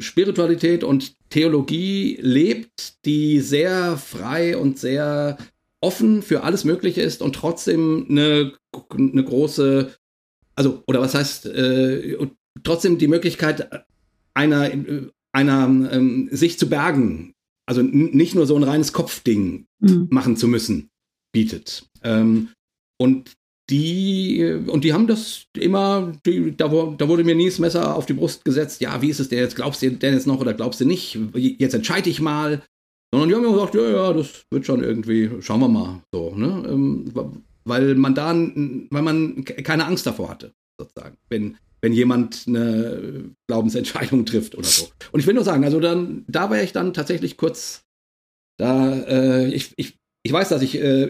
Spiritualität 0.00 0.84
und 0.84 1.14
Theologie 1.30 2.18
lebt, 2.20 3.04
die 3.04 3.40
sehr 3.40 3.96
frei 3.96 4.56
und 4.56 4.78
sehr 4.78 5.36
offen 5.86 6.22
für 6.22 6.42
alles 6.42 6.64
Mögliche 6.64 7.00
ist 7.00 7.22
und 7.22 7.36
trotzdem 7.36 8.06
eine, 8.10 8.54
eine 8.90 9.24
große, 9.24 9.94
also, 10.56 10.82
oder 10.88 11.00
was 11.00 11.14
heißt, 11.14 11.46
äh, 11.46 12.18
trotzdem 12.64 12.98
die 12.98 13.06
Möglichkeit 13.06 13.86
einer, 14.34 14.68
einer 15.32 15.92
ähm, 15.92 16.28
sich 16.32 16.58
zu 16.58 16.68
bergen, 16.68 17.34
also 17.66 17.82
nicht 17.82 18.34
nur 18.34 18.46
so 18.46 18.56
ein 18.56 18.64
reines 18.64 18.92
Kopfding 18.92 19.66
mhm. 19.78 20.08
machen 20.10 20.36
zu 20.36 20.48
müssen, 20.48 20.88
bietet. 21.32 21.88
Ähm, 22.02 22.48
und 22.98 23.34
die, 23.70 24.44
und 24.66 24.82
die 24.82 24.92
haben 24.92 25.06
das 25.06 25.46
immer, 25.56 26.12
die, 26.26 26.56
da, 26.56 26.66
da, 26.66 27.08
wurde 27.08 27.22
mir 27.22 27.36
nie 27.36 27.46
das 27.46 27.60
Messer 27.60 27.94
auf 27.94 28.06
die 28.06 28.12
Brust 28.12 28.44
gesetzt, 28.44 28.80
ja, 28.80 29.02
wie 29.02 29.10
ist 29.10 29.20
es 29.20 29.28
denn 29.28 29.38
jetzt, 29.38 29.54
glaubst 29.54 29.82
du 29.82 29.90
denn 29.90 30.14
jetzt 30.14 30.26
noch 30.26 30.40
oder 30.40 30.54
glaubst 30.54 30.80
du 30.80 30.84
nicht, 30.84 31.16
jetzt 31.34 31.74
entscheide 31.74 32.10
ich 32.10 32.20
mal, 32.20 32.62
sondern 33.16 33.28
die 33.40 33.46
haben 33.46 33.54
gesagt, 33.54 33.74
ja, 33.74 33.90
ja, 33.90 34.12
das 34.12 34.44
wird 34.50 34.66
schon 34.66 34.82
irgendwie, 34.82 35.30
schauen 35.40 35.60
wir 35.60 35.68
mal, 35.68 36.02
so, 36.12 36.34
ne, 36.34 36.64
ähm, 36.68 37.10
weil 37.64 37.94
man 37.94 38.14
da, 38.14 38.34
weil 38.34 39.02
man 39.02 39.44
keine 39.44 39.86
Angst 39.86 40.06
davor 40.06 40.28
hatte, 40.28 40.52
sozusagen, 40.78 41.16
wenn, 41.30 41.56
wenn 41.80 41.92
jemand 41.92 42.44
eine 42.46 43.30
Glaubensentscheidung 43.48 44.26
trifft 44.26 44.54
oder 44.54 44.66
so. 44.66 44.88
Und 45.12 45.20
ich 45.20 45.26
will 45.26 45.34
nur 45.34 45.44
sagen, 45.44 45.64
also 45.64 45.80
dann, 45.80 46.24
da 46.28 46.50
wäre 46.50 46.62
ich 46.62 46.72
dann 46.72 46.92
tatsächlich 46.92 47.36
kurz, 47.36 47.84
da, 48.58 48.92
äh, 48.92 49.48
ich, 49.48 49.72
ich, 49.76 49.96
ich 50.22 50.32
weiß, 50.32 50.50
dass 50.50 50.60
ich, 50.60 50.78
äh, 50.78 51.06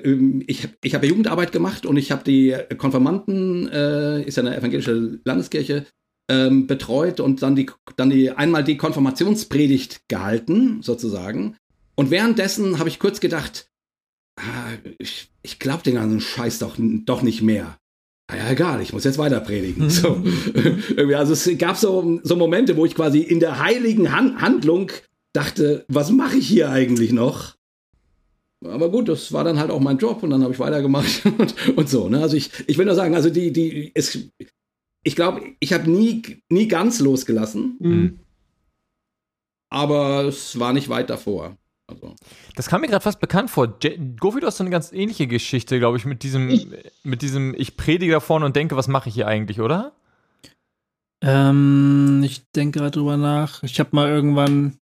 ich, 0.47 0.69
ich 0.83 0.95
habe 0.95 1.07
Jugendarbeit 1.07 1.51
gemacht 1.51 1.87
und 1.87 1.97
ich 1.97 2.13
habe 2.13 2.23
die 2.25 2.57
Konfirmanden, 2.79 3.69
äh, 3.69 4.23
ist 4.23 4.37
ja 4.37 4.45
eine 4.45 4.57
evangelische 4.57 5.19
Landeskirche, 5.25 5.87
ähm, 6.29 6.67
betreut 6.67 7.21
und 7.21 7.43
dann 7.43 7.57
die, 7.57 7.71
dann 7.97 8.11
die 8.11 8.31
einmal 8.31 8.65
die 8.65 8.77
Konfirmationspredigt 8.77 10.09
gehalten, 10.09 10.83
sozusagen. 10.83 11.57
Und 11.97 12.11
währenddessen 12.11 12.79
habe 12.79 12.89
ich 12.89 12.99
kurz 12.99 13.21
gedacht, 13.21 13.69
ah, 14.39 14.73
ich, 14.99 15.31
ich 15.43 15.59
glaube 15.59 15.83
den 15.83 15.95
ganzen 15.95 16.21
Scheiß 16.21 16.59
doch, 16.59 16.77
doch 16.79 17.23
nicht 17.23 17.43
mehr. 17.43 17.79
Ah 18.29 18.37
ja, 18.37 18.51
egal, 18.51 18.83
ich 18.83 18.93
muss 18.93 19.05
jetzt 19.05 19.19
weiter 19.19 19.41
predigen. 19.41 19.91
So. 19.91 20.23
also 21.15 21.33
es 21.33 21.59
gab 21.59 21.77
so, 21.77 22.21
so 22.23 22.37
Momente, 22.37 22.77
wo 22.77 22.85
ich 22.85 22.95
quasi 22.95 23.21
in 23.21 23.41
der 23.41 23.59
heiligen 23.59 24.13
Han 24.13 24.41
Handlung 24.41 24.93
dachte, 25.33 25.85
was 25.89 26.11
mache 26.11 26.37
ich 26.37 26.47
hier 26.49 26.71
eigentlich 26.71 27.13
noch? 27.13 27.57
aber 28.65 28.91
gut, 28.91 29.09
das 29.09 29.33
war 29.33 29.45
dann 29.45 29.59
halt 29.59 29.71
auch 29.71 29.81
mein 29.81 29.99
Job 29.99 30.23
und 30.23 30.31
dann 30.31 30.43
habe 30.43 30.53
ich 30.53 30.59
weitergemacht 30.59 31.25
und, 31.39 31.77
und 31.77 31.89
so. 31.89 32.09
Ne? 32.09 32.21
Also 32.21 32.37
ich, 32.37 32.51
ich 32.67 32.79
will 32.79 32.87
nur 32.87 32.95
sagen, 32.95 33.15
also 33.15 33.31
die, 33.31 33.53
die, 33.53 33.93
es, 33.95 34.19
ich 35.03 35.17
glaube, 35.17 35.43
ich 35.61 35.73
habe 35.73 35.91
nie, 35.91 36.23
nie 36.49 36.69
ganz 36.69 37.01
losgelassen, 37.01 37.77
mhm. 37.79 38.19
aber 39.71 40.25
es 40.25 40.59
war 40.59 40.73
nicht 40.73 40.89
weit 40.89 41.11
davor. 41.11 41.57
Also. 41.89 42.15
Das 42.57 42.69
kam 42.69 42.81
mir 42.81 42.89
gerade 42.89 43.03
fast 43.03 43.21
bekannt 43.21 43.51
vor. 43.51 43.79
Gofi, 44.19 44.41
du 44.41 44.47
hast 44.47 44.57
so 44.57 44.65
eine 44.65 44.71
ganz 44.71 44.93
ähnliche 44.93 45.27
Geschichte, 45.27 45.79
glaube 45.79 45.97
ich, 45.97 46.05
mit 46.05 46.23
diesem, 46.23 46.49
ich, 46.49 46.67
mit 47.05 47.23
diesem, 47.23 47.55
ich 47.57 47.77
predige 47.77 48.13
da 48.13 48.21
vorne 48.21 48.45
und 48.47 48.57
denke, 48.57 48.77
was 48.77 48.89
mache 48.89 49.09
ich 49.09 49.15
hier 49.15 49.29
eigentlich, 49.29 49.61
oder? 49.61 49.93
Ähm, 51.23 52.23
ich 52.25 52.43
denke 52.51 52.81
gerade 52.81 52.93
drüber 52.93 53.17
nach. 53.17 53.63
Ich 53.63 53.79
habe 53.79 53.91
mal 53.93 54.09
irgendwann 54.09 54.79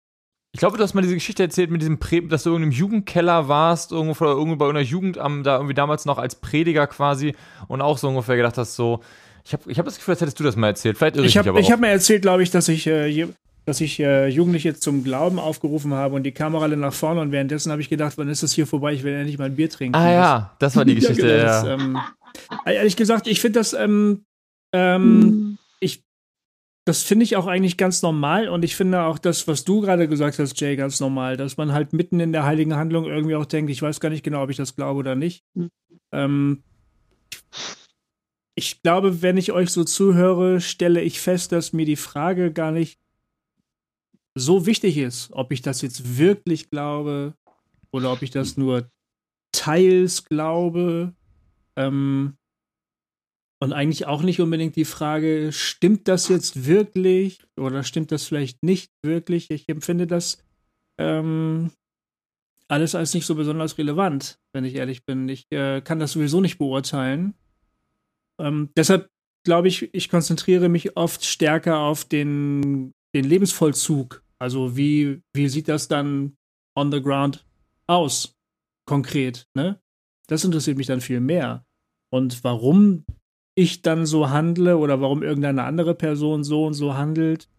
ich 0.55 0.59
glaube, 0.59 0.77
du 0.77 0.83
hast 0.83 0.93
mal 0.93 1.01
diese 1.01 1.15
Geschichte 1.15 1.41
erzählt 1.41 1.71
mit 1.71 1.81
diesem, 1.81 1.97
Pre 1.97 2.21
dass 2.21 2.43
du 2.43 2.51
in 2.51 2.61
einem 2.61 2.71
Jugendkeller 2.71 3.47
warst, 3.47 3.91
irgendwo, 3.91 4.23
oder 4.23 4.33
irgendwo 4.33 4.57
bei 4.57 4.69
einer 4.69 4.81
Jugendamt, 4.81 5.47
da 5.47 5.55
irgendwie 5.55 5.73
damals 5.73 6.05
noch 6.05 6.19
als 6.19 6.35
Prediger 6.35 6.85
quasi 6.85 7.33
und 7.67 7.81
auch 7.81 7.97
so 7.97 8.07
ungefähr 8.07 8.35
gedacht 8.35 8.59
hast, 8.59 8.75
so, 8.75 9.01
ich 9.43 9.53
habe 9.53 9.71
ich 9.71 9.79
hab 9.79 9.85
das 9.85 9.97
Gefühl, 9.97 10.13
als 10.13 10.21
hättest 10.21 10.39
du 10.39 10.43
das 10.43 10.55
mal 10.55 10.67
erzählt. 10.67 10.99
Vielleicht 10.99 11.15
irre 11.15 11.25
ich, 11.25 11.35
ich 11.35 11.43
Ich 11.43 11.71
habe 11.71 11.81
mir 11.81 11.87
erzählt, 11.87 12.21
glaube 12.21 12.43
ich, 12.43 12.51
dass 12.51 12.67
ich, 12.67 12.85
äh, 12.85 13.27
dass 13.65 13.81
ich 13.81 13.99
äh, 13.99 14.27
Jugendliche 14.27 14.73
zum 14.73 15.03
Glauben 15.03 15.39
aufgerufen 15.39 15.93
habe 15.93 16.15
und 16.15 16.23
die 16.23 16.31
Kamera 16.31 16.63
alle 16.63 16.77
nach 16.77 16.93
vorne 16.93 17.21
und 17.21 17.31
währenddessen 17.31 17.71
habe 17.71 17.81
ich 17.81 17.89
gedacht, 17.89 18.17
wann 18.17 18.29
ist 18.29 18.43
das 18.43 18.53
hier 18.53 18.67
vorbei? 18.67 18.93
Ich 18.93 19.03
will 19.03 19.13
endlich 19.13 19.37
mal 19.37 19.45
ein 19.45 19.55
Bier 19.55 19.69
trinken. 19.69 19.95
Ah 19.95 20.11
ja, 20.11 20.55
das 20.59 20.75
war 20.75 20.85
die 20.85 20.95
Geschichte, 20.95 21.27
ja. 21.37 21.61
Genau, 21.61 21.71
ja. 21.71 21.77
Das, 21.77 21.81
ähm, 21.81 21.97
ehrlich 22.65 22.95
gesagt, 22.95 23.27
ich 23.27 23.39
finde 23.41 23.59
das, 23.59 23.73
ähm, 23.73 24.25
ähm, 24.73 25.19
mhm 25.19 25.57
das 26.85 27.03
finde 27.03 27.23
ich 27.23 27.37
auch 27.37 27.47
eigentlich 27.47 27.77
ganz 27.77 28.01
normal 28.01 28.49
und 28.49 28.63
ich 28.63 28.75
finde 28.75 29.03
auch 29.03 29.17
das, 29.17 29.47
was 29.47 29.63
du 29.63 29.81
gerade 29.81 30.07
gesagt 30.09 30.37
hast, 30.39 30.59
Jay, 30.59 30.75
ganz 30.75 30.99
normal, 30.99 31.37
dass 31.37 31.55
man 31.55 31.71
halt 31.71 31.93
mitten 31.93 32.19
in 32.19 32.33
der 32.33 32.43
heiligen 32.43 32.75
Handlung 32.75 33.05
irgendwie 33.05 33.35
auch 33.35 33.45
denkt, 33.45 33.71
ich 33.71 33.81
weiß 33.81 34.01
gar 34.01 34.09
nicht 34.09 34.23
genau, 34.23 34.43
ob 34.43 34.49
ich 34.49 34.57
das 34.57 34.75
glaube 34.75 34.99
oder 34.99 35.15
nicht. 35.15 35.45
Mhm. 35.53 35.69
Ähm, 36.11 36.63
ich 38.55 38.81
glaube, 38.81 39.21
wenn 39.21 39.37
ich 39.37 39.53
euch 39.53 39.69
so 39.69 39.83
zuhöre, 39.85 40.59
stelle 40.59 41.01
ich 41.01 41.21
fest, 41.21 41.53
dass 41.53 41.73
mir 41.73 41.85
die 41.85 41.95
Frage 41.95 42.51
gar 42.51 42.71
nicht 42.71 42.99
so 44.35 44.65
wichtig 44.65 44.97
ist, 44.97 45.29
ob 45.31 45.51
ich 45.51 45.61
das 45.61 45.81
jetzt 45.81 46.17
wirklich 46.17 46.69
glaube 46.69 47.35
oder 47.91 48.11
ob 48.11 48.21
ich 48.21 48.31
das 48.31 48.57
nur 48.57 48.89
teils 49.51 50.25
glaube. 50.25 51.13
Ähm, 51.75 52.37
und 53.59 53.71
eigentlich 53.71 54.07
auch 54.07 54.23
nicht 54.23 54.41
unbedingt 54.41 54.75
die 54.75 54.83
Frage, 54.83 55.51
stimmt 55.53 56.07
das 56.09 56.27
jetzt 56.27 56.65
wirklich 56.65 57.39
oder 57.55 57.83
stimmt 57.83 58.11
das 58.11 58.25
vielleicht 58.25 58.61
nicht 58.61 58.91
wirklich? 59.03 59.49
Ich 59.51 59.69
empfinde 59.69 60.05
das 60.05 60.43
ähm, 60.97 61.71
alles 62.67 62.95
als 62.95 63.13
nicht 63.13 63.25
so 63.25 63.35
besonders 63.35 63.77
relevant, 63.77 64.39
wenn 64.51 64.65
ich 64.65 64.75
ehrlich 64.75 65.05
bin. 65.05 65.29
Ich 65.29 65.45
äh, 65.51 65.81
kann 65.81 65.99
das 65.99 66.11
sowieso 66.11 66.41
nicht 66.41 66.57
beurteilen. 66.57 67.35
Ähm, 68.39 68.69
deshalb 68.75 69.09
glaube 69.45 69.67
ich, 69.67 69.93
ich 69.93 70.09
konzentriere 70.09 70.69
mich 70.69 70.97
oft 70.97 71.23
stärker 71.23 71.79
auf 71.79 72.03
den, 72.03 72.93
den 73.13 73.25
Lebensvollzug. 73.25 74.23
Also 74.39 74.75
wie, 74.75 75.21
wie 75.33 75.47
sieht 75.47 75.67
das 75.67 75.87
dann 75.87 76.37
on 76.75 76.91
the 76.91 77.01
ground 77.01 77.45
aus, 77.87 78.35
konkret, 78.85 79.47
ne? 79.53 79.79
Das 80.27 80.43
interessiert 80.43 80.77
mich 80.77 80.87
dann 80.87 81.01
viel 81.01 81.19
mehr. 81.19 81.65
Und 82.09 82.43
warum 82.43 83.05
ich 83.55 83.81
dann 83.81 84.05
so 84.05 84.29
handle 84.29 84.77
oder 84.77 85.01
warum 85.01 85.21
irgendeine 85.21 85.63
andere 85.63 85.93
Person 85.93 86.43
so 86.43 86.65
und 86.65 86.73
so 86.73 86.95
handelt, 86.95 87.49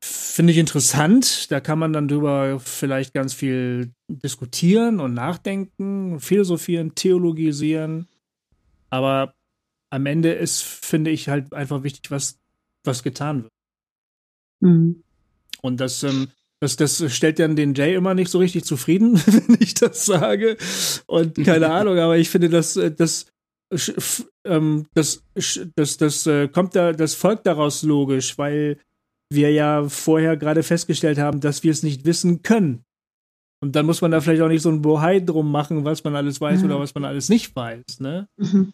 finde 0.00 0.52
ich 0.52 0.58
interessant. 0.58 1.50
Da 1.50 1.60
kann 1.60 1.78
man 1.78 1.92
dann 1.92 2.08
drüber 2.08 2.58
vielleicht 2.58 3.14
ganz 3.14 3.34
viel 3.34 3.92
diskutieren 4.08 4.98
und 4.98 5.14
nachdenken, 5.14 6.20
philosophieren, 6.20 6.94
theologisieren. 6.94 8.08
Aber 8.90 9.34
am 9.90 10.06
Ende 10.06 10.32
ist, 10.32 10.62
finde 10.62 11.10
ich, 11.10 11.28
halt 11.28 11.52
einfach 11.52 11.82
wichtig, 11.82 12.10
was, 12.10 12.40
was 12.84 13.02
getan 13.02 13.44
wird. 13.44 13.52
Mhm. 14.62 15.02
Und 15.60 15.80
das, 15.80 16.02
ähm, 16.02 16.28
das, 16.60 16.76
das 16.76 17.04
stellt 17.12 17.38
dann 17.38 17.56
den 17.56 17.74
Jay 17.74 17.94
immer 17.94 18.14
nicht 18.14 18.30
so 18.30 18.38
richtig 18.38 18.64
zufrieden, 18.64 19.14
wenn 19.26 19.56
ich 19.60 19.74
das 19.74 20.06
sage. 20.06 20.56
Und 21.06 21.36
keine 21.44 21.70
Ahnung, 21.72 21.98
aber 21.98 22.16
ich 22.16 22.30
finde, 22.30 22.48
das, 22.48 22.76
äh, 22.76 22.90
das, 22.90 23.26
ähm, 24.44 24.86
das, 24.94 25.22
das, 25.76 25.96
das 25.96 26.26
äh, 26.26 26.48
kommt 26.48 26.76
da, 26.76 26.92
das 26.92 27.14
folgt 27.14 27.46
daraus 27.46 27.82
logisch, 27.82 28.38
weil 28.38 28.78
wir 29.30 29.50
ja 29.50 29.88
vorher 29.88 30.36
gerade 30.36 30.62
festgestellt 30.62 31.18
haben, 31.18 31.40
dass 31.40 31.62
wir 31.62 31.70
es 31.70 31.82
nicht 31.82 32.04
wissen 32.04 32.42
können. 32.42 32.84
Und 33.62 33.76
dann 33.76 33.86
muss 33.86 34.00
man 34.00 34.10
da 34.10 34.20
vielleicht 34.20 34.42
auch 34.42 34.48
nicht 34.48 34.62
so 34.62 34.70
ein 34.70 34.82
Bohai 34.82 35.20
drum 35.20 35.50
machen, 35.50 35.84
was 35.84 36.02
man 36.02 36.16
alles 36.16 36.40
weiß 36.40 36.60
mhm. 36.60 36.66
oder 36.66 36.80
was 36.80 36.94
man 36.94 37.04
alles 37.04 37.28
nicht 37.28 37.54
weiß, 37.54 38.00
ne? 38.00 38.28
Mhm. 38.36 38.72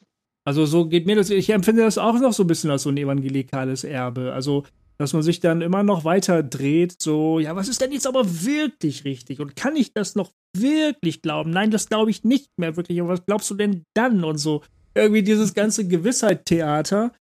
Also 0.49 0.64
so 0.64 0.86
geht 0.86 1.05
mir 1.05 1.14
das, 1.14 1.28
ich 1.28 1.51
empfinde 1.51 1.82
das 1.82 1.99
auch 1.99 2.18
noch 2.18 2.32
so 2.32 2.43
ein 2.43 2.47
bisschen 2.47 2.70
als 2.70 2.84
so 2.84 2.89
ein 2.89 2.97
evangelikales 2.97 3.84
Erbe. 3.84 4.32
Also, 4.32 4.64
dass 4.99 5.12
man 5.12 5.22
sich 5.22 5.40
dann 5.40 5.62
immer 5.62 5.82
noch 5.82 6.05
weiter 6.05 6.42
dreht, 6.42 7.01
so, 7.01 7.38
ja, 7.38 7.55
was 7.55 7.68
ist 7.68 7.80
denn 7.80 7.92
jetzt 7.92 8.07
aber 8.07 8.24
wirklich 8.44 9.05
richtig? 9.05 9.40
Und 9.40 9.55
kann 9.55 9.76
ich 9.76 9.92
das 9.92 10.16
noch 10.16 10.32
wirklich 10.57 11.22
glauben? 11.22 11.51
Nein, 11.51 11.70
das 11.70 11.88
glaube 11.88 12.11
ich 12.11 12.24
nicht 12.24 12.51
mehr 12.59 12.76
wirklich. 12.76 13.01
Aber 13.01 13.11
was 13.11 13.24
glaubst 13.24 13.49
du 13.51 13.55
denn 13.55 13.84
dann? 13.94 14.24
Und 14.24 14.38
so 14.38 14.62
irgendwie 14.94 15.22
dieses 15.22 15.55
ganze 15.55 15.86
Gewissheit-Theater, 15.86 17.12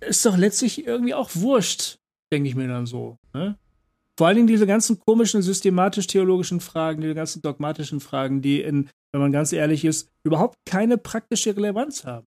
ist 0.00 0.24
doch 0.24 0.36
letztlich 0.36 0.86
irgendwie 0.86 1.14
auch 1.14 1.30
wurscht, 1.34 1.98
denke 2.32 2.48
ich 2.48 2.54
mir 2.54 2.68
dann 2.68 2.86
so. 2.86 3.18
Ne? 3.34 3.58
Vor 4.16 4.28
allen 4.28 4.36
Dingen 4.36 4.48
diese 4.48 4.66
ganzen 4.66 4.98
komischen 5.00 5.42
systematisch-theologischen 5.42 6.60
Fragen, 6.60 7.00
diese 7.00 7.14
ganzen 7.14 7.42
dogmatischen 7.42 8.00
Fragen, 8.00 8.42
die 8.42 8.62
in, 8.62 8.88
wenn 9.12 9.20
man 9.20 9.32
ganz 9.32 9.52
ehrlich 9.52 9.84
ist, 9.84 10.08
überhaupt 10.22 10.56
keine 10.64 10.98
praktische 10.98 11.54
Relevanz 11.56 12.04
haben. 12.04 12.26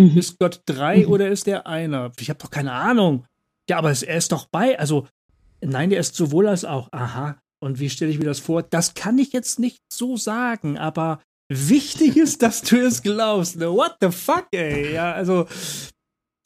Mhm. 0.00 0.16
Ist 0.18 0.38
Gott 0.38 0.60
drei 0.66 0.98
mhm. 1.04 1.12
oder 1.12 1.28
ist 1.28 1.46
der 1.46 1.66
einer? 1.66 2.12
Ich 2.18 2.30
habe 2.30 2.38
doch 2.38 2.50
keine 2.50 2.72
Ahnung. 2.72 3.24
Ja, 3.68 3.78
aber 3.78 3.90
er 3.90 4.16
ist 4.16 4.32
doch 4.32 4.46
bei. 4.50 4.78
Also, 4.78 5.06
nein, 5.60 5.90
der 5.90 6.00
ist 6.00 6.14
sowohl 6.16 6.48
als 6.48 6.64
auch. 6.64 6.88
Aha. 6.92 7.36
Und 7.62 7.78
wie 7.78 7.90
stelle 7.90 8.10
ich 8.10 8.18
mir 8.18 8.24
das 8.24 8.40
vor? 8.40 8.62
Das 8.62 8.94
kann 8.94 9.18
ich 9.18 9.32
jetzt 9.32 9.58
nicht 9.58 9.80
so 9.92 10.16
sagen, 10.16 10.78
aber 10.78 11.20
wichtig 11.52 12.16
ist, 12.16 12.42
dass 12.42 12.62
du 12.62 12.76
es 12.78 13.02
glaubst. 13.02 13.56
Ne? 13.56 13.70
What 13.70 13.96
the 14.00 14.10
fuck, 14.10 14.46
ey? 14.52 14.94
Ja, 14.94 15.12
also 15.12 15.46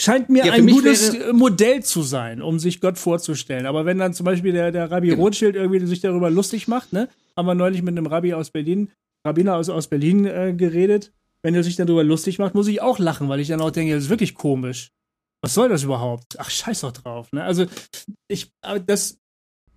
scheint 0.01 0.29
mir 0.29 0.45
Ja, 0.47 0.53
ein 0.55 0.67
gutes 0.67 1.13
wäre- 1.13 1.33
Modell 1.33 1.83
zu 1.83 2.03
sein, 2.03 2.43
um 2.43 2.59
sich 2.59 2.81
Gott 2.81 2.99
vorzustellen. 2.99 3.67
Aber 3.67 3.85
wenn 3.87 3.99
dann 3.99 4.13
zum 4.15 4.25
Beispiel 4.27 4.53
der, 4.53 4.73
der 4.73 4.91
Rabbi 4.91 5.09
Genau. 5.11 5.23
Rothschild 5.23 5.55
irgendwie 5.57 5.87
sich 5.87 6.01
darüber 6.01 6.31
lustig 6.31 6.69
macht, 6.69 6.93
ne? 6.93 7.09
Haben 7.37 7.47
wir 7.47 7.55
neulich 7.55 7.83
mit 7.83 7.97
einem 7.97 8.07
Rabbi 8.07 8.35
aus 8.35 8.51
Berlin, 8.51 8.91
Rabbiner 9.27 9.57
aus, 9.57 9.69
aus 9.69 9.87
Berlin 9.89 10.25
äh, 10.27 10.53
geredet. 10.57 11.13
Wenn 11.45 11.55
er 11.55 11.63
sich 11.63 11.77
dann 11.77 11.87
darüber 11.87 12.03
lustig 12.05 12.39
macht, 12.39 12.55
muss 12.55 12.69
ich 12.69 12.81
auch 12.81 12.99
lachen, 12.99 13.29
weil 13.29 13.39
ich 13.41 13.49
dann 13.49 13.61
auch 13.61 13.71
denke, 13.71 13.95
das 13.95 14.05
ist 14.05 14.11
wirklich 14.11 14.35
komisch. 14.35 14.91
Was 15.43 15.53
soll 15.55 15.69
das 15.69 15.83
überhaupt? 15.85 16.39
Ach, 16.41 16.49
scheiß 16.49 16.81
doch 16.81 16.93
drauf. 16.93 17.31
Ne? 17.33 17.45
Also, 17.45 17.67
ich, 18.29 18.51
das, 18.87 19.19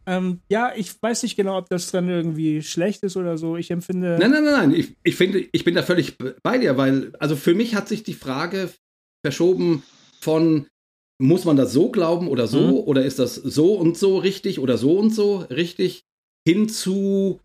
ähm, 0.06 0.40
ja, 0.50 0.72
ich 0.78 0.94
weiß 1.02 1.24
nicht 1.24 1.36
genau, 1.36 1.58
ob 1.58 1.68
das 1.68 1.92
dann 1.92 2.08
irgendwie 2.08 2.62
schlecht 2.62 3.04
ist 3.04 3.18
oder 3.18 3.38
so. 3.38 3.58
Ich 3.58 3.70
empfinde. 3.70 4.16
Nein, 4.18 4.32
nein, 4.32 4.46
nein, 4.46 4.54
nein. 4.54 4.74
Ich, 4.74 4.96
ich 5.04 5.16
finde, 5.18 5.46
ich 5.52 5.66
bin 5.66 5.76
da 5.76 5.84
völlig 5.84 6.18
bei 6.42 6.58
dir, 6.58 6.78
weil, 6.78 7.12
also 7.20 7.36
für 7.36 7.54
mich 7.54 7.76
hat 7.76 7.90
sich 7.90 8.04
die 8.04 8.14
Frage 8.14 8.72
verschoben 9.26 9.84
von, 10.22 10.68
muss 11.22 11.44
man 11.44 11.58
das 11.58 11.74
so 11.74 11.92
glauben 11.92 12.30
oder 12.30 12.48
so, 12.48 12.62
Mhm. 12.62 12.74
oder 12.88 13.04
ist 13.04 13.20
das 13.20 13.36
so 13.36 13.74
und 13.74 13.98
so 13.98 14.18
richtig 14.20 14.60
oder 14.60 14.78
so 14.78 14.98
und 14.98 15.10
so 15.14 15.40
richtig, 15.40 16.04
hin 16.48 16.70
zu, 16.70 17.42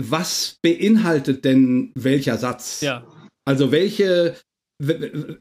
was 0.00 0.56
beinhaltet 0.62 1.44
denn 1.44 1.92
welcher 1.94 2.38
Satz? 2.38 2.80
Ja. 2.80 3.04
Also 3.48 3.72
welche, 3.72 4.34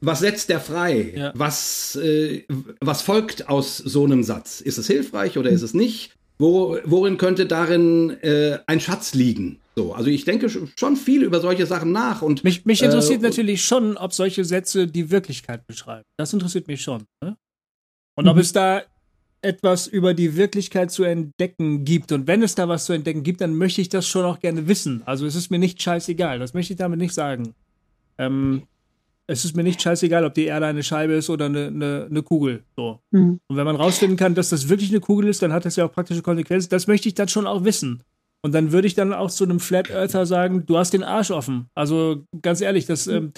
was 0.02 0.20
setzt 0.20 0.48
der 0.50 0.60
frei? 0.62 1.14
Ja. 1.16 1.32
Was, 1.36 1.96
äh, 1.98 2.44
was 2.80 3.02
folgt 3.02 3.50
aus 3.50 3.78
so 3.78 4.06
einem 4.06 4.24
Satz? 4.24 4.62
Ist 4.62 4.78
es 4.78 4.88
hilfreich 4.88 5.38
oder 5.38 5.50
ist 5.50 5.62
es 5.62 5.74
nicht? 5.74 6.14
Wo, 6.40 6.78
worin 6.86 7.18
könnte 7.18 7.48
darin 7.48 8.12
äh, 8.22 8.60
ein 8.68 8.80
Schatz 8.80 9.14
liegen? 9.14 9.60
So, 9.76 9.94
also 9.94 10.10
ich 10.10 10.24
denke 10.24 10.48
sch- 10.48 10.70
schon 10.80 10.96
viel 10.96 11.24
über 11.24 11.42
solche 11.42 11.66
Sachen 11.66 11.92
nach 11.92 12.22
und 12.22 12.44
Mich, 12.44 12.66
mich 12.66 12.82
interessiert 12.82 13.22
Äh, 13.22 13.28
natürlich 13.28 13.66
schon, 13.66 13.98
ob 13.98 14.14
solche 14.14 14.46
Sätze 14.46 14.88
die 14.88 15.12
Wirklichkeit 15.12 15.68
beschreiben. 15.68 16.04
Das 16.18 16.32
interessiert 16.34 16.68
mich 16.68 16.82
schon. 16.82 17.04
Ne? 17.24 17.36
Und 18.18 18.28
ob 18.28 18.36
Mhm. 18.36 18.42
es 18.42 18.54
da 18.54 18.84
etwas 19.42 19.86
über 19.88 20.14
die 20.14 20.36
Wirklichkeit 20.36 20.92
zu 20.92 21.04
entdecken 21.04 21.84
gibt. 21.86 22.12
Und 22.12 22.26
wenn 22.28 22.42
es 22.42 22.56
da 22.56 22.68
was 22.70 22.86
zu 22.86 22.94
entdecken 22.94 23.24
gibt, 23.24 23.42
dann 23.42 23.56
möchte 23.56 23.82
ich 23.82 23.90
das 23.90 24.08
schon 24.08 24.24
auch 24.26 24.40
gerne 24.40 24.68
wissen. 24.68 25.04
Also 25.06 25.26
es 25.26 25.36
ist 25.36 25.52
mir 25.52 25.60
nicht 25.60 25.82
scheißegal. 25.82 26.40
Das 26.40 26.54
möchte 26.54 26.74
ich 26.74 26.78
damit 26.80 27.00
nicht 27.00 27.14
sagen. 27.14 27.54
Ähm, 28.18 28.64
es 29.28 29.44
ist 29.44 29.56
mir 29.56 29.64
nicht 29.64 29.82
scheißegal, 29.82 30.24
ob 30.24 30.34
die 30.34 30.46
Erde 30.46 30.66
eine 30.66 30.84
Scheibe 30.84 31.14
ist 31.14 31.30
oder 31.30 31.46
eine, 31.46 31.68
eine, 31.68 32.08
eine 32.10 32.24
Kugel. 32.24 32.64
So. 32.76 33.02
Mhm. 33.12 33.40
Und 33.48 33.58
wenn 33.58 33.66
man 33.66 33.76
rausfinden 33.76 34.18
kann, 34.18 34.36
dass 34.36 34.50
das 34.50 34.70
wirklich 34.70 34.90
eine 34.90 35.02
Kugel 35.02 35.28
ist, 35.28 35.42
dann 35.42 35.52
hat 35.52 35.66
das 35.66 35.76
ja 35.76 35.86
auch 35.86 35.92
praktische 35.92 36.22
Konsequenzen. 36.22 36.70
Das 36.70 36.88
möchte 36.88 37.10
ich 37.10 37.16
dann 37.16 37.28
schon 37.28 37.46
auch 37.46 37.64
wissen. 37.66 38.04
Und 38.42 38.54
dann 38.54 38.72
würde 38.72 38.88
ich 38.88 38.94
dann 38.94 39.14
auch 39.14 39.30
zu 39.30 39.44
einem 39.44 39.60
Flat 39.60 39.90
Earther 39.90 40.26
sagen, 40.26 40.66
du 40.66 40.78
hast 40.78 40.94
den 40.94 41.04
Arsch 41.04 41.32
offen. 41.32 41.68
Also 41.76 42.24
ganz 42.42 42.62
ehrlich, 42.62 42.86
das 42.86 43.08
ähm, 43.08 43.34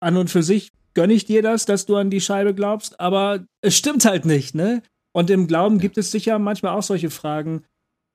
an 0.00 0.16
und 0.16 0.30
für 0.30 0.42
sich 0.42 0.70
gönne 0.94 1.14
ich 1.14 1.24
dir 1.24 1.42
das, 1.42 1.66
dass 1.66 1.86
du 1.86 1.96
an 1.96 2.10
die 2.10 2.20
Scheibe 2.20 2.54
glaubst, 2.54 3.00
aber 3.00 3.44
es 3.62 3.76
stimmt 3.76 4.04
halt 4.04 4.24
nicht, 4.26 4.54
ne? 4.54 4.82
Und 5.12 5.30
im 5.30 5.46
Glauben 5.46 5.78
gibt 5.78 5.98
es 5.98 6.10
sicher 6.10 6.38
manchmal 6.38 6.76
auch 6.76 6.82
solche 6.82 7.10
Fragen, 7.10 7.64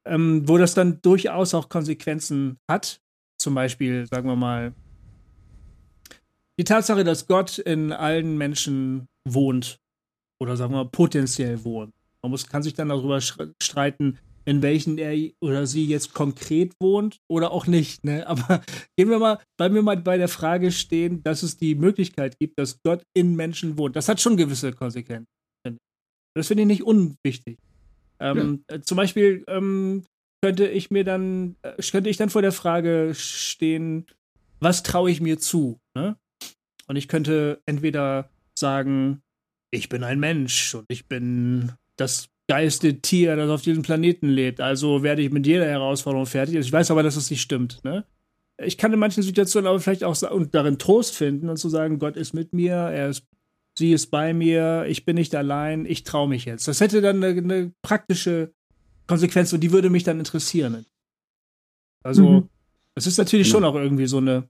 ähm, 0.05 0.47
wo 0.47 0.57
das 0.57 0.74
dann 0.74 1.01
durchaus 1.01 1.53
auch 1.53 1.70
Konsequenzen 1.70 2.57
hat. 2.70 3.01
Zum 3.38 3.55
Beispiel, 3.55 4.05
sagen 4.05 4.28
wir 4.28 4.36
mal, 4.36 4.74
die 6.60 6.66
Tatsache, 6.66 7.05
dass 7.05 7.26
Gott 7.26 7.57
in 7.57 7.93
allen 7.93 8.38
Menschen 8.38 9.07
wohnt 9.26 9.80
oder 10.41 10.57
sagen 10.57 10.74
wir 10.74 10.84
mal 10.84 10.89
potenziell 10.89 11.64
wohnt. 11.64 11.93
Man 12.22 12.32
muss, 12.32 12.47
kann 12.47 12.64
sich 12.64 12.74
dann 12.74 12.89
darüber 12.89 13.22
streiten, 13.22 14.20
in 14.43 14.62
welchen 14.62 14.97
er 14.97 15.16
oder 15.41 15.66
sie 15.66 15.86
jetzt 15.86 16.14
konkret 16.14 16.74
wohnt 16.82 17.20
oder 17.30 17.51
auch 17.51 17.66
nicht. 17.66 18.03
Ne? 18.03 18.28
Aber 18.28 18.62
gehen 18.97 19.10
wir 19.10 19.20
mal, 19.20 19.39
bleiben 19.57 19.76
wir 19.76 19.84
mal 19.84 19.97
bei 19.97 20.18
der 20.18 20.28
Frage 20.28 20.72
stehen, 20.72 21.24
dass 21.24 21.43
es 21.43 21.55
die 21.55 21.76
Möglichkeit 21.76 22.38
gibt, 22.39 22.60
dass 22.60 22.82
Gott 22.84 23.03
in 23.14 23.36
Menschen 23.38 23.78
wohnt. 23.78 23.95
Das 23.95 24.10
hat 24.10 24.20
schon 24.20 24.36
gewisse 24.36 24.74
Konsequenzen. 24.74 25.28
Das 26.36 26.47
finde 26.47 26.64
ich 26.64 26.68
nicht 26.68 26.84
unwichtig. 26.84 27.57
Ähm, 28.20 28.64
äh, 28.68 28.82
Zum 28.82 28.97
Beispiel 28.97 29.45
ähm, 29.47 30.03
könnte 30.43 30.68
ich 30.68 30.91
mir 30.91 31.05
dann, 31.05 31.55
äh, 31.62 31.82
könnte 31.82 32.10
ich 32.10 32.18
dann 32.18 32.30
vor 32.30 32.41
der 32.41 32.51
Frage 32.51 33.14
stehen, 33.16 34.05
was 34.60 34.84
traue 34.84 35.10
ich 35.10 35.22
mir 35.22 35.39
zu? 35.39 35.80
Ne? 35.95 36.18
Und 36.89 36.95
ich 36.95 37.07
könnte 37.07 37.61
entweder 37.65 38.29
sagen, 38.57 39.21
ich 39.71 39.89
bin 39.89 40.03
ein 40.03 40.19
Mensch 40.19 40.73
und 40.75 40.85
ich 40.89 41.07
bin 41.07 41.71
das 41.97 42.29
geilste 42.47 42.99
Tier, 43.01 43.35
das 43.35 43.49
auf 43.51 43.61
diesem 43.61 43.83
Planeten 43.83 44.27
lebt. 44.27 44.59
Also 44.59 45.03
werde 45.03 45.21
ich 45.21 45.31
mit 45.31 45.45
jeder 45.45 45.65
Herausforderung 45.67 46.25
fertig. 46.25 46.55
Ich 46.55 46.71
weiß 46.73 46.89
aber, 46.89 47.03
dass 47.03 47.15
es 47.15 47.29
nicht 47.29 47.41
stimmt. 47.41 47.79
Ne? 47.83 48.05
Ich 48.57 48.77
kann 48.79 48.91
in 48.91 48.97
manchen 48.99 49.21
Situationen 49.21 49.67
aber 49.67 49.79
vielleicht 49.79 50.03
auch 50.03 50.19
und 50.31 50.55
darin 50.55 50.79
Trost 50.79 51.15
finden 51.15 51.47
und 51.49 51.57
zu 51.57 51.69
sagen, 51.69 51.99
Gott 51.99 52.17
ist 52.17 52.33
mit 52.33 52.53
mir, 52.53 52.73
er 52.73 53.09
ist, 53.09 53.23
sie 53.77 53.93
ist 53.93 54.07
bei 54.07 54.33
mir, 54.33 54.85
ich 54.87 55.05
bin 55.05 55.15
nicht 55.15 55.35
allein, 55.35 55.85
ich 55.85 56.03
traue 56.03 56.27
mich 56.27 56.45
jetzt. 56.45 56.67
Das 56.67 56.81
hätte 56.81 57.01
dann 57.01 57.23
eine, 57.23 57.39
eine 57.39 57.71
praktische 57.83 58.51
Konsequenz 59.05 59.53
und 59.53 59.59
die 59.61 59.71
würde 59.71 59.91
mich 59.91 60.03
dann 60.03 60.17
interessieren. 60.17 60.85
Also, 62.03 62.23
Mhm. 62.27 62.49
es 62.95 63.05
ist 63.05 63.17
natürlich 63.19 63.47
Genau. 63.47 63.59
schon 63.59 63.65
auch 63.65 63.75
irgendwie 63.75 64.07
so 64.07 64.17
eine 64.17 64.49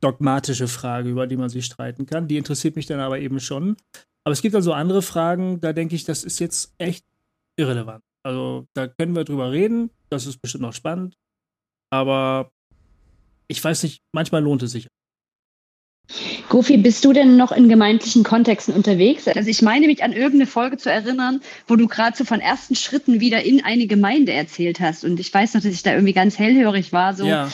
dogmatische 0.00 0.68
Frage, 0.68 1.10
über 1.10 1.26
die 1.26 1.36
man 1.36 1.48
sich 1.48 1.64
streiten 1.64 2.06
kann. 2.06 2.28
Die 2.28 2.36
interessiert 2.36 2.76
mich 2.76 2.86
dann 2.86 3.00
aber 3.00 3.18
eben 3.18 3.40
schon. 3.40 3.76
Aber 4.24 4.32
es 4.32 4.42
gibt 4.42 4.54
also 4.54 4.72
andere 4.72 5.02
Fragen, 5.02 5.60
da 5.60 5.72
denke 5.72 5.94
ich, 5.94 6.04
das 6.04 6.24
ist 6.24 6.38
jetzt 6.38 6.74
echt 6.78 7.04
irrelevant. 7.56 8.04
Also 8.22 8.66
da 8.74 8.86
können 8.86 9.16
wir 9.16 9.24
drüber 9.24 9.52
reden, 9.52 9.90
das 10.10 10.26
ist 10.26 10.40
bestimmt 10.40 10.62
noch 10.62 10.74
spannend. 10.74 11.16
Aber 11.90 12.52
ich 13.46 13.62
weiß 13.62 13.82
nicht, 13.82 14.02
manchmal 14.12 14.42
lohnt 14.42 14.62
es 14.62 14.72
sich. 14.72 14.88
Gofi, 16.48 16.78
bist 16.78 17.04
du 17.04 17.12
denn 17.12 17.36
noch 17.36 17.52
in 17.52 17.68
gemeindlichen 17.68 18.24
Kontexten 18.24 18.74
unterwegs? 18.74 19.28
Also 19.28 19.50
ich 19.50 19.60
meine 19.60 19.86
mich 19.86 20.02
an 20.02 20.12
irgendeine 20.12 20.46
Folge 20.46 20.78
zu 20.78 20.90
erinnern, 20.90 21.40
wo 21.66 21.76
du 21.76 21.86
gerade 21.86 22.16
so 22.16 22.24
von 22.24 22.40
ersten 22.40 22.74
Schritten 22.74 23.20
wieder 23.20 23.42
in 23.42 23.62
eine 23.62 23.86
Gemeinde 23.86 24.32
erzählt 24.32 24.80
hast. 24.80 25.04
Und 25.04 25.20
ich 25.20 25.32
weiß 25.32 25.54
noch, 25.54 25.62
dass 25.62 25.72
ich 25.72 25.82
da 25.82 25.92
irgendwie 25.92 26.14
ganz 26.14 26.38
hellhörig 26.38 26.92
war. 26.92 27.14
So, 27.14 27.26
Ja, 27.26 27.50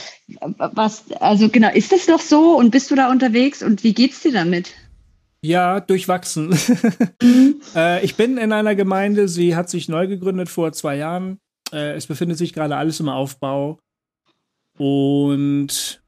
was, 0.56 1.10
also 1.20 1.48
genau, 1.48 1.70
ist 1.72 1.90
das 1.90 2.06
doch 2.06 2.20
so? 2.20 2.56
Und 2.56 2.70
bist 2.70 2.90
du 2.90 2.94
da 2.94 3.10
unterwegs? 3.10 3.62
Und 3.62 3.82
wie 3.82 3.92
geht's 3.92 4.22
dir 4.22 4.32
damit? 4.32 4.72
ja, 5.44 5.78
durchwachsen. 5.78 6.56
äh, 7.76 8.02
ich 8.02 8.16
bin 8.16 8.38
in 8.38 8.50
einer 8.50 8.74
Gemeinde, 8.74 9.28
sie 9.28 9.54
hat 9.54 9.68
sich 9.68 9.90
neu 9.90 10.06
gegründet 10.06 10.48
vor 10.48 10.72
zwei 10.72 10.96
Jahren. 10.96 11.38
Äh, 11.70 11.92
es 11.92 12.06
befindet 12.06 12.38
sich 12.38 12.54
gerade 12.54 12.76
alles 12.76 12.98
im 12.98 13.10
Aufbau. 13.10 13.78
Und 14.78 16.02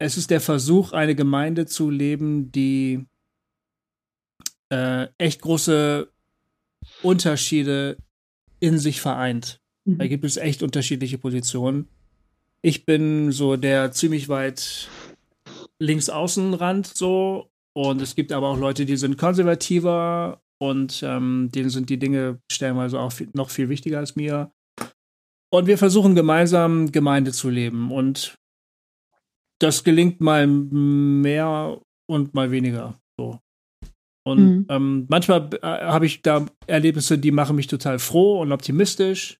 es 0.00 0.16
ist 0.16 0.30
der 0.30 0.40
Versuch, 0.40 0.92
eine 0.92 1.14
Gemeinde 1.14 1.66
zu 1.66 1.90
leben, 1.90 2.50
die 2.50 3.04
äh, 4.70 5.08
echt 5.18 5.42
große 5.42 6.10
Unterschiede 7.02 7.98
in 8.60 8.78
sich 8.78 9.00
vereint. 9.00 9.60
Da 9.84 10.06
gibt 10.06 10.24
es 10.24 10.36
echt 10.36 10.62
unterschiedliche 10.62 11.18
Positionen. 11.18 11.88
Ich 12.62 12.86
bin 12.86 13.32
so 13.32 13.56
der 13.56 13.92
ziemlich 13.92 14.28
weit 14.28 14.88
linksaußenrand 15.78 16.86
so 16.86 17.50
und 17.72 18.00
es 18.00 18.14
gibt 18.14 18.32
aber 18.32 18.48
auch 18.48 18.58
Leute, 18.58 18.86
die 18.86 18.96
sind 18.96 19.18
konservativer 19.18 20.40
und 20.58 21.02
ähm, 21.02 21.50
denen 21.54 21.70
sind 21.70 21.90
die 21.90 21.98
Dinge 21.98 22.40
stellenweise 22.50 23.00
auch 23.00 23.12
viel, 23.12 23.28
noch 23.32 23.50
viel 23.50 23.68
wichtiger 23.68 23.98
als 23.98 24.16
mir. 24.16 24.52
Und 25.50 25.66
wir 25.66 25.78
versuchen 25.78 26.14
gemeinsam 26.14 26.92
Gemeinde 26.92 27.32
zu 27.32 27.50
leben 27.50 27.90
und 27.90 28.38
das 29.60 29.84
gelingt 29.84 30.20
mal 30.20 30.46
mehr 30.46 31.80
und 32.08 32.34
mal 32.34 32.50
weniger. 32.50 33.00
So. 33.18 33.38
Und 34.26 34.38
Mhm. 34.38 34.66
ähm, 34.68 35.06
manchmal 35.08 35.50
äh, 35.54 35.66
habe 35.66 36.06
ich 36.06 36.22
da 36.22 36.46
Erlebnisse, 36.66 37.18
die 37.18 37.30
machen 37.30 37.56
mich 37.56 37.66
total 37.66 37.98
froh 37.98 38.40
und 38.40 38.52
optimistisch. 38.52 39.38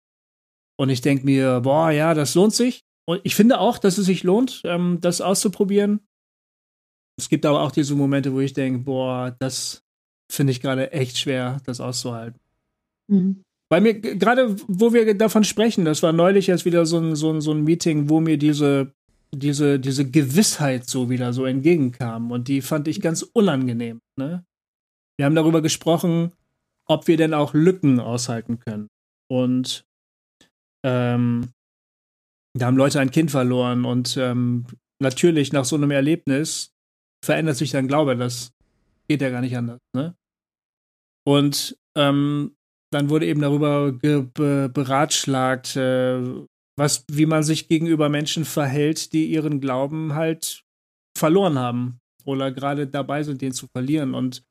Und 0.78 0.88
ich 0.88 1.00
denke 1.00 1.24
mir, 1.24 1.60
boah, 1.60 1.90
ja, 1.90 2.14
das 2.14 2.34
lohnt 2.34 2.54
sich. 2.54 2.84
Und 3.06 3.20
ich 3.24 3.34
finde 3.34 3.60
auch, 3.60 3.78
dass 3.78 3.98
es 3.98 4.06
sich 4.06 4.22
lohnt, 4.22 4.62
ähm, 4.64 4.98
das 5.00 5.20
auszuprobieren. 5.20 6.00
Es 7.18 7.28
gibt 7.28 7.44
aber 7.44 7.60
auch 7.62 7.72
diese 7.72 7.94
Momente, 7.94 8.32
wo 8.32 8.40
ich 8.40 8.52
denke, 8.54 8.78
boah, 8.80 9.36
das 9.40 9.82
finde 10.30 10.52
ich 10.52 10.60
gerade 10.60 10.92
echt 10.92 11.18
schwer, 11.18 11.60
das 11.66 11.80
auszuhalten. 11.80 12.40
Mhm. 13.10 13.42
Weil 13.70 13.82
mir 13.82 13.94
gerade, 14.00 14.56
wo 14.68 14.92
wir 14.92 15.16
davon 15.16 15.44
sprechen, 15.44 15.84
das 15.84 16.02
war 16.02 16.12
neulich 16.12 16.46
jetzt 16.46 16.64
wieder 16.64 16.86
so 16.86 16.98
ein, 16.98 17.14
so 17.14 17.30
ein, 17.32 17.40
so 17.40 17.52
ein 17.52 17.62
Meeting, 17.62 18.08
wo 18.08 18.20
mir 18.20 18.38
diese, 18.38 18.92
diese, 19.34 19.78
diese 19.78 20.10
Gewissheit 20.10 20.88
so 20.88 21.10
wieder 21.10 21.32
so 21.32 21.44
entgegenkam. 21.44 22.30
Und 22.30 22.48
die 22.48 22.62
fand 22.62 22.88
ich 22.88 23.00
ganz 23.00 23.22
unangenehm. 23.22 24.00
Ne? 24.16 24.44
Wir 25.16 25.26
haben 25.26 25.34
darüber 25.34 25.62
gesprochen, 25.62 26.32
ob 26.86 27.06
wir 27.06 27.16
denn 27.16 27.34
auch 27.34 27.54
Lücken 27.54 28.00
aushalten 28.00 28.58
können. 28.58 28.88
Und 29.30 29.84
ähm, 30.84 31.52
da 32.54 32.66
haben 32.66 32.76
Leute 32.76 33.00
ein 33.00 33.12
Kind 33.12 33.30
verloren 33.30 33.84
und 33.84 34.16
ähm, 34.16 34.66
natürlich 35.00 35.52
nach 35.52 35.64
so 35.64 35.76
einem 35.76 35.92
Erlebnis 35.92 36.72
verändert 37.24 37.56
sich 37.56 37.70
dein 37.70 37.86
Glaube. 37.86 38.16
Das 38.16 38.52
geht 39.08 39.22
ja 39.22 39.30
gar 39.30 39.40
nicht 39.40 39.56
anders. 39.56 39.78
Ne? 39.94 40.16
Und 41.24 41.78
ähm, 41.96 42.56
dann 42.92 43.08
wurde 43.08 43.26
eben 43.26 43.40
darüber 43.40 43.92
be 43.92 44.68
beratschlagt, 44.68 45.76
äh, 45.76 46.20
was, 46.80 47.04
wie 47.12 47.26
man 47.26 47.42
sich 47.42 47.68
gegenüber 47.68 48.08
Menschen 48.08 48.46
verhält, 48.46 49.12
die 49.12 49.26
ihren 49.26 49.60
Glauben 49.60 50.14
halt 50.14 50.64
verloren 51.16 51.58
haben 51.58 52.00
oder 52.24 52.50
gerade 52.50 52.86
dabei 52.86 53.22
sind, 53.22 53.42
den 53.42 53.52
zu 53.52 53.66
verlieren. 53.66 54.14
Und 54.14 54.42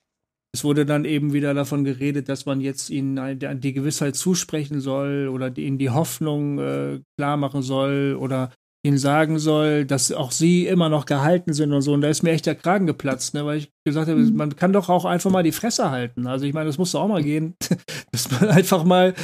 es 0.54 0.64
wurde 0.64 0.86
dann 0.86 1.06
eben 1.06 1.34
wieder 1.34 1.56
davon 1.56 1.84
geredet, 1.84 2.30
dass 2.30 2.46
man 2.46 2.62
jetzt 2.62 2.92
ihnen 2.92 3.40
die 3.62 3.74
Gewissheit 3.74 4.16
zusprechen 4.16 4.80
soll 4.80 5.28
oder 5.28 5.58
ihnen 5.58 5.80
die 5.80 5.90
Hoffnung 5.90 6.60
äh, 6.60 7.00
klar 7.18 7.36
machen 7.36 7.64
soll 7.64 8.16
oder 8.20 8.52
ihnen 8.86 9.00
sagen 9.00 9.40
soll, 9.40 9.86
dass 9.86 10.12
auch 10.12 10.32
sie 10.32 10.68
immer 10.68 10.88
noch 10.88 11.08
gehalten 11.08 11.54
sind 11.54 11.74
und 11.74 11.82
so. 11.82 11.94
Und 11.94 12.02
da 12.02 12.10
ist 12.10 12.22
mir 12.22 12.32
echt 12.32 12.46
der 12.46 12.56
Kragen 12.56 12.86
geplatzt, 12.86 13.34
ne? 13.34 13.44
weil 13.44 13.58
ich 13.58 13.72
gesagt 13.84 14.08
habe, 14.08 14.20
mhm. 14.20 14.36
man 14.36 14.56
kann 14.56 14.72
doch 14.72 14.88
auch 14.88 15.06
einfach 15.06 15.32
mal 15.32 15.44
die 15.44 15.52
Fresse 15.52 15.90
halten. 15.90 16.28
Also 16.28 16.46
ich 16.46 16.54
meine, 16.54 16.68
das 16.68 16.78
muss 16.78 16.92
doch 16.92 17.02
auch 17.02 17.08
mal 17.08 17.24
gehen, 17.24 17.56
dass 18.12 18.30
man 18.30 18.50
einfach 18.50 18.84
mal 18.84 19.16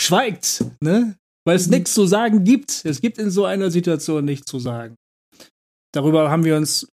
schweigt, 0.00 0.64
ne? 0.80 1.14
Weil 1.46 1.56
es 1.56 1.66
mhm. 1.66 1.74
nichts 1.74 1.94
zu 1.94 2.06
sagen 2.06 2.44
gibt. 2.44 2.84
Es 2.84 3.00
gibt 3.00 3.18
in 3.18 3.30
so 3.30 3.44
einer 3.44 3.70
Situation 3.70 4.24
nichts 4.24 4.46
zu 4.46 4.58
sagen. 4.58 4.96
Darüber 5.92 6.30
haben 6.30 6.44
wir 6.44 6.56
uns 6.56 6.88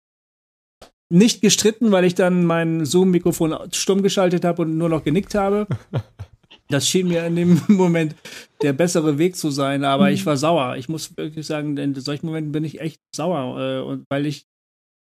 nicht 1.12 1.40
gestritten, 1.40 1.90
weil 1.92 2.04
ich 2.04 2.14
dann 2.14 2.44
mein 2.44 2.84
Zoom-Mikrofon 2.84 3.56
stumm 3.72 4.02
geschaltet 4.02 4.44
habe 4.44 4.62
und 4.62 4.78
nur 4.78 4.88
noch 4.88 5.04
genickt 5.04 5.34
habe. 5.34 5.66
Das 6.68 6.88
schien 6.88 7.08
mir 7.08 7.26
in 7.26 7.34
dem 7.34 7.60
Moment 7.68 8.14
der 8.62 8.72
bessere 8.72 9.18
Weg 9.18 9.36
zu 9.36 9.50
sein, 9.50 9.82
aber 9.82 10.12
ich 10.12 10.24
war 10.24 10.36
sauer. 10.36 10.76
Ich 10.76 10.88
muss 10.88 11.16
wirklich 11.16 11.44
sagen, 11.44 11.76
in 11.76 11.94
solchen 11.96 12.26
Momenten 12.26 12.52
bin 12.52 12.64
ich 12.64 12.80
echt 12.80 13.00
sauer, 13.14 13.60
äh, 13.60 13.80
und 13.80 14.04
weil 14.08 14.24
ich 14.24 14.46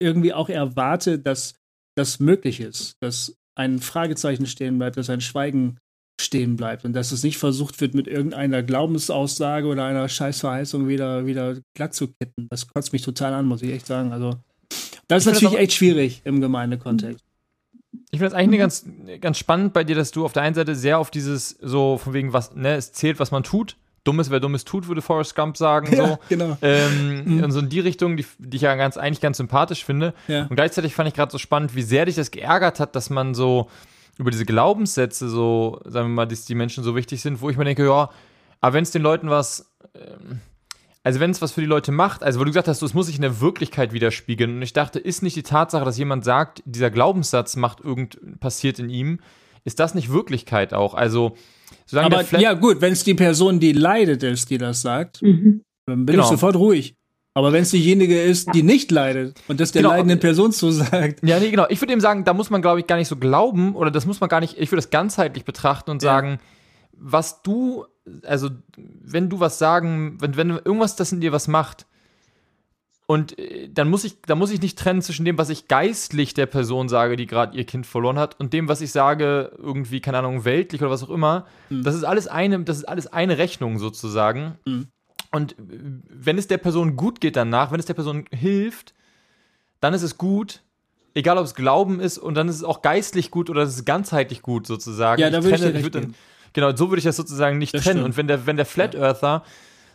irgendwie 0.01 0.33
auch 0.33 0.47
erwarte, 0.47 1.19
dass 1.19 1.55
das 1.97 2.19
möglich 2.21 2.61
ist, 2.61 2.95
dass 3.01 3.35
ein 3.57 3.79
Fragezeichen 3.79 4.45
stehen 4.45 4.77
bleibt, 4.77 4.95
dass 4.95 5.09
ein 5.09 5.19
Schweigen 5.19 5.77
stehen 6.19 6.55
bleibt 6.55 6.85
und 6.85 6.93
dass 6.93 7.11
es 7.11 7.23
nicht 7.23 7.37
versucht 7.37 7.79
wird, 7.79 7.93
mit 7.93 8.07
irgendeiner 8.07 8.63
Glaubensaussage 8.63 9.67
oder 9.67 9.85
einer 9.85 10.09
Scheißverheißung 10.09 10.87
wieder, 10.87 11.25
wieder 11.25 11.57
glatt 11.75 11.93
zu 11.93 12.07
kitten. 12.07 12.47
Das 12.49 12.67
kotzt 12.67 12.93
mich 12.93 13.03
total 13.03 13.33
an, 13.33 13.45
muss 13.45 13.61
ich 13.61 13.71
echt 13.71 13.85
sagen. 13.85 14.11
Also, 14.11 14.35
das 15.07 15.25
ist 15.25 15.33
natürlich 15.33 15.57
echt 15.57 15.73
schwierig 15.73 16.21
im 16.25 16.41
Gemeindekontext. 16.41 17.23
Ich 18.11 18.19
finde 18.19 18.31
das 18.31 18.33
eigentlich 18.33 18.59
mhm. 18.59 18.63
ganz, 18.63 18.85
ganz 19.21 19.37
spannend 19.37 19.73
bei 19.73 19.83
dir, 19.83 19.95
dass 19.95 20.11
du 20.11 20.25
auf 20.25 20.33
der 20.33 20.43
einen 20.43 20.55
Seite 20.55 20.75
sehr 20.75 20.99
auf 20.99 21.11
dieses, 21.11 21.49
so 21.61 21.97
von 21.97 22.13
wegen, 22.13 22.33
was, 22.33 22.55
ne, 22.55 22.75
es 22.75 22.93
zählt, 22.93 23.19
was 23.19 23.31
man 23.31 23.43
tut. 23.43 23.77
Dummes, 24.03 24.29
wer 24.29 24.39
Dummes 24.39 24.63
tut, 24.63 24.87
würde 24.87 25.01
Forrest 25.01 25.35
Gump 25.35 25.57
sagen. 25.57 25.87
So. 25.95 26.03
Ja, 26.03 26.19
genau. 26.29 26.57
Ähm, 26.61 27.23
mhm. 27.25 27.43
Und 27.43 27.51
so 27.51 27.59
in 27.59 27.69
die 27.69 27.79
Richtung, 27.79 28.17
die, 28.17 28.25
die 28.39 28.57
ich 28.57 28.63
ja 28.63 28.75
ganz, 28.75 28.97
eigentlich 28.97 29.21
ganz 29.21 29.37
sympathisch 29.37 29.83
finde. 29.83 30.13
Ja. 30.27 30.43
Und 30.43 30.55
gleichzeitig 30.55 30.95
fand 30.95 31.09
ich 31.09 31.15
gerade 31.15 31.31
so 31.31 31.37
spannend, 31.37 31.75
wie 31.75 31.81
sehr 31.81 32.05
dich 32.05 32.15
das 32.15 32.31
geärgert 32.31 32.79
hat, 32.79 32.95
dass 32.95 33.09
man 33.09 33.35
so 33.35 33.69
über 34.17 34.31
diese 34.31 34.45
Glaubenssätze 34.45 35.29
so, 35.29 35.79
sagen 35.85 36.09
wir 36.09 36.15
mal, 36.15 36.25
dass 36.25 36.45
die 36.45 36.55
Menschen 36.55 36.83
so 36.83 36.95
wichtig 36.95 37.21
sind, 37.21 37.41
wo 37.41 37.49
ich 37.49 37.57
mir 37.57 37.65
denke, 37.65 37.85
ja, 37.85 38.09
aber 38.61 38.73
wenn 38.73 38.83
es 38.83 38.91
den 38.91 39.01
Leuten 39.01 39.29
was, 39.29 39.71
ähm, 39.95 40.39
also 41.03 41.19
wenn 41.19 41.31
es 41.31 41.41
was 41.41 41.51
für 41.51 41.61
die 41.61 41.67
Leute 41.67 41.91
macht, 41.91 42.23
also 42.23 42.39
wo 42.39 42.43
du 42.43 42.49
gesagt 42.49 42.67
hast, 42.67 42.81
es 42.81 42.93
muss 42.93 43.05
sich 43.05 43.15
in 43.15 43.21
der 43.21 43.39
Wirklichkeit 43.39 43.93
widerspiegeln. 43.93 44.55
Und 44.55 44.61
ich 44.61 44.73
dachte, 44.73 44.99
ist 44.99 45.23
nicht 45.23 45.35
die 45.35 45.43
Tatsache, 45.43 45.85
dass 45.85 45.97
jemand 45.97 46.25
sagt, 46.25 46.63
dieser 46.65 46.89
Glaubenssatz 46.89 47.55
macht 47.55 47.79
irgend 47.81 48.39
passiert 48.39 48.79
in 48.79 48.89
ihm, 48.89 49.19
ist 49.63 49.79
das 49.79 49.95
nicht 49.95 50.11
Wirklichkeit 50.11 50.73
auch? 50.73 50.93
Also 50.93 51.35
solange 51.85 52.15
Aber 52.15 52.39
ja 52.39 52.53
gut, 52.53 52.81
wenn 52.81 52.93
es 52.93 53.03
die 53.03 53.13
Person, 53.13 53.59
die 53.59 53.73
leidet, 53.73 54.23
ist, 54.23 54.49
die 54.49 54.57
das 54.57 54.81
sagt, 54.81 55.21
mhm. 55.21 55.61
dann 55.85 56.05
bin 56.05 56.15
genau. 56.15 56.23
ich 56.23 56.29
sofort 56.29 56.55
ruhig. 56.55 56.95
Aber 57.37 57.53
wenn 57.53 57.61
es 57.61 57.71
diejenige 57.71 58.19
ist, 58.21 58.53
die 58.53 58.63
nicht 58.63 58.89
leidet 58.91 59.39
und 59.47 59.59
das 59.59 59.71
der 59.71 59.83
genau. 59.83 59.93
leidenden 59.93 60.19
Person 60.19 60.51
zusagt. 60.51 61.19
Ja, 61.21 61.39
nee, 61.39 61.51
genau. 61.51 61.65
Ich 61.69 61.79
würde 61.81 61.93
eben 61.93 62.01
sagen, 62.01 62.23
da 62.23 62.33
muss 62.33 62.49
man, 62.49 62.61
glaube 62.61 62.79
ich, 62.79 62.87
gar 62.87 62.95
nicht 62.95 63.07
so 63.07 63.15
glauben 63.15 63.75
oder 63.75 63.91
das 63.91 64.05
muss 64.05 64.19
man 64.19 64.29
gar 64.29 64.39
nicht, 64.39 64.57
ich 64.57 64.71
würde 64.71 64.81
das 64.81 64.89
ganzheitlich 64.89 65.45
betrachten 65.45 65.91
und 65.91 66.01
ja. 66.01 66.09
sagen, 66.09 66.39
was 66.93 67.43
du 67.43 67.85
also 68.25 68.49
wenn 68.75 69.29
du 69.29 69.39
was 69.39 69.59
sagen, 69.59 70.17
wenn, 70.21 70.37
wenn 70.37 70.49
irgendwas 70.49 70.95
das 70.95 71.11
in 71.11 71.21
dir 71.21 71.31
was 71.31 71.47
macht, 71.47 71.85
und 73.09 73.39
äh, 73.39 73.69
dann 73.69 73.89
muss 73.89 74.03
ich, 74.03 74.21
dann 74.23 74.37
muss 74.37 74.51
ich 74.51 74.61
nicht 74.61 74.77
trennen 74.77 75.01
zwischen 75.01 75.23
dem, 75.23 75.37
was 75.37 75.49
ich 75.49 75.69
geistlich 75.69 76.33
der 76.33 76.45
Person 76.45 76.89
sage, 76.89 77.15
die 77.15 77.25
gerade 77.25 77.57
ihr 77.57 77.63
Kind 77.63 77.87
verloren 77.87 78.19
hat, 78.19 78.37
und 78.39 78.51
dem, 78.51 78.67
was 78.67 78.81
ich 78.81 78.91
sage, 78.91 79.53
irgendwie, 79.57 80.01
keine 80.01 80.17
Ahnung, 80.17 80.43
weltlich 80.43 80.81
oder 80.81 80.91
was 80.91 81.03
auch 81.03 81.09
immer. 81.09 81.45
Mhm. 81.69 81.83
Das 81.83 81.95
ist 81.95 82.03
alles 82.03 82.27
eine, 82.27 82.59
das 82.63 82.77
ist 82.77 82.85
alles 82.85 83.07
eine 83.07 83.37
Rechnung 83.37 83.79
sozusagen. 83.79 84.57
Mhm. 84.65 84.87
Und 85.31 85.55
wenn 85.57 86.37
es 86.37 86.47
der 86.47 86.57
Person 86.57 86.95
gut 86.95 87.21
geht 87.21 87.35
danach, 87.35 87.71
wenn 87.71 87.79
es 87.79 87.85
der 87.85 87.93
Person 87.93 88.25
hilft, 88.31 88.93
dann 89.79 89.93
ist 89.93 90.03
es 90.03 90.17
gut. 90.17 90.61
Egal, 91.13 91.37
ob 91.37 91.45
es 91.45 91.55
Glauben 91.55 91.99
ist, 91.99 92.19
und 92.19 92.35
dann 92.35 92.47
ist 92.47 92.57
es 92.57 92.63
auch 92.63 92.81
geistlich 92.83 93.31
gut 93.31 93.49
oder 93.49 93.63
es 93.63 93.75
ist 93.75 93.85
ganzheitlich 93.85 94.43
gut 94.43 94.67
sozusagen. 94.67 95.19
Ja, 95.19 95.31
da 95.31 95.43
würde 95.43 95.55
ich, 95.55 95.63
ich, 95.63 95.75
ich 95.75 95.83
würde 95.83 96.09
Genau, 96.57 96.75
so 96.75 96.89
würde 96.89 96.97
ich 96.97 97.03
das 97.03 97.15
sozusagen 97.15 97.59
nicht 97.59 97.75
das 97.75 97.83
trennen. 97.83 97.99
Stimmt. 97.99 98.05
Und 98.05 98.17
wenn 98.17 98.27
der, 98.27 98.47
wenn 98.47 98.55
der 98.55 98.65
Flat 98.65 98.95
Earther 98.95 99.43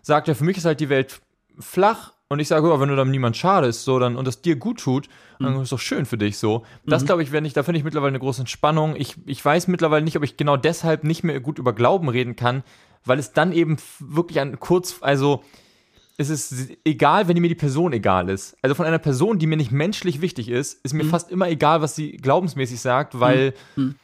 sagt, 0.02 0.28
ja, 0.28 0.34
für 0.34 0.44
mich 0.44 0.56
ist 0.56 0.64
halt 0.64 0.78
die 0.78 0.88
Welt 0.88 1.20
flach 1.58 2.12
und 2.28 2.38
ich 2.38 2.46
sage, 2.46 2.72
oh, 2.72 2.78
wenn 2.78 2.88
du 2.88 2.94
dann 2.94 3.10
niemand 3.10 3.36
schadest, 3.36 3.84
so 3.84 3.98
dann 3.98 4.16
und 4.16 4.26
das 4.26 4.42
dir 4.42 4.54
gut 4.54 4.78
tut, 4.78 5.08
mhm. 5.40 5.44
dann 5.44 5.62
ist 5.62 5.72
doch 5.72 5.80
schön 5.80 6.06
für 6.06 6.18
dich 6.18 6.38
so. 6.38 6.64
Das 6.86 7.02
mhm. 7.02 7.06
glaube 7.06 7.22
ich, 7.24 7.32
wenn 7.32 7.44
ich, 7.44 7.52
da 7.52 7.64
finde 7.64 7.78
ich 7.78 7.84
mittlerweile 7.84 8.10
eine 8.10 8.20
große 8.20 8.42
Entspannung. 8.42 8.94
Ich, 8.96 9.16
ich 9.26 9.44
weiß 9.44 9.66
mittlerweile 9.68 10.04
nicht, 10.04 10.16
ob 10.16 10.22
ich 10.22 10.36
genau 10.36 10.56
deshalb 10.56 11.02
nicht 11.02 11.24
mehr 11.24 11.40
gut 11.40 11.58
über 11.58 11.72
Glauben 11.72 12.08
reden 12.08 12.36
kann, 12.36 12.62
weil 13.04 13.18
es 13.18 13.32
dann 13.32 13.52
eben 13.52 13.76
wirklich 13.98 14.40
ein 14.40 14.58
kurz, 14.60 14.96
also 15.00 15.42
es 16.18 16.30
ist 16.30 16.76
egal, 16.84 17.26
wenn 17.26 17.40
mir 17.40 17.48
die 17.48 17.54
Person 17.54 17.92
egal 17.92 18.28
ist. 18.28 18.56
Also 18.62 18.74
von 18.74 18.86
einer 18.86 18.98
Person, 18.98 19.38
die 19.38 19.46
mir 19.46 19.56
nicht 19.56 19.72
menschlich 19.72 20.20
wichtig 20.20 20.48
ist, 20.48 20.84
ist 20.84 20.92
mir 20.92 21.04
mhm. 21.04 21.10
fast 21.10 21.30
immer 21.30 21.48
egal, 21.48 21.80
was 21.80 21.96
sie 21.96 22.12
glaubensmäßig 22.12 22.80
sagt, 22.80 23.18
weil 23.18 23.54
mhm 23.76 23.96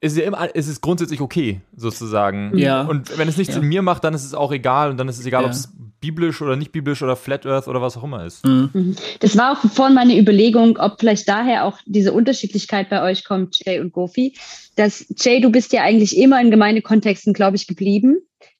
ist 0.00 0.16
ja 0.16 0.24
immer, 0.24 0.48
es 0.54 0.68
ist 0.68 0.80
grundsätzlich 0.80 1.20
okay, 1.20 1.60
sozusagen. 1.74 2.56
Ja. 2.56 2.82
Und 2.82 3.16
wenn 3.18 3.28
es 3.28 3.36
nichts 3.36 3.54
ja. 3.54 3.60
in 3.60 3.66
mir 3.66 3.82
macht, 3.82 4.04
dann 4.04 4.14
ist 4.14 4.24
es 4.24 4.34
auch 4.34 4.52
egal 4.52 4.90
und 4.90 4.98
dann 4.98 5.08
ist 5.08 5.18
es 5.18 5.26
egal, 5.26 5.42
ja. 5.42 5.48
ob 5.48 5.54
es 5.54 5.72
biblisch 6.00 6.42
oder 6.42 6.56
nicht 6.56 6.72
biblisch 6.72 7.02
oder 7.02 7.16
Flat 7.16 7.46
Earth 7.46 7.66
oder 7.66 7.80
was 7.80 7.96
auch 7.96 8.04
immer 8.04 8.24
ist. 8.24 8.44
Mhm. 8.44 8.70
mhm. 8.72 8.96
Das 9.20 9.36
war 9.36 9.52
auch 9.52 9.70
vorhin 9.70 9.94
meine 9.94 10.18
Überlegung, 10.18 10.76
ob 10.78 11.00
vielleicht 11.00 11.28
daher 11.28 11.64
auch 11.64 11.78
diese 11.86 12.12
Unterschiedlichkeit 12.12 12.90
bei 12.90 13.02
euch 13.02 13.24
kommt, 13.24 13.58
Jay 13.64 13.80
und 13.80 13.92
Gofi. 13.92 14.36
Dass 14.76 15.06
Jay, 15.16 15.40
du 15.40 15.50
bist 15.50 15.72
ja 15.72 15.82
eigentlich 15.82 16.16
immer 16.16 16.40
in 16.40 16.50
Gemeindekontexten, 16.50 17.32
glaube 17.32 17.56
ich, 17.56 17.66
geblieben, 17.66 18.18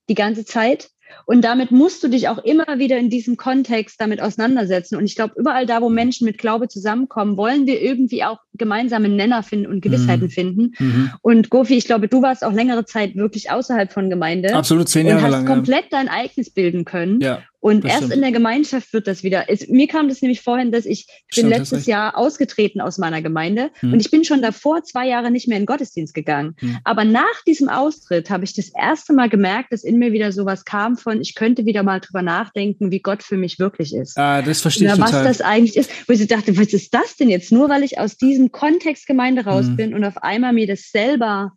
die 0.09 0.15
ganze 0.15 0.45
Zeit. 0.45 0.91
Und 1.25 1.43
damit 1.43 1.71
musst 1.71 2.03
du 2.03 2.09
dich 2.09 2.29
auch 2.29 2.39
immer 2.39 2.79
wieder 2.79 2.99
in 2.99 3.11
diesem 3.11 3.37
Kontext 3.37 4.01
damit 4.01 4.23
auseinandersetzen. 4.23 4.97
Und 4.97 5.05
ich 5.05 5.17
glaube, 5.17 5.35
überall 5.37 5.67
da, 5.67 5.83
wo 5.83 5.89
Menschen 5.89 6.25
mit 6.25 6.39
Glaube 6.39 6.69
zusammenkommen, 6.69 7.37
wollen 7.37 7.67
wir 7.67 7.83
irgendwie 7.83 8.25
auch 8.25 8.39
gemeinsame 8.55 9.09
Nenner 9.09 9.43
finden 9.43 9.67
und 9.67 9.81
Gewissheiten 9.81 10.27
mhm. 10.27 10.31
finden. 10.31 10.75
Mhm. 10.79 11.11
Und 11.23 11.51
Gofi, 11.51 11.77
ich 11.77 11.85
glaube, 11.87 12.09
du 12.09 12.23
warst 12.23 12.45
auch 12.45 12.53
längere 12.53 12.85
Zeit 12.85 13.17
wirklich 13.17 13.51
außerhalb 13.51 13.93
von 13.93 14.09
Gemeinde. 14.09 14.55
Absolut, 14.55 14.89
zehn 14.89 15.07
Jahre 15.07 15.23
lang. 15.23 15.43
Und 15.43 15.49
hast 15.49 15.55
komplett 15.55 15.85
ja. 15.91 15.99
dein 15.99 16.09
eigenes 16.09 16.51
bilden 16.51 16.85
können. 16.85 17.21
Ja. 17.21 17.43
Und 17.67 17.83
das 17.83 17.91
erst 17.91 18.05
stimmt. 18.05 18.15
in 18.15 18.21
der 18.21 18.31
Gemeinschaft 18.31 18.93
wird 18.93 19.09
das 19.09 19.25
wieder. 19.25 19.47
Es, 19.49 19.67
mir 19.67 19.89
kam 19.89 20.09
das 20.09 20.23
nämlich 20.23 20.41
vorhin, 20.41 20.71
dass 20.71 20.87
ich 20.87 21.09
stimmt, 21.27 21.51
bin 21.51 21.59
letztes 21.59 21.87
Jahr 21.87 22.17
ausgetreten 22.17 22.81
aus 22.81 22.97
meiner 22.97 23.23
Gemeinde 23.23 23.71
hm. 23.81 23.93
und 23.93 23.99
ich 23.99 24.13
bin 24.13 24.23
schon 24.23 24.41
davor 24.41 24.85
zwei 24.85 25.09
Jahre 25.09 25.33
nicht 25.33 25.49
mehr 25.49 25.59
in 25.59 25.67
Gottesdienst 25.67 26.15
gegangen. 26.15 26.55
Hm. 26.61 26.79
Aber 26.85 27.05
nach 27.05 27.43
diesem 27.45 27.69
Austritt 27.69 28.31
habe 28.31 28.45
ich 28.45 28.55
das 28.55 28.69
erste 28.69 29.13
Mal 29.13 29.29
gemerkt, 29.29 29.73
dass 29.73 29.83
in 29.83 29.99
mir 29.99 30.13
wieder 30.13 30.31
sowas 30.31 30.65
kam 30.65 30.97
von, 30.97 31.21
ich 31.21 31.35
könnte 31.35 31.67
wieder 31.67 31.83
mal 31.83 31.99
drüber 31.99 32.23
nachdenken, 32.23 32.93
wie 32.93 33.01
Gott 33.01 33.25
für 33.25 33.37
mich 33.37 33.59
wirklich 33.59 33.93
ist. 33.93 34.17
Ah, 34.17 34.43
das 34.43 34.61
verstehe 34.61 34.87
ich 34.87 34.95
total. 34.95 35.25
Was 35.25 35.39
das 35.39 35.41
eigentlich 35.41 35.77
ist. 35.77 35.91
Wo 36.07 36.13
ich 36.13 36.25
dachte, 36.29 36.57
was 36.57 36.73
ist 36.73 36.95
das 36.95 37.17
denn 37.17 37.31
jetzt? 37.31 37.51
Nur 37.51 37.69
weil 37.69 37.83
ich 37.83 37.99
aus 37.99 38.17
diesem 38.17 38.53
Kontext 38.53 39.09
Gemeinde 39.09 39.45
raus 39.45 39.67
hm. 39.67 39.77
bin 39.77 39.93
und 39.93 40.05
auf 40.05 40.19
einmal 40.19 40.53
mir 40.53 40.69
das 40.69 40.93
selber 40.93 41.51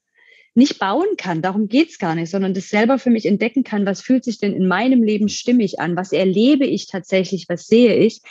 nicht 0.56 0.80
bauen 0.80 1.08
kann. 1.18 1.42
Darum 1.42 1.68
geht 1.68 1.90
es 1.90 1.98
gar 2.00 2.16
nicht, 2.16 2.30
sondern 2.32 2.54
das 2.54 2.70
selber 2.70 3.00
für 3.00 3.10
mich 3.10 3.26
entdecken 3.26 3.64
kann, 3.64 3.86
was 3.86 4.02
fühlt 4.02 4.24
sich 4.24 4.40
denn 4.40 4.54
in 4.54 4.68
meinem 4.68 5.04
Leben 5.04 5.30
stimmig 5.30 5.80
an, 5.80 5.96
was 5.96 6.12
erlebe 6.12 6.66
ich 6.66 6.88
tatsächlich, 6.88 7.48
was 7.50 7.68
sehe 7.68 7.96
ich. 7.96 8.22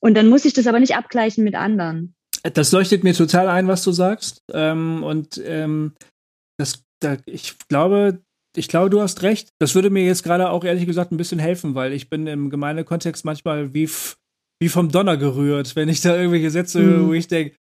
Und 0.00 0.14
dann 0.14 0.28
muss 0.28 0.44
ich 0.44 0.52
das 0.52 0.66
aber 0.66 0.80
nicht 0.80 0.96
abgleichen 0.96 1.44
mit 1.44 1.54
anderen. 1.54 2.14
Das 2.42 2.72
leuchtet 2.72 3.04
mir 3.04 3.14
total 3.14 3.48
ein, 3.48 3.68
was 3.68 3.82
du 3.82 3.92
sagst. 3.92 4.42
Ähm, 4.52 5.02
und 5.02 5.40
ähm, 5.44 5.94
das, 6.56 6.84
da, 7.00 7.16
ich 7.26 7.56
glaube, 7.68 8.20
ich 8.56 8.68
glaube, 8.68 8.90
du 8.90 9.00
hast 9.00 9.22
recht. 9.22 9.50
Das 9.58 9.74
würde 9.74 9.90
mir 9.90 10.04
jetzt 10.04 10.22
gerade 10.22 10.50
auch 10.50 10.64
ehrlich 10.64 10.86
gesagt 10.86 11.12
ein 11.12 11.16
bisschen 11.16 11.38
helfen, 11.38 11.74
weil 11.74 11.92
ich 11.92 12.08
bin 12.08 12.26
im 12.26 12.50
Gemeindekontext 12.50 13.24
manchmal 13.24 13.74
wie, 13.74 13.88
wie 14.60 14.68
vom 14.68 14.90
Donner 14.90 15.16
gerührt, 15.16 15.76
wenn 15.76 15.88
ich 15.88 16.00
da 16.00 16.16
irgendwelche 16.16 16.50
Sätze 16.50 16.82
höre, 16.82 16.98
mhm. 16.98 17.08
wo 17.08 17.12
ich 17.12 17.28
denke, 17.28 17.56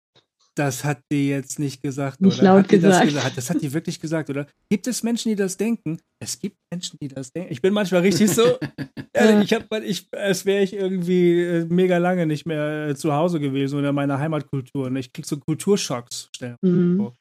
das 0.55 0.83
hat 0.83 1.01
die 1.11 1.29
jetzt 1.29 1.59
nicht 1.59 1.83
gesagt. 1.83 2.21
Nicht 2.21 2.39
oder? 2.39 2.43
laut 2.43 2.63
hat 2.63 2.69
gesagt. 2.69 2.93
Das, 2.93 3.13
gesagt. 3.13 3.37
das 3.37 3.49
hat 3.49 3.61
die 3.61 3.73
wirklich 3.73 3.99
gesagt, 3.99 4.29
oder? 4.29 4.47
Gibt 4.69 4.87
es 4.87 5.03
Menschen, 5.03 5.29
die 5.29 5.35
das 5.35 5.57
denken? 5.57 5.99
Es 6.19 6.39
gibt 6.39 6.57
Menschen, 6.71 6.97
die 7.01 7.09
das 7.09 7.31
denken. 7.31 7.51
Ich 7.51 7.61
bin 7.61 7.73
manchmal 7.73 8.01
richtig 8.01 8.31
so, 8.31 8.43
äh, 9.13 9.43
ich 9.43 9.53
habe, 9.53 9.83
ich, 9.83 10.07
als 10.11 10.45
wäre 10.45 10.63
ich 10.63 10.73
irgendwie 10.73 11.41
äh, 11.41 11.65
mega 11.65 11.97
lange 11.97 12.25
nicht 12.25 12.45
mehr 12.45 12.89
äh, 12.89 12.95
zu 12.95 13.13
Hause 13.13 13.39
gewesen 13.39 13.77
oder 13.77 13.89
in 13.89 13.95
meiner 13.95 14.19
Heimatkultur. 14.19 14.87
Und 14.87 14.95
ich 14.95 15.11
krieg 15.11 15.25
so 15.25 15.37
Kulturschocks. 15.37 16.29
Mhm. 16.61 17.11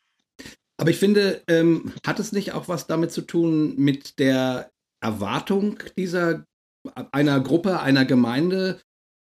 Aber 0.77 0.91
ich 0.91 0.99
finde, 0.99 1.43
ähm, 1.49 1.93
hat 2.07 2.21
es 2.21 2.33
nicht 2.33 2.53
auch 2.53 2.69
was 2.69 2.87
damit 2.87 3.13
zu 3.13 3.23
tun 3.23 3.75
mit 3.77 4.19
der 4.19 4.71
Erwartung 5.01 5.79
dieser 5.97 6.45
einer 7.13 7.41
Gruppe, 7.41 7.81
einer 7.81 8.05
Gemeinde 8.05 8.81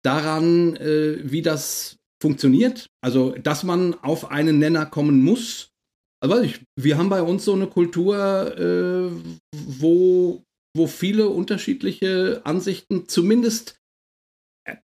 daran, 0.03 0.75
äh, 0.75 1.19
wie 1.23 1.41
das 1.41 1.96
funktioniert. 2.21 2.87
Also, 3.01 3.31
dass 3.31 3.63
man 3.63 3.95
auf 3.95 4.31
einen 4.31 4.59
Nenner 4.59 4.85
kommen 4.85 5.21
muss, 5.21 5.71
also 6.19 6.41
ich, 6.41 6.61
wir 6.75 6.97
haben 6.97 7.09
bei 7.09 7.21
uns 7.21 7.45
so 7.45 7.53
eine 7.53 7.67
Kultur, 7.67 8.57
äh, 8.57 9.11
wo, 9.53 10.43
wo 10.75 10.87
viele 10.87 11.29
unterschiedliche 11.29 12.41
Ansichten 12.43 13.07
zumindest 13.07 13.75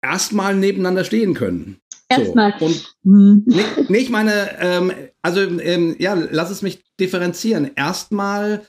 erstmal 0.02 0.54
nebeneinander 0.54 1.04
stehen 1.04 1.34
können. 1.34 1.80
Erstmal. 2.08 2.54
So. 2.58 2.66
Und 2.66 2.96
hm. 3.04 3.42
nee, 3.46 3.64
nee, 3.88 3.98
ich 3.98 4.10
meine, 4.10 4.56
ähm, 4.60 4.92
also 5.22 5.40
ähm, 5.40 5.96
ja, 5.98 6.14
lass 6.14 6.50
es 6.50 6.62
mich 6.62 6.82
differenzieren. 7.00 7.72
Erstmal 7.74 8.66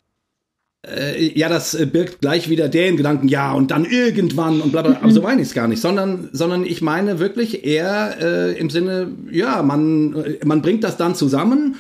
äh, 0.88 1.38
ja, 1.38 1.50
das 1.50 1.74
äh, 1.74 1.86
birgt 1.86 2.22
gleich 2.22 2.50
wieder 2.50 2.70
den 2.70 2.98
Gedanken, 2.98 3.28
ja, 3.28 3.52
und 3.54 3.72
dann 3.72 3.86
irgendwann 3.86 4.62
und 4.62 4.72
bla 4.72 4.82
bla, 4.82 4.98
aber 5.02 5.12
so 5.12 5.22
meine 5.22 5.42
ich 5.42 5.50
es 5.50 5.54
gar 5.54 5.68
nicht, 5.68 5.82
sondern, 5.82 6.30
sondern 6.32 6.66
ich 6.66 6.82
meine 6.82 7.20
wirklich 7.20 7.66
eher 7.66 8.18
äh, 8.22 8.58
im 8.58 8.70
Sinne, 8.70 9.12
ja, 9.30 9.62
man, 9.62 10.16
äh, 10.16 10.46
man 10.46 10.62
bringt 10.62 10.84
das 10.84 10.96
dann 10.96 11.16
zusammen 11.16 11.76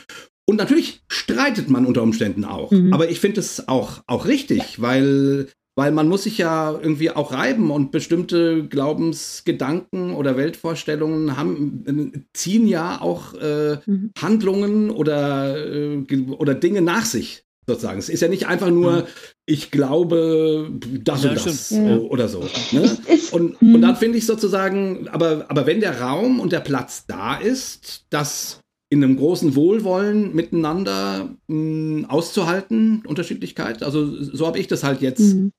und 0.45 0.57
natürlich 0.57 1.01
streitet 1.07 1.69
man 1.69 1.85
unter 1.85 2.03
Umständen 2.03 2.43
auch. 2.43 2.71
Mhm. 2.71 2.91
Aber 2.91 3.09
ich 3.09 3.19
finde 3.19 3.39
es 3.39 3.69
auch, 3.69 4.01
auch 4.05 4.25
richtig, 4.25 4.81
weil, 4.81 5.47
weil 5.77 5.91
man 5.91 6.09
muss 6.09 6.23
sich 6.23 6.37
ja 6.37 6.71
irgendwie 6.71 7.11
auch 7.11 7.31
reiben 7.31 7.71
und 7.71 7.91
bestimmte 7.91 8.65
Glaubensgedanken 8.67 10.13
oder 10.13 10.35
Weltvorstellungen 10.35 11.37
haben, 11.37 12.25
ziehen 12.33 12.67
ja 12.67 12.99
auch 12.99 13.33
äh, 13.35 13.77
mhm. 13.85 14.11
Handlungen 14.19 14.89
oder, 14.89 15.55
äh, 15.55 16.03
oder 16.37 16.53
Dinge 16.53 16.81
nach 16.81 17.05
sich 17.05 17.45
sozusagen. 17.69 17.99
Es 17.99 18.09
ist 18.09 18.21
ja 18.21 18.27
nicht 18.27 18.47
einfach 18.47 18.69
nur, 18.69 18.91
mhm. 18.91 19.03
ich 19.45 19.71
glaube 19.71 20.69
das 21.03 21.23
ja, 21.23 21.29
und 21.31 21.45
das 21.45 21.69
ja. 21.69 21.97
oder 21.97 22.27
so. 22.27 22.43
Ne? 22.71 22.97
Und, 23.31 23.61
und 23.61 23.81
dann 23.81 23.95
finde 23.95 24.17
ich 24.17 24.25
sozusagen, 24.25 25.07
aber, 25.09 25.45
aber 25.49 25.65
wenn 25.65 25.79
der 25.79 26.01
Raum 26.01 26.39
und 26.39 26.51
der 26.51 26.59
Platz 26.59 27.05
da 27.07 27.35
ist, 27.35 28.05
das 28.09 28.59
in 28.91 29.03
einem 29.03 29.17
großen 29.17 29.55
Wohlwollen 29.55 30.33
miteinander 30.33 31.35
mh, 31.47 32.09
auszuhalten, 32.09 33.03
Unterschiedlichkeit. 33.05 33.83
Also 33.83 34.05
so 34.23 34.47
habe 34.47 34.57
ich 34.57 34.67
das 34.67 34.83
halt 34.83 35.01
jetzt 35.01 35.35
mhm. 35.35 35.51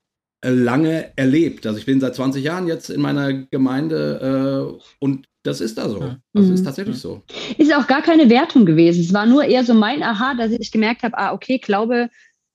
lange 0.44 1.12
erlebt. 1.16 1.66
Also 1.66 1.78
ich 1.78 1.86
bin 1.86 2.00
seit 2.00 2.16
20 2.16 2.42
Jahren 2.42 2.66
jetzt 2.66 2.90
in 2.90 3.00
meiner 3.00 3.32
Gemeinde 3.32 4.76
äh, 4.76 5.04
und 5.04 5.26
das 5.42 5.60
ist 5.60 5.78
da 5.78 5.88
so. 5.88 6.16
Das 6.32 6.46
mhm. 6.46 6.54
ist 6.54 6.64
tatsächlich 6.64 6.98
so. 6.98 7.22
Ist 7.56 7.74
auch 7.74 7.86
gar 7.86 8.02
keine 8.02 8.28
Wertung 8.28 8.66
gewesen. 8.66 9.00
Es 9.00 9.14
war 9.14 9.26
nur 9.26 9.44
eher 9.44 9.64
so 9.64 9.74
mein 9.74 10.02
Aha, 10.02 10.34
dass 10.34 10.52
ich 10.52 10.70
gemerkt 10.70 11.02
habe, 11.02 11.16
ah, 11.16 11.32
okay, 11.32 11.58
Glaube 11.58 12.10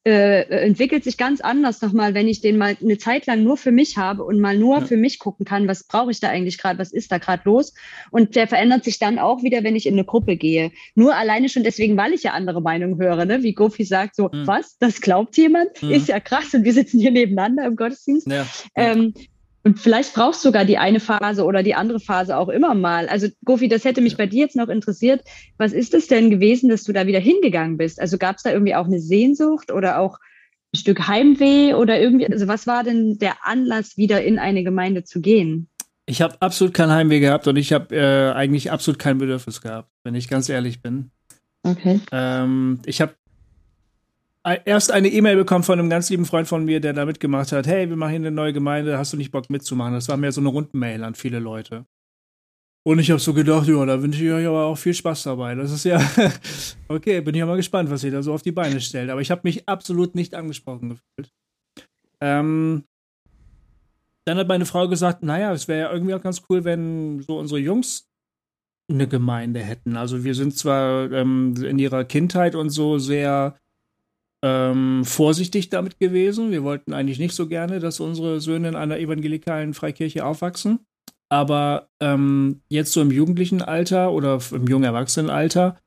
äh, 0.08 0.44
entwickelt 0.64 1.04
sich 1.04 1.18
ganz 1.18 1.42
anders 1.42 1.82
nochmal, 1.82 2.14
wenn 2.14 2.28
ich 2.28 2.40
den 2.40 2.60
mal 2.60 2.78
eine 2.80 3.00
Zeit 3.00 3.26
lang 3.26 3.44
nur 3.44 3.58
für 3.58 3.72
mich 3.72 3.98
habe 3.98 4.24
und 4.24 4.40
mal 4.40 4.56
nur 4.56 4.80
ja. 4.80 4.86
für 4.86 4.98
mich 4.98 5.18
gucken 5.18 5.48
kann, 5.48 5.68
was 5.68 5.84
brauche 5.84 6.12
ich 6.12 6.20
da 6.20 6.30
eigentlich 6.30 6.60
gerade, 6.60 6.78
was 6.78 6.94
ist 6.94 7.12
da 7.12 7.18
gerade 7.18 7.42
los. 7.46 7.74
Und 8.12 8.36
der 8.36 8.48
verändert 8.48 8.84
sich 8.84 9.00
dann 9.00 9.18
auch 9.18 9.42
wieder, 9.42 9.64
wenn 9.64 9.76
ich 9.76 9.88
in 9.88 9.96
eine 9.96 10.06
Gruppe 10.06 10.38
gehe. 10.38 10.72
Nur 10.94 11.16
alleine 11.16 11.50
schon 11.50 11.64
deswegen, 11.64 11.98
weil 11.98 12.14
ich 12.14 12.22
ja 12.22 12.34
andere 12.34 12.62
Meinungen 12.62 13.00
höre, 13.00 13.26
ne? 13.26 13.42
wie 13.42 13.54
Gofi 13.54 13.84
sagt, 13.84 14.16
so, 14.16 14.30
mhm. 14.32 14.46
was, 14.46 14.78
das 14.78 15.02
glaubt 15.02 15.36
jemand? 15.38 15.82
Mhm. 15.82 15.90
Ist 15.90 16.08
ja 16.08 16.20
krass 16.20 16.54
und 16.54 16.64
wir 16.64 16.74
sitzen 16.74 17.00
hier 17.00 17.12
nebeneinander 17.12 17.66
im 17.66 17.76
Gottesdienst. 17.76 18.28
Ja. 18.28 18.46
Ähm, 18.76 19.16
und 19.66 19.80
vielleicht 19.80 20.14
brauchst 20.14 20.46
du 20.46 20.50
sogar 20.50 20.64
die 20.64 20.78
eine 20.78 21.00
Phase 21.00 21.44
oder 21.44 21.64
die 21.64 21.74
andere 21.74 22.00
Phase 22.00 22.38
auch 22.38 22.50
immer 22.50 22.76
mal. 22.76 23.08
Also, 23.08 23.30
Gofi, 23.46 23.68
das 23.68 23.84
hätte 23.84 24.00
mich 24.00 24.16
bei 24.16 24.28
dir 24.28 24.42
jetzt 24.42 24.56
noch 24.56 24.70
interessiert. 24.70 25.24
Was 25.58 25.74
ist 25.74 25.96
es 25.96 26.08
denn 26.08 26.30
gewesen, 26.30 26.70
dass 26.70 26.84
du 26.84 26.94
da 26.94 27.08
wieder 27.08 27.20
hingegangen 27.20 27.76
bist? 27.76 28.00
Also 28.00 28.20
gab 28.20 28.36
es 28.36 28.44
da 28.44 28.52
irgendwie 28.52 28.76
auch 28.76 28.86
eine 28.86 29.00
Sehnsucht 29.00 29.72
oder 29.72 29.98
auch 29.98 30.20
ein 30.72 30.78
Stück 30.78 31.08
Heimweh 31.08 31.74
oder 31.74 32.00
irgendwie, 32.00 32.32
also 32.32 32.48
was 32.48 32.68
war 32.68 32.84
denn 32.84 33.18
der 33.18 33.38
Anlass, 33.42 33.98
wieder 33.98 34.24
in 34.24 34.38
eine 34.38 34.64
Gemeinde 34.64 35.04
zu 35.04 35.20
gehen? 35.20 35.68
Ich 36.06 36.22
habe 36.22 36.40
absolut 36.42 36.76
kein 36.76 36.92
Heimweh 36.92 37.20
gehabt 37.20 37.48
und 37.48 37.56
ich 37.56 37.74
habe 37.74 37.96
äh, 37.96 38.34
eigentlich 38.34 38.72
absolut 38.72 39.00
kein 39.00 39.18
Bedürfnis 39.18 39.62
gehabt, 39.62 39.90
wenn 40.04 40.14
ich 40.14 40.28
ganz 40.28 40.48
ehrlich 40.48 40.84
bin. 40.84 41.10
Okay. 41.64 42.02
Ähm, 42.12 42.82
ich 42.86 43.02
habe 43.02 43.16
erst 44.66 44.92
eine 44.92 45.10
E-Mail 45.10 45.38
bekommen 45.38 45.64
von 45.64 45.80
einem 45.80 45.90
ganz 45.90 46.10
lieben 46.10 46.26
Freund 46.26 46.48
von 46.48 46.66
mir, 46.66 46.80
der 46.80 46.94
da 46.94 47.06
mitgemacht 47.06 47.52
hat, 47.52 47.68
hey, 47.68 47.90
wir 47.90 47.96
machen 47.96 48.12
hier 48.12 48.20
eine 48.20 48.32
neue 48.32 48.54
Gemeinde, 48.54 48.98
hast 48.98 49.14
du 49.14 49.18
nicht 49.18 49.32
Bock 49.32 49.50
mitzumachen? 49.50 49.94
Das 49.94 50.08
war 50.08 50.18
mehr 50.18 50.32
so 50.32 50.42
eine 50.42 50.50
Rundenmail 50.50 51.04
an 51.04 51.16
viele 51.16 51.40
Leute. 51.40 51.86
Und 52.88 53.00
ich 53.00 53.10
habe 53.10 53.20
so 53.20 53.34
gedacht, 53.34 53.68
ja, 53.68 53.84
da 53.84 54.00
wünsche 54.00 54.24
ich 54.24 54.32
euch 54.32 54.46
aber 54.46 54.66
auch 54.66 54.78
viel 54.78 54.94
Spaß 54.94 55.24
dabei. 55.24 55.56
Das 55.56 55.72
ist 55.72 55.86
ja, 55.86 56.00
okay, 56.88 57.20
bin 57.22 57.34
ich 57.34 57.40
ja 57.40 57.48
mal 57.48 57.58
gespannt, 57.58 57.90
was 57.90 58.04
ihr 58.04 58.12
da 58.12 58.22
so 58.22 58.32
auf 58.32 58.44
die 58.44 58.52
Beine 58.52 58.80
stellt. 58.80 59.10
Aber 59.10 59.22
ich 59.22 59.32
habe 59.32 59.42
mich 59.44 59.68
absolut 59.68 60.14
nicht 60.14 60.36
angesprochen 60.36 60.90
gefühlt. 60.90 61.34
Ähm, 62.22 62.84
dann 64.26 64.38
hat 64.38 64.48
meine 64.48 64.68
Frau 64.68 64.88
gesagt, 64.88 65.24
naja, 65.24 65.52
es 65.52 65.68
wäre 65.68 65.80
ja 65.80 65.92
irgendwie 65.92 66.14
auch 66.14 66.22
ganz 66.22 66.44
cool, 66.48 66.64
wenn 66.64 67.22
so 67.22 67.40
unsere 67.40 67.60
Jungs 67.60 68.08
eine 68.88 69.08
Gemeinde 69.08 69.62
hätten. 69.62 69.98
Also 69.98 70.24
wir 70.24 70.36
sind 70.36 70.56
zwar 70.56 71.12
ähm, 71.12 71.56
in 71.64 71.80
ihrer 71.80 72.04
Kindheit 72.06 72.54
und 72.54 72.70
so 72.70 73.00
sehr 73.00 73.58
ähm, 74.46 75.04
vorsichtig 75.06 75.70
damit 75.70 76.00
gewesen. 76.00 76.52
Wir 76.52 76.64
wollten 76.64 76.94
eigentlich 76.94 77.18
nicht 77.18 77.34
so 77.34 77.48
gerne, 77.48 77.80
dass 77.80 78.00
unsere 78.00 78.40
Söhne 78.40 78.68
in 78.68 78.76
einer 78.76 79.00
evangelikalen 79.00 79.74
Freikirche 79.74 80.24
aufwachsen. 80.24 80.82
Aber 81.30 81.90
ähm, 82.00 82.62
jetzt 82.70 82.94
so 82.94 83.02
im 83.02 83.10
jugendlichen 83.10 83.64
Alter 83.64 84.12
oder 84.12 84.40
im 84.52 84.68
jungen 84.68 84.84
Erwachsenenalter 84.84 85.80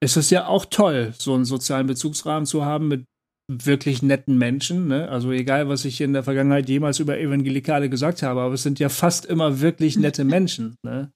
ist 0.00 0.16
es 0.16 0.30
ja 0.30 0.48
auch 0.48 0.64
toll, 0.64 1.14
so 1.16 1.34
einen 1.34 1.44
sozialen 1.44 1.86
Bezugsrahmen 1.86 2.46
zu 2.46 2.64
haben 2.64 2.88
mit 2.88 3.04
wirklich 3.46 4.02
netten 4.02 4.36
Menschen. 4.36 4.88
Ne? 4.88 5.08
Also 5.08 5.30
egal, 5.30 5.68
was 5.68 5.84
ich 5.84 6.00
in 6.00 6.12
der 6.12 6.24
Vergangenheit 6.24 6.68
jemals 6.68 6.98
über 6.98 7.16
Evangelikale 7.16 7.88
gesagt 7.88 8.24
habe, 8.24 8.40
aber 8.40 8.54
es 8.54 8.64
sind 8.64 8.80
ja 8.80 8.88
fast 8.88 9.24
immer 9.24 9.60
wirklich 9.60 9.96
nette 9.96 10.24
Menschen. 10.24 10.76
Ne? 10.82 11.12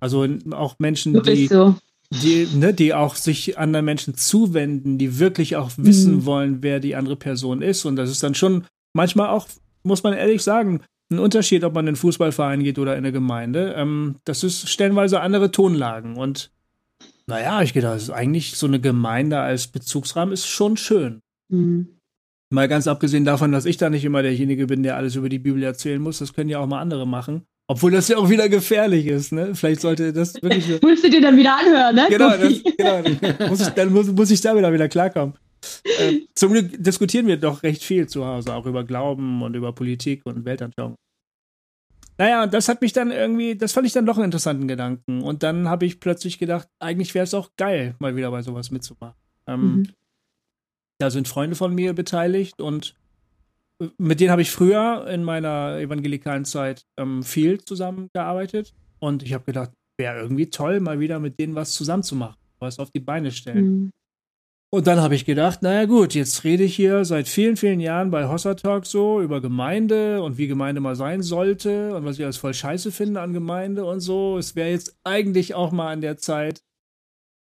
Also 0.00 0.28
auch 0.52 0.78
Menschen, 0.78 1.20
die, 1.24 1.48
so 1.48 1.74
die, 2.22 2.48
ne, 2.54 2.74
die 2.74 2.94
auch 2.94 3.16
sich 3.16 3.58
anderen 3.58 3.84
Menschen 3.84 4.14
zuwenden, 4.14 4.98
die 4.98 5.18
wirklich 5.18 5.56
auch 5.56 5.72
wissen 5.76 6.16
mhm. 6.16 6.26
wollen, 6.26 6.62
wer 6.62 6.80
die 6.80 6.96
andere 6.96 7.16
Person 7.16 7.62
ist. 7.62 7.84
Und 7.84 7.96
das 7.96 8.10
ist 8.10 8.22
dann 8.22 8.34
schon 8.34 8.64
manchmal 8.92 9.28
auch, 9.28 9.46
muss 9.82 10.02
man 10.02 10.14
ehrlich 10.14 10.42
sagen, 10.42 10.80
ein 11.10 11.18
Unterschied, 11.18 11.64
ob 11.64 11.74
man 11.74 11.84
in 11.84 11.88
einen 11.88 11.96
Fußballverein 11.96 12.62
geht 12.62 12.78
oder 12.78 12.92
in 12.92 12.98
eine 12.98 13.12
Gemeinde. 13.12 13.74
Ähm, 13.76 14.16
das 14.24 14.42
ist 14.42 14.68
stellenweise 14.68 15.20
andere 15.20 15.50
Tonlagen. 15.50 16.16
Und 16.16 16.50
naja, 17.26 17.62
ich 17.62 17.72
gedacht, 17.72 17.96
ist 17.96 18.10
eigentlich 18.10 18.56
so 18.56 18.66
eine 18.66 18.80
Gemeinde 18.80 19.40
als 19.40 19.66
Bezugsrahmen 19.66 20.32
ist 20.32 20.46
schon 20.46 20.76
schön. 20.76 21.20
Mhm. 21.48 21.88
Mal 22.50 22.68
ganz 22.68 22.86
abgesehen 22.86 23.24
davon, 23.24 23.52
dass 23.52 23.64
ich 23.64 23.76
da 23.76 23.90
nicht 23.90 24.04
immer 24.04 24.22
derjenige 24.22 24.66
bin, 24.66 24.82
der 24.82 24.96
alles 24.96 25.16
über 25.16 25.28
die 25.28 25.38
Bibel 25.38 25.62
erzählen 25.62 26.00
muss. 26.00 26.18
Das 26.18 26.34
können 26.34 26.50
ja 26.50 26.58
auch 26.58 26.66
mal 26.66 26.80
andere 26.80 27.06
machen. 27.06 27.46
Obwohl 27.66 27.92
das 27.92 28.08
ja 28.08 28.18
auch 28.18 28.28
wieder 28.28 28.48
gefährlich 28.48 29.06
ist, 29.06 29.32
ne? 29.32 29.54
Vielleicht 29.54 29.80
sollte 29.80 30.12
das 30.12 30.34
wirklich. 30.34 30.68
Musst 30.82 31.04
du 31.04 31.10
dir 31.10 31.22
dann 31.22 31.36
wieder 31.36 31.56
anhören, 31.56 31.94
ne? 31.94 32.06
Genau, 32.10 32.30
das, 32.36 32.62
genau. 32.62 33.02
Dann 33.02 33.48
muss 33.48 33.60
ich, 33.60 33.68
dann 33.68 33.92
muss, 33.92 34.06
muss 34.08 34.30
ich 34.30 34.40
da 34.40 34.56
wieder, 34.56 34.72
wieder 34.72 34.88
klarkommen. 34.88 35.34
Äh, 35.98 36.20
zum 36.34 36.52
Glück 36.52 36.82
diskutieren 36.82 37.26
wir 37.26 37.38
doch 37.38 37.62
recht 37.62 37.82
viel 37.82 38.06
zu 38.06 38.26
Hause, 38.26 38.54
auch 38.54 38.66
über 38.66 38.84
Glauben 38.84 39.42
und 39.42 39.54
über 39.56 39.72
Politik 39.72 40.26
und 40.26 40.44
Weltanschauung. 40.44 40.96
Naja, 42.18 42.44
und 42.44 42.54
das 42.54 42.68
hat 42.68 42.80
mich 42.80 42.92
dann 42.92 43.10
irgendwie, 43.10 43.56
das 43.56 43.72
fand 43.72 43.86
ich 43.86 43.92
dann 43.92 44.06
doch 44.06 44.16
einen 44.16 44.26
interessanten 44.26 44.68
Gedanken. 44.68 45.22
Und 45.22 45.42
dann 45.42 45.68
habe 45.68 45.86
ich 45.86 46.00
plötzlich 46.00 46.38
gedacht, 46.38 46.68
eigentlich 46.78 47.14
wäre 47.14 47.24
es 47.24 47.34
auch 47.34 47.50
geil, 47.56 47.96
mal 47.98 48.14
wieder 48.14 48.30
bei 48.30 48.42
sowas 48.42 48.70
mitzumachen. 48.70 49.16
Ähm, 49.46 49.60
mhm. 49.60 49.88
Da 50.98 51.10
sind 51.10 51.26
Freunde 51.26 51.56
von 51.56 51.74
mir 51.74 51.92
beteiligt 51.92 52.60
und 52.60 52.94
mit 53.98 54.20
denen 54.20 54.30
habe 54.30 54.42
ich 54.42 54.50
früher 54.50 55.06
in 55.08 55.24
meiner 55.24 55.78
evangelikalen 55.78 56.44
Zeit 56.44 56.84
ähm, 56.96 57.22
viel 57.22 57.60
zusammengearbeitet. 57.60 58.74
Und 58.98 59.22
ich 59.22 59.32
habe 59.32 59.44
gedacht, 59.44 59.72
wäre 59.98 60.20
irgendwie 60.20 60.50
toll, 60.50 60.80
mal 60.80 61.00
wieder 61.00 61.18
mit 61.18 61.38
denen 61.38 61.54
was 61.54 61.72
zusammenzumachen, 61.72 62.40
was 62.58 62.78
auf 62.78 62.90
die 62.90 63.00
Beine 63.00 63.30
stellen. 63.30 63.64
Mhm. 63.64 63.90
Und 64.74 64.88
dann 64.88 65.00
habe 65.00 65.14
ich 65.14 65.24
gedacht, 65.24 65.62
naja 65.62 65.84
gut, 65.84 66.14
jetzt 66.14 66.42
rede 66.42 66.64
ich 66.64 66.74
hier 66.74 67.04
seit 67.04 67.28
vielen, 67.28 67.56
vielen 67.56 67.78
Jahren 67.78 68.10
bei 68.10 68.28
Hossa 68.28 68.54
Talk 68.54 68.86
so 68.86 69.22
über 69.22 69.40
Gemeinde 69.40 70.20
und 70.20 70.36
wie 70.36 70.48
Gemeinde 70.48 70.80
mal 70.80 70.96
sein 70.96 71.22
sollte 71.22 71.94
und 71.94 72.04
was 72.04 72.18
ich 72.18 72.24
alles 72.24 72.38
voll 72.38 72.54
scheiße 72.54 72.90
finde 72.90 73.20
an 73.20 73.32
Gemeinde 73.32 73.84
und 73.84 74.00
so. 74.00 74.36
Es 74.36 74.56
wäre 74.56 74.70
jetzt 74.70 74.96
eigentlich 75.04 75.54
auch 75.54 75.70
mal 75.70 75.92
an 75.92 76.00
der 76.00 76.16
Zeit, 76.16 76.60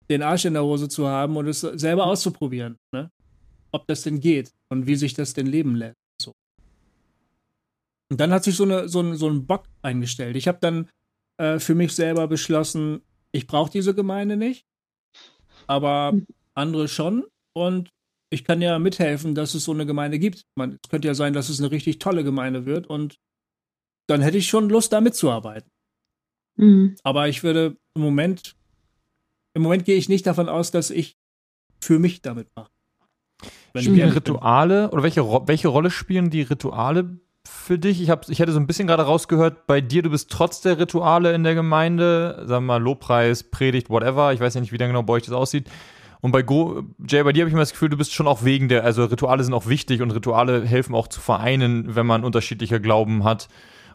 den 0.08 0.22
Arsch 0.22 0.46
in 0.46 0.54
der 0.54 0.64
Hose 0.64 0.88
zu 0.88 1.06
haben 1.06 1.36
und 1.36 1.46
es 1.46 1.60
selber 1.60 2.06
auszuprobieren, 2.06 2.76
ne? 2.92 3.10
ob 3.72 3.86
das 3.86 4.00
denn 4.00 4.20
geht 4.20 4.54
und 4.70 4.86
wie 4.86 4.96
sich 4.96 5.12
das 5.12 5.34
denn 5.34 5.46
leben 5.46 5.74
lässt. 5.74 6.07
Und 8.10 8.20
dann 8.20 8.32
hat 8.32 8.44
sich 8.44 8.56
so, 8.56 8.64
eine, 8.64 8.88
so, 8.88 9.00
ein, 9.00 9.16
so 9.16 9.28
ein 9.28 9.46
Bock 9.46 9.64
eingestellt. 9.82 10.36
Ich 10.36 10.48
habe 10.48 10.58
dann 10.60 10.88
äh, 11.36 11.58
für 11.58 11.74
mich 11.74 11.94
selber 11.94 12.26
beschlossen, 12.26 13.02
ich 13.32 13.46
brauche 13.46 13.70
diese 13.70 13.94
Gemeinde 13.94 14.36
nicht, 14.36 14.66
aber 15.66 16.14
andere 16.54 16.88
schon. 16.88 17.24
Und 17.52 17.90
ich 18.30 18.44
kann 18.44 18.62
ja 18.62 18.78
mithelfen, 18.78 19.34
dass 19.34 19.54
es 19.54 19.64
so 19.64 19.72
eine 19.72 19.86
Gemeinde 19.86 20.18
gibt. 20.18 20.46
Man, 20.54 20.78
es 20.82 20.90
könnte 20.90 21.08
ja 21.08 21.14
sein, 21.14 21.32
dass 21.32 21.48
es 21.48 21.60
eine 21.60 21.70
richtig 21.70 21.98
tolle 21.98 22.24
Gemeinde 22.24 22.66
wird 22.66 22.86
und 22.86 23.18
dann 24.06 24.22
hätte 24.22 24.38
ich 24.38 24.48
schon 24.48 24.70
Lust, 24.70 24.92
da 24.92 25.00
mitzuarbeiten. 25.00 25.70
Mhm. 26.56 26.96
Aber 27.02 27.28
ich 27.28 27.42
würde 27.42 27.76
im 27.94 28.02
Moment, 28.02 28.56
im 29.54 29.62
Moment 29.62 29.84
gehe 29.84 29.96
ich 29.96 30.08
nicht 30.08 30.26
davon 30.26 30.48
aus, 30.48 30.70
dass 30.70 30.90
ich 30.90 31.16
für 31.80 31.98
mich 31.98 32.22
damit 32.22 32.48
mache. 32.56 32.70
Spielen 33.76 34.10
Rituale 34.10 34.90
oder 34.90 35.02
welche, 35.02 35.22
welche 35.22 35.68
Rolle 35.68 35.90
spielen 35.90 36.30
die 36.30 36.42
Rituale 36.42 37.20
für 37.48 37.78
dich? 37.78 38.00
Ich, 38.00 38.10
hab, 38.10 38.28
ich 38.28 38.38
hätte 38.38 38.52
so 38.52 38.60
ein 38.60 38.66
bisschen 38.66 38.86
gerade 38.86 39.02
rausgehört, 39.02 39.66
bei 39.66 39.80
dir, 39.80 40.02
du 40.02 40.10
bist 40.10 40.30
trotz 40.30 40.60
der 40.60 40.78
Rituale 40.78 41.34
in 41.34 41.44
der 41.44 41.54
Gemeinde, 41.54 42.44
sagen 42.46 42.64
wir 42.64 42.74
mal 42.74 42.82
Lobpreis, 42.82 43.42
Predigt, 43.42 43.90
whatever, 43.90 44.32
ich 44.32 44.40
weiß 44.40 44.54
ja 44.54 44.60
nicht, 44.60 44.72
wie 44.72 44.78
dann 44.78 44.88
genau 44.88 45.02
bei 45.02 45.14
euch 45.14 45.24
das 45.24 45.34
aussieht. 45.34 45.68
Und 46.20 46.32
bei 46.32 46.42
Go, 46.42 46.82
Jay, 47.06 47.22
bei 47.22 47.32
dir 47.32 47.42
habe 47.42 47.48
ich 47.48 47.52
immer 47.52 47.62
das 47.62 47.72
Gefühl, 47.72 47.90
du 47.90 47.96
bist 47.96 48.12
schon 48.12 48.26
auch 48.26 48.44
wegen 48.44 48.68
der, 48.68 48.84
also 48.84 49.04
Rituale 49.04 49.44
sind 49.44 49.54
auch 49.54 49.66
wichtig 49.66 50.02
und 50.02 50.10
Rituale 50.10 50.64
helfen 50.64 50.94
auch 50.94 51.08
zu 51.08 51.20
vereinen, 51.20 51.94
wenn 51.94 52.06
man 52.06 52.24
unterschiedlicher 52.24 52.80
Glauben 52.80 53.24
hat. 53.24 53.48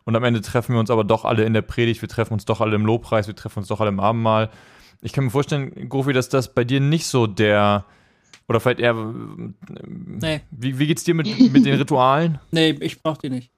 Und 0.05 0.15
am 0.15 0.23
Ende 0.23 0.41
treffen 0.41 0.73
wir 0.73 0.79
uns 0.79 0.89
aber 0.89 1.03
doch 1.03 1.25
alle 1.25 1.43
in 1.43 1.53
der 1.53 1.61
Predigt, 1.61 2.01
wir 2.01 2.09
treffen 2.09 2.33
uns 2.33 2.45
doch 2.45 2.61
alle 2.61 2.75
im 2.75 2.85
Lobpreis, 2.85 3.27
wir 3.27 3.35
treffen 3.35 3.59
uns 3.59 3.67
doch 3.67 3.81
alle 3.81 3.89
im 3.89 3.99
Abendmahl. 3.99 4.49
Ich 5.01 5.11
kann 5.11 5.25
mir 5.25 5.31
vorstellen, 5.31 5.89
Gofi, 5.89 6.13
dass 6.13 6.29
das 6.29 6.53
bei 6.53 6.63
dir 6.63 6.79
nicht 6.79 7.07
so 7.07 7.27
der, 7.27 7.85
oder 8.47 8.59
vielleicht 8.59 8.79
eher, 8.79 8.93
Nee. 8.93 10.41
wie, 10.51 10.79
wie 10.79 10.87
geht's 10.87 11.03
dir 11.03 11.13
mit, 11.13 11.27
mit 11.51 11.65
den 11.65 11.75
Ritualen? 11.79 12.39
Nee, 12.51 12.77
ich 12.81 13.01
brauch 13.01 13.17
die 13.17 13.29
nicht. 13.29 13.51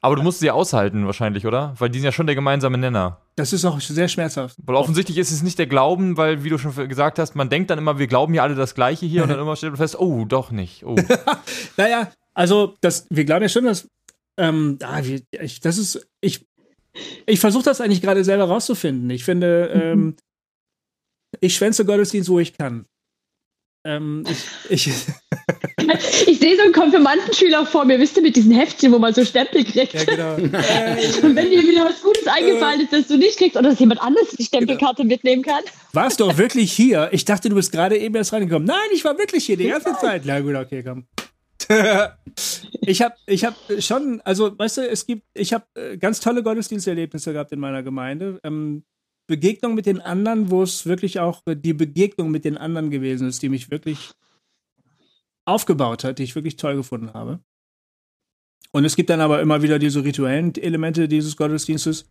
Aber 0.00 0.14
du 0.14 0.22
musst 0.22 0.38
sie 0.40 0.50
aushalten 0.50 1.06
wahrscheinlich, 1.06 1.46
oder? 1.46 1.74
Weil 1.78 1.88
die 1.90 1.98
sind 1.98 2.04
ja 2.04 2.12
schon 2.12 2.26
der 2.26 2.36
gemeinsame 2.36 2.78
Nenner. 2.78 3.20
Das 3.34 3.52
ist 3.52 3.64
auch 3.64 3.80
sehr 3.80 4.08
schmerzhaft. 4.08 4.56
Weil 4.64 4.76
offensichtlich 4.76 5.18
ist 5.18 5.32
es 5.32 5.42
nicht 5.42 5.58
der 5.58 5.66
Glauben, 5.66 6.16
weil, 6.16 6.44
wie 6.44 6.48
du 6.48 6.58
schon 6.58 6.74
gesagt 6.88 7.18
hast, 7.18 7.34
man 7.34 7.48
denkt 7.48 7.70
dann 7.70 7.78
immer, 7.78 7.98
wir 7.98 8.06
glauben 8.06 8.32
ja 8.34 8.42
alle 8.42 8.54
das 8.54 8.74
Gleiche 8.74 9.06
hier 9.06 9.22
und 9.24 9.30
dann 9.30 9.38
immer 9.40 9.56
stellt 9.56 9.72
man 9.72 9.78
fest, 9.78 9.98
oh, 9.98 10.24
doch 10.24 10.50
nicht. 10.50 10.84
Oh. 10.84 10.94
Naja, 11.76 12.10
also 12.34 12.74
das, 12.80 13.06
wir 13.10 13.24
glauben 13.24 13.42
ja 13.42 13.48
schon, 13.48 13.64
dass 13.64 13.88
ähm, 14.38 14.78
ah, 14.82 15.02
wir, 15.02 15.22
ich, 15.40 15.60
das 15.60 15.78
ist, 15.78 16.06
ich, 16.20 16.46
ich 17.26 17.40
versuche 17.40 17.64
das 17.64 17.80
eigentlich 17.80 18.02
gerade 18.02 18.22
selber 18.22 18.44
rauszufinden. 18.44 19.10
Ich 19.10 19.24
finde, 19.24 19.70
ähm, 19.74 20.16
ich 21.40 21.54
schwänze 21.56 21.84
Gottesdienst, 21.84 22.28
wo 22.28 22.38
ich 22.38 22.56
kann. 22.56 22.86
Ähm, 23.86 24.24
ich, 24.68 24.88
ich, 24.88 24.94
Ich 26.26 26.38
sehe 26.40 26.56
so 26.56 26.62
einen 26.62 26.72
Konfirmandenschüler 26.72 27.66
vor 27.66 27.84
mir, 27.84 27.98
wisst 27.98 28.16
ihr, 28.16 28.22
mit 28.22 28.34
diesen 28.34 28.52
Heftchen, 28.52 28.92
wo 28.92 28.98
man 28.98 29.14
so 29.14 29.24
Stempel 29.24 29.64
kriegt. 29.64 29.94
ja, 29.94 30.04
genau. 30.04 30.36
Äh, 30.36 31.06
Und 31.22 31.36
wenn 31.36 31.50
dir 31.50 31.62
wieder 31.62 31.84
was 31.84 32.02
Gutes 32.02 32.26
eingefallen 32.26 32.80
ist, 32.80 32.92
das 32.92 33.06
du 33.06 33.16
nicht 33.16 33.38
kriegst 33.38 33.56
oder 33.56 33.70
dass 33.70 33.78
jemand 33.78 34.02
anderes 34.02 34.30
die 34.30 34.44
Stempelkarte 34.44 35.04
mitnehmen 35.04 35.42
kann. 35.42 35.62
warst 35.92 36.20
du 36.20 36.24
auch 36.24 36.36
wirklich 36.36 36.72
hier? 36.72 37.08
Ich 37.12 37.24
dachte, 37.24 37.48
du 37.48 37.54
bist 37.54 37.72
gerade 37.72 37.96
eben 37.96 38.14
erst 38.14 38.32
reingekommen. 38.32 38.66
Nein, 38.66 38.76
ich 38.92 39.04
war 39.04 39.16
wirklich 39.18 39.44
hier 39.44 39.56
die 39.56 39.68
ganze 39.68 39.94
Zeit. 40.00 40.22
Na 40.24 40.40
gut, 40.40 40.54
okay, 40.54 40.82
komm. 40.82 41.06
ich 42.80 43.02
habe 43.02 43.14
ich 43.26 43.44
hab 43.44 43.54
schon, 43.78 44.20
also 44.24 44.56
weißt 44.56 44.78
du, 44.78 44.88
es 44.88 45.06
gibt, 45.06 45.22
ich 45.34 45.52
habe 45.52 45.64
ganz 45.98 46.20
tolle 46.20 46.42
Gottesdiensterlebnisse 46.42 47.32
gehabt 47.32 47.52
in 47.52 47.60
meiner 47.60 47.82
Gemeinde. 47.82 48.40
Ähm, 48.44 48.84
Begegnung 49.26 49.74
mit 49.74 49.86
den 49.86 50.00
anderen, 50.00 50.50
wo 50.50 50.62
es 50.62 50.86
wirklich 50.86 51.20
auch 51.20 51.42
die 51.46 51.74
Begegnung 51.74 52.30
mit 52.30 52.44
den 52.44 52.56
anderen 52.56 52.90
gewesen 52.90 53.28
ist, 53.28 53.42
die 53.42 53.48
mich 53.48 53.70
wirklich 53.70 54.12
aufgebaut 55.44 56.04
hat, 56.04 56.18
die 56.18 56.24
ich 56.24 56.34
wirklich 56.34 56.56
toll 56.56 56.76
gefunden 56.76 57.12
habe. 57.14 57.40
Und 58.72 58.84
es 58.84 58.96
gibt 58.96 59.10
dann 59.10 59.20
aber 59.20 59.40
immer 59.40 59.62
wieder 59.62 59.78
diese 59.78 60.04
rituellen 60.04 60.54
Elemente 60.54 61.08
dieses 61.08 61.36
Gottesdienstes, 61.36 62.06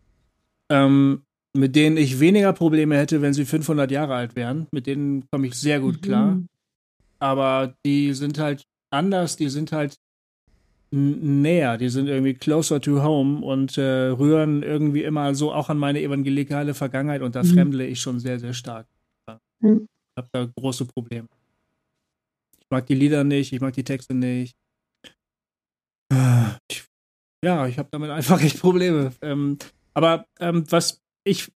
ähm, 0.70 1.24
mit 1.54 1.76
denen 1.76 1.98
ich 1.98 2.20
weniger 2.20 2.54
Probleme 2.54 2.98
hätte, 2.98 3.22
wenn 3.22 3.34
sie 3.34 3.46
500 3.46 3.92
Jahre 3.92 4.16
alt 4.16 4.36
wären. 4.36 4.68
Mit 4.72 4.88
denen 4.88 5.26
komme 5.30 5.48
ich 5.48 5.56
sehr 5.56 5.80
gut 5.80 6.02
klar. 6.02 6.42
Aber 7.20 7.76
die 7.86 8.14
sind 8.14 8.40
halt 8.40 8.66
anders, 8.90 9.38
die 9.38 9.50
sind 9.50 9.72
halt 9.72 9.98
näher, 10.96 11.78
die 11.78 11.90
sind 11.90 12.08
irgendwie 12.08 12.34
closer 12.34 12.80
to 12.82 13.04
home 13.04 13.46
und 13.46 13.78
äh, 13.78 14.08
rühren 14.08 14.64
irgendwie 14.64 15.04
immer 15.04 15.36
so 15.36 15.52
auch 15.54 15.70
an 15.70 15.78
meine 15.78 16.02
evangelikale 16.02 16.74
Vergangenheit 16.74 17.22
und 17.22 17.36
da 17.36 17.44
Mhm. 17.44 17.48
fremdle 17.48 17.86
ich 17.86 18.00
schon 18.02 18.20
sehr, 18.20 18.40
sehr 18.40 18.54
stark. 18.54 18.88
Mhm. 19.62 19.88
Ich 19.90 20.18
habe 20.18 20.30
da 20.32 20.46
große 20.46 20.86
Probleme. 20.86 21.28
Ich 22.60 22.66
mag 22.70 22.86
die 22.88 22.96
Lieder 22.96 23.24
nicht, 23.24 23.52
ich 23.54 23.62
mag 23.62 23.74
die 23.74 23.84
Texte 23.84 24.14
nicht. 24.14 24.56
Äh, 26.12 26.46
Ich, 26.72 26.86
ja, 27.44 27.68
ich 27.68 27.78
habe 27.78 27.90
damit 27.92 28.10
einfach 28.10 28.42
echt 28.42 28.60
Probleme. 28.62 29.12
Ähm, 29.22 29.58
aber 29.94 30.26
ähm, 30.40 30.66
was 30.72 31.02
ich 31.28 31.52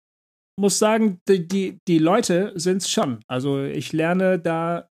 muss 0.59 0.77
sagen, 0.77 1.21
die, 1.29 1.47
die, 1.47 1.79
die 1.87 1.99
Leute 1.99 2.51
sind 2.55 2.77
es 2.81 2.89
schon. 2.91 3.21
Also 3.27 3.63
ich 3.63 3.93
lerne 3.93 4.39
da 4.39 4.89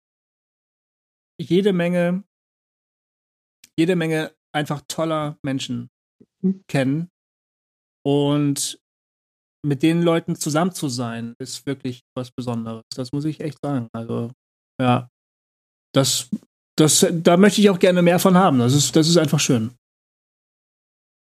jede 1.40 1.72
Menge, 1.72 2.22
jede 3.76 3.96
Menge 3.96 4.32
einfach 4.56 4.82
toller 4.88 5.38
Menschen 5.42 5.90
Mhm. 6.42 6.64
kennen. 6.68 7.10
Und 8.04 8.78
mit 9.64 9.82
den 9.82 10.02
Leuten 10.02 10.36
zusammen 10.36 10.72
zu 10.72 10.88
sein, 10.88 11.34
ist 11.38 11.66
wirklich 11.66 12.04
was 12.14 12.30
Besonderes. 12.30 12.84
Das 12.94 13.12
muss 13.12 13.24
ich 13.24 13.40
echt 13.40 13.58
sagen. 13.62 13.88
Also, 13.92 14.30
ja. 14.80 15.10
Das, 15.92 16.28
das, 16.76 17.06
da 17.10 17.36
möchte 17.36 17.60
ich 17.60 17.70
auch 17.70 17.78
gerne 17.78 18.02
mehr 18.02 18.18
von 18.18 18.36
haben. 18.36 18.58
Das 18.58 18.74
ist, 18.74 18.94
das 18.94 19.08
ist 19.08 19.16
einfach 19.16 19.40
schön. 19.40 19.72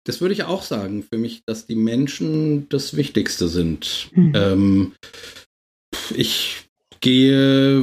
Das 0.06 0.20
würde 0.20 0.34
ich 0.34 0.44
auch 0.44 0.62
sagen 0.62 1.02
für 1.02 1.16
mich, 1.16 1.42
dass 1.46 1.64
die 1.64 1.76
Menschen 1.76 2.68
das 2.68 2.96
Wichtigste 2.96 3.48
sind. 3.48 4.10
Mhm. 4.12 4.32
Ähm, 4.34 4.94
ich 6.14 6.68
gehe, 7.00 7.80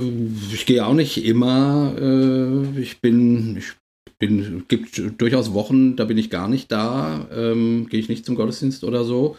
ich 0.53 0.67
gehe 0.67 0.85
auch 0.85 0.93
nicht 0.93 1.23
immer. 1.25 1.95
Äh, 1.97 2.79
ich 2.79 3.01
bin, 3.01 3.57
ich 3.57 3.73
bin, 4.21 4.63
gibt 4.69 5.01
durchaus 5.19 5.53
Wochen, 5.53 5.97
da 5.97 6.05
bin 6.05 6.17
ich 6.17 6.29
gar 6.29 6.47
nicht 6.47 6.71
da. 6.71 7.27
Ähm, 7.35 7.87
gehe 7.89 7.99
ich 7.99 8.07
nicht 8.07 8.25
zum 8.25 8.35
Gottesdienst 8.35 8.85
oder 8.85 9.03
so. 9.03 9.35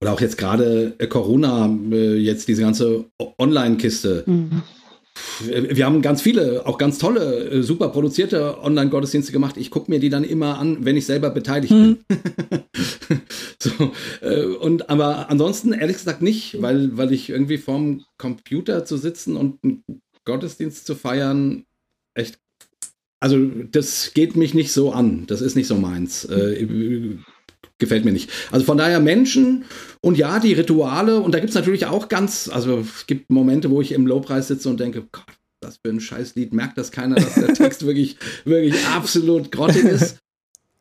Oder 0.00 0.12
auch 0.12 0.20
jetzt 0.20 0.36
gerade 0.38 0.94
äh, 0.98 1.06
Corona, 1.06 1.74
äh, 1.90 2.16
jetzt 2.16 2.46
diese 2.46 2.62
ganze 2.62 3.06
Online-Kiste. 3.38 4.24
Mhm. 4.26 4.62
Wir 5.40 5.86
haben 5.86 6.02
ganz 6.02 6.20
viele, 6.20 6.66
auch 6.66 6.76
ganz 6.76 6.98
tolle, 6.98 7.48
äh, 7.48 7.62
super 7.62 7.88
produzierte 7.88 8.62
Online-Gottesdienste 8.62 9.32
gemacht. 9.32 9.56
Ich 9.56 9.70
gucke 9.70 9.90
mir 9.90 9.98
die 9.98 10.10
dann 10.10 10.24
immer 10.24 10.58
an, 10.58 10.84
wenn 10.84 10.96
ich 10.96 11.06
selber 11.06 11.30
beteiligt 11.30 11.72
Mhm. 11.72 11.98
bin. 12.06 12.18
so, 13.62 13.70
äh, 14.20 14.44
und 14.44 14.90
aber 14.90 15.30
ansonsten 15.30 15.72
ehrlich 15.72 15.96
gesagt 15.96 16.20
nicht, 16.20 16.60
weil, 16.60 16.96
weil 16.98 17.12
ich 17.12 17.30
irgendwie 17.30 17.56
vorm 17.58 18.04
Computer 18.18 18.84
zu 18.84 18.98
sitzen 18.98 19.36
und 19.36 19.58
einen 19.64 19.82
Gottesdienst 20.26 20.86
zu 20.86 20.94
feiern, 20.94 21.64
echt. 22.14 22.38
Also, 23.20 23.38
das 23.70 24.12
geht 24.14 24.36
mich 24.36 24.54
nicht 24.54 24.72
so 24.72 24.92
an. 24.92 25.24
Das 25.26 25.40
ist 25.40 25.56
nicht 25.56 25.66
so 25.66 25.76
meins. 25.76 26.24
Äh, 26.26 26.66
gefällt 27.78 28.04
mir 28.04 28.12
nicht. 28.12 28.30
Also 28.50 28.64
von 28.64 28.78
daher 28.78 29.00
Menschen 29.00 29.64
und 30.00 30.16
ja, 30.16 30.38
die 30.38 30.54
Rituale. 30.54 31.20
Und 31.20 31.32
da 31.34 31.38
gibt 31.38 31.50
es 31.50 31.54
natürlich 31.54 31.86
auch 31.86 32.08
ganz, 32.08 32.48
also 32.48 32.78
es 32.78 33.06
gibt 33.06 33.30
Momente, 33.30 33.70
wo 33.70 33.80
ich 33.82 33.92
im 33.92 34.06
Lobpreis 34.06 34.48
sitze 34.48 34.68
und 34.70 34.80
denke, 34.80 35.06
Gott, 35.12 35.24
das 35.60 35.78
für 35.84 35.90
ein 35.90 36.00
Scheißlied. 36.00 36.52
Merkt 36.54 36.78
das 36.78 36.90
keiner, 36.90 37.16
dass 37.16 37.34
der 37.34 37.52
Text 37.54 37.84
wirklich, 37.86 38.16
wirklich 38.44 38.74
absolut 38.94 39.52
grottig 39.52 39.84
ist. 39.84 40.18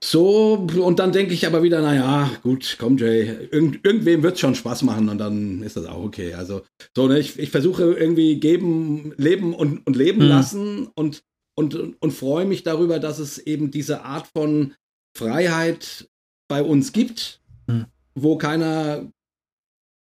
So, 0.03 0.67
und 0.77 0.99
dann 0.99 1.11
denke 1.13 1.33
ich 1.33 1.47
aber 1.47 1.63
wieder, 1.63 1.81
naja, 1.81 2.29
gut, 2.43 2.75
komm, 2.79 2.97
Jay, 2.97 3.29
irgend, 3.49 3.83
irgendwem 3.83 4.23
wird 4.23 4.35
es 4.35 4.39
schon 4.39 4.53
Spaß 4.53 4.83
machen 4.83 5.09
und 5.09 5.17
dann 5.17 5.63
ist 5.63 5.77
das 5.77 5.85
auch 5.85 6.03
okay. 6.03 6.33
Also, 6.33 6.61
so, 6.95 7.07
ne, 7.07 7.17
ich, 7.17 7.39
ich 7.39 7.49
versuche 7.49 7.83
irgendwie 7.93 8.39
geben, 8.39 9.13
leben 9.17 9.53
und, 9.53 9.85
und 9.87 9.95
leben 9.95 10.21
Mhm. 10.23 10.27
lassen 10.27 10.87
und, 10.95 11.23
und, 11.55 12.01
und 12.01 12.11
freue 12.11 12.45
mich 12.45 12.63
darüber, 12.63 12.99
dass 12.99 13.19
es 13.19 13.37
eben 13.37 13.71
diese 13.71 14.03
Art 14.03 14.27
von 14.27 14.73
Freiheit 15.17 16.09
bei 16.47 16.61
uns 16.61 16.91
gibt, 16.91 17.41
Mhm. 17.67 17.85
wo 18.13 18.37
keiner 18.37 19.11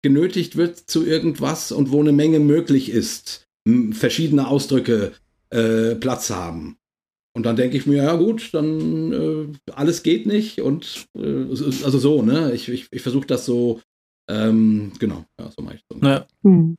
genötigt 0.03 0.57
wird 0.57 0.79
zu 0.79 1.05
irgendwas 1.05 1.73
und 1.73 1.91
wo 1.91 2.01
eine 2.01 2.13
Menge 2.13 2.39
möglich 2.39 2.89
ist, 2.91 3.49
verschiedene 3.91 4.47
Ausdrücke 4.47 5.13
äh, 5.51 5.97
Platz 5.97 6.31
haben. 6.31 6.77
Und 7.37 7.45
dann 7.45 7.57
denke 7.57 7.77
ich 7.77 7.87
mir, 7.87 8.05
ja 8.05 8.15
gut, 8.17 8.51
dann 8.53 9.13
äh, 9.13 9.73
alles 9.73 10.03
geht 10.03 10.27
nicht 10.27 10.61
und 10.61 11.07
äh, 11.17 11.47
also 11.85 11.99
so, 11.99 12.23
ne? 12.23 12.53
Ich, 12.53 12.69
ich, 12.69 12.87
ich 12.93 13.03
versuche 13.03 13.27
das 13.27 13.45
so, 13.45 13.81
ähm, 14.31 14.93
genau, 14.99 15.25
ja, 15.39 15.51
so 15.51 15.63
mache 15.63 15.77
ich 15.77 15.83
so. 15.91 15.99
Ja. 16.07 16.27
Hm. 16.45 16.77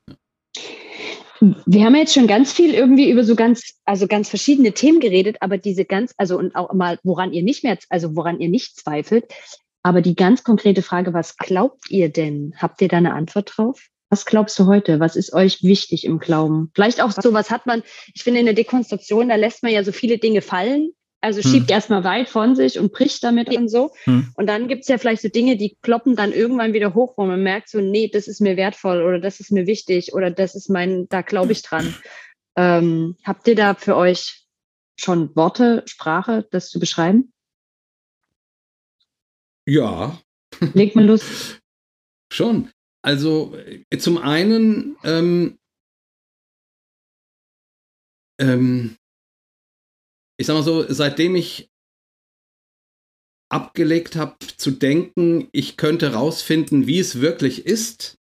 Wir 1.42 1.86
haben 1.86 1.96
jetzt 1.96 2.14
schon 2.14 2.28
ganz 2.28 2.52
viel 2.52 2.74
irgendwie 2.74 3.10
über 3.10 3.24
so 3.24 3.36
ganz, 3.36 3.76
also 3.86 4.08
ganz 4.08 4.30
verschiedene 4.30 4.74
Themen 4.74 5.00
geredet, 5.00 5.38
aber 5.40 5.58
diese 5.58 5.86
ganz, 5.86 6.14
also 6.18 6.38
und 6.38 6.56
auch 6.56 6.74
mal, 6.74 7.00
woran 7.04 7.34
ihr 7.34 7.44
nicht 7.44 7.64
mehr, 7.64 7.78
also 7.90 8.16
woran 8.16 8.40
ihr 8.40 8.50
nicht 8.50 8.78
zweifelt, 8.78 9.26
aber 9.84 10.02
die 10.02 10.16
ganz 10.16 10.44
konkrete 10.44 10.82
Frage, 10.82 11.14
was 11.14 11.38
glaubt 11.38 11.90
ihr 11.90 12.10
denn? 12.10 12.54
Habt 12.58 12.82
ihr 12.82 12.90
da 12.90 12.98
eine 12.98 13.14
Antwort 13.14 13.54
drauf? 13.56 13.88
Was 14.10 14.26
glaubst 14.26 14.58
du 14.58 14.66
heute? 14.66 15.00
Was 15.00 15.16
ist 15.16 15.34
euch 15.34 15.64
wichtig 15.64 16.04
im 16.04 16.20
Glauben? 16.20 16.72
Vielleicht 16.74 17.02
auch 17.02 17.12
so, 17.12 17.32
was 17.34 17.52
hat 17.52 17.66
man, 17.66 17.84
ich 18.14 18.24
finde 18.24 18.40
in 18.40 18.46
der 18.48 18.56
Dekonstruktion, 18.56 19.30
da 19.30 19.36
lässt 19.36 19.62
man 19.62 19.72
ja 19.72 19.84
so 19.84 19.92
viele 19.92 20.18
Dinge 20.18 20.42
fallen. 20.42 20.92
Also 21.22 21.42
Hm. 21.42 21.52
schiebt 21.52 21.72
erstmal 21.72 22.04
weit 22.04 22.30
von 22.30 22.56
sich 22.56 22.80
und 22.80 22.92
bricht 22.92 23.24
damit 23.24 23.50
und 23.56 23.68
so. 23.68 23.92
Hm. 24.06 24.32
Und 24.36 24.48
dann 24.48 24.68
gibt's 24.68 24.88
ja 24.88 24.98
vielleicht 24.98 25.22
so 25.22 25.30
Dinge, 25.30 25.58
die 25.58 25.78
kloppen 25.82 26.16
dann 26.16 26.32
irgendwann 26.32 26.74
wieder 26.74 26.94
hoch, 26.94 27.16
wo 27.18 27.26
man 27.26 27.44
merkt, 27.44 27.70
so, 27.70 27.82
nee, 27.82 28.10
das 28.10 28.28
ist 28.28 28.40
mir 28.40 28.56
wertvoll 28.58 29.02
oder 29.02 29.20
das 29.20 29.40
ist 29.40 29.52
mir 29.52 29.68
wichtig 29.68 30.14
oder 30.14 30.32
das 30.32 30.56
ist 30.56 30.70
mein, 30.70 31.08
da 31.10 31.22
glaube 31.22 31.52
ich 31.52 31.62
dran. 31.62 31.94
Ähm, 32.56 33.18
habt 33.24 33.48
ihr 33.48 33.56
da 33.56 33.76
für 33.76 33.96
euch 33.96 34.46
schon 34.98 35.36
Worte, 35.36 35.84
Sprache, 35.86 36.48
das 36.52 36.70
zu 36.70 36.80
beschreiben? 36.80 37.34
Ja, 39.66 40.18
Legt 40.74 40.96
mal 40.96 41.06
los. 41.06 41.58
Schon. 42.32 42.70
Also 43.02 43.56
äh, 43.56 43.98
zum 43.98 44.18
einen, 44.18 44.98
ähm, 45.04 45.58
ähm, 48.40 48.98
ich 50.40 50.48
sag 50.48 50.54
mal 50.54 50.64
so, 50.64 50.86
seitdem 50.88 51.36
ich 51.36 51.70
abgelegt 53.52 54.16
habe 54.16 54.38
zu 54.40 54.72
denken, 54.72 55.50
ich 55.52 55.76
könnte 55.76 56.14
rausfinden, 56.14 56.88
wie 56.88 57.00
es 57.00 57.20
wirklich 57.20 57.66
ist, 57.66 58.18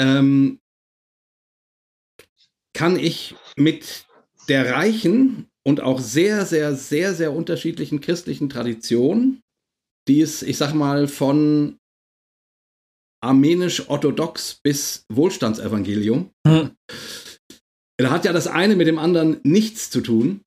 ähm, 0.00 0.60
kann 2.72 2.96
ich 2.96 3.34
mit 3.56 4.06
der 4.48 4.72
reichen 4.72 5.48
und 5.66 5.80
auch 5.80 5.98
sehr, 5.98 6.46
sehr, 6.46 6.76
sehr, 6.76 7.14
sehr 7.14 7.32
unterschiedlichen 7.32 8.00
christlichen 8.00 8.48
Tradition, 8.48 9.40
die 10.06 10.20
es, 10.20 10.42
ich 10.42 10.56
sag 10.56 10.72
mal, 10.72 11.08
von 11.08 11.78
armenisch-orthodox 13.24 14.60
bis 14.62 15.04
Wohlstandsevangelium. 15.08 16.30
Hm. 16.46 16.76
Da 17.96 18.10
hat 18.10 18.24
ja 18.24 18.32
das 18.32 18.46
eine 18.46 18.76
mit 18.76 18.86
dem 18.86 18.98
anderen 18.98 19.40
nichts 19.42 19.90
zu 19.90 20.00
tun. 20.00 20.42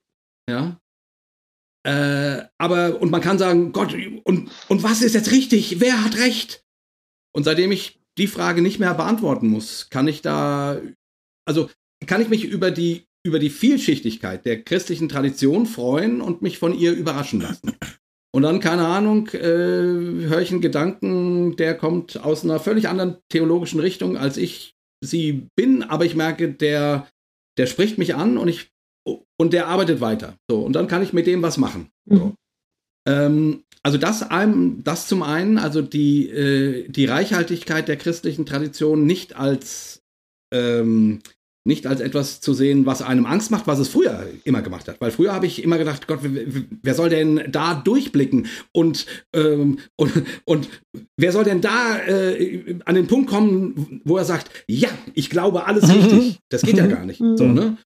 Ja. 0.49 0.79
Äh, 1.85 2.45
aber, 2.57 3.01
und 3.01 3.11
man 3.11 3.21
kann 3.21 3.37
sagen, 3.37 3.71
Gott, 3.71 3.95
und, 4.23 4.51
und 4.67 4.83
was 4.83 5.01
ist 5.01 5.15
jetzt 5.15 5.31
richtig? 5.31 5.79
Wer 5.79 6.03
hat 6.03 6.17
recht? 6.17 6.65
Und 7.33 7.43
seitdem 7.43 7.71
ich 7.71 7.99
die 8.17 8.27
Frage 8.27 8.61
nicht 8.61 8.79
mehr 8.79 8.93
beantworten 8.93 9.47
muss, 9.47 9.89
kann 9.89 10.07
ich 10.07 10.21
da, 10.21 10.81
also 11.45 11.69
kann 12.05 12.21
ich 12.21 12.29
mich 12.29 12.43
über 12.43 12.71
die, 12.71 13.05
über 13.25 13.39
die 13.39 13.49
Vielschichtigkeit 13.49 14.45
der 14.45 14.63
christlichen 14.63 15.07
Tradition 15.07 15.65
freuen 15.65 16.19
und 16.21 16.41
mich 16.41 16.57
von 16.57 16.77
ihr 16.77 16.93
überraschen 16.93 17.41
lassen. 17.41 17.73
Und 18.33 18.43
dann, 18.43 18.59
keine 18.59 18.85
Ahnung, 18.85 19.29
äh, 19.29 19.39
höre 19.39 20.41
ich 20.41 20.51
einen 20.51 20.61
Gedanken, 20.61 21.55
der 21.55 21.75
kommt 21.75 22.17
aus 22.23 22.43
einer 22.43 22.59
völlig 22.59 22.87
anderen 22.89 23.17
theologischen 23.29 23.79
Richtung, 23.79 24.17
als 24.17 24.37
ich 24.37 24.75
sie 25.03 25.47
bin, 25.55 25.83
aber 25.83 26.05
ich 26.05 26.15
merke, 26.15 26.51
der, 26.51 27.07
der 27.57 27.67
spricht 27.67 27.97
mich 27.97 28.15
an 28.15 28.37
und 28.37 28.47
ich 28.47 28.69
und 29.37 29.53
der 29.53 29.67
arbeitet 29.67 30.01
weiter. 30.01 30.35
So, 30.49 30.61
und 30.61 30.73
dann 30.73 30.87
kann 30.87 31.01
ich 31.01 31.13
mit 31.13 31.27
dem 31.27 31.41
was 31.41 31.57
machen. 31.57 31.89
So. 32.05 32.15
Mhm. 32.15 32.33
Ähm, 33.07 33.63
also 33.83 33.97
das, 33.97 34.21
einem, 34.21 34.83
das 34.83 35.07
zum 35.07 35.23
einen, 35.23 35.57
also 35.57 35.81
die, 35.81 36.27
äh, 36.29 36.89
die 36.89 37.05
Reichhaltigkeit 37.05 37.87
der 37.87 37.95
christlichen 37.95 38.45
Tradition 38.45 39.05
nicht 39.05 39.37
als 39.37 40.03
ähm, 40.53 41.21
nicht 41.67 41.85
als 41.85 41.99
etwas 41.99 42.39
zu 42.39 42.53
sehen, 42.53 42.85
was 42.85 43.01
einem 43.01 43.25
Angst 43.25 43.51
macht, 43.51 43.67
was 43.67 43.77
es 43.77 43.89
früher 43.89 44.25
immer 44.45 44.61
gemacht 44.61 44.87
hat. 44.87 45.01
Weil 45.01 45.11
früher 45.11 45.33
habe 45.33 45.45
ich 45.45 45.61
immer 45.61 45.77
gedacht, 45.77 46.07
Gott, 46.07 46.19
wer 46.23 46.93
soll 46.93 47.09
denn 47.09 47.43
da 47.49 47.75
durchblicken 47.75 48.47
und, 48.71 49.05
ähm, 49.33 49.79
und, 49.97 50.13
und 50.45 50.69
wer 51.17 51.33
soll 51.33 51.43
denn 51.43 51.59
da 51.59 51.99
äh, 51.99 52.79
an 52.85 52.95
den 52.95 53.07
Punkt 53.07 53.29
kommen, 53.29 54.01
wo 54.05 54.17
er 54.17 54.23
sagt, 54.23 54.49
ja, 54.67 54.89
ich 55.13 55.29
glaube 55.29 55.67
alles 55.67 55.93
richtig. 55.93 56.39
Das 56.49 56.61
geht 56.61 56.77
ja 56.77 56.87
gar 56.87 57.05
nicht. 57.05 57.19
So, 57.19 57.43
ne? 57.43 57.77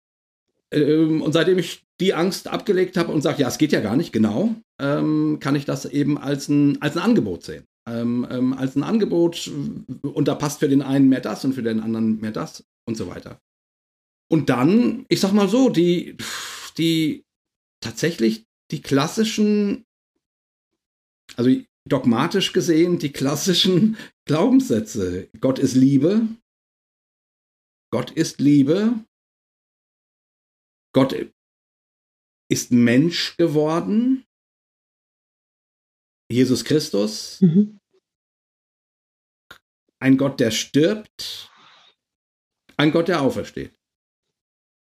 Ähm, 0.72 1.24
und 1.24 1.34
seitdem 1.34 1.58
ich 1.58 1.84
die 2.00 2.14
Angst 2.14 2.48
abgelegt 2.48 2.98
habe 2.98 3.12
und 3.12 3.22
sage, 3.22 3.42
ja, 3.42 3.48
es 3.48 3.58
geht 3.58 3.72
ja 3.72 3.82
gar 3.82 3.96
nicht, 3.96 4.14
genau, 4.14 4.56
ähm, 4.80 5.38
kann 5.40 5.56
ich 5.56 5.66
das 5.66 5.86
eben 5.86 6.20
als 6.20 6.48
ein, 6.50 6.82
als 6.82 6.96
ein 6.96 7.04
Angebot 7.04 7.44
sehen. 7.44 7.64
Ähm, 7.90 8.28
ähm, 8.30 8.54
als 8.54 8.76
ein 8.76 8.84
Angebot 8.84 9.50
und 10.04 10.28
da 10.28 10.36
passt 10.36 10.60
für 10.60 10.70
den 10.70 10.84
einen 10.84 11.10
mehr 11.10 11.20
das 11.20 11.44
und 11.44 11.54
für 11.54 11.64
den 11.64 11.80
anderen 11.80 12.22
mehr 12.22 12.32
das 12.32 12.64
und 12.86 12.96
so 12.96 13.08
weiter. 13.08 13.40
Und 14.32 14.48
dann, 14.48 15.06
ich 15.10 15.20
sag 15.20 15.34
mal 15.34 15.50
so, 15.50 15.68
die, 15.68 16.16
die 16.78 17.26
tatsächlich 17.82 18.46
die 18.72 18.82
klassischen, 18.82 19.86
also 21.36 21.50
dogmatisch 21.86 22.54
gesehen, 22.54 22.98
die 22.98 23.12
klassischen 23.12 23.98
Glaubenssätze. 24.26 25.30
Gott 25.42 25.60
ist 25.60 25.76
Liebe. 25.76 26.30
Gott 27.92 28.12
ist 28.12 28.40
Liebe. 28.40 29.04
Gott 30.94 31.14
ist 32.50 32.72
Mensch 32.72 33.36
geworden. 33.36 34.26
Jesus 36.32 36.64
Christus. 36.64 37.42
Mhm. 37.42 37.82
Ein 40.00 40.16
Gott, 40.16 40.40
der 40.40 40.52
stirbt. 40.52 41.52
Ein 42.78 42.94
Gott, 42.94 43.10
der 43.10 43.22
aufersteht. 43.22 43.78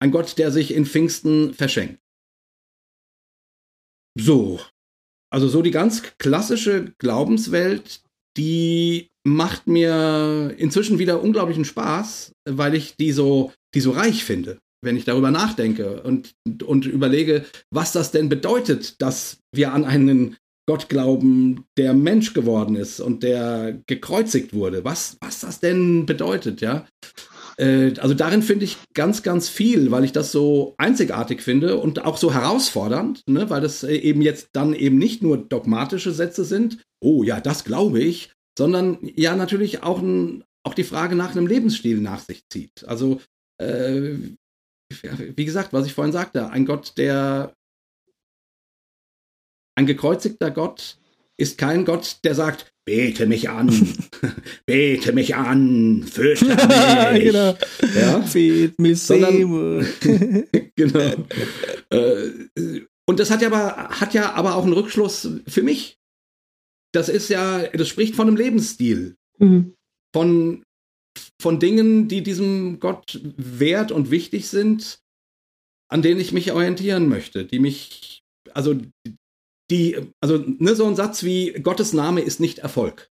Ein 0.01 0.11
Gott, 0.11 0.37
der 0.37 0.51
sich 0.51 0.73
in 0.73 0.85
Pfingsten 0.85 1.53
verschenkt. 1.53 1.99
So. 4.19 4.59
Also 5.31 5.47
so 5.47 5.61
die 5.61 5.71
ganz 5.71 6.03
klassische 6.17 6.93
Glaubenswelt, 6.97 8.01
die 8.35 9.09
macht 9.23 9.67
mir 9.67 10.53
inzwischen 10.57 10.99
wieder 10.99 11.21
unglaublichen 11.21 11.65
Spaß, 11.65 12.33
weil 12.49 12.75
ich 12.75 12.95
die 12.97 13.11
so, 13.11 13.53
die 13.75 13.79
so 13.79 13.91
reich 13.91 14.23
finde, 14.23 14.59
wenn 14.83 14.97
ich 14.97 15.05
darüber 15.05 15.31
nachdenke 15.31 16.01
und, 16.01 16.33
und 16.63 16.85
überlege, 16.85 17.45
was 17.69 17.91
das 17.91 18.11
denn 18.11 18.27
bedeutet, 18.27 19.01
dass 19.01 19.37
wir 19.53 19.71
an 19.73 19.85
einen 19.85 20.37
Gott 20.67 20.89
glauben, 20.89 21.65
der 21.77 21.93
Mensch 21.93 22.33
geworden 22.33 22.75
ist 22.75 22.99
und 22.99 23.23
der 23.23 23.79
gekreuzigt 23.87 24.53
wurde. 24.53 24.83
Was, 24.83 25.17
was 25.21 25.41
das 25.41 25.59
denn 25.59 26.05
bedeutet, 26.05 26.61
ja. 26.61 26.87
Äh, 27.61 27.93
also 27.99 28.15
darin 28.15 28.41
finde 28.41 28.65
ich 28.65 28.77
ganz, 28.93 29.21
ganz 29.21 29.47
viel, 29.47 29.91
weil 29.91 30.03
ich 30.03 30.11
das 30.11 30.31
so 30.31 30.73
einzigartig 30.77 31.41
finde 31.43 31.77
und 31.77 32.03
auch 32.03 32.17
so 32.17 32.33
herausfordernd, 32.33 33.21
ne? 33.27 33.49
weil 33.49 33.61
das 33.61 33.83
äh, 33.83 33.95
eben 33.95 34.21
jetzt 34.21 34.49
dann 34.53 34.73
eben 34.73 34.97
nicht 34.97 35.21
nur 35.21 35.37
dogmatische 35.37 36.11
Sätze 36.11 36.43
sind, 36.43 36.81
oh 36.99 37.23
ja, 37.23 37.39
das 37.39 37.63
glaube 37.63 37.99
ich, 37.99 38.33
sondern 38.57 38.97
ja 39.01 39.35
natürlich 39.35 39.83
auch, 39.83 40.01
ein, 40.01 40.43
auch 40.63 40.73
die 40.73 40.83
Frage 40.83 41.15
nach 41.15 41.31
einem 41.31 41.45
Lebensstil 41.45 42.01
nach 42.01 42.21
sich 42.21 42.47
zieht. 42.49 42.83
Also 42.87 43.21
äh, 43.59 44.15
wie 45.35 45.45
gesagt, 45.45 45.71
was 45.71 45.85
ich 45.85 45.93
vorhin 45.93 46.11
sagte, 46.11 46.49
ein 46.49 46.65
Gott, 46.65 46.97
der 46.97 47.55
ein 49.77 49.85
gekreuzigter 49.85 50.51
Gott 50.51 50.97
ist 51.37 51.57
kein 51.57 51.85
Gott, 51.85 52.17
der 52.23 52.35
sagt, 52.35 52.70
bete 52.85 53.25
mich 53.27 53.49
an, 53.49 53.69
bete 54.65 55.13
mich 55.13 55.35
an, 55.35 56.03
fürchte 56.03 56.45
mich. 57.13 57.23
genau. 57.23 57.57
Ja? 57.95 58.19
Bet 58.19 58.79
mich 58.79 59.01
Sondern, 59.01 59.85
genau. 60.75 61.27
Äh, 61.89 62.81
und 63.07 63.19
das 63.19 63.31
hat 63.31 63.41
ja 63.41 63.47
aber, 63.47 63.89
hat 63.89 64.13
ja 64.13 64.33
aber 64.33 64.55
auch 64.55 64.63
einen 64.63 64.73
Rückschluss 64.73 65.29
für 65.47 65.63
mich. 65.63 65.97
Das 66.93 67.09
ist 67.09 67.29
ja, 67.29 67.67
das 67.67 67.87
spricht 67.87 68.15
von 68.15 68.27
einem 68.27 68.37
Lebensstil. 68.37 69.15
Mhm. 69.37 69.73
Von, 70.13 70.63
von 71.41 71.59
Dingen, 71.59 72.07
die 72.07 72.21
diesem 72.21 72.79
Gott 72.79 73.19
wert 73.37 73.91
und 73.91 74.11
wichtig 74.11 74.49
sind, 74.49 74.99
an 75.89 76.01
denen 76.01 76.19
ich 76.19 76.31
mich 76.31 76.51
orientieren 76.51 77.09
möchte, 77.09 77.45
die 77.45 77.59
mich, 77.59 78.23
also 78.53 78.75
die, 79.71 79.97
also 80.19 80.37
ne, 80.37 80.75
so 80.75 80.85
ein 80.85 80.95
Satz 80.95 81.23
wie 81.23 81.53
Gottes 81.53 81.93
Name 81.93 82.21
ist 82.21 82.39
nicht 82.39 82.59
Erfolg. 82.59 83.09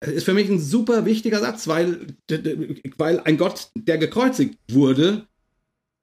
Ist 0.00 0.24
für 0.24 0.34
mich 0.34 0.50
ein 0.50 0.60
super 0.60 1.06
wichtiger 1.06 1.40
Satz, 1.40 1.66
weil, 1.66 2.14
weil 2.98 3.20
ein 3.20 3.38
Gott, 3.38 3.70
der 3.74 3.96
gekreuzigt 3.96 4.58
wurde, 4.70 5.26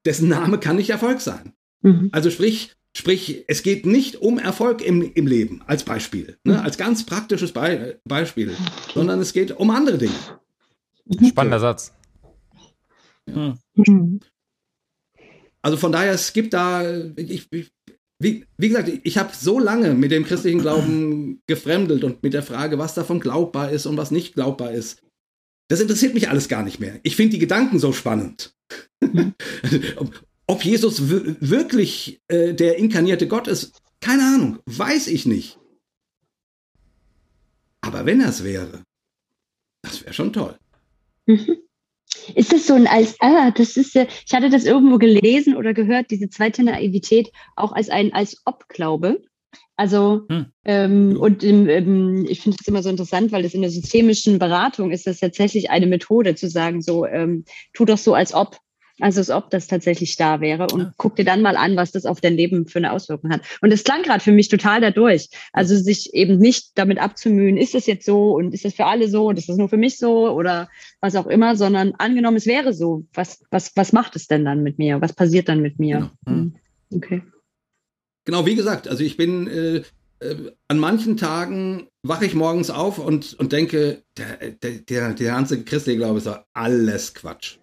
dessen 0.06 0.30
Name 0.30 0.60
kann 0.60 0.78
nicht 0.78 0.90
Erfolg 0.90 1.22
sein. 1.22 1.54
Mhm. 1.82 2.10
Also 2.12 2.32
sprich, 2.32 2.76
sprich, 2.96 3.44
es 3.48 3.62
geht 3.62 3.86
nicht 3.86 4.16
um 4.16 4.40
Erfolg 4.40 4.82
im, 4.82 5.14
im 5.14 5.28
Leben, 5.28 5.62
als 5.68 5.84
Beispiel, 5.84 6.38
ne, 6.44 6.54
mhm. 6.54 6.60
als 6.60 6.78
ganz 6.78 7.06
praktisches 7.06 7.52
Be 7.52 8.00
Beispiel, 8.06 8.56
sondern 8.94 9.20
es 9.20 9.34
geht 9.34 9.52
um 9.52 9.70
andere 9.70 9.98
Dinge. 9.98 10.16
Spannender 11.28 11.60
Satz. 11.60 11.94
Ja. 13.28 13.56
Mhm. 13.76 14.22
Also 15.62 15.78
von 15.78 15.92
daher, 15.92 16.14
es 16.14 16.34
gibt 16.34 16.54
da, 16.54 16.90
ich, 17.16 17.48
ich, 17.52 17.72
wie, 18.22 18.46
wie 18.58 18.70
gesagt, 18.70 18.92
ich 19.04 19.18
habe 19.18 19.32
so 19.36 19.60
lange 19.60 19.94
mit 19.94 20.12
dem 20.12 20.26
christlichen 20.26 20.62
Glauben 20.62 21.42
gefremdelt 21.48 22.04
und 22.04 22.22
mit 22.24 22.34
der 22.34 22.44
Frage, 22.44 22.78
was 22.78 22.94
davon 22.94 23.20
glaubbar 23.20 23.72
ist 23.72 23.86
und 23.86 23.98
was 23.98 24.12
nicht 24.12 24.36
glaubbar 24.36 24.72
ist. 24.72 25.02
Das 25.70 25.80
interessiert 25.80 26.14
mich 26.14 26.30
alles 26.30 26.48
gar 26.48 26.64
nicht 26.64 26.80
mehr. 26.80 27.00
Ich 27.04 27.16
finde 27.16 27.32
die 27.32 27.40
Gedanken 27.40 27.80
so 27.80 27.94
spannend. 27.94 28.54
Mhm. 29.00 29.34
Ob 30.48 30.66
Jesus 30.66 31.10
wirklich 31.10 32.22
äh, 32.28 32.54
der 32.54 32.78
inkarnierte 32.78 33.28
Gott 33.28 33.48
ist, 33.48 33.82
keine 34.02 34.24
Ahnung, 34.24 34.60
weiß 34.66 35.08
ich 35.08 35.26
nicht. 35.26 35.58
Aber 37.82 38.06
wenn 38.06 38.22
er 38.22 38.30
es 38.30 38.44
wäre, 38.44 38.84
das 39.82 40.04
wäre 40.04 40.14
schon 40.14 40.34
toll. 40.34 40.58
Mhm. 41.26 41.58
Ist 42.36 42.54
das 42.54 42.68
so 42.68 42.74
ein 42.74 42.88
als, 42.88 43.16
ah, 43.20 43.52
das 43.52 43.78
ist 43.78 43.96
ja, 43.96 44.06
ich 44.26 44.34
hatte 44.34 44.50
das 44.50 44.66
irgendwo 44.66 44.98
gelesen 44.98 45.56
oder 45.56 45.74
gehört, 45.74 46.12
diese 46.12 46.30
zweite 46.30 46.64
Naivität 46.64 47.32
auch 47.56 47.72
als 47.72 47.90
ein 47.90 48.14
als 48.14 48.42
Ob-Glaube. 48.46 49.22
Also, 49.76 50.26
hm. 50.30 50.46
ähm, 50.66 51.18
und 51.20 51.44
im, 51.44 51.68
im, 51.68 52.26
ich 52.26 52.42
finde 52.42 52.58
es 52.62 52.68
immer 52.68 52.84
so 52.84 52.90
interessant, 52.90 53.32
weil 53.32 53.44
das 53.44 53.54
in 53.54 53.62
der 53.62 53.72
systemischen 53.72 54.38
Beratung 54.38 54.92
ist 54.92 55.08
das 55.08 55.20
tatsächlich 55.20 55.72
eine 55.72 55.88
Methode 55.88 56.36
zu 56.36 56.50
sagen, 56.50 56.82
so, 56.82 57.06
ähm, 57.06 57.46
tu 57.74 57.86
doch 57.86 57.98
so, 57.98 58.14
als 58.14 58.34
ob. 58.34 58.58
Also 59.00 59.20
als 59.20 59.30
ob 59.30 59.50
das 59.50 59.68
tatsächlich 59.68 60.16
da 60.16 60.42
wäre 60.42 60.68
und 60.68 60.82
ja. 60.82 60.94
guck 60.98 61.16
dir 61.16 61.26
dann 61.26 61.42
mal 61.42 61.56
an, 61.56 61.76
was 61.76 61.92
das 61.92 62.06
auf 62.06 62.22
dein 62.22 62.36
Leben 62.36 62.68
für 62.68 62.80
eine 62.80 62.92
Auswirkung 62.92 63.32
hat. 63.32 63.42
Und 63.62 63.72
es 63.72 63.84
klang 63.84 64.04
gerade 64.04 64.24
für 64.24 64.32
mich 64.32 64.50
total 64.50 64.82
dadurch. 64.82 65.30
Also 65.54 65.76
sich 65.76 66.14
eben 66.14 66.38
nicht 66.38 66.72
damit 66.76 67.00
abzumühen, 67.00 67.58
ist 67.58 67.74
das 67.74 67.88
jetzt 67.88 68.06
so 68.06 68.36
und 68.36 68.54
ist 68.54 68.66
das 68.66 68.74
für 68.74 68.86
alle 68.86 69.10
so 69.10 69.30
und 69.30 69.38
ist 69.38 69.50
das 69.50 69.58
nur 69.58 69.70
für 69.70 69.78
mich 69.78 69.98
so 69.98 70.30
oder 70.30 70.70
was 71.00 71.16
auch 71.16 71.28
immer, 71.28 71.56
sondern 71.56 71.94
angenommen, 71.98 72.38
es 72.38 72.46
wäre 72.46 72.74
so. 72.74 73.06
Was, 73.14 73.44
was, 73.50 73.76
was 73.76 73.94
macht 73.94 74.16
es 74.16 74.28
denn 74.28 74.46
dann 74.46 74.64
mit 74.64 74.78
mir? 74.78 75.02
Was 75.02 75.14
passiert 75.14 75.50
dann 75.50 75.62
mit 75.62 75.80
mir? 75.80 76.12
Genau. 76.26 76.38
Mhm. 76.38 76.56
Okay. 76.94 77.22
Genau, 78.26 78.46
wie 78.46 78.56
gesagt, 78.56 78.88
also 78.88 79.04
ich 79.04 79.18
bin 79.18 79.48
äh, 79.48 79.84
äh, 80.22 80.52
an 80.68 80.80
manchen 80.80 81.18
Tagen 81.18 81.88
wache 82.04 82.26
ich 82.26 82.36
morgens 82.36 82.70
auf 82.70 83.00
und, 83.00 83.34
und 83.40 83.52
denke, 83.52 84.04
der, 84.18 84.52
der, 84.52 84.72
der, 84.80 85.14
der 85.14 85.32
ganze 85.34 85.64
christliche 85.64 85.98
Glaube 85.98 86.20
ist 86.20 86.28
doch 86.28 86.46
alles 86.54 87.14
Quatsch. 87.14 87.58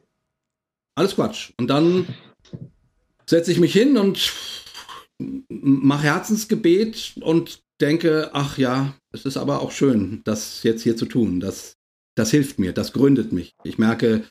Alles 0.99 1.15
Quatsch. 1.15 1.53
Und 1.59 1.69
dann 1.69 2.07
setze 3.27 3.53
ich 3.53 3.59
mich 3.59 3.73
hin 3.73 3.97
und 3.97 4.33
mache 5.49 6.05
Herzensgebet 6.05 7.15
und 7.21 7.61
denke, 7.81 8.31
ach 8.33 8.59
ja, 8.59 8.95
es 9.13 9.25
ist 9.25 9.37
aber 9.37 9.61
auch 9.61 9.71
schön, 9.71 10.21
das 10.25 10.63
jetzt 10.63 10.83
hier 10.83 10.97
zu 10.97 11.07
tun. 11.07 11.41
Das, 11.41 11.75
das 12.15 12.31
hilft 12.31 12.59
mir, 12.59 12.73
das 12.73 12.93
gründet 12.93 13.33
mich. 13.33 13.55
Ich 13.65 13.79
merke, 13.79 14.25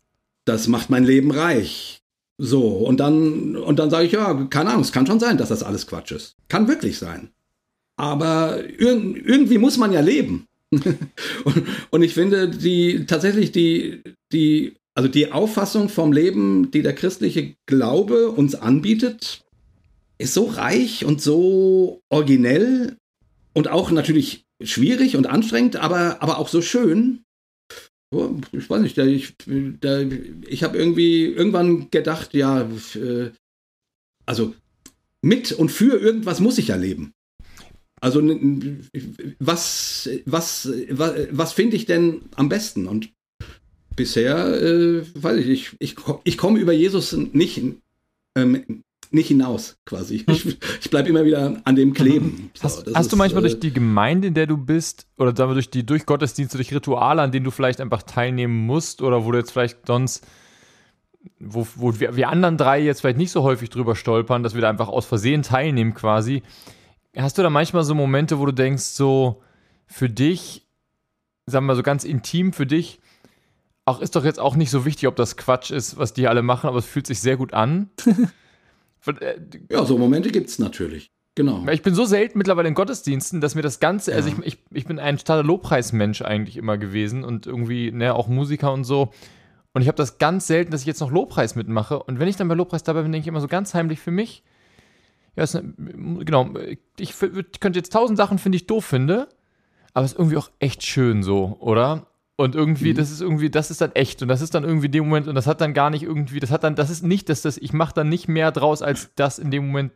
das 0.46 0.68
macht 0.68 0.90
mein 0.90 1.04
Leben 1.04 1.32
reich. 1.32 2.00
So, 2.40 2.68
und 2.68 3.00
dann, 3.00 3.56
und 3.56 3.80
dann 3.80 3.90
sage 3.90 4.06
ich, 4.06 4.12
ja, 4.12 4.34
keine 4.50 4.70
Ahnung, 4.70 4.84
es 4.84 4.92
kann 4.92 5.08
schon 5.08 5.20
sein, 5.20 5.38
dass 5.38 5.50
das 5.50 5.64
alles 5.64 5.88
Quatsch 5.88 6.12
ist. 6.12 6.36
Kann 6.50 6.68
wirklich 6.68 6.98
sein. 7.00 7.32
Aber 7.98 8.64
ir 8.64 8.92
irgendwie 9.26 9.58
muss 9.58 9.78
man 9.78 9.92
ja 9.92 10.02
leben. 10.02 10.46
und, 10.72 11.64
und, 11.90 12.04
ich 12.04 12.14
finde, 12.14 12.50
die 12.50 13.06
tatsächlich 13.06 13.52
die, 13.54 14.04
die, 14.34 14.76
also 14.98 15.10
die 15.10 15.32
Auffassung 15.32 15.90
vom 15.90 16.12
Leben, 16.12 16.72
die 16.72 16.82
der 16.82 16.96
christliche 16.96 17.54
Glaube 17.68 18.32
uns 18.32 18.56
anbietet, 18.56 19.46
ist 20.18 20.34
so 20.34 20.46
reich 20.46 21.06
und 21.06 21.22
so 21.22 22.02
originell 22.10 22.98
und 23.54 23.68
auch 23.68 23.92
natürlich 23.92 24.46
schwierig 24.64 25.16
und 25.16 25.28
anstrengend, 25.28 25.76
aber, 25.76 26.24
aber 26.24 26.40
auch 26.40 26.48
so 26.48 26.64
schön. 26.64 27.22
Ich 28.52 28.68
weiß 28.68 28.82
nicht, 28.82 28.98
ich, 28.98 29.36
ich 30.48 30.64
habe 30.64 30.78
irgendwie 30.80 31.26
irgendwann 31.26 31.92
gedacht, 31.92 32.34
ja, 32.34 32.68
äh, 32.96 33.30
also 34.26 34.56
mit 35.22 35.52
und 35.52 35.70
für 35.70 36.00
irgendwas 36.00 36.40
muss 36.40 36.58
ich 36.58 36.70
ja 36.70 36.76
leben. 36.76 37.14
Also 38.02 38.20
was, 39.38 40.10
was, 40.26 40.72
was, 40.90 41.28
was 41.30 41.54
finde 41.54 41.76
ich 41.76 41.86
denn 41.86 42.22
am 42.36 42.50
besten? 42.50 42.88
Und 42.88 43.12
bisher, 43.98 44.62
äh, 44.62 45.04
weiß 45.14 45.38
ich, 45.40 45.50
ich, 45.50 45.76
ich, 45.80 45.96
ich 46.24 46.38
komme 46.38 46.60
über 46.60 46.72
Jesus 46.72 47.12
nicht, 47.12 47.62
ähm, 48.36 48.84
nicht 49.12 49.28
hinaus, 49.28 49.78
quasi. 49.86 50.24
Ich, 50.28 50.46
ich 50.82 50.90
bleibe 50.90 51.10
immer 51.10 51.26
wieder 51.26 51.60
an 51.66 51.76
dem 51.76 51.94
kleben. 51.94 52.52
So, 52.54 52.64
hast, 52.64 52.88
hast 52.94 53.06
ist, 53.06 53.12
du 53.12 53.18
manchmal 53.18 53.44
äh, 53.44 53.50
durch 53.50 53.60
die 53.60 53.74
Gemeinde, 53.74 54.30
in 54.30 54.34
der 54.34 54.48
du 54.48 54.56
bist, 54.58 55.08
oder 55.18 55.36
sagen 55.36 55.50
wir 55.50 55.56
durch 55.56 55.70
die 55.70 55.86
durch 55.86 56.06
Gottesdienste, 56.06 56.58
durch 56.58 56.74
Rituale, 56.74 57.22
an 57.22 57.34
denen 57.34 57.44
du 57.44 57.52
vielleicht 57.52 57.82
einfach 57.82 58.04
teilnehmen 58.04 58.66
musst, 58.66 59.02
oder 59.02 59.26
wo 59.26 59.32
du 59.32 59.38
jetzt 59.38 59.52
vielleicht 59.52 59.88
sonst, 59.88 60.26
wo, 61.40 61.68
wo 61.76 62.00
wir, 62.00 62.16
wir 62.16 62.30
anderen 62.30 62.58
drei 62.58 62.80
jetzt 62.80 63.02
vielleicht 63.02 63.18
nicht 63.18 63.32
so 63.32 63.44
häufig 63.44 63.70
drüber 63.70 63.96
stolpern, 63.96 64.44
dass 64.44 64.54
wir 64.54 64.62
da 64.62 64.70
einfach 64.70 64.88
aus 64.88 65.06
Versehen 65.06 65.42
teilnehmen 65.44 65.94
quasi. 65.94 66.44
Hast 67.16 67.38
du 67.38 67.42
da 67.42 67.50
manchmal 67.50 67.84
so 67.84 67.96
Momente, 67.96 68.40
wo 68.40 68.46
du 68.46 68.54
denkst, 68.54 68.84
so 68.84 69.42
für 69.88 70.10
dich, 70.10 70.68
sagen 71.46 71.66
wir 71.66 71.74
mal 71.74 71.76
so 71.76 71.84
ganz 71.84 72.04
intim 72.04 72.54
für 72.54 72.68
dich, 72.68 73.00
auch 73.88 74.02
ist 74.02 74.16
doch 74.16 74.26
jetzt 74.26 74.40
auch 74.40 74.56
nicht 74.56 74.70
so 74.70 74.86
wichtig, 74.86 75.08
ob 75.08 75.16
das 75.16 75.38
Quatsch 75.38 75.72
ist, 75.72 75.98
was 75.98 76.14
die 76.14 76.28
alle 76.28 76.42
machen, 76.42 76.68
aber 76.68 76.78
es 76.78 76.86
fühlt 76.86 77.08
sich 77.08 77.20
sehr 77.20 77.38
gut 77.38 77.54
an. 77.54 77.90
Äh, 79.22 79.40
ja, 79.72 79.86
so 79.86 79.98
Momente 79.98 80.32
gibt 80.32 80.50
es 80.50 80.60
natürlich. 80.60 81.12
Genau. 81.36 81.66
Ich 81.70 81.82
bin 81.82 81.96
so 81.96 82.04
selten 82.04 82.38
mittlerweile 82.38 82.68
in 82.68 82.74
Gottesdiensten, 82.74 83.40
dass 83.40 83.56
mir 83.56 83.62
das 83.62 83.80
Ganze, 83.80 84.14
also 84.14 84.28
ja. 84.28 84.36
also 84.36 84.46
ich, 84.46 84.56
ich, 84.56 84.64
ich 84.70 84.86
bin 84.86 85.00
ein 85.00 85.18
totaler 85.18 85.44
Lobpreismensch 85.44 86.24
eigentlich 86.24 86.58
immer 86.58 86.78
gewesen 86.78 87.24
und 87.24 87.48
irgendwie, 87.48 87.90
ne, 87.94 88.14
auch 88.14 88.28
Musiker 88.28 88.74
und 88.74 88.84
so. 88.84 89.14
Und 89.72 89.82
ich 89.82 89.88
habe 89.88 89.96
das 89.96 90.18
ganz 90.18 90.48
selten, 90.48 90.72
dass 90.72 90.82
ich 90.82 90.88
jetzt 90.88 91.00
noch 91.00 91.10
Lobpreis 91.10 91.56
mitmache. 91.56 92.04
Und 92.04 92.20
wenn 92.20 92.28
ich 92.28 92.36
dann 92.36 92.50
bei 92.50 92.56
Lobpreis 92.56 92.84
dabei 92.84 93.04
bin, 93.04 93.14
denke 93.14 93.24
ich 93.24 93.30
immer 93.30 93.40
so 93.40 93.48
ganz 93.48 93.74
heimlich 93.74 94.02
für 94.02 94.12
mich, 94.12 94.44
ja, 95.38 95.44
ist, 95.44 95.58
genau, 95.78 96.50
ich, 96.98 97.14
ich 97.22 97.60
könnte 97.62 97.80
jetzt 97.80 97.94
tausend 97.94 98.18
Sachen, 98.18 98.40
finde 98.40 98.58
ich, 98.58 98.68
doof 98.68 98.84
finde, 98.84 99.30
aber 99.94 100.04
es 100.04 100.12
ist 100.12 100.20
irgendwie 100.20 100.38
auch 100.38 100.50
echt 100.60 100.84
schön 100.84 101.24
so, 101.24 101.56
oder? 101.62 102.08
Und 102.40 102.54
irgendwie, 102.54 102.94
mhm. 102.94 102.98
das 102.98 103.10
ist 103.10 103.20
irgendwie, 103.20 103.50
das 103.50 103.72
ist 103.72 103.82
dann 103.82 103.94
echt 103.94 104.22
und 104.22 104.28
das 104.28 104.42
ist 104.42 104.54
dann 104.54 104.64
irgendwie 104.64 104.86
in 104.86 104.92
dem 104.92 105.06
Moment 105.06 105.28
und 105.28 105.34
das 105.34 105.48
hat 105.48 105.60
dann 105.60 105.74
gar 105.74 105.90
nicht 105.90 106.04
irgendwie, 106.04 106.40
das 106.40 106.52
hat 106.52 106.64
dann, 106.64 106.76
das 106.76 106.92
ist 106.92 107.04
nicht, 107.04 107.30
dass 107.30 107.42
das, 107.42 107.58
ich 107.58 107.74
mache 107.74 107.96
dann 107.96 108.10
nicht 108.10 108.28
mehr 108.28 108.52
draus, 108.52 108.84
als 108.84 109.10
das 109.16 109.40
in 109.40 109.50
dem 109.50 109.66
Moment 109.66 109.92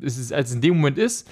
ist, 0.00 0.32
als 0.32 0.52
in 0.52 0.60
dem 0.60 0.76
Moment 0.76 0.96
ist. 0.96 1.28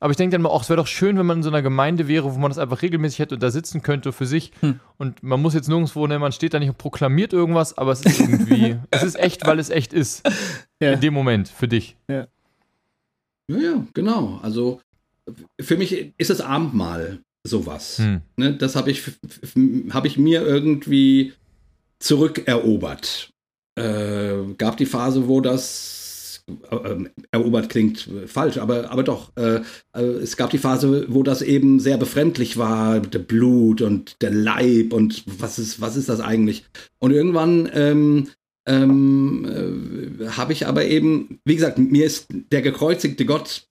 Aber 0.00 0.10
ich 0.10 0.16
denke 0.16 0.32
dann 0.32 0.42
mal, 0.42 0.48
auch 0.48 0.62
es 0.62 0.70
wäre 0.70 0.78
doch 0.78 0.86
schön, 0.86 1.18
wenn 1.18 1.26
man 1.26 1.36
in 1.36 1.42
so 1.42 1.50
einer 1.50 1.60
Gemeinde 1.60 2.08
wäre, 2.08 2.34
wo 2.34 2.38
man 2.38 2.50
das 2.50 2.58
einfach 2.58 2.80
regelmäßig 2.80 3.18
hätte 3.20 3.34
und 3.34 3.42
da 3.42 3.50
sitzen 3.50 3.82
könnte 3.82 4.10
für 4.12 4.26
sich. 4.26 4.52
Hm. 4.60 4.80
Und 4.96 5.22
man 5.22 5.40
muss 5.40 5.54
jetzt 5.54 5.68
nirgendwo, 5.68 6.06
ne, 6.06 6.18
man 6.18 6.32
steht 6.32 6.54
da 6.54 6.58
nicht 6.58 6.70
und 6.70 6.78
proklamiert 6.78 7.34
irgendwas, 7.34 7.76
aber 7.76 7.92
es 7.92 8.00
ist 8.00 8.18
irgendwie, 8.18 8.78
es 8.90 9.02
ist 9.02 9.16
echt, 9.16 9.46
weil 9.46 9.58
es 9.58 9.70
echt 9.70 9.92
ist. 9.92 10.28
Ja. 10.80 10.92
In 10.92 11.00
dem 11.00 11.14
Moment, 11.14 11.48
für 11.48 11.68
dich. 11.68 11.96
Ja. 12.08 12.26
Ja, 13.48 13.56
ja, 13.58 13.86
genau. 13.92 14.40
Also 14.42 14.80
für 15.60 15.76
mich 15.76 16.14
ist 16.16 16.30
das 16.30 16.40
Abendmahl 16.40 17.20
sowas. 17.44 17.98
Hm. 17.98 18.20
Ne, 18.36 18.54
das 18.54 18.76
habe 18.76 18.90
ich, 18.90 19.02
hab 19.90 20.04
ich 20.04 20.18
mir 20.18 20.42
irgendwie 20.42 21.32
zurückerobert. 21.98 23.30
Äh, 23.78 24.54
gab 24.58 24.76
die 24.76 24.86
Phase, 24.86 25.28
wo 25.28 25.40
das 25.40 26.44
äh, 26.70 26.96
erobert 27.30 27.68
klingt 27.68 28.08
falsch, 28.26 28.58
aber, 28.58 28.90
aber 28.90 29.02
doch. 29.02 29.32
Äh, 29.36 29.60
äh, 29.96 30.02
es 30.02 30.36
gab 30.36 30.50
die 30.50 30.58
Phase, 30.58 31.06
wo 31.08 31.22
das 31.22 31.42
eben 31.42 31.80
sehr 31.80 31.96
befremdlich 31.96 32.56
war, 32.56 33.00
der 33.00 33.20
Blut 33.20 33.80
und 33.80 34.20
der 34.20 34.30
Leib 34.30 34.92
und 34.92 35.24
was 35.26 35.58
ist, 35.58 35.80
was 35.80 35.96
ist 35.96 36.08
das 36.08 36.20
eigentlich? 36.20 36.64
Und 36.98 37.12
irgendwann 37.12 37.70
ähm, 37.72 38.28
ähm, 38.66 40.18
äh, 40.20 40.28
habe 40.28 40.52
ich 40.52 40.66
aber 40.66 40.84
eben, 40.84 41.40
wie 41.44 41.54
gesagt, 41.54 41.78
mir 41.78 42.04
ist 42.04 42.26
der 42.30 42.62
gekreuzigte 42.62 43.24
Gott, 43.24 43.68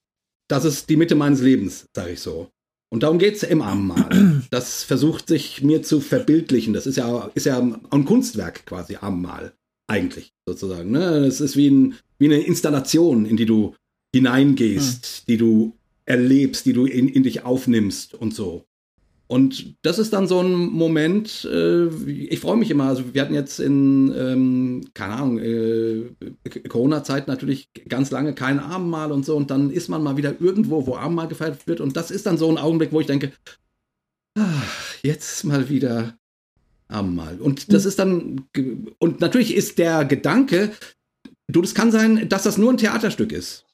das 0.48 0.64
ist 0.64 0.88
die 0.90 0.96
Mitte 0.96 1.14
meines 1.14 1.40
Lebens, 1.40 1.86
sage 1.94 2.12
ich 2.12 2.20
so. 2.20 2.50
Und 2.92 3.04
darum 3.04 3.18
geht 3.18 3.36
es 3.36 3.42
im 3.42 3.62
Abendmahl. 3.62 4.42
Das 4.50 4.84
versucht 4.84 5.26
sich 5.26 5.62
mir 5.62 5.82
zu 5.82 6.00
verbildlichen. 6.00 6.74
Das 6.74 6.86
ist 6.86 6.96
ja, 6.96 7.30
ist 7.34 7.46
ja 7.46 7.58
ein 7.58 8.04
Kunstwerk 8.04 8.66
quasi, 8.66 8.96
Abendmahl. 8.96 9.54
Eigentlich, 9.86 10.34
sozusagen. 10.46 10.90
Ne? 10.90 11.24
Es 11.24 11.40
ist 11.40 11.56
wie, 11.56 11.70
ein, 11.70 11.94
wie 12.18 12.26
eine 12.26 12.42
Installation, 12.42 13.24
in 13.24 13.38
die 13.38 13.46
du 13.46 13.74
hineingehst, 14.14 15.22
mhm. 15.22 15.32
die 15.32 15.36
du 15.38 15.72
erlebst, 16.04 16.66
die 16.66 16.74
du 16.74 16.84
in, 16.84 17.08
in 17.08 17.22
dich 17.22 17.44
aufnimmst 17.44 18.12
und 18.12 18.34
so. 18.34 18.66
Und 19.32 19.76
das 19.80 19.98
ist 19.98 20.12
dann 20.12 20.28
so 20.28 20.40
ein 20.40 20.52
Moment, 20.52 21.48
äh, 21.50 21.86
ich 21.86 22.38
freue 22.38 22.58
mich 22.58 22.70
immer. 22.70 22.88
Also 22.88 23.14
wir 23.14 23.22
hatten 23.22 23.32
jetzt 23.32 23.60
in, 23.60 24.14
ähm, 24.14 24.84
keine 24.92 25.14
Ahnung, 25.14 25.38
äh, 25.38 26.10
Corona-Zeit 26.68 27.28
natürlich 27.28 27.70
ganz 27.88 28.10
lange 28.10 28.34
kein 28.34 28.58
Abendmahl 28.58 29.10
und 29.10 29.24
so. 29.24 29.34
Und 29.34 29.50
dann 29.50 29.70
ist 29.70 29.88
man 29.88 30.02
mal 30.02 30.18
wieder 30.18 30.38
irgendwo, 30.38 30.86
wo 30.86 30.96
Abendmahl 30.96 31.28
gefeiert 31.28 31.66
wird. 31.66 31.80
Und 31.80 31.96
das 31.96 32.10
ist 32.10 32.26
dann 32.26 32.36
so 32.36 32.50
ein 32.50 32.58
Augenblick, 32.58 32.92
wo 32.92 33.00
ich 33.00 33.06
denke, 33.06 33.32
ach, 34.38 34.96
jetzt 35.02 35.44
mal 35.44 35.70
wieder 35.70 36.14
Abendmahl. 36.88 37.40
Und 37.40 37.72
das 37.72 37.86
ist 37.86 37.98
dann, 37.98 38.44
und 38.98 39.22
natürlich 39.22 39.54
ist 39.56 39.78
der 39.78 40.04
Gedanke, 40.04 40.72
du, 41.48 41.62
das 41.62 41.74
kann 41.74 41.90
sein, 41.90 42.28
dass 42.28 42.42
das 42.42 42.58
nur 42.58 42.70
ein 42.70 42.76
Theaterstück 42.76 43.32
ist. 43.32 43.64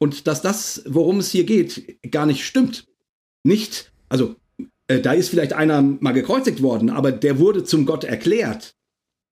Und 0.00 0.26
dass 0.26 0.42
das, 0.42 0.82
worum 0.84 1.20
es 1.20 1.30
hier 1.30 1.44
geht, 1.44 2.00
gar 2.10 2.26
nicht 2.26 2.44
stimmt. 2.44 2.88
Nicht, 3.44 3.92
also 4.08 4.34
äh, 4.90 5.00
da 5.00 5.12
ist 5.12 5.28
vielleicht 5.28 5.52
einer 5.52 5.82
mal 5.82 6.12
gekreuzigt 6.12 6.62
worden, 6.62 6.90
aber 6.90 7.12
der 7.12 7.38
wurde 7.38 7.62
zum 7.62 7.86
Gott 7.86 8.02
erklärt. 8.02 8.74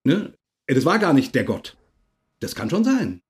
Ne? 0.05 0.33
Äh, 0.67 0.75
das 0.75 0.85
war 0.85 1.01
gar 1.01 1.13
nicht 1.13 1.35
der 1.35 1.43
Gott. 1.43 1.77
Das 2.39 2.55
kann 2.55 2.71
schon 2.71 2.85
sein. 2.85 3.21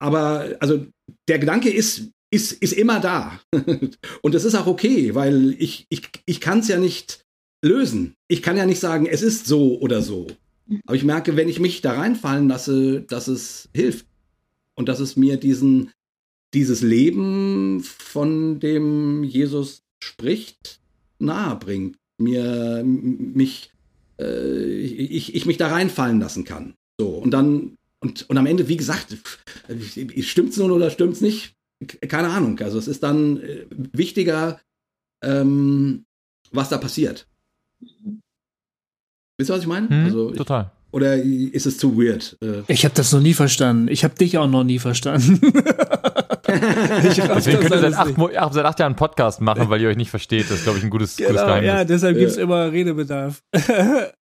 Aber 0.00 0.56
also 0.58 0.84
der 1.28 1.38
Gedanke 1.38 1.70
ist, 1.70 2.10
ist, 2.32 2.52
ist 2.52 2.72
immer 2.72 2.98
da. 2.98 3.40
Und 4.22 4.34
das 4.34 4.44
ist 4.44 4.56
auch 4.56 4.66
okay, 4.66 5.14
weil 5.14 5.54
ich, 5.60 5.86
ich, 5.90 6.10
ich 6.26 6.40
kann 6.40 6.58
es 6.58 6.66
ja 6.66 6.78
nicht 6.78 7.24
lösen. 7.62 8.14
Ich 8.26 8.42
kann 8.42 8.56
ja 8.56 8.66
nicht 8.66 8.80
sagen, 8.80 9.06
es 9.06 9.22
ist 9.22 9.46
so 9.46 9.78
oder 9.78 10.02
so. 10.02 10.26
Aber 10.86 10.96
ich 10.96 11.04
merke, 11.04 11.36
wenn 11.36 11.48
ich 11.48 11.60
mich 11.60 11.82
da 11.82 11.92
reinfallen 11.92 12.48
lasse, 12.48 13.02
dass 13.02 13.28
es 13.28 13.68
hilft. 13.72 14.06
Und 14.74 14.88
dass 14.88 14.98
es 14.98 15.14
mir 15.14 15.36
diesen, 15.36 15.92
dieses 16.52 16.82
Leben, 16.82 17.80
von 17.80 18.58
dem 18.58 19.22
Jesus 19.22 19.83
spricht, 20.04 20.80
nahe 21.18 21.56
bringt, 21.56 21.96
mir 22.18 22.82
mich 22.84 23.72
äh, 24.20 24.64
ich, 24.64 25.34
ich 25.34 25.46
mich 25.46 25.56
da 25.56 25.68
reinfallen 25.68 26.20
lassen 26.20 26.44
kann. 26.44 26.74
So 26.98 27.08
und 27.10 27.30
dann 27.30 27.76
und, 28.00 28.28
und 28.28 28.36
am 28.36 28.46
Ende, 28.46 28.68
wie 28.68 28.76
gesagt, 28.76 29.16
stimmt's 30.20 30.58
nun 30.58 30.70
oder 30.70 30.90
stimmt's 30.90 31.22
nicht? 31.22 31.54
Keine 32.06 32.28
Ahnung. 32.28 32.60
Also 32.60 32.78
es 32.78 32.86
ist 32.86 33.02
dann 33.02 33.38
äh, 33.38 33.64
wichtiger, 33.70 34.60
ähm, 35.22 36.04
was 36.52 36.68
da 36.68 36.76
passiert. 36.76 37.26
Wisst 39.38 39.50
ihr, 39.50 39.54
was 39.54 39.62
ich 39.62 39.66
meine? 39.66 39.88
Hm, 39.88 40.04
also 40.04 40.30
ich, 40.30 40.36
total. 40.36 40.70
Oder 40.92 41.16
ist 41.16 41.66
es 41.66 41.78
zu 41.78 41.96
weird? 41.96 42.36
Äh, 42.42 42.62
ich 42.68 42.84
habe 42.84 42.94
das 42.94 43.10
noch 43.12 43.20
nie 43.20 43.34
verstanden. 43.34 43.88
Ich 43.88 44.04
habe 44.04 44.14
dich 44.14 44.36
auch 44.38 44.48
noch 44.48 44.64
nie 44.64 44.78
verstanden. 44.78 45.40
Deswegen 47.34 47.60
könnt 47.60 47.74
ihr 47.74 47.78
seit 47.78 47.94
acht, 47.94 48.18
acht, 48.36 48.54
seit 48.54 48.64
acht 48.64 48.78
Jahren 48.78 48.92
einen 48.92 48.96
Podcast 48.96 49.40
machen, 49.40 49.68
weil 49.70 49.80
ihr 49.80 49.88
euch 49.88 49.96
nicht 49.96 50.10
versteht. 50.10 50.50
Das 50.50 50.58
ist, 50.58 50.64
glaube 50.64 50.78
ich, 50.78 50.84
ein 50.84 50.90
gutes, 50.90 51.16
genau, 51.16 51.30
gutes 51.30 51.44
Geheimnis. 51.44 51.68
Ja, 51.68 51.84
deshalb 51.84 52.18
gibt 52.18 52.30
es 52.30 52.36
immer 52.36 52.70
Redebedarf. 52.72 53.42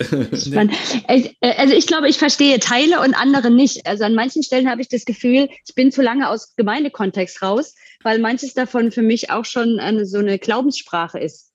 Äh, 0.00 1.28
also 1.56 1.74
ich 1.74 1.86
glaube, 1.86 2.08
ich 2.08 2.18
verstehe 2.18 2.58
Teile 2.58 3.00
und 3.00 3.14
andere 3.14 3.50
nicht. 3.50 3.86
Also 3.86 4.04
an 4.04 4.14
manchen 4.14 4.42
Stellen 4.42 4.68
habe 4.68 4.80
ich 4.80 4.88
das 4.88 5.04
Gefühl, 5.04 5.48
ich 5.66 5.74
bin 5.74 5.92
zu 5.92 6.02
lange 6.02 6.28
aus 6.28 6.54
Gemeindekontext 6.56 7.40
raus, 7.42 7.74
weil 8.02 8.18
manches 8.18 8.54
davon 8.54 8.90
für 8.90 9.02
mich 9.02 9.30
auch 9.30 9.44
schon 9.44 9.78
eine, 9.78 10.06
so 10.06 10.18
eine 10.18 10.38
Glaubenssprache 10.38 11.18
ist. 11.18 11.52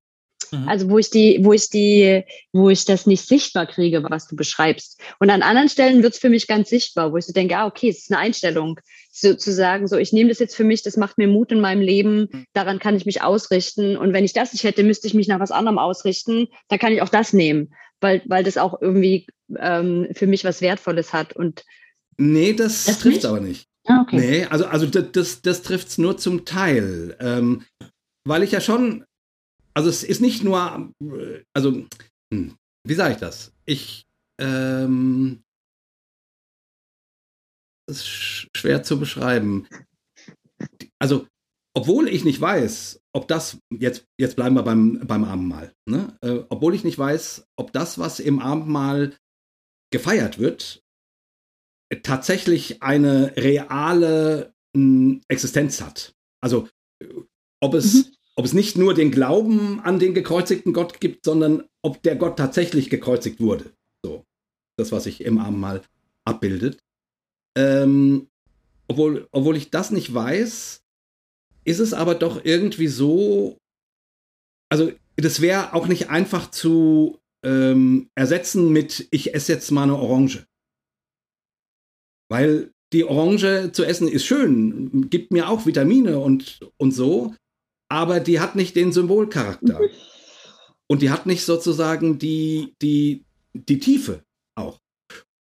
Mhm. 0.51 0.67
Also 0.67 0.89
wo 0.89 0.97
ich 0.97 1.09
die, 1.09 1.39
wo 1.41 1.53
ich 1.53 1.69
die, 1.69 2.23
wo 2.53 2.69
ich 2.69 2.85
das 2.85 3.05
nicht 3.05 3.27
sichtbar 3.27 3.65
kriege, 3.65 4.03
was 4.03 4.27
du 4.27 4.35
beschreibst. 4.35 5.01
Und 5.19 5.29
an 5.29 5.41
anderen 5.41 5.69
Stellen 5.69 6.03
wird 6.03 6.13
es 6.13 6.19
für 6.19 6.29
mich 6.29 6.47
ganz 6.47 6.69
sichtbar, 6.69 7.11
wo 7.11 7.17
ich 7.17 7.25
so 7.25 7.33
denke, 7.33 7.57
ah, 7.57 7.65
okay, 7.65 7.89
es 7.89 7.99
ist 7.99 8.11
eine 8.11 8.19
Einstellung, 8.19 8.79
so, 9.15 9.35
zu 9.35 9.53
sagen, 9.53 9.87
so 9.87 9.97
ich 9.97 10.13
nehme 10.13 10.29
das 10.29 10.39
jetzt 10.39 10.55
für 10.55 10.63
mich, 10.63 10.83
das 10.83 10.97
macht 10.97 11.17
mir 11.17 11.27
Mut 11.27 11.51
in 11.51 11.59
meinem 11.59 11.81
Leben, 11.81 12.27
mhm. 12.31 12.45
daran 12.53 12.79
kann 12.79 12.95
ich 12.95 13.05
mich 13.05 13.21
ausrichten. 13.21 13.97
Und 13.97 14.13
wenn 14.13 14.25
ich 14.25 14.33
das 14.33 14.53
nicht 14.53 14.63
hätte, 14.63 14.83
müsste 14.83 15.07
ich 15.07 15.13
mich 15.13 15.27
nach 15.27 15.39
was 15.39 15.51
anderem 15.51 15.77
ausrichten, 15.77 16.47
dann 16.69 16.79
kann 16.79 16.93
ich 16.93 17.01
auch 17.01 17.09
das 17.09 17.33
nehmen, 17.33 17.73
weil, 18.01 18.21
weil 18.25 18.43
das 18.43 18.57
auch 18.57 18.81
irgendwie 18.81 19.27
ähm, 19.57 20.07
für 20.13 20.27
mich 20.27 20.43
was 20.43 20.61
Wertvolles 20.61 21.13
hat. 21.13 21.35
Und 21.35 21.63
nee, 22.17 22.53
das, 22.53 22.85
das 22.85 22.99
trifft 22.99 23.25
aber 23.25 23.39
nicht. 23.39 23.67
Ah, 23.87 24.01
okay. 24.01 24.17
Nee, 24.17 24.45
also, 24.45 24.65
also 24.65 24.87
das, 24.87 25.41
das, 25.41 25.61
trifft 25.61 25.89
es 25.89 25.97
nur 25.97 26.17
zum 26.17 26.43
Teil. 26.43 27.15
Ähm, 27.19 27.63
weil 28.27 28.41
ich 28.41 28.51
ja 28.51 28.59
schon 28.59 29.05
also 29.75 29.89
es 29.89 30.03
ist 30.03 30.21
nicht 30.21 30.43
nur, 30.43 30.89
also, 31.53 31.85
hm, 32.33 32.55
wie 32.87 32.93
sage 32.93 33.13
ich 33.13 33.19
das? 33.19 33.51
Ich, 33.65 34.05
ähm, 34.39 35.41
ist 37.87 38.07
schwer 38.07 38.83
zu 38.83 38.99
beschreiben. 38.99 39.67
Also, 40.99 41.27
obwohl 41.73 42.07
ich 42.07 42.23
nicht 42.23 42.39
weiß, 42.39 43.01
ob 43.13 43.27
das, 43.27 43.59
jetzt, 43.69 44.05
jetzt 44.17 44.35
bleiben 44.35 44.55
wir 44.55 44.63
beim, 44.63 45.01
beim 45.05 45.23
Abendmahl, 45.23 45.73
ne? 45.85 46.17
Äh, 46.21 46.43
obwohl 46.49 46.73
ich 46.73 46.83
nicht 46.83 46.97
weiß, 46.97 47.47
ob 47.57 47.73
das, 47.73 47.99
was 47.99 48.19
im 48.19 48.39
Abendmahl 48.39 49.15
gefeiert 49.91 50.39
wird, 50.39 50.83
tatsächlich 52.03 52.81
eine 52.81 53.35
reale 53.37 54.53
mh, 54.73 54.81
hm, 54.81 55.21
Existenz 55.27 55.81
hat. 55.81 56.13
Also, 56.41 56.69
ob 57.59 57.73
es, 57.73 57.93
mhm 57.93 58.15
ob 58.35 58.45
es 58.45 58.53
nicht 58.53 58.77
nur 58.77 58.93
den 58.93 59.11
Glauben 59.11 59.79
an 59.79 59.99
den 59.99 60.13
gekreuzigten 60.13 60.73
Gott 60.73 60.99
gibt, 60.99 61.25
sondern 61.25 61.63
ob 61.81 62.01
der 62.03 62.15
Gott 62.15 62.37
tatsächlich 62.37 62.89
gekreuzigt 62.89 63.39
wurde. 63.39 63.73
So, 64.03 64.25
das, 64.77 64.91
was 64.91 65.05
sich 65.05 65.21
im 65.21 65.39
Abendmahl 65.39 65.81
abbildet. 66.25 66.79
Ähm, 67.57 68.27
obwohl, 68.87 69.27
obwohl 69.31 69.57
ich 69.57 69.71
das 69.71 69.91
nicht 69.91 70.13
weiß, 70.13 70.83
ist 71.63 71.79
es 71.79 71.93
aber 71.93 72.15
doch 72.15 72.43
irgendwie 72.43 72.87
so, 72.87 73.57
also 74.69 74.91
das 75.15 75.41
wäre 75.41 75.73
auch 75.73 75.87
nicht 75.87 76.09
einfach 76.09 76.51
zu 76.51 77.19
ähm, 77.43 78.09
ersetzen 78.15 78.71
mit, 78.71 79.07
ich 79.11 79.33
esse 79.33 79.53
jetzt 79.53 79.71
mal 79.71 79.83
eine 79.83 79.97
Orange. 79.97 80.45
Weil 82.29 82.71
die 82.93 83.05
Orange 83.05 83.71
zu 83.71 83.83
essen 83.83 84.07
ist 84.07 84.25
schön, 84.25 85.09
gibt 85.09 85.31
mir 85.31 85.49
auch 85.49 85.65
Vitamine 85.65 86.19
und, 86.19 86.59
und 86.77 86.91
so, 86.91 87.35
aber 87.89 88.19
die 88.19 88.39
hat 88.39 88.55
nicht 88.55 88.75
den 88.75 88.91
Symbolcharakter. 88.91 89.79
Und 90.87 91.01
die 91.01 91.09
hat 91.09 91.25
nicht 91.25 91.45
sozusagen 91.45 92.19
die, 92.19 92.75
die, 92.81 93.25
die 93.53 93.79
Tiefe. 93.79 94.23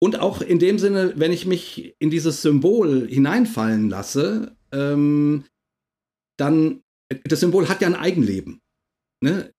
Und 0.02 0.18
auch 0.18 0.42
in 0.42 0.58
dem 0.58 0.78
Sinne, 0.78 1.14
wenn 1.16 1.32
ich 1.32 1.46
mich 1.46 1.94
in 1.98 2.10
dieses 2.10 2.42
Symbol 2.42 3.08
hineinfallen 3.08 3.88
lasse, 3.88 4.56
ähm, 4.72 5.44
dann, 6.36 6.82
das 7.24 7.40
Symbol 7.40 7.68
hat 7.68 7.80
ja 7.80 7.88
ein 7.88 7.94
Eigenleben. 7.94 8.60
Ne? 9.22 9.52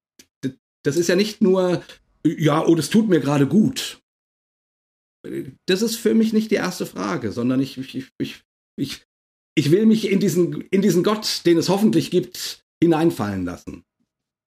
Das 0.84 0.98
ist 0.98 1.08
ja 1.08 1.16
nicht 1.16 1.42
nur, 1.42 1.84
ja, 2.26 2.66
oh, 2.66 2.76
das 2.76 2.90
tut 2.90 3.10
mir 3.10 3.20
gerade 3.20 3.48
gut. 3.48 4.02
Das 5.66 5.82
ist 5.82 5.96
für 5.96 6.14
mich 6.14 6.34
nicht 6.34 6.52
die 6.52 6.56
erste 6.56 6.86
Frage, 6.86 7.32
sondern 7.32 7.60
ich, 7.60 7.78
ich, 7.80 8.12
ich, 8.20 8.44
ich, 8.78 9.02
ich 9.56 9.72
will 9.72 9.88
mich 9.88 10.12
in 10.12 10.20
diesen, 10.20 10.62
in 10.62 10.84
diesen 10.84 11.04
Gott, 11.04 11.46
den 11.46 11.58
es 11.58 11.70
hoffentlich 11.70 12.12
gibt, 12.12 12.64
hineinfallen 12.84 13.46
lassen. 13.46 13.84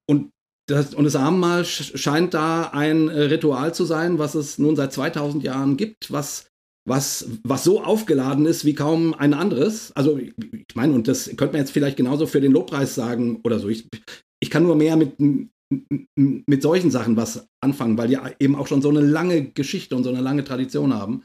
Und 0.09 0.31
das, 0.69 0.95
und 0.95 1.05
das 1.05 1.16
Abendmahl 1.16 1.65
scheint 1.65 2.35
da 2.35 2.65
ein 2.69 3.09
äh, 3.09 3.23
Ritual 3.23 3.74
zu 3.74 3.85
sein, 3.85 4.19
was 4.19 4.35
es 4.35 4.59
nun 4.59 4.77
seit 4.77 4.93
2000 4.93 5.43
Jahren 5.43 5.77
gibt, 5.77 6.12
was, 6.12 6.51
was, 6.86 7.27
was 7.43 7.65
so 7.65 7.82
aufgeladen 7.82 8.45
ist 8.45 8.65
wie 8.65 8.74
kaum 8.74 9.15
ein 9.15 9.32
anderes. 9.32 9.93
Also, 9.93 10.19
ich 10.19 10.74
meine, 10.74 10.93
und 10.93 11.09
das 11.09 11.27
könnte 11.36 11.53
man 11.53 11.61
jetzt 11.62 11.73
vielleicht 11.73 11.97
genauso 11.97 12.27
für 12.27 12.43
den 12.43 12.53
Lobpreis 12.53 12.95
sagen 12.95 13.40
oder 13.45 13.59
so. 13.59 13.69
Ich, 13.69 13.89
ich 14.40 14.51
kann 14.51 14.62
nur 14.62 14.77
mehr 14.77 14.97
mit, 14.97 15.15
mit 15.16 16.62
solchen 16.62 16.90
Sachen 16.90 17.16
was 17.16 17.49
anfangen, 17.62 17.97
weil 17.97 18.09
die 18.09 18.19
eben 18.39 18.55
auch 18.55 18.66
schon 18.66 18.82
so 18.82 18.90
eine 18.90 19.01
lange 19.01 19.51
Geschichte 19.51 19.97
und 19.97 20.05
so 20.05 20.11
eine 20.11 20.20
lange 20.20 20.45
Tradition 20.45 20.93
haben. 20.93 21.24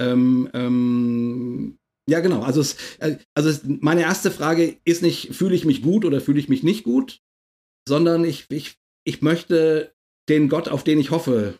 Ähm, 0.00 0.48
ähm, 0.54 1.78
ja, 2.08 2.20
genau. 2.20 2.42
Also, 2.42 2.60
es, 2.60 2.76
äh, 2.98 3.16
also 3.34 3.48
es, 3.48 3.62
meine 3.64 4.02
erste 4.02 4.30
Frage 4.30 4.76
ist 4.84 5.02
nicht, 5.02 5.34
fühle 5.34 5.56
ich 5.56 5.64
mich 5.64 5.82
gut 5.82 6.04
oder 6.04 6.20
fühle 6.20 6.38
ich 6.38 6.48
mich 6.48 6.62
nicht 6.62 6.84
gut, 6.84 7.18
sondern 7.88 8.24
ich, 8.24 8.46
ich, 8.50 8.76
ich 9.04 9.22
möchte 9.22 9.94
den 10.28 10.48
Gott, 10.48 10.68
auf 10.68 10.84
den 10.84 10.98
ich 10.98 11.10
hoffe, 11.10 11.58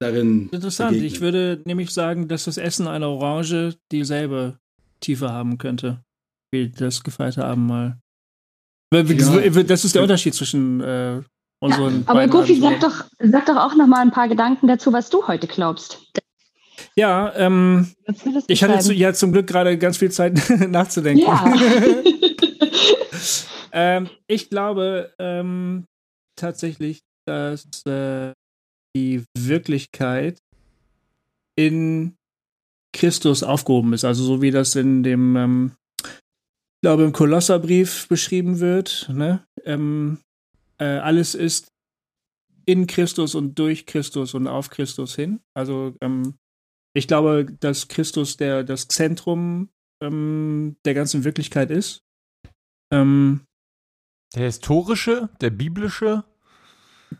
darin. 0.00 0.48
Interessant. 0.50 0.92
Begegnen. 0.92 1.12
Ich 1.12 1.20
würde 1.20 1.60
nämlich 1.64 1.90
sagen, 1.90 2.28
dass 2.28 2.44
das 2.44 2.56
Essen 2.56 2.88
einer 2.88 3.08
Orange 3.08 3.76
dieselbe 3.92 4.58
Tiefe 5.00 5.30
haben 5.30 5.58
könnte 5.58 6.02
wie 6.52 6.68
das 6.68 7.02
gefeierte 7.02 7.44
Abendmahl. 7.44 7.98
Ja. 8.92 9.02
Das 9.02 9.84
ist 9.84 9.94
der 9.94 10.02
Unterschied 10.02 10.34
zwischen 10.34 10.80
äh, 10.80 11.22
unseren. 11.60 12.00
Ja, 12.00 12.08
aber 12.08 12.26
Gofi, 12.26 12.60
sag 12.60 12.80
doch, 12.80 13.04
sag 13.20 13.46
doch 13.46 13.56
auch 13.56 13.76
noch 13.76 13.86
mal 13.86 14.00
ein 14.00 14.10
paar 14.10 14.28
Gedanken 14.28 14.66
dazu, 14.66 14.92
was 14.92 15.10
du 15.10 15.26
heute 15.28 15.46
glaubst. 15.46 16.00
Ja, 16.96 17.32
ähm, 17.36 17.92
ich 18.48 18.64
hatte 18.64 18.80
zu, 18.80 18.92
ja 18.92 19.12
zum 19.12 19.32
Glück 19.32 19.46
gerade 19.46 19.78
ganz 19.78 19.98
viel 19.98 20.10
Zeit 20.10 20.40
nachzudenken. 20.68 21.22
Ja. 21.22 21.54
ähm, 23.72 24.08
ich 24.26 24.50
glaube 24.50 25.12
ähm, 25.20 25.86
tatsächlich, 26.40 27.00
dass 27.26 27.84
äh, 27.86 28.32
die 28.96 29.24
Wirklichkeit 29.36 30.38
in 31.56 32.16
Christus 32.92 33.42
aufgehoben 33.42 33.92
ist. 33.92 34.04
Also 34.04 34.24
so 34.24 34.42
wie 34.42 34.50
das 34.50 34.74
in 34.76 35.02
dem, 35.02 35.36
ähm, 35.36 35.72
ich 36.02 36.82
glaube, 36.82 37.04
im 37.04 37.12
Kolosserbrief 37.12 38.08
beschrieben 38.08 38.60
wird. 38.60 39.08
Ne? 39.12 39.46
Ähm, 39.64 40.18
äh, 40.78 40.84
alles 40.84 41.34
ist 41.34 41.68
in 42.66 42.86
Christus 42.86 43.34
und 43.34 43.58
durch 43.58 43.86
Christus 43.86 44.34
und 44.34 44.46
auf 44.46 44.70
Christus 44.70 45.14
hin. 45.14 45.40
Also 45.54 45.94
ähm, 46.00 46.34
ich 46.94 47.06
glaube, 47.06 47.46
dass 47.60 47.88
Christus 47.88 48.36
der, 48.36 48.64
das 48.64 48.88
Zentrum 48.88 49.70
ähm, 50.02 50.76
der 50.84 50.94
ganzen 50.94 51.24
Wirklichkeit 51.24 51.70
ist. 51.70 52.02
Ähm, 52.92 53.46
der 54.34 54.44
historische, 54.44 55.28
der 55.40 55.50
biblische, 55.50 56.24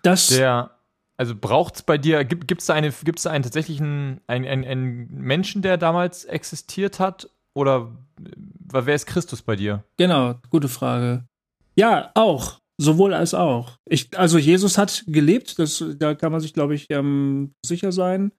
das, 0.03 0.29
der, 0.29 0.71
also 1.17 1.35
braucht 1.35 1.77
es 1.77 1.83
bei 1.83 1.99
dir, 1.99 2.25
gibt 2.25 2.61
es 2.61 2.67
da, 2.67 2.75
eine, 2.75 2.93
gibt's 3.05 3.23
da 3.25 3.31
einen 3.31 3.45
tatsächlichen, 3.45 4.21
einen, 4.27 4.47
einen, 4.47 4.65
einen 4.65 5.15
Menschen, 5.15 5.63
der 5.63 5.77
damals 5.77 6.25
existiert 6.25 6.99
hat? 6.99 7.29
Oder 7.55 7.93
wer 8.73 8.95
ist 8.95 9.07
Christus 9.07 9.43
bei 9.43 9.57
dir? 9.57 9.85
Genau, 9.99 10.37
gute 10.51 10.69
Frage. 10.69 11.27
Ja, 11.77 12.11
auch. 12.15 12.59
Sowohl 12.81 13.13
als 13.13 13.35
auch. 13.35 13.77
Ich, 13.85 14.17
also 14.19 14.39
Jesus 14.39 14.79
hat 14.79 15.05
gelebt, 15.07 15.59
das, 15.59 15.85
da 15.99 16.15
kann 16.15 16.33
man 16.33 16.41
sich, 16.41 16.55
glaube 16.55 16.75
ich, 16.75 16.87
ähm, 16.89 17.53
sicher 17.63 17.93
sein. 17.93 18.33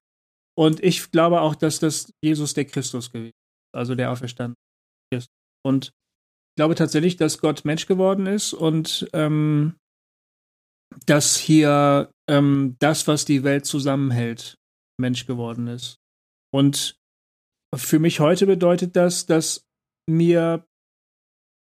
Und 0.58 0.82
ich 0.82 1.12
glaube 1.12 1.40
auch, 1.40 1.54
dass 1.54 1.78
das 1.78 2.12
Jesus 2.20 2.52
der 2.54 2.64
Christus 2.64 3.12
gewesen 3.12 3.30
ist, 3.30 3.76
also 3.76 3.94
der 3.94 4.10
auferstanden 4.10 4.56
ist. 5.14 5.28
Und 5.64 5.86
ich 5.86 6.56
glaube 6.56 6.74
tatsächlich, 6.74 7.16
dass 7.16 7.38
Gott 7.38 7.64
Mensch 7.64 7.86
geworden 7.86 8.26
ist 8.26 8.52
und 8.52 9.08
ähm, 9.12 9.76
dass 11.06 11.36
hier 11.36 12.10
ähm, 12.28 12.76
das, 12.78 13.06
was 13.08 13.24
die 13.24 13.44
Welt 13.44 13.66
zusammenhält, 13.66 14.58
Mensch 15.00 15.26
geworden 15.26 15.66
ist. 15.66 15.98
Und 16.54 16.96
für 17.74 17.98
mich 17.98 18.20
heute 18.20 18.46
bedeutet 18.46 18.96
das, 18.96 19.26
dass 19.26 19.64
mir, 20.08 20.66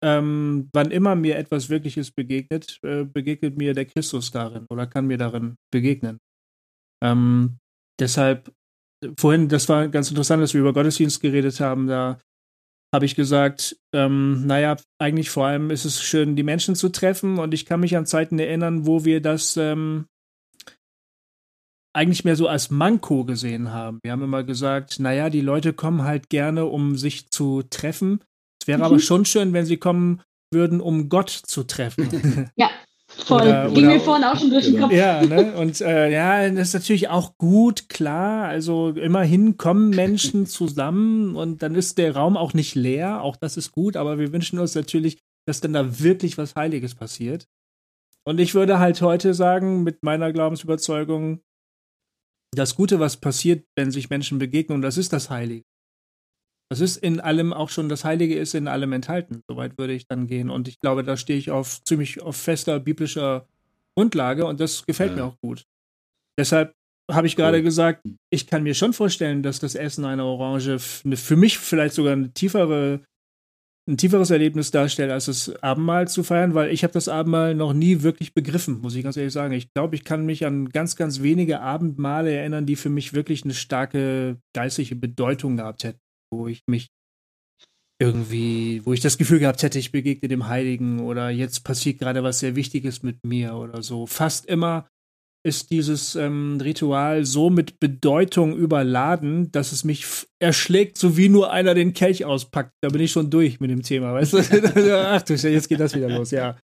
ähm, 0.05 0.69
wann 0.73 0.91
immer 0.91 1.15
mir 1.15 1.37
etwas 1.37 1.69
Wirkliches 1.71 2.11
begegnet, 2.11 2.79
äh, 2.83 3.05
begegnet 3.05 3.57
mir 3.57 3.75
der 3.75 3.87
Christus 3.87 4.31
darin 4.31 4.67
oder 4.69 4.87
kann 4.87 5.07
mir 5.07 5.19
darin 5.19 5.57
begegnen. 5.73 6.19
Ähm, 7.03 7.59
deshalb 7.99 8.53
vorhin, 9.19 9.49
das 9.49 9.69
war 9.69 9.89
ganz 9.89 10.11
interessant, 10.11 10.43
dass 10.43 10.55
wir 10.55 10.61
über 10.61 10.73
Gottesdienst 10.73 11.21
geredet 11.21 11.61
haben. 11.61 11.87
Da 11.87 12.21
habe 12.95 13.05
ich 13.05 13.15
gesagt, 13.15 13.77
ähm, 13.93 14.47
naja, 14.47 14.77
eigentlich 14.99 15.31
vor 15.31 15.47
allem 15.47 15.71
ist 15.71 15.85
es 15.85 16.03
schön, 16.03 16.37
die 16.37 16.43
Menschen 16.43 16.75
zu 16.77 16.89
treffen. 16.89 17.39
Und 17.39 17.53
ich 17.53 17.67
kann 17.67 17.81
mich 17.81 17.97
an 17.97 18.07
Zeiten 18.07 18.39
erinnern, 18.39 18.87
wo 18.87 19.05
wir 19.05 19.21
das 19.21 19.57
ähm, 19.57 20.07
eigentlich 21.95 22.25
mehr 22.25 22.37
so 22.37 22.47
als 22.47 22.71
Manko 22.71 23.25
gesehen 23.25 23.73
haben. 23.73 24.01
Wir 24.03 24.13
haben 24.13 24.23
immer 24.23 24.45
gesagt, 24.45 25.01
naja, 25.01 25.31
die 25.31 25.41
Leute 25.41 25.73
kommen 25.73 26.05
halt 26.05 26.29
gerne, 26.29 26.67
um 26.67 26.97
sich 26.97 27.31
zu 27.31 27.63
treffen. 27.63 28.23
Es 28.61 28.69
wäre 28.69 28.79
mhm. 28.79 28.85
aber 28.85 28.99
schon 28.99 29.25
schön, 29.25 29.53
wenn 29.53 29.67
sie 29.67 29.79
kommen 29.79 30.23
würden, 30.53 30.81
um 30.81 31.09
Gott 31.09 31.31
zu 31.31 31.65
treffen. 31.65 32.51
Ja. 32.57 32.71
Voll. 33.25 33.43
Oder, 33.43 33.69
Ging 33.71 33.79
oder, 33.79 33.95
mir 33.95 34.01
vorhin 34.01 34.25
auch 34.25 34.39
schon 34.39 34.51
durch 34.51 34.67
den 34.67 34.81
Kopf. 34.81 34.93
Ja, 34.93 35.25
ne? 35.25 35.55
Und 35.57 35.81
äh, 35.81 36.11
ja, 36.11 36.49
das 36.51 36.69
ist 36.69 36.75
natürlich 36.75 37.09
auch 37.09 37.37
gut, 37.39 37.89
klar. 37.89 38.47
Also 38.49 38.91
immerhin 38.91 39.57
kommen 39.57 39.91
Menschen 39.91 40.47
zusammen 40.47 41.35
und 41.35 41.63
dann 41.63 41.75
ist 41.75 41.99
der 41.99 42.15
Raum 42.15 42.37
auch 42.37 42.53
nicht 42.55 42.75
leer. 42.75 43.23
Auch 43.23 43.37
das 43.37 43.57
ist 43.57 43.73
gut, 43.73 43.97
aber 43.97 44.19
wir 44.19 44.33
wünschen 44.33 44.59
uns 44.59 44.75
natürlich, 44.75 45.19
dass 45.47 45.61
dann 45.61 45.73
da 45.73 46.01
wirklich 46.01 46.39
was 46.39 46.55
Heiliges 46.55 46.95
passiert. 46.95 47.47
Und 48.25 48.41
ich 48.41 48.55
würde 48.55 48.79
halt 48.79 49.01
heute 49.03 49.35
sagen, 49.35 49.83
mit 49.83 50.03
meiner 50.03 50.33
Glaubensüberzeugung, 50.33 51.41
das 52.55 52.75
Gute, 52.75 53.01
was 53.01 53.17
passiert, 53.17 53.65
wenn 53.77 53.91
sich 53.91 54.11
Menschen 54.11 54.39
begegnen, 54.39 54.83
das 54.83 54.99
ist 54.99 55.13
das 55.13 55.31
Heilige. 55.31 55.65
Das 56.69 56.81
ist 56.81 56.97
in 56.97 57.21
allem 57.21 57.53
auch 57.53 57.71
schon, 57.71 57.89
das 57.89 58.05
Heilige 58.05 58.37
ist 58.37 58.55
in 58.55 58.67
allem 58.67 58.93
enthalten. 58.93 59.43
Soweit 59.49 59.79
würde 59.79 59.93
ich 59.93 60.09
dann 60.09 60.27
gehen. 60.27 60.51
Und 60.51 60.67
ich 60.67 60.81
glaube, 60.81 61.05
da 61.05 61.17
stehe 61.17 61.39
ich 61.39 61.51
auf 61.51 61.83
ziemlich 61.85 62.23
auf 62.23 62.37
fester 62.37 62.81
biblischer 62.81 63.47
Grundlage 63.97 64.47
und 64.47 64.61
das 64.61 64.85
gefällt 64.85 65.11
ja. 65.11 65.17
mir 65.17 65.25
auch 65.25 65.39
gut. 65.41 65.65
Deshalb 66.39 66.75
habe 67.11 67.27
ich 67.27 67.37
gerade 67.37 67.59
cool. 67.59 67.65
gesagt, 67.65 68.03
ich 68.31 68.47
kann 68.47 68.63
mir 68.63 68.75
schon 68.75 68.93
vorstellen, 68.93 69.43
dass 69.43 69.61
das 69.61 69.75
Essen 69.75 70.05
einer 70.05 70.25
Orange 70.25 70.79
für 70.79 71.37
mich 71.37 71.59
vielleicht 71.59 71.95
sogar 71.95 72.13
eine 72.13 72.33
tiefere, 72.33 73.01
ein 73.89 73.97
tieferes 73.97 74.31
Erlebnis 74.31 74.73
darstellt, 74.73 75.13
als 75.13 75.27
das 75.27 75.55
Abendmahl 75.63 76.09
zu 76.09 76.25
feiern, 76.25 76.55
weil 76.55 76.73
ich 76.73 76.83
habe 76.83 76.93
das 76.93 77.09
Abendmahl 77.09 77.55
noch 77.55 77.73
nie 77.73 78.03
wirklich 78.03 78.35
begriffen, 78.35 78.81
muss 78.81 78.97
ich 78.97 79.05
ganz 79.05 79.17
ehrlich 79.17 79.33
sagen. 79.33 79.55
Ich 79.55 79.73
glaube, 79.73 79.95
ich 79.95 80.05
kann 80.05 80.27
mich 80.27 80.45
an 80.45 80.69
ganz, 80.71 80.97
ganz 80.97 81.23
wenige 81.23 81.61
Abendmale 81.61 82.33
erinnern, 82.33 82.67
die 82.67 82.77
für 82.77 82.91
mich 82.91 83.13
wirklich 83.13 83.45
eine 83.45 83.55
starke 83.55 84.39
geistliche 84.53 84.97
Bedeutung 84.97 85.57
gehabt 85.57 85.85
hätten, 85.85 86.01
wo 86.31 86.48
ich 86.48 86.62
mich 86.66 86.89
irgendwie, 87.98 88.85
wo 88.85 88.93
ich 88.93 89.01
das 89.01 89.19
Gefühl 89.19 89.39
gehabt 89.39 89.62
hätte, 89.62 89.78
ich 89.78 89.93
begegne 89.93 90.28
dem 90.28 90.48
Heiligen 90.48 91.01
oder 91.01 91.31
jetzt 91.31 91.65
passiert 91.65 91.98
gerade 91.98 92.23
was 92.23 92.40
sehr 92.40 92.57
Wichtiges 92.57 93.03
mit 93.03 93.24
mir 93.24 93.55
oder 93.55 93.82
so. 93.82 94.07
Fast 94.07 94.47
immer 94.47 94.86
ist 95.47 95.70
dieses 95.70 96.16
ähm, 96.16 96.59
Ritual 96.61 97.24
so 97.24 97.51
mit 97.51 97.78
Bedeutung 97.78 98.57
überladen, 98.57 99.53
dass 99.53 99.70
es 99.70 99.85
mich 99.85 100.05
erschlägt, 100.40 100.98
so 100.98 101.16
wie 101.16 101.28
nur 101.28 101.53
einer 101.53 101.74
den 101.74 101.94
Kelch 101.94 102.24
auspackt. 102.24 102.73
Da 102.82 102.89
bin 102.89 103.01
ich 103.01 103.12
schon 103.12 103.31
durch 103.31 103.61
mit 103.61 103.70
dem 103.70 103.82
Thema, 103.82 104.12
weißt 104.12 104.32
du? 104.32 104.39
Ach 104.93 105.23
du, 105.23 105.35
jetzt 105.35 105.69
geht 105.69 105.78
das 105.78 105.94
wieder 105.94 106.09
los, 106.09 106.32
ja. 106.32 106.57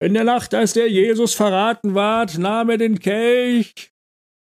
In 0.00 0.14
der 0.14 0.24
Nacht, 0.24 0.54
als 0.54 0.72
der 0.72 0.90
Jesus 0.90 1.34
verraten 1.34 1.94
ward, 1.94 2.38
nahm 2.38 2.70
er 2.70 2.78
den 2.78 2.98
Kelch. 2.98 3.92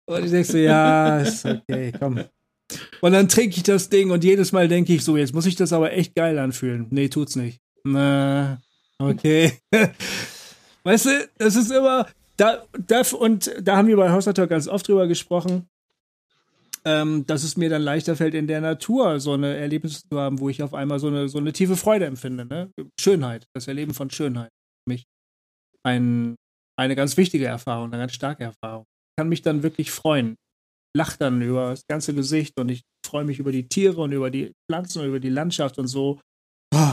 Und 0.08 0.24
ich 0.24 0.30
denke 0.30 0.52
so, 0.52 0.58
ja, 0.58 1.20
ist 1.20 1.44
okay, 1.44 1.92
komm. 1.98 2.24
Und 3.00 3.12
dann 3.12 3.28
trinke 3.28 3.56
ich 3.56 3.62
das 3.62 3.90
Ding 3.90 4.10
und 4.10 4.24
jedes 4.24 4.52
Mal 4.52 4.68
denke 4.68 4.94
ich 4.94 5.04
so, 5.04 5.16
jetzt 5.16 5.34
muss 5.34 5.46
ich 5.46 5.56
das 5.56 5.72
aber 5.72 5.92
echt 5.92 6.14
geil 6.14 6.38
anfühlen. 6.38 6.86
Nee, 6.90 7.08
tut's 7.08 7.36
nicht. 7.36 7.60
Na, 7.84 8.60
okay. 8.98 9.52
weißt 10.84 11.06
du, 11.06 11.28
das 11.38 11.56
ist 11.56 11.70
immer, 11.70 12.06
da, 12.36 12.64
da, 12.86 13.02
und 13.18 13.52
da 13.60 13.76
haben 13.76 13.88
wir 13.88 13.96
bei 13.96 14.10
House 14.10 14.24
Talk 14.24 14.48
ganz 14.48 14.68
oft 14.68 14.88
drüber 14.88 15.06
gesprochen, 15.06 15.68
ähm, 16.84 17.26
dass 17.26 17.44
es 17.44 17.56
mir 17.56 17.70
dann 17.70 17.82
leichter 17.82 18.16
fällt, 18.16 18.34
in 18.34 18.46
der 18.46 18.60
Natur 18.60 19.20
so 19.20 19.32
eine 19.32 19.56
Erlebnis 19.56 20.06
zu 20.08 20.18
haben, 20.18 20.40
wo 20.40 20.48
ich 20.48 20.62
auf 20.62 20.74
einmal 20.74 20.98
so 20.98 21.08
eine, 21.08 21.28
so 21.28 21.38
eine 21.38 21.52
tiefe 21.52 21.76
Freude 21.76 22.06
empfinde. 22.06 22.44
Ne? 22.44 22.70
Schönheit, 22.98 23.46
das 23.54 23.68
Erleben 23.68 23.94
von 23.94 24.10
Schönheit. 24.10 24.50
Für 24.84 24.92
mich 24.92 25.06
ein, 25.82 26.36
eine 26.76 26.96
ganz 26.96 27.16
wichtige 27.16 27.46
Erfahrung, 27.46 27.86
eine 27.92 27.98
ganz 27.98 28.14
starke 28.14 28.44
Erfahrung. 28.44 28.84
Ich 29.10 29.20
kann 29.20 29.28
mich 29.28 29.42
dann 29.42 29.62
wirklich 29.62 29.90
freuen. 29.90 30.36
Lach 30.96 31.16
dann 31.16 31.42
über 31.42 31.70
das 31.70 31.86
ganze 31.88 32.14
Gesicht 32.14 32.58
und 32.58 32.68
ich 32.68 32.82
freue 33.04 33.24
mich 33.24 33.38
über 33.38 33.52
die 33.52 33.68
Tiere 33.68 34.00
und 34.00 34.12
über 34.12 34.30
die 34.30 34.52
Pflanzen 34.68 35.02
und 35.02 35.08
über 35.08 35.20
die 35.20 35.28
Landschaft 35.28 35.78
und 35.78 35.88
so. 35.88 36.20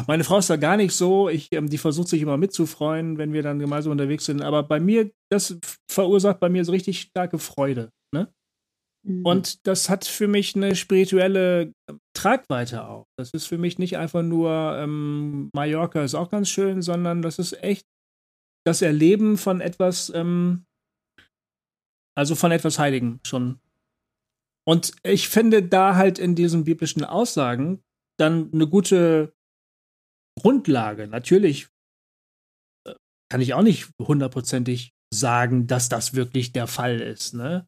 Meine 0.07 0.23
Frau 0.23 0.37
ist 0.37 0.49
da 0.49 0.57
gar 0.57 0.77
nicht 0.77 0.93
so. 0.93 1.29
Ich, 1.29 1.47
ähm, 1.51 1.69
die 1.69 1.77
versucht 1.77 2.07
sich 2.07 2.21
immer 2.21 2.37
mitzufreuen, 2.37 3.17
wenn 3.17 3.33
wir 3.33 3.41
dann 3.41 3.59
gemeinsam 3.59 3.91
unterwegs 3.91 4.25
sind. 4.25 4.41
Aber 4.41 4.63
bei 4.63 4.79
mir, 4.79 5.09
das 5.31 5.57
verursacht 5.89 6.39
bei 6.39 6.49
mir 6.49 6.63
so 6.65 6.71
richtig 6.71 7.01
starke 7.01 7.39
Freude. 7.39 7.89
Ne? 8.13 8.31
Mhm. 9.03 9.25
Und 9.25 9.67
das 9.67 9.89
hat 9.89 10.05
für 10.05 10.27
mich 10.27 10.55
eine 10.55 10.75
spirituelle 10.75 11.73
ähm, 11.89 11.99
Tragweite 12.15 12.87
auch. 12.87 13.05
Das 13.17 13.31
ist 13.31 13.47
für 13.47 13.57
mich 13.57 13.79
nicht 13.79 13.97
einfach 13.97 14.21
nur 14.21 14.77
ähm, 14.77 15.49
Mallorca 15.53 16.03
ist 16.03 16.15
auch 16.15 16.29
ganz 16.29 16.49
schön, 16.49 16.81
sondern 16.81 17.21
das 17.21 17.39
ist 17.39 17.53
echt 17.63 17.85
das 18.65 18.81
Erleben 18.81 19.37
von 19.37 19.61
etwas, 19.61 20.11
ähm, 20.13 20.65
also 22.15 22.35
von 22.35 22.51
etwas 22.51 22.77
Heiligen 22.77 23.19
schon. 23.25 23.59
Und 24.67 24.93
ich 25.03 25.27
finde 25.27 25.63
da 25.63 25.95
halt 25.95 26.19
in 26.19 26.35
diesen 26.35 26.63
biblischen 26.63 27.03
Aussagen 27.03 27.81
dann 28.19 28.51
eine 28.53 28.67
gute 28.67 29.33
Grundlage. 30.39 31.07
Natürlich 31.07 31.69
äh, 32.87 32.93
kann 33.31 33.41
ich 33.41 33.53
auch 33.53 33.63
nicht 33.63 33.89
hundertprozentig 33.99 34.91
sagen, 35.13 35.67
dass 35.67 35.89
das 35.89 36.13
wirklich 36.13 36.53
der 36.53 36.67
Fall 36.67 37.01
ist, 37.01 37.33
ne? 37.33 37.67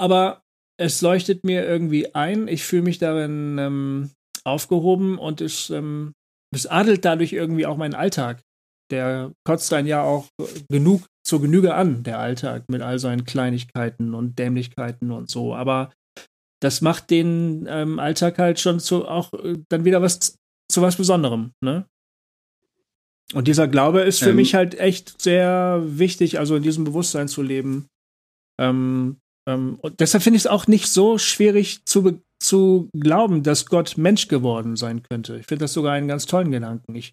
Aber 0.00 0.42
es 0.80 1.02
leuchtet 1.02 1.44
mir 1.44 1.66
irgendwie 1.66 2.14
ein, 2.14 2.46
ich 2.46 2.62
fühle 2.64 2.82
mich 2.82 2.98
darin 2.98 3.58
ähm, 3.58 4.10
aufgehoben 4.44 5.18
und 5.18 5.40
es, 5.40 5.70
ähm, 5.70 6.14
es 6.54 6.66
adelt 6.66 7.04
dadurch 7.04 7.32
irgendwie 7.32 7.66
auch 7.66 7.76
meinen 7.76 7.94
Alltag. 7.94 8.42
Der 8.90 9.32
kotzt 9.44 9.72
einen 9.72 9.88
ja 9.88 10.02
auch 10.02 10.28
genug 10.70 11.06
zur 11.28 11.42
Genüge 11.42 11.74
an, 11.74 12.02
der 12.02 12.18
Alltag, 12.18 12.64
mit 12.68 12.80
all 12.80 12.98
seinen 12.98 13.24
Kleinigkeiten 13.24 14.14
und 14.14 14.38
Dämlichkeiten 14.38 15.12
und 15.12 15.28
so. 15.30 15.54
Aber 15.54 15.92
das 16.60 16.80
macht 16.80 17.10
den 17.10 17.66
ähm, 17.68 17.98
Alltag 17.98 18.38
halt 18.38 18.58
schon 18.58 18.80
zu 18.80 19.06
auch 19.06 19.32
äh, 19.34 19.58
dann 19.68 19.84
wieder 19.84 20.02
was 20.02 20.38
zu 20.70 20.82
was 20.82 20.96
Besonderem, 20.96 21.52
ne? 21.60 21.86
Und 23.34 23.46
dieser 23.46 23.68
Glaube 23.68 24.00
ist 24.00 24.20
für 24.20 24.30
ähm, 24.30 24.36
mich 24.36 24.54
halt 24.54 24.78
echt 24.78 25.20
sehr 25.20 25.82
wichtig, 25.84 26.38
also 26.38 26.56
in 26.56 26.62
diesem 26.62 26.84
Bewusstsein 26.84 27.28
zu 27.28 27.42
leben. 27.42 27.88
Ähm, 28.58 29.18
ähm, 29.46 29.78
und 29.82 30.00
deshalb 30.00 30.22
finde 30.22 30.38
ich 30.38 30.44
es 30.44 30.46
auch 30.46 30.66
nicht 30.66 30.88
so 30.88 31.18
schwierig 31.18 31.84
zu, 31.84 32.22
zu 32.42 32.88
glauben, 32.98 33.42
dass 33.42 33.66
Gott 33.66 33.98
Mensch 33.98 34.28
geworden 34.28 34.76
sein 34.76 35.02
könnte. 35.02 35.36
Ich 35.36 35.46
finde 35.46 35.64
das 35.64 35.74
sogar 35.74 35.92
einen 35.92 36.08
ganz 36.08 36.24
tollen 36.24 36.50
Gedanken. 36.50 36.94
Ich, 36.94 37.12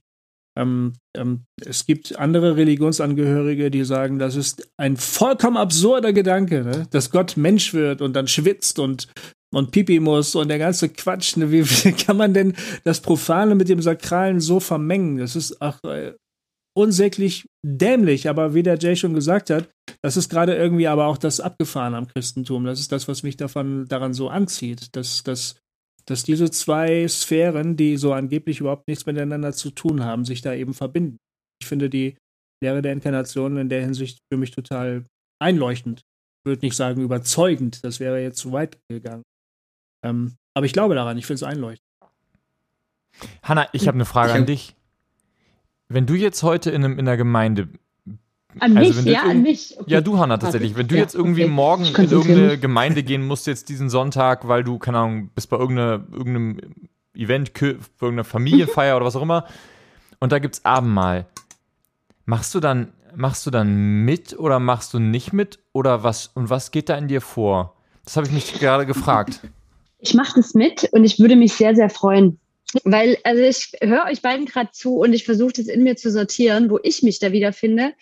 ähm, 0.58 0.94
ähm, 1.16 1.46
es 1.66 1.86
gibt 1.86 2.18
andere 2.18 2.56
Religionsangehörige, 2.56 3.70
die 3.70 3.84
sagen, 3.84 4.20
das 4.20 4.36
ist 4.36 4.70
ein 4.78 4.98
vollkommen 4.98 5.58
absurder 5.58 6.14
Gedanke, 6.14 6.64
ne? 6.64 6.88
dass 6.92 7.12
Gott 7.12 7.36
Mensch 7.38 7.74
wird 7.74 8.02
und 8.02 8.14
dann 8.14 8.28
schwitzt 8.28 8.80
und 8.80 9.08
und 9.54 9.72
Pipi 9.72 10.02
muss 10.02 10.36
und 10.36 10.50
der 10.50 10.60
ganze 10.60 10.90
Quatsch. 10.90 11.38
Ne? 11.38 11.50
Wie, 11.50 11.66
wie, 11.66 11.92
kann 12.06 12.18
man 12.18 12.34
denn 12.34 12.54
das 12.84 13.00
Profane 13.00 13.56
mit 13.56 13.70
dem 13.70 13.82
Sakralen 13.82 14.42
so 14.42 14.60
vermengen? 14.60 15.18
Das 15.18 15.36
ist 15.36 15.62
ach, 15.62 15.80
äh, 15.86 16.14
unsäglich 16.76 17.48
dämlich, 17.66 18.28
aber 18.28 18.54
wie 18.54 18.64
der 18.64 18.78
Jay 18.78 18.96
schon 18.96 19.14
gesagt 19.14 19.50
hat, 19.50 19.70
das 20.02 20.18
ist 20.18 20.30
gerade 20.30 20.56
irgendwie 20.56 20.88
aber 20.88 21.06
auch 21.06 21.18
das 21.18 21.40
Abgefahren 21.40 21.96
am 21.96 22.08
Christentum. 22.08 22.66
Das 22.66 22.80
ist 22.80 22.92
das, 22.92 23.08
was 23.08 23.24
mich 23.24 23.38
davon, 23.38 23.86
daran 23.88 24.14
so 24.14 24.30
anzieht, 24.30 24.96
dass, 24.96 25.24
dass, 25.24 25.56
dass 26.06 26.24
diese 26.24 26.52
zwei 26.52 27.08
Sphären, 27.08 27.78
die 27.78 27.98
so 27.98 28.14
angeblich 28.14 28.60
überhaupt 28.60 28.88
nichts 28.88 29.06
miteinander 29.06 29.54
zu 29.54 29.72
tun 29.72 30.04
haben, 30.04 30.26
sich 30.26 30.42
da 30.42 30.54
eben 30.54 30.74
verbinden. 30.74 31.18
Ich 31.60 31.68
finde 31.68 31.90
die 31.90 32.16
Lehre 32.62 32.82
der 32.82 32.94
Inkarnation 32.94 33.58
in 33.58 33.70
der 33.70 33.82
Hinsicht 33.82 34.20
für 34.32 34.38
mich 34.38 34.52
total 34.52 35.06
einleuchtend. 35.40 36.02
Ich 36.40 36.50
würde 36.50 36.66
nicht 36.66 36.76
sagen 36.76 37.02
überzeugend, 37.02 37.84
das 37.84 38.00
wäre 38.00 38.22
jetzt 38.22 38.38
zu 38.38 38.52
weit 38.52 38.78
gegangen. 38.88 39.24
Ähm, 40.04 40.36
aber 40.54 40.66
ich 40.66 40.74
glaube 40.74 40.96
daran, 40.96 41.18
ich 41.18 41.26
finde 41.26 41.38
es 41.38 41.44
einleuchtend. 41.44 41.86
Hanna, 43.42 43.68
ich 43.74 43.88
habe 43.88 43.96
eine 43.96 44.06
Frage 44.06 44.34
an 44.34 44.46
dich. 44.46 44.76
Wenn 45.88 46.06
du 46.06 46.14
jetzt 46.16 46.44
heute 46.44 46.72
in, 46.72 46.84
einem, 46.84 47.00
in 47.00 47.08
einer 47.08 47.18
Gemeinde 47.18 47.70
an 48.60 48.78
also 48.78 49.02
mich, 49.02 49.14
ja, 49.14 49.24
an 49.24 49.42
mich. 49.42 49.76
Okay. 49.78 49.92
Ja, 49.92 50.02
du, 50.02 50.18
Hanna, 50.18 50.38
tatsächlich. 50.38 50.76
Wenn 50.76 50.88
du 50.88 50.96
ja, 50.96 51.02
jetzt 51.02 51.16
irgendwie 51.16 51.44
okay. 51.44 51.52
morgen 51.52 51.86
in 51.86 52.10
irgendeine 52.10 52.58
Gemeinde 52.58 53.04
gehen 53.04 53.26
musst, 53.26 53.48
jetzt 53.48 53.70
diesen 53.70 53.90
Sonntag, 53.90 54.48
weil 54.48 54.64
du, 54.64 54.78
keine 54.78 55.00
Ahnung, 55.00 55.30
bist 55.36 55.50
bei 55.50 55.58
irgendeiner, 55.58 56.06
irgendeinem 56.12 56.60
Event, 57.14 57.52
irgendeiner 57.62 58.24
Familienfeier 58.24 58.96
oder 58.98 59.06
was 59.06 59.16
auch 59.16 59.22
immer, 59.22 59.46
und 60.20 60.32
da 60.32 60.40
gibt's 60.40 60.64
Abendmahl. 60.64 61.26
Machst 62.26 62.56
du 62.56 62.60
dann, 62.60 62.94
machst 63.16 63.46
du 63.46 63.52
dann 63.52 64.06
mit 64.06 64.38
oder 64.38 64.60
machst 64.60 64.94
du 64.94 65.00
nicht 65.00 65.34
mit? 65.34 65.60
Oder 65.74 66.04
was, 66.04 66.28
und 66.34 66.50
was 66.50 66.72
geht 66.72 66.90
da 66.90 66.98
in 66.98 67.08
dir 67.08 67.22
vor? 67.22 67.76
Das 68.06 68.18
habe 68.18 68.28
ich 68.28 68.34
mich 68.34 68.54
gerade 68.60 68.86
gefragt. 68.86 69.42
Ich 69.98 70.14
mache 70.14 70.34
das 70.36 70.54
mit 70.54 70.88
und 70.92 71.04
ich 71.04 71.18
würde 71.18 71.36
mich 71.36 71.54
sehr, 71.54 71.74
sehr 71.74 71.90
freuen. 71.90 72.38
Weil, 72.84 73.18
also 73.24 73.42
ich 73.42 73.72
höre 73.82 74.06
euch 74.06 74.22
beiden 74.22 74.46
gerade 74.46 74.70
zu 74.72 74.98
und 74.98 75.14
ich 75.14 75.26
versuche 75.26 75.54
das 75.54 75.68
in 75.68 75.82
mir 75.82 75.96
zu 75.96 76.12
sortieren, 76.12 76.70
wo 76.70 76.80
ich 76.84 77.02
mich 77.02 77.18
da 77.18 77.32
wiederfinde. 77.32 77.94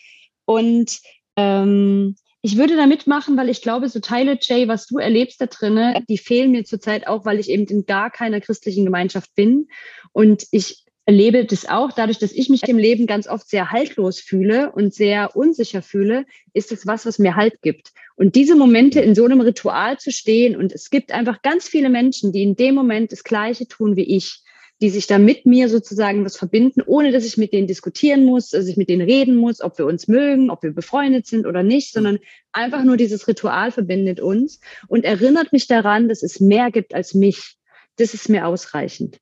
Und 0.46 1.00
ähm, 1.36 2.16
ich 2.42 2.58
würde 2.58 2.76
da 2.76 2.88
mitmachen, 2.88 3.38
weil 3.38 3.50
ich 3.50 3.62
glaube, 3.62 3.88
so 3.88 4.00
Teile, 4.00 4.38
Jay, 4.42 4.68
was 4.68 4.86
du 4.88 4.98
erlebst 4.98 5.40
da 5.40 5.46
drinnen, 5.46 6.04
die 6.10 6.18
fehlen 6.18 6.52
mir 6.52 6.66
zurzeit 6.66 7.08
auch, 7.08 7.26
weil 7.26 7.40
ich 7.40 7.50
eben 7.50 7.66
in 7.68 7.86
gar 7.86 8.12
keiner 8.12 8.42
christlichen 8.42 8.84
Gemeinschaft 8.84 9.34
bin. 9.34 9.70
Und 10.12 10.46
ich 10.52 10.84
erlebe 11.06 11.46
das 11.46 11.68
auch, 11.68 11.92
dadurch, 11.92 12.20
dass 12.20 12.32
ich 12.32 12.50
mich 12.50 12.64
im 12.64 12.78
Leben 12.78 13.08
ganz 13.08 13.28
oft 13.28 13.50
sehr 13.50 13.72
haltlos 13.72 14.20
fühle 14.20 14.72
und 14.72 14.94
sehr 14.94 15.36
unsicher 15.36 15.82
fühle, 15.82 16.26
ist 16.54 16.72
es 16.72 16.88
was, 16.88 17.06
was 17.06 17.20
mir 17.20 17.36
Halt 17.36 17.62
gibt. 17.62 17.92
Und 18.16 18.36
diese 18.36 18.56
Momente 18.56 19.02
in 19.02 19.16
so 19.16 19.26
einem 19.26 19.42
Ritual 19.42 19.98
zu 19.98 20.12
stehen 20.12 20.56
und 20.56 20.72
es 20.72 20.90
gibt 20.90 21.12
einfach 21.12 21.42
ganz 21.42 21.68
viele 21.68 21.90
Menschen, 21.90 22.32
die 22.32 22.44
in 22.44 22.56
dem 22.56 22.76
Moment 22.76 23.12
das 23.12 23.24
Gleiche 23.24 23.68
tun 23.68 23.96
wie 23.96 24.16
ich, 24.18 24.43
die 24.84 24.90
sich 24.90 25.08
da 25.08 25.18
mit 25.18 25.46
mir 25.46 25.70
sozusagen 25.70 26.26
was 26.26 26.36
verbinden, 26.36 26.82
ohne 26.86 27.14
dass 27.14 27.24
ich 27.24 27.38
mit 27.38 27.54
denen 27.54 27.68
diskutieren 27.68 28.26
muss, 28.26 28.50
dass 28.50 28.68
ich 28.68 28.76
mit 28.76 28.90
denen 28.90 29.10
reden 29.10 29.38
muss, 29.38 29.62
ob 29.62 29.78
wir 29.78 29.86
uns 29.86 30.10
mögen, 30.10 30.50
ob 30.50 30.62
wir 30.62 30.74
befreundet 30.74 31.26
sind 31.26 31.46
oder 31.46 31.64
nicht, 31.64 31.94
sondern 31.94 32.20
einfach 32.52 32.84
nur 32.84 32.98
dieses 32.98 33.26
Ritual 33.30 33.72
verbindet 33.72 34.20
uns 34.20 34.60
und 34.90 35.06
erinnert 35.06 35.54
mich 35.54 35.68
daran, 35.68 36.10
dass 36.10 36.22
es 36.22 36.42
mehr 36.42 36.70
gibt 36.70 36.94
als 36.94 37.14
mich. 37.14 37.56
Das 37.96 38.14
ist 38.14 38.28
mir 38.28 38.46
ausreichend. 38.46 39.20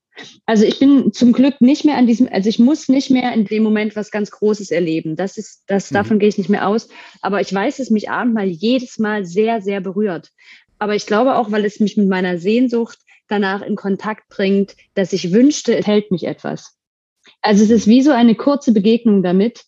Also 0.47 0.65
ich 0.65 0.79
bin 0.79 1.13
zum 1.13 1.31
Glück 1.31 1.61
nicht 1.61 1.85
mehr 1.85 1.97
an 1.97 2.07
diesem, 2.07 2.27
also 2.31 2.49
ich 2.49 2.57
muss 2.57 2.89
nicht 2.89 3.11
mehr 3.11 3.31
in 3.31 3.45
dem 3.45 3.61
Moment 3.61 3.95
was 3.95 4.09
ganz 4.09 4.31
Großes 4.31 4.71
erleben. 4.71 5.15
Das 5.15 5.37
ist, 5.37 5.61
das, 5.67 5.91
Mhm. 5.91 5.95
davon 5.95 6.19
gehe 6.19 6.29
ich 6.29 6.39
nicht 6.39 6.49
mehr 6.49 6.67
aus. 6.67 6.89
Aber 7.21 7.39
ich 7.39 7.53
weiß, 7.53 7.77
dass 7.77 7.91
mich 7.91 8.09
Abendmahl 8.09 8.47
jedes 8.47 8.97
Mal 8.97 9.25
sehr, 9.25 9.61
sehr 9.61 9.79
berührt. 9.79 10.31
Aber 10.79 10.95
ich 10.95 11.05
glaube 11.05 11.35
auch, 11.35 11.51
weil 11.51 11.65
es 11.65 11.79
mich 11.79 11.97
mit 11.97 12.09
meiner 12.09 12.39
Sehnsucht 12.39 12.97
danach 13.31 13.61
in 13.61 13.75
Kontakt 13.75 14.29
bringt, 14.29 14.75
dass 14.93 15.13
ich 15.13 15.31
wünschte, 15.33 15.75
es 15.77 15.87
hält 15.87 16.11
mich 16.11 16.25
etwas. 16.25 16.75
Also 17.41 17.63
es 17.63 17.69
ist 17.69 17.87
wie 17.87 18.01
so 18.01 18.11
eine 18.11 18.35
kurze 18.35 18.71
Begegnung 18.73 19.23
damit. 19.23 19.63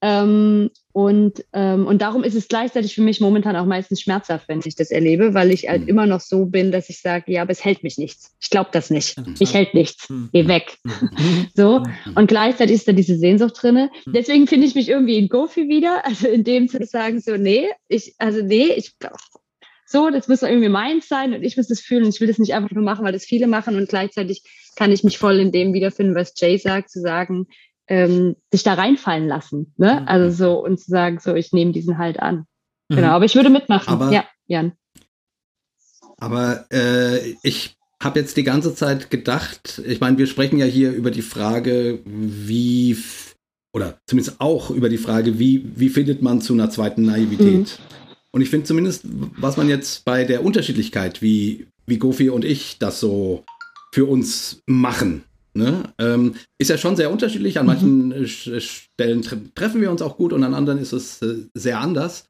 Ähm, 0.00 0.70
und, 0.92 1.42
ähm, 1.54 1.86
und 1.86 2.02
darum 2.02 2.24
ist 2.24 2.34
es 2.34 2.46
gleichzeitig 2.48 2.94
für 2.94 3.00
mich 3.00 3.20
momentan 3.22 3.56
auch 3.56 3.64
meistens 3.64 4.02
schmerzhaft, 4.02 4.48
wenn 4.48 4.60
ich 4.62 4.74
das 4.76 4.90
erlebe, 4.90 5.32
weil 5.32 5.50
ich 5.50 5.66
halt 5.68 5.82
Mhm. 5.82 5.88
immer 5.88 6.06
noch 6.06 6.20
so 6.20 6.44
bin, 6.44 6.72
dass 6.72 6.90
ich 6.90 7.00
sage, 7.00 7.32
ja, 7.32 7.40
aber 7.42 7.52
es 7.52 7.64
hält 7.64 7.82
mich 7.82 7.96
nichts. 7.96 8.34
Ich 8.38 8.50
glaube 8.50 8.68
das 8.70 8.90
nicht. 8.90 9.16
Ich 9.38 9.54
hält 9.54 9.72
nichts. 9.72 10.10
Mhm. 10.10 10.28
Geh 10.32 10.46
weg. 10.46 10.76
Mhm. 10.84 11.46
So. 11.56 11.80
Mhm. 11.80 12.16
Und 12.16 12.26
gleichzeitig 12.26 12.76
ist 12.76 12.86
da 12.86 12.92
diese 12.92 13.16
Sehnsucht 13.16 13.54
drinne. 13.62 13.90
Mhm. 14.04 14.12
Deswegen 14.12 14.46
finde 14.46 14.66
ich 14.66 14.74
mich 14.74 14.90
irgendwie 14.90 15.16
in 15.16 15.28
Gofi 15.28 15.68
wieder. 15.68 16.04
Also 16.04 16.28
in 16.28 16.44
dem 16.44 16.68
zu 16.68 16.84
sagen, 16.84 17.20
so, 17.20 17.38
nee, 17.38 17.68
ich, 17.88 18.14
also 18.18 18.42
nee, 18.42 18.66
ich 18.76 18.92
so, 19.94 20.10
das 20.10 20.26
muss 20.26 20.42
irgendwie 20.42 20.68
meins 20.68 21.08
sein 21.08 21.32
und 21.34 21.44
ich 21.44 21.56
muss 21.56 21.68
das 21.68 21.80
fühlen. 21.80 22.08
Ich 22.08 22.20
will 22.20 22.26
das 22.26 22.38
nicht 22.38 22.52
einfach 22.52 22.72
nur 22.72 22.82
machen, 22.82 23.04
weil 23.04 23.12
das 23.12 23.24
viele 23.24 23.46
machen 23.46 23.76
und 23.76 23.88
gleichzeitig 23.88 24.42
kann 24.74 24.90
ich 24.90 25.04
mich 25.04 25.18
voll 25.18 25.38
in 25.38 25.52
dem 25.52 25.72
wiederfinden, 25.72 26.16
was 26.16 26.34
Jay 26.36 26.58
sagt, 26.58 26.90
zu 26.90 27.00
sagen, 27.00 27.46
ähm, 27.86 28.34
sich 28.50 28.64
da 28.64 28.74
reinfallen 28.74 29.28
lassen. 29.28 29.72
Ne? 29.76 30.00
Mhm. 30.00 30.08
Also 30.08 30.30
so 30.44 30.64
und 30.64 30.80
zu 30.80 30.90
sagen, 30.90 31.20
so, 31.20 31.34
ich 31.34 31.52
nehme 31.52 31.70
diesen 31.70 31.96
halt 31.96 32.18
an. 32.18 32.46
Mhm. 32.88 32.96
Genau, 32.96 33.08
aber 33.10 33.24
ich 33.24 33.36
würde 33.36 33.50
mitmachen. 33.50 33.88
Aber- 33.88 34.10
ja, 34.10 34.24
Jan. 34.46 34.72
Aber 36.16 36.66
äh, 36.72 37.34
ich 37.42 37.76
habe 38.02 38.18
jetzt 38.18 38.36
die 38.36 38.44
ganze 38.44 38.74
Zeit 38.74 39.10
gedacht, 39.10 39.80
ich 39.86 40.00
meine, 40.00 40.18
wir 40.18 40.26
sprechen 40.26 40.58
ja 40.58 40.66
hier 40.66 40.90
über 40.92 41.10
die 41.12 41.22
Frage, 41.22 42.00
wie, 42.04 42.96
oder 43.72 43.98
zumindest 44.06 44.40
auch 44.40 44.70
über 44.70 44.88
die 44.88 44.98
Frage, 44.98 45.38
wie, 45.38 45.64
wie 45.76 45.88
findet 45.88 46.20
man 46.20 46.40
zu 46.40 46.52
einer 46.52 46.70
zweiten 46.70 47.02
Naivität? 47.02 47.78
Und 48.34 48.40
ich 48.40 48.50
finde 48.50 48.66
zumindest, 48.66 49.04
was 49.38 49.56
man 49.56 49.68
jetzt 49.68 50.04
bei 50.04 50.24
der 50.24 50.44
Unterschiedlichkeit, 50.44 51.22
wie, 51.22 51.68
wie 51.86 51.98
Gofi 51.98 52.30
und 52.30 52.44
ich 52.44 52.78
das 52.80 52.98
so 52.98 53.44
für 53.92 54.06
uns 54.06 54.60
machen, 54.66 55.22
ne, 55.54 55.94
ähm, 55.98 56.34
ist 56.58 56.68
ja 56.68 56.76
schon 56.76 56.96
sehr 56.96 57.12
unterschiedlich. 57.12 57.60
An 57.60 57.66
manchen 57.66 58.10
äh, 58.10 58.24
Sch- 58.24 58.58
Stellen 58.58 59.22
tre 59.22 59.38
treffen 59.54 59.80
wir 59.80 59.88
uns 59.92 60.02
auch 60.02 60.16
gut 60.16 60.32
und 60.32 60.42
an 60.42 60.52
anderen 60.52 60.80
ist 60.80 60.92
es 60.92 61.22
äh, 61.22 61.46
sehr 61.54 61.78
anders. 61.78 62.24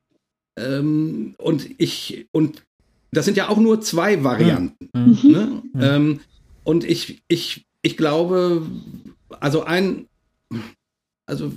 Ähm, 0.59 1.37
und 1.39 1.71
ich, 1.79 2.27
und 2.33 2.63
das 3.11 3.25
sind 3.25 3.39
ja 3.39 3.49
auch 3.49 3.57
nur 3.57 3.81
zwei 3.81 4.23
Varianten. 4.23 4.91
Mhm. 4.93 5.19
Ne? 5.23 5.63
Ähm, 5.81 6.21
und 6.65 6.85
ich, 6.85 7.23
ich, 7.29 7.65
ich 7.81 7.97
glaube, 7.97 8.67
also 9.41 9.65
ein, 9.65 10.07
also 11.25 11.51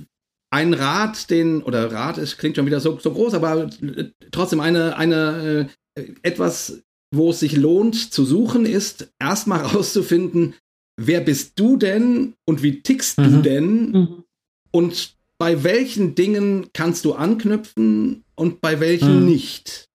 ein 0.50 0.74
Rat, 0.74 1.30
den, 1.30 1.62
oder 1.62 1.92
Rat 1.92 2.18
ist, 2.18 2.38
klingt 2.38 2.56
schon 2.56 2.66
wieder 2.66 2.80
so, 2.80 2.98
so 2.98 3.12
groß, 3.12 3.34
aber 3.34 3.68
äh, 3.82 4.10
trotzdem 4.30 4.60
eine, 4.60 4.96
eine, 4.96 5.68
äh, 5.94 6.02
etwas, 6.22 6.82
wo 7.14 7.30
es 7.30 7.40
sich 7.40 7.56
lohnt 7.56 8.12
zu 8.12 8.24
suchen, 8.24 8.64
ist 8.66 9.12
erstmal 9.18 9.60
rauszufinden, 9.64 10.54
wer 11.00 11.20
bist 11.20 11.52
du 11.58 11.76
denn 11.76 12.34
und 12.46 12.62
wie 12.62 12.82
tickst 12.82 13.18
du 13.18 13.22
Mhm. 13.22 13.42
denn 13.42 13.90
Mhm. 13.92 14.24
und 14.72 15.14
bei 15.38 15.62
welchen 15.62 16.14
Dingen 16.16 16.68
kannst 16.72 17.04
du 17.04 17.12
anknüpfen 17.14 18.24
und 18.34 18.60
bei 18.60 18.80
welchen 18.80 19.20
Mhm. 19.20 19.26
nicht. 19.26 19.86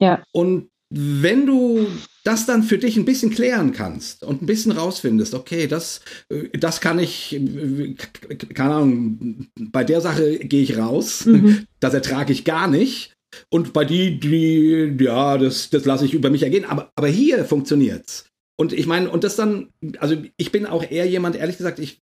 Ja. 0.00 0.22
Und 0.32 0.68
wenn 0.90 1.46
du 1.46 1.86
das 2.24 2.46
dann 2.46 2.62
für 2.62 2.78
dich 2.78 2.96
ein 2.96 3.04
bisschen 3.04 3.30
klären 3.30 3.72
kannst 3.72 4.22
und 4.22 4.42
ein 4.42 4.46
bisschen 4.46 4.72
rausfindest, 4.72 5.34
okay, 5.34 5.66
das, 5.66 6.00
äh, 6.28 6.48
das 6.58 6.80
kann 6.80 6.98
ich, 6.98 7.34
äh, 7.34 7.94
keine 8.54 8.74
Ahnung, 8.74 9.48
bei 9.58 9.84
der 9.84 10.00
Sache 10.00 10.38
gehe 10.38 10.62
ich 10.62 10.78
raus, 10.78 11.26
Mhm. 11.26 11.66
das 11.80 11.94
ertrage 11.94 12.32
ich 12.32 12.44
gar 12.44 12.68
nicht. 12.68 13.12
Und 13.50 13.72
bei 13.72 13.84
die, 13.84 14.18
die, 14.18 14.96
ja, 15.04 15.36
das, 15.36 15.70
das 15.70 15.84
lasse 15.84 16.04
ich 16.04 16.14
über 16.14 16.30
mich 16.30 16.42
ergehen. 16.42 16.64
Aber, 16.64 16.90
aber 16.94 17.08
hier 17.08 17.44
funktioniert's. 17.44 18.26
Und 18.56 18.72
ich 18.72 18.86
meine, 18.86 19.10
und 19.10 19.24
das 19.24 19.36
dann, 19.36 19.68
also 19.98 20.16
ich 20.36 20.52
bin 20.52 20.66
auch 20.66 20.88
eher 20.88 21.06
jemand, 21.06 21.36
ehrlich 21.36 21.58
gesagt, 21.58 21.78
ich, 21.78 22.00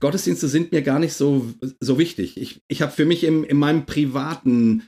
Gottesdienste 0.00 0.48
sind 0.48 0.72
mir 0.72 0.82
gar 0.82 0.98
nicht 0.98 1.14
so, 1.14 1.46
so 1.80 1.98
wichtig. 1.98 2.36
Ich, 2.36 2.60
ich 2.68 2.82
habe 2.82 2.92
für 2.92 3.04
mich 3.04 3.24
im, 3.24 3.44
in 3.44 3.56
meinem 3.56 3.86
privaten 3.86 4.84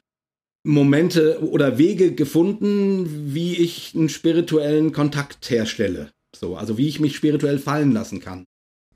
Momente 0.64 1.40
oder 1.42 1.78
Wege 1.78 2.12
gefunden, 2.14 3.32
wie 3.34 3.54
ich 3.56 3.92
einen 3.94 4.08
spirituellen 4.08 4.92
Kontakt 4.92 5.50
herstelle. 5.50 6.10
So, 6.34 6.56
also 6.56 6.78
wie 6.78 6.88
ich 6.88 7.00
mich 7.00 7.14
spirituell 7.14 7.58
fallen 7.58 7.92
lassen 7.92 8.18
kann. 8.20 8.44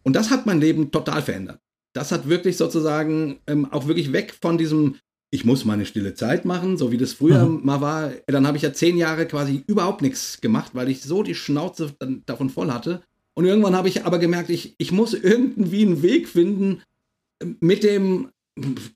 Und 0.03 0.17
das 0.17 0.31
hat 0.31 0.47
mein 0.47 0.61
Leben 0.61 0.91
total 0.91 1.23
verändert. 1.23 1.61
Das 1.93 2.11
hat 2.11 2.29
wirklich 2.29 2.57
sozusagen 2.57 3.39
ähm, 3.47 3.67
auch 3.71 3.87
wirklich 3.87 4.13
weg 4.13 4.35
von 4.41 4.57
diesem, 4.59 4.97
ich 5.31 5.45
muss 5.45 5.65
meine 5.67 5.85
stille 5.85 6.15
Zeit 6.15 6.45
machen, 6.47 6.79
so 6.79 6.91
wie 6.91 6.97
das 6.97 7.13
früher 7.13 7.45
Mhm. 7.47 7.61
mal 7.65 7.81
war. 7.81 8.13
Dann 8.27 8.47
habe 8.47 8.57
ich 8.57 8.63
ja 8.63 8.73
zehn 8.73 8.97
Jahre 8.97 9.27
quasi 9.27 9.63
überhaupt 9.67 10.01
nichts 10.01 10.41
gemacht, 10.41 10.73
weil 10.75 10.89
ich 10.89 11.03
so 11.03 11.23
die 11.23 11.35
Schnauze 11.35 11.93
dann 11.99 12.23
davon 12.25 12.49
voll 12.51 12.71
hatte. 12.73 13.03
Und 13.35 13.45
irgendwann 13.45 13.77
habe 13.77 13.89
ich 13.89 14.05
aber 14.05 14.19
gemerkt, 14.19 14.49
ich, 14.51 14.75
ich 14.79 14.91
muss 14.91 15.13
irgendwie 15.15 15.83
einen 15.83 16.03
Weg 16.03 16.29
finden, 16.29 16.81
mit 17.61 17.83
dem 17.85 18.31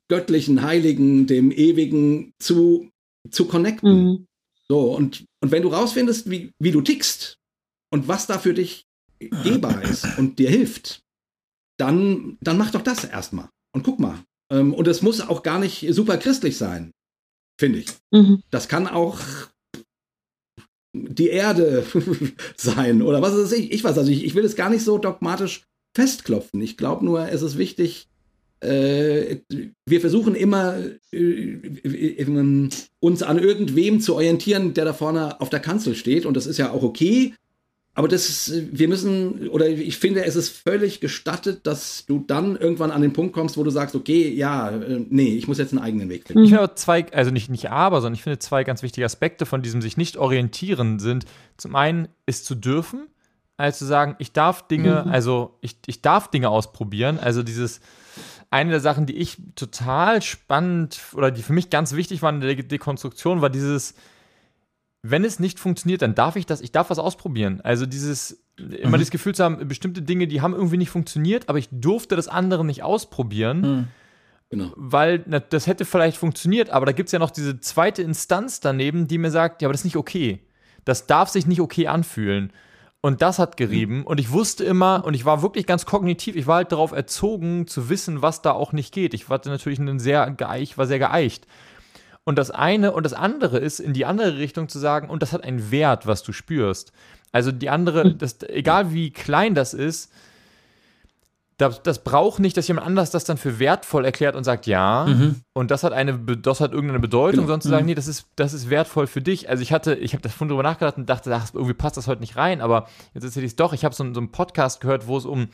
göttlichen, 0.07 0.61
heiligen, 0.61 1.27
dem 1.27 1.51
ewigen 1.51 2.33
zu, 2.39 2.89
zu 3.29 3.45
connecten. 3.45 4.03
Mhm. 4.03 4.27
So, 4.67 4.95
und, 4.95 5.25
und 5.41 5.51
wenn 5.51 5.63
du 5.63 5.69
rausfindest, 5.69 6.29
wie, 6.29 6.51
wie 6.59 6.71
du 6.71 6.81
tickst 6.81 7.37
und 7.91 8.07
was 8.07 8.27
da 8.27 8.39
für 8.39 8.53
dich 8.53 8.85
gehbar 9.43 9.81
ist 9.89 10.05
und 10.17 10.39
dir 10.39 10.49
hilft, 10.49 11.01
dann, 11.77 12.37
dann 12.41 12.57
mach 12.57 12.71
doch 12.71 12.81
das 12.81 13.03
erstmal. 13.03 13.49
Und 13.75 13.83
guck 13.83 13.99
mal. 13.99 14.23
Ähm, 14.51 14.73
und 14.73 14.87
es 14.87 15.01
muss 15.01 15.21
auch 15.21 15.43
gar 15.43 15.59
nicht 15.59 15.85
super 15.93 16.17
christlich 16.17 16.57
sein, 16.57 16.91
finde 17.59 17.79
ich. 17.79 17.87
Mhm. 18.11 18.43
Das 18.51 18.67
kann 18.67 18.87
auch 18.87 19.19
die 20.95 21.29
Erde 21.29 21.85
sein 22.57 23.01
oder 23.01 23.21
was 23.21 23.33
weiß 23.33 23.51
ich. 23.53 23.71
Ich 23.71 23.83
weiß, 23.83 23.97
also 23.97 24.11
ich, 24.11 24.23
ich 24.23 24.35
will 24.35 24.45
es 24.45 24.55
gar 24.55 24.69
nicht 24.69 24.83
so 24.83 24.97
dogmatisch 24.97 25.63
festklopfen. 25.95 26.61
Ich 26.61 26.77
glaube 26.77 27.03
nur, 27.05 27.29
es 27.29 27.41
ist 27.41 27.57
wichtig, 27.57 28.07
äh, 28.07 28.12
wir 28.63 30.01
versuchen 30.01 30.35
immer, 30.35 30.77
äh, 31.11 31.17
äh, 31.17 32.69
uns 32.99 33.23
an 33.23 33.39
irgendwem 33.39 33.99
zu 33.99 34.15
orientieren, 34.15 34.73
der 34.73 34.85
da 34.85 34.93
vorne 34.93 35.41
auf 35.41 35.49
der 35.49 35.59
Kanzel 35.59 35.95
steht. 35.95 36.25
Und 36.25 36.37
das 36.37 36.45
ist 36.45 36.57
ja 36.57 36.71
auch 36.71 36.83
okay. 36.83 37.33
Aber 37.95 38.07
das 38.07 38.27
ist, 38.27 38.75
wir 38.75 38.87
müssen, 38.87 39.49
oder 39.49 39.69
ich 39.69 39.97
finde, 39.97 40.25
es 40.25 40.35
ist 40.35 40.49
völlig 40.49 40.99
gestattet, 40.99 41.67
dass 41.67 42.07
du 42.07 42.23
dann 42.25 42.55
irgendwann 42.55 42.89
an 42.89 43.03
den 43.03 43.13
Punkt 43.13 43.33
kommst, 43.33 43.55
wo 43.55 43.63
du 43.63 43.69
sagst, 43.69 43.93
okay, 43.95 44.33
ja, 44.33 44.71
äh, 44.71 45.05
nee, 45.09 45.35
ich 45.35 45.47
muss 45.47 45.59
jetzt 45.59 45.73
einen 45.73 45.83
eigenen 45.83 46.09
Weg 46.09 46.25
finden. 46.25 46.43
Ich 46.43 46.49
finde 46.49 46.73
zwei, 46.73 47.05
also 47.11 47.29
nicht, 47.29 47.51
nicht 47.51 47.69
aber, 47.69 48.01
sondern 48.01 48.15
ich 48.15 48.23
finde 48.23 48.39
zwei 48.39 48.63
ganz 48.63 48.81
wichtige 48.81 49.05
Aspekte 49.05 49.45
von 49.45 49.61
diesem 49.61 49.83
sich 49.83 49.95
nicht 49.95 50.17
orientieren 50.17 50.97
sind. 50.97 51.25
Zum 51.57 51.75
einen 51.75 52.07
ist 52.25 52.45
zu 52.45 52.55
dürfen, 52.55 53.05
also 53.57 53.79
zu 53.79 53.85
sagen, 53.85 54.15
ich 54.17 54.31
darf 54.31 54.67
Dinge, 54.67 55.03
Mhm. 55.05 55.11
also 55.11 55.59
ich, 55.61 55.75
ich 55.85 56.01
darf 56.01 56.31
Dinge 56.31 56.49
ausprobieren. 56.49 57.19
Also 57.19 57.43
dieses, 57.43 57.79
eine 58.53 58.69
der 58.71 58.79
Sachen, 58.79 59.05
die 59.05 59.15
ich 59.17 59.37
total 59.55 60.21
spannend 60.21 60.99
oder 61.13 61.31
die 61.31 61.41
für 61.41 61.53
mich 61.53 61.69
ganz 61.69 61.93
wichtig 61.93 62.21
waren 62.21 62.35
in 62.35 62.41
der 62.41 62.55
Dekonstruktion, 62.55 63.41
war 63.41 63.49
dieses, 63.49 63.95
wenn 65.01 65.25
es 65.25 65.39
nicht 65.39 65.59
funktioniert, 65.59 66.01
dann 66.01 66.15
darf 66.15 66.35
ich 66.35 66.45
das, 66.45 66.61
ich 66.61 66.71
darf 66.71 66.89
was 66.89 66.99
ausprobieren. 66.99 67.59
Also 67.61 67.85
dieses, 67.85 68.43
immer 68.57 68.97
Mhm. 68.97 69.01
das 69.01 69.11
Gefühl 69.11 69.35
zu 69.35 69.43
haben, 69.43 69.67
bestimmte 69.67 70.01
Dinge, 70.01 70.27
die 70.27 70.41
haben 70.41 70.53
irgendwie 70.53 70.77
nicht 70.77 70.91
funktioniert, 70.91 71.49
aber 71.49 71.57
ich 71.57 71.67
durfte 71.71 72.15
das 72.15 72.27
andere 72.27 72.63
nicht 72.63 72.83
ausprobieren 72.83 73.61
Mhm. 73.61 73.87
Genau. 74.49 74.71
weil 74.75 75.23
na, 75.25 75.39
das 75.39 75.65
hätte 75.65 75.83
vielleicht 75.83 76.15
funktioniert, 76.17 76.69
aber 76.69 76.85
da 76.85 76.91
gibt 76.91 77.07
es 77.07 77.11
ja 77.13 77.17
noch 77.17 77.31
diese 77.31 77.59
zweite 77.59 78.03
Instanz 78.03 78.59
daneben, 78.59 79.07
die 79.07 79.17
mir 79.17 79.31
sagt, 79.31 79.61
ja, 79.61 79.67
aber 79.67 79.73
das 79.73 79.81
ist 79.81 79.85
nicht 79.85 79.97
okay. 79.97 80.39
Das 80.85 81.07
darf 81.07 81.29
sich 81.29 81.47
nicht 81.47 81.59
okay 81.59 81.87
anfühlen. 81.87 82.53
Und 83.05 83.21
das 83.21 83.37
hat 83.37 83.57
gerieben. 83.57 84.05
Und 84.05 84.21
ich 84.21 84.31
wusste 84.31 84.63
immer, 84.63 85.03
und 85.03 85.13
ich 85.13 85.25
war 85.25 85.41
wirklich 85.41 85.67
ganz 85.67 85.85
kognitiv, 85.85 86.37
ich 86.37 86.47
war 86.47 86.55
halt 86.55 86.71
darauf 86.71 86.93
erzogen, 86.93 87.67
zu 87.67 87.89
wissen, 87.89 88.21
was 88.21 88.41
da 88.41 88.51
auch 88.51 88.71
nicht 88.71 88.93
geht. 88.93 89.13
Ich 89.13 89.29
war 89.29 89.41
natürlich 89.43 89.77
ein 89.77 89.99
sehr 89.99 90.31
geeicht, 90.31 90.77
war 90.77 90.87
sehr 90.87 90.99
geeicht. 90.99 91.45
Und 92.23 92.37
das 92.37 92.49
eine 92.49 92.93
und 92.93 93.03
das 93.03 93.11
andere 93.11 93.57
ist, 93.57 93.81
in 93.81 93.91
die 93.91 94.05
andere 94.05 94.37
Richtung 94.37 94.69
zu 94.69 94.79
sagen, 94.79 95.09
und 95.09 95.21
das 95.21 95.33
hat 95.33 95.43
einen 95.43 95.69
Wert, 95.69 96.07
was 96.07 96.23
du 96.23 96.31
spürst. 96.31 96.93
Also 97.33 97.51
die 97.51 97.69
andere, 97.69 98.15
das, 98.15 98.41
egal 98.43 98.93
wie 98.93 99.11
klein 99.11 99.53
das 99.53 99.73
ist, 99.73 100.09
das, 101.67 101.83
das 101.83 102.03
braucht 102.03 102.39
nicht, 102.39 102.55
dass 102.57 102.67
jemand 102.67 102.85
anders 102.87 103.11
das 103.11 103.23
dann 103.25 103.37
für 103.37 103.59
wertvoll 103.59 104.05
erklärt 104.05 104.35
und 104.35 104.43
sagt, 104.43 104.67
ja, 104.67 105.05
Mhm. 105.07 105.35
und 105.53 105.71
das 105.71 105.83
hat 105.83 105.93
eine, 105.93 106.17
das 106.17 106.59
hat 106.61 106.71
irgendeine 106.71 106.99
Bedeutung, 106.99 107.31
Genau. 107.31 107.41
sondern 107.47 107.61
zu 107.61 107.69
sagen, 107.69 107.83
Mhm. 107.83 107.87
nee, 107.89 107.95
das 107.95 108.07
ist, 108.07 108.27
das 108.35 108.53
ist 108.53 108.69
wertvoll 108.69 109.07
für 109.07 109.21
dich. 109.21 109.49
Also 109.49 109.61
ich 109.63 109.71
hatte, 109.73 109.95
ich 109.95 110.13
habe 110.13 110.21
davon 110.21 110.47
drüber 110.49 110.63
nachgedacht 110.63 110.97
und 110.97 111.09
dachte, 111.09 111.33
ach, 111.35 111.47
irgendwie 111.53 111.73
passt 111.73 111.97
das 111.97 112.07
heute 112.07 112.21
nicht 112.21 112.35
rein, 112.37 112.61
aber 112.61 112.87
jetzt 113.13 113.23
erzähle 113.23 113.45
ich 113.45 113.51
es 113.51 113.55
doch. 113.55 113.73
Ich 113.73 113.83
habe 113.85 113.93
so, 113.95 114.03
einen- 114.03 114.13
so 114.13 114.19
einen 114.19 114.31
Podcast 114.31 114.81
gehört, 114.81 115.07
wo 115.07 115.17
es 115.17 115.25
um 115.25 115.47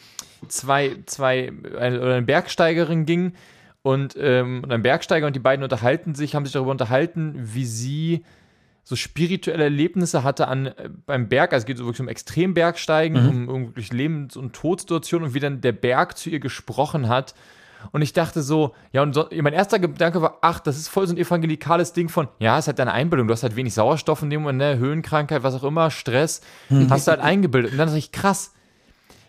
zwei, 0.48 0.98
zwei, 1.06 1.52
eine, 1.80 2.00
oder 2.02 2.14
eine 2.16 2.26
Bergsteigerin 2.26 3.06
ging 3.06 3.34
und, 3.82 4.16
ähm, 4.20 4.62
und 4.64 4.72
ein 4.72 4.82
Bergsteiger 4.82 5.28
und 5.28 5.36
die 5.36 5.40
beiden 5.40 5.64
unterhalten 5.64 6.16
sich, 6.16 6.36
haben 6.36 6.46
sich 6.46 6.54
darüber 6.54 6.72
unterhalten, 6.72 7.34
wie 7.38 7.66
sie 7.66 8.24
so 8.90 8.96
spirituelle 8.96 9.66
Erlebnisse 9.66 10.24
hatte 10.24 10.48
an, 10.48 10.66
äh, 10.66 10.90
beim 11.06 11.30
Berg, 11.30 11.54
also 11.54 11.62
es 11.62 11.68
geht 11.68 11.78
so 11.78 11.86
wirklich 11.86 12.02
um 12.02 12.08
Extrembergsteigen, 12.08 13.22
Mhm. 13.22 13.30
um, 13.30 13.56
um 13.56 13.68
wirklich 13.68 13.94
Lebens- 13.94 14.36
und 14.36 14.54
Todsituationen 14.54 15.28
und 15.28 15.34
wie 15.36 15.40
dann 15.40 15.62
der 15.62 15.74
Berg 15.74 16.18
zu 16.18 16.32
ihr 16.32 16.40
gesprochen 16.40 17.08
hat. 17.08 17.36
Und 17.92 18.02
ich 18.02 18.14
dachte 18.14 18.42
so, 18.42 18.74
ja, 18.92 19.04
und 19.04 19.14
so, 19.14 19.30
mein 19.42 19.54
erster 19.54 19.78
Gedanke 19.78 20.24
war, 20.24 20.40
ach, 20.42 20.60
das 20.60 20.76
ist 20.76 20.88
voll 20.88 21.06
so 21.06 21.14
ein 21.14 21.18
evangelikales 21.20 21.94
Ding 21.94 22.10
von, 22.10 22.30
ja, 22.40 22.58
es 22.58 22.64
ist 22.64 22.68
halt 22.70 22.80
deine 22.80 22.92
Einbildung, 22.92 23.28
du 23.28 23.32
hast 23.32 23.44
halt 23.44 23.56
wenig 23.56 23.76
Sauerstoff 23.76 24.24
in 24.24 24.32
dem 24.32 24.42
Moment, 24.42 24.58
ne, 24.58 24.80
Höhenkrankheit, 24.80 25.44
was 25.44 25.54
auch 25.54 25.64
immer, 25.64 25.92
Stress, 25.92 26.42
hast 26.90 27.08
du 27.08 27.12
halt 27.12 27.22
eingebildet. 27.22 27.74
Und 27.74 27.78
dann 27.78 27.88
dachte 27.90 28.00
ich, 28.00 28.12
krass, 28.12 28.54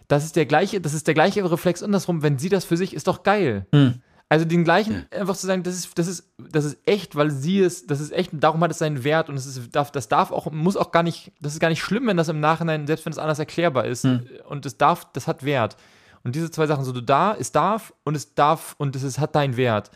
das 0.09 0.25
ist 0.25 0.37
der 0.37 0.47
gleiche, 0.47 0.81
das 0.81 0.95
ist 0.95 1.07
der 1.07 1.15
gleiche 1.15 1.49
Reflex 1.49 1.83
andersrum, 1.83 2.23
wenn 2.23 2.39
sie 2.39 2.49
das 2.49 2.65
für 2.65 2.79
sich 2.79 2.95
ist 2.95 3.07
doch 3.09 3.23
geil. 3.25 3.67
Hm. 3.75 4.01
Also 4.31 4.45
den 4.45 4.63
gleichen, 4.65 5.07
einfach 5.11 5.37
zu 5.37 5.47
sagen, 5.47 5.65
das 5.65 5.75
ist, 5.75 5.99
das 5.99 6.07
ist, 6.07 6.30
das 6.53 6.65
ist 6.65 6.79
echt, 6.87 7.17
weil 7.17 7.31
sie 7.31 7.61
es, 7.61 7.87
das 7.87 8.01
ist 8.01 8.13
echt, 8.13 8.33
und 8.33 8.41
darum 8.41 8.61
hat 8.63 8.71
es 8.71 8.79
seinen 8.79 9.05
Wert 9.05 9.29
und 9.29 9.37
es 9.37 9.47
ist, 9.47 9.75
darf, 9.75 9.91
das 9.91 10.09
darf 10.09 10.31
auch, 10.33 10.51
muss 10.51 10.77
auch 10.77 10.91
gar 10.93 11.03
nicht, 11.03 11.33
das 11.41 11.55
ist 11.55 11.61
gar 11.61 11.69
nicht 11.69 11.83
schlimm, 11.83 12.07
wenn 12.07 12.17
das 12.17 12.29
im 12.29 12.41
Nachhinein, 12.41 12.87
selbst 12.87 13.07
wenn 13.07 13.13
es 13.13 13.19
anders 13.19 13.39
erklärbar 13.39 13.85
ist, 13.87 14.05
und 14.05 14.67
es 14.67 14.77
darf, 14.77 15.07
das 15.13 15.27
hat 15.27 15.45
Wert. 15.45 15.77
Und 16.23 16.35
diese 16.35 16.51
zwei 16.51 16.67
Sachen, 16.67 16.85
so 16.85 16.93
du 16.93 17.01
da, 17.01 17.35
es 17.39 17.53
darf 17.53 17.95
und 18.05 18.15
es 18.15 18.35
darf 18.35 18.75
und 18.79 18.95
es 18.95 19.03
ist, 19.03 19.19
hat 19.19 19.35
deinen 19.35 19.57
Wert. 19.57 19.91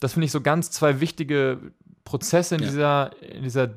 Das 0.00 0.14
finde 0.14 0.26
ich 0.26 0.32
so 0.32 0.40
ganz 0.40 0.70
zwei 0.70 1.00
wichtige 1.00 1.58
Prozesse 2.04 2.54
in 2.54 2.62
Ja. 2.62 2.68
dieser, 2.68 3.22
in 3.22 3.42
dieser, 3.42 3.70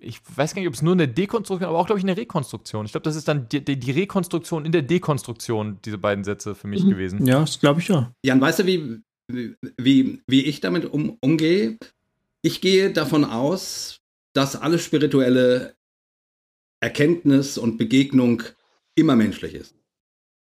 ich 0.00 0.20
weiß 0.36 0.54
gar 0.54 0.60
nicht, 0.60 0.68
ob 0.68 0.74
es 0.74 0.82
nur 0.82 0.92
eine 0.94 1.08
Dekonstruktion, 1.08 1.68
aber 1.68 1.78
auch, 1.78 1.86
glaube 1.86 1.98
ich, 2.00 2.04
eine 2.04 2.16
Rekonstruktion. 2.16 2.84
Ich 2.84 2.92
glaube, 2.92 3.04
das 3.04 3.16
ist 3.16 3.28
dann 3.28 3.48
die, 3.48 3.64
die, 3.64 3.78
die 3.78 3.90
Rekonstruktion 3.92 4.64
in 4.66 4.72
der 4.72 4.82
Dekonstruktion, 4.82 5.78
diese 5.84 5.98
beiden 5.98 6.24
Sätze 6.24 6.54
für 6.54 6.66
mich 6.66 6.84
gewesen. 6.86 7.24
Ja, 7.24 7.40
das 7.40 7.60
glaube 7.60 7.80
ich 7.80 7.88
ja. 7.88 8.12
Jan, 8.22 8.40
weißt 8.40 8.58
du, 8.58 8.66
wie, 8.66 9.00
wie, 9.76 10.22
wie 10.26 10.44
ich 10.44 10.60
damit 10.60 10.86
um, 10.86 11.16
umgehe? 11.20 11.78
Ich 12.42 12.60
gehe 12.60 12.92
davon 12.92 13.24
aus, 13.24 14.00
dass 14.34 14.56
alle 14.56 14.78
spirituelle 14.78 15.76
Erkenntnis 16.80 17.58
und 17.58 17.78
Begegnung 17.78 18.42
immer 18.94 19.16
menschlich 19.16 19.54
ist. 19.54 19.74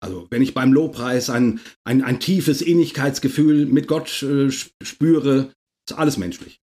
Also 0.01 0.27
wenn 0.31 0.41
ich 0.41 0.53
beim 0.53 0.73
Lobpreis 0.73 1.29
ein, 1.29 1.59
ein, 1.83 2.01
ein 2.01 2.19
tiefes 2.19 2.61
Ähnlichkeitsgefühl 2.61 3.67
mit 3.67 3.87
Gott 3.87 4.23
äh, 4.23 4.49
spüre, 4.49 5.53
ist 5.87 5.97
alles 5.97 6.17
menschlich. 6.17 6.59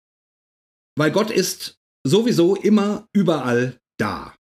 Weil 0.97 1.12
Gott 1.12 1.31
ist 1.31 1.78
sowieso 2.05 2.57
immer 2.57 3.09
überall 3.12 3.78
da. 3.99 4.35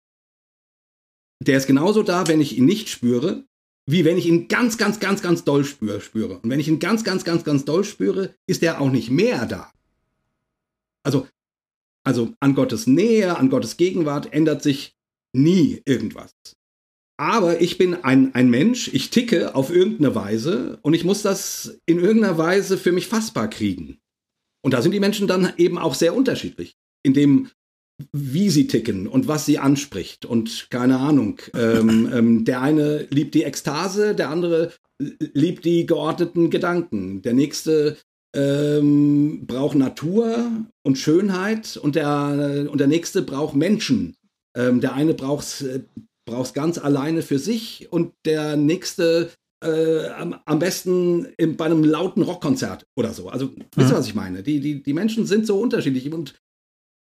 Der 1.44 1.58
ist 1.58 1.68
genauso 1.68 2.02
da, 2.02 2.28
wenn 2.28 2.42
ich 2.42 2.58
ihn 2.58 2.66
nicht 2.66 2.90
spüre, 2.90 3.46
wie 3.90 4.06
wenn 4.06 4.18
ich 4.18 4.26
ihn 4.26 4.48
ganz, 4.50 4.78
ganz, 4.78 5.00
ganz, 5.00 5.22
ganz 5.22 5.46
doll 5.46 5.64
spüre, 5.64 6.02
spüre. 6.02 6.40
Und 6.40 6.50
wenn 6.50 6.60
ich 6.60 6.68
ihn 6.68 6.80
ganz, 6.80 7.04
ganz, 7.04 7.24
ganz, 7.24 7.44
ganz 7.44 7.66
doll 7.66 7.86
spüre, 7.86 8.36
ist 8.46 8.62
er 8.62 8.82
auch 8.82 8.92
nicht 8.92 9.10
mehr 9.10 9.46
da. 9.46 9.72
Also, 11.04 11.28
also 12.04 12.34
an 12.42 12.54
Gottes 12.54 12.86
Nähe, 12.86 13.38
an 13.38 13.50
Gottes 13.50 13.78
Gegenwart 13.78 14.34
ändert 14.34 14.62
sich 14.62 14.96
nie 15.34 15.82
irgendwas. 15.86 16.36
Aber 17.20 17.62
ich 17.62 17.78
bin 17.78 17.96
ein, 17.96 18.36
ein 18.36 18.50
Mensch, 18.50 18.90
ich 18.94 19.10
ticke 19.10 19.56
auf 19.56 19.72
irgendeine 19.72 20.14
Weise 20.14 20.80
und 20.84 20.94
ich 20.94 21.04
muss 21.04 21.22
das 21.24 21.80
in 21.86 22.00
irgendeiner 22.00 22.38
Weise 22.38 22.78
für 22.78 22.92
mich 22.92 23.08
fassbar 23.08 23.50
kriegen. 23.50 24.00
Und 24.62 24.74
da 24.74 24.82
sind 24.82 24.92
die 24.92 25.00
Menschen 25.00 25.28
dann 25.28 25.54
eben 25.58 25.78
auch 25.78 25.96
sehr 25.96 26.14
unterschiedlich. 26.16 26.76
In 27.04 27.14
dem, 27.14 27.50
wie 28.12 28.50
sie 28.50 28.68
ticken 28.68 29.08
und 29.08 29.28
was 29.28 29.46
sie 29.46 29.60
anspricht 29.60 30.26
und 30.26 30.68
keine 30.70 31.00
Ahnung. 31.00 31.40
Ähm, 31.54 32.10
ähm, 32.14 32.46
der 32.46 32.62
eine 32.62 33.08
liebt 33.10 33.34
die 33.34 33.44
Ekstase, 33.44 34.16
der 34.16 34.30
andere 34.30 34.74
liebt 35.00 35.66
die 35.66 35.86
geordneten 35.86 36.50
Gedanken. 36.50 37.22
Der 37.22 37.34
nächste 37.34 37.98
ähm, 38.36 39.46
braucht 39.48 39.76
Natur 39.76 40.52
und 40.84 40.98
Schönheit 40.98 41.78
und 41.78 41.96
der, 41.96 42.68
und 42.70 42.80
der 42.80 42.88
nächste 42.88 43.22
braucht 43.22 43.56
Menschen. 43.56 44.16
Ähm, 44.56 44.82
der 44.82 44.94
eine 44.94 45.14
braucht 45.14 45.46
es 45.46 46.54
ganz 46.54 46.78
alleine 46.78 47.22
für 47.22 47.40
sich 47.40 47.92
und 47.92 48.14
der 48.26 48.58
nächste 48.58 49.32
äh, 49.64 50.08
am, 50.10 50.36
am 50.46 50.60
besten 50.60 51.26
in, 51.38 51.58
bei 51.58 51.66
einem 51.66 51.84
lauten 51.84 52.22
Rockkonzert 52.22 52.86
oder 52.96 53.14
so. 53.14 53.30
Also, 53.30 53.50
wisst 53.76 53.92
ihr, 53.92 53.98
was 53.98 54.08
ich 54.08 54.16
meine? 54.16 54.44
Die, 54.44 54.60
die, 54.60 54.84
die 54.84 54.94
Menschen 54.94 55.26
sind 55.26 55.48
so 55.48 55.60
unterschiedlich 55.60 56.12
und 56.14 56.36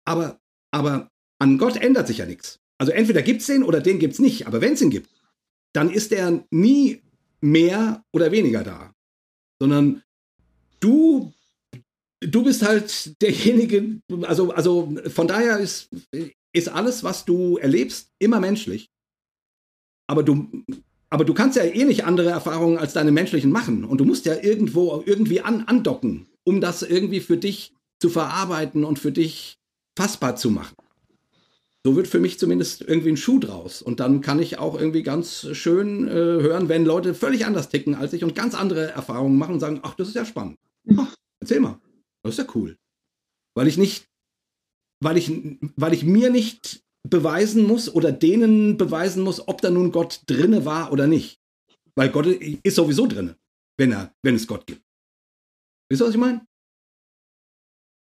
aber 0.05 0.39
aber 0.77 1.11
an 1.39 1.57
Gott 1.57 1.77
ändert 1.77 2.07
sich 2.07 2.19
ja 2.19 2.27
nichts. 2.27 2.61
Also 2.79 2.93
entweder 2.93 3.23
gibt 3.23 3.41
es 3.41 3.47
den 3.47 3.63
oder 3.63 3.81
den 3.81 3.99
gibt 3.99 4.13
es 4.13 4.19
nicht. 4.19 4.47
Aber 4.47 4.61
wenn 4.61 4.75
es 4.75 4.83
ihn 4.83 4.91
gibt, 4.91 5.09
dann 5.73 5.91
ist 5.91 6.13
er 6.13 6.45
nie 6.51 7.03
mehr 7.41 8.05
oder 8.13 8.31
weniger 8.31 8.63
da. 8.63 8.93
Sondern 9.59 10.03
du, 10.81 11.33
du 12.21 12.45
bist 12.45 12.63
halt 12.63 13.21
derjenige, 13.23 14.01
also, 14.23 14.51
also 14.51 14.95
von 15.07 15.27
daher 15.27 15.59
ist, 15.59 15.89
ist 16.53 16.69
alles, 16.69 17.03
was 17.03 17.25
du 17.25 17.57
erlebst, 17.57 18.11
immer 18.19 18.39
menschlich. 18.39 18.91
Aber 20.07 20.23
du, 20.23 20.47
aber 21.09 21.25
du 21.25 21.33
kannst 21.33 21.57
ja 21.57 21.65
eh 21.65 21.85
nicht 21.85 22.05
andere 22.05 22.29
Erfahrungen 22.29 22.77
als 22.77 22.93
deine 22.93 23.13
menschlichen 23.13 23.51
machen. 23.51 23.85
Und 23.85 23.99
du 23.99 24.05
musst 24.05 24.27
ja 24.27 24.37
irgendwo 24.43 25.03
irgendwie 25.07 25.41
an, 25.41 25.63
andocken, 25.63 26.27
um 26.45 26.61
das 26.61 26.83
irgendwie 26.83 27.21
für 27.21 27.39
dich 27.39 27.73
zu 27.99 28.11
verarbeiten 28.11 28.85
und 28.85 28.99
für 28.99 29.13
dich 29.13 29.59
fassbar 29.97 30.37
zu 30.37 30.51
machen. 30.51 30.77
So 31.85 31.95
wird 31.95 32.09
für 32.09 32.19
mich 32.19 32.39
zumindest 32.39 32.83
irgendwie 32.83 33.11
ein 33.11 33.17
Schuh 33.17 33.39
draus. 33.39 33.81
Und 33.81 34.01
dann 34.01 34.21
kann 34.21 34.41
ich 34.41 34.59
auch 34.59 34.79
irgendwie 34.79 35.05
ganz 35.05 35.47
schön 35.53 36.09
äh, 36.09 36.11
hören, 36.11 36.69
wenn 36.69 36.85
Leute 36.85 37.15
völlig 37.15 37.47
anders 37.47 37.69
ticken 37.69 37.95
als 37.95 38.13
ich 38.13 38.25
und 38.25 38.35
ganz 38.35 38.55
andere 38.55 38.91
Erfahrungen 38.91 39.39
machen 39.39 39.55
und 39.55 39.61
sagen, 39.61 39.81
ach, 39.83 39.95
das 39.95 40.09
ist 40.09 40.15
ja 40.15 40.25
spannend. 40.25 40.59
Ach, 40.97 41.15
erzähl 41.41 41.61
mal. 41.61 41.81
Das 42.23 42.37
ist 42.37 42.45
ja 42.45 42.53
cool. 42.57 42.77
Weil 43.55 43.69
ich 43.69 43.79
nicht, 43.79 44.09
weil 45.01 45.17
ich, 45.17 45.31
weil 45.77 45.95
ich 45.95 46.03
mir 46.03 46.31
nicht 46.31 46.83
beweisen 47.09 47.65
muss 47.65 47.95
oder 47.95 48.11
denen 48.11 48.77
beweisen 48.77 49.23
muss, 49.23 49.47
ob 49.47 49.61
da 49.61 49.71
nun 49.71 49.93
Gott 49.93 50.23
drinne 50.27 50.65
war 50.65 50.93
oder 50.93 51.07
nicht. 51.07 51.39
Weil 51.95 52.11
Gott 52.11 52.27
ist 52.27 52.75
sowieso 52.75 53.07
drinne, 53.07 53.37
wenn 53.79 53.93
er, 53.93 54.13
wenn 54.23 54.35
es 54.35 54.49
Gott 54.49 54.67
gibt. 54.67 54.83
Wisst 55.89 56.03
ihr, 56.03 56.07
was 56.07 56.15
ich 56.15 56.21
meine? 56.21 56.45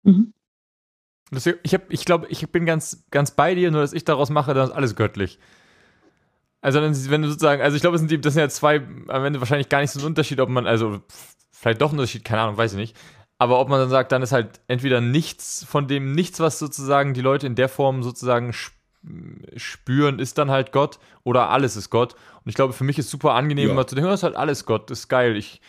Mhm. 0.04 0.33
Ich, 1.30 1.74
hab, 1.74 1.90
ich 1.90 2.04
glaube, 2.04 2.26
ich 2.28 2.48
bin 2.50 2.66
ganz, 2.66 3.04
ganz 3.10 3.30
bei 3.30 3.54
dir, 3.54 3.70
nur 3.70 3.80
dass 3.80 3.92
ich 3.92 4.04
daraus 4.04 4.30
mache, 4.30 4.54
dann 4.54 4.68
ist 4.68 4.74
alles 4.74 4.94
göttlich. 4.94 5.38
Also, 6.60 6.80
wenn 6.80 7.22
du 7.22 7.28
sozusagen, 7.28 7.60
also 7.60 7.76
ich 7.76 7.82
glaube, 7.82 7.98
das 7.98 8.06
das 8.20 8.34
sind 8.34 8.40
ja 8.40 8.48
zwei, 8.48 8.80
am 9.08 9.24
Ende 9.24 9.40
wahrscheinlich 9.40 9.68
gar 9.68 9.80
nicht 9.80 9.90
so 9.90 10.00
ein 10.00 10.06
Unterschied, 10.06 10.40
ob 10.40 10.48
man, 10.48 10.66
also 10.66 11.02
vielleicht 11.52 11.80
doch 11.80 11.92
ein 11.92 11.98
Unterschied, 11.98 12.24
keine 12.24 12.42
Ahnung, 12.42 12.56
weiß 12.56 12.72
ich 12.72 12.78
nicht. 12.78 12.96
Aber 13.38 13.60
ob 13.60 13.68
man 13.68 13.80
dann 13.80 13.90
sagt, 13.90 14.12
dann 14.12 14.22
ist 14.22 14.32
halt 14.32 14.60
entweder 14.68 15.00
nichts 15.00 15.64
von 15.68 15.88
dem, 15.88 16.14
nichts, 16.14 16.40
was 16.40 16.58
sozusagen 16.58 17.14
die 17.14 17.20
Leute 17.20 17.46
in 17.46 17.56
der 17.56 17.68
Form 17.68 18.02
sozusagen 18.02 18.54
spüren, 19.56 20.18
ist 20.18 20.38
dann 20.38 20.50
halt 20.50 20.72
Gott 20.72 20.98
oder 21.24 21.50
alles 21.50 21.76
ist 21.76 21.90
Gott. 21.90 22.14
Und 22.14 22.48
ich 22.48 22.54
glaube, 22.54 22.72
für 22.72 22.84
mich 22.84 22.98
ist 22.98 23.10
super 23.10 23.34
angenehm, 23.34 23.66
ja. 23.66 23.72
immer 23.72 23.86
zu 23.86 23.94
denken, 23.94 24.10
das 24.10 24.20
ist 24.20 24.24
halt 24.24 24.36
alles 24.36 24.64
Gott, 24.66 24.90
das 24.90 25.00
ist 25.00 25.08
geil. 25.08 25.36
Ich, 25.36 25.60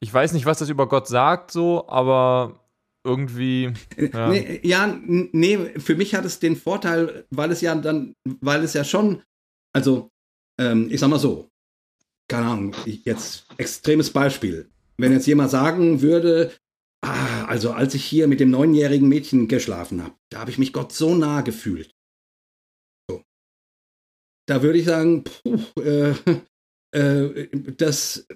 ich 0.00 0.12
weiß 0.12 0.32
nicht, 0.32 0.46
was 0.46 0.58
das 0.58 0.68
über 0.68 0.88
Gott 0.88 1.06
sagt, 1.06 1.50
so, 1.50 1.88
aber 1.88 2.60
irgendwie. 3.06 3.72
Ja. 3.96 4.28
Nee, 4.28 4.60
ja, 4.62 4.98
nee, 5.06 5.78
für 5.78 5.94
mich 5.94 6.14
hat 6.14 6.24
es 6.24 6.40
den 6.40 6.56
Vorteil, 6.56 7.24
weil 7.30 7.50
es 7.50 7.60
ja 7.60 7.74
dann, 7.74 8.14
weil 8.40 8.62
es 8.64 8.74
ja 8.74 8.84
schon, 8.84 9.22
also, 9.72 10.10
ähm, 10.60 10.88
ich 10.90 11.00
sag 11.00 11.08
mal 11.08 11.18
so, 11.18 11.48
keine 12.28 12.46
Ahnung, 12.46 12.74
jetzt 12.84 13.46
extremes 13.56 14.10
Beispiel. 14.10 14.68
Wenn 14.98 15.12
jetzt 15.12 15.26
jemand 15.26 15.50
sagen 15.50 16.02
würde, 16.02 16.52
ah, 17.04 17.44
also 17.44 17.72
als 17.72 17.94
ich 17.94 18.04
hier 18.04 18.26
mit 18.26 18.40
dem 18.40 18.50
neunjährigen 18.50 19.08
Mädchen 19.08 19.48
geschlafen 19.48 20.02
habe, 20.02 20.14
da 20.30 20.40
habe 20.40 20.50
ich 20.50 20.58
mich 20.58 20.72
Gott 20.72 20.92
so 20.92 21.14
nah 21.14 21.42
gefühlt. 21.42 21.94
So. 23.08 23.22
Da 24.48 24.62
würde 24.62 24.78
ich 24.78 24.86
sagen, 24.86 25.24
puh, 25.24 25.80
äh, 25.80 26.14
äh, 26.96 27.48
das 27.76 28.26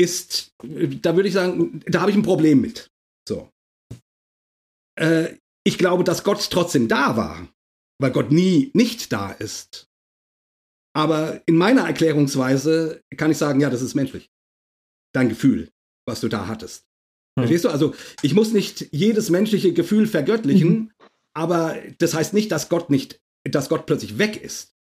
ist, 0.00 0.54
da 0.62 1.16
würde 1.16 1.28
ich 1.28 1.34
sagen, 1.34 1.80
da 1.86 2.00
habe 2.00 2.10
ich 2.10 2.16
ein 2.16 2.22
Problem 2.22 2.60
mit. 2.60 2.90
So 3.28 3.50
äh, 4.98 5.38
ich 5.64 5.78
glaube, 5.78 6.04
dass 6.04 6.24
Gott 6.24 6.48
trotzdem 6.50 6.88
da 6.88 7.16
war, 7.16 7.48
weil 8.00 8.10
Gott 8.10 8.30
nie 8.30 8.70
nicht 8.74 9.12
da 9.12 9.30
ist. 9.32 9.88
Aber 10.94 11.42
in 11.46 11.56
meiner 11.56 11.86
Erklärungsweise 11.86 13.02
kann 13.16 13.30
ich 13.30 13.38
sagen, 13.38 13.60
ja, 13.60 13.70
das 13.70 13.82
ist 13.82 13.94
menschlich. 13.94 14.30
Dein 15.12 15.28
Gefühl, 15.28 15.70
was 16.06 16.20
du 16.20 16.28
da 16.28 16.46
hattest. 16.46 16.84
Hm. 17.38 17.44
Verstehst 17.44 17.64
du? 17.64 17.68
Also, 17.68 17.94
ich 18.22 18.34
muss 18.34 18.52
nicht 18.52 18.88
jedes 18.92 19.30
menschliche 19.30 19.72
Gefühl 19.72 20.06
vergöttlichen, 20.06 20.70
mhm. 20.70 20.92
aber 21.34 21.76
das 21.98 22.14
heißt 22.14 22.34
nicht, 22.34 22.50
dass 22.50 22.68
Gott 22.68 22.90
nicht, 22.90 23.20
dass 23.44 23.68
Gott 23.68 23.86
plötzlich 23.86 24.18
weg 24.18 24.42
ist. 24.42 24.74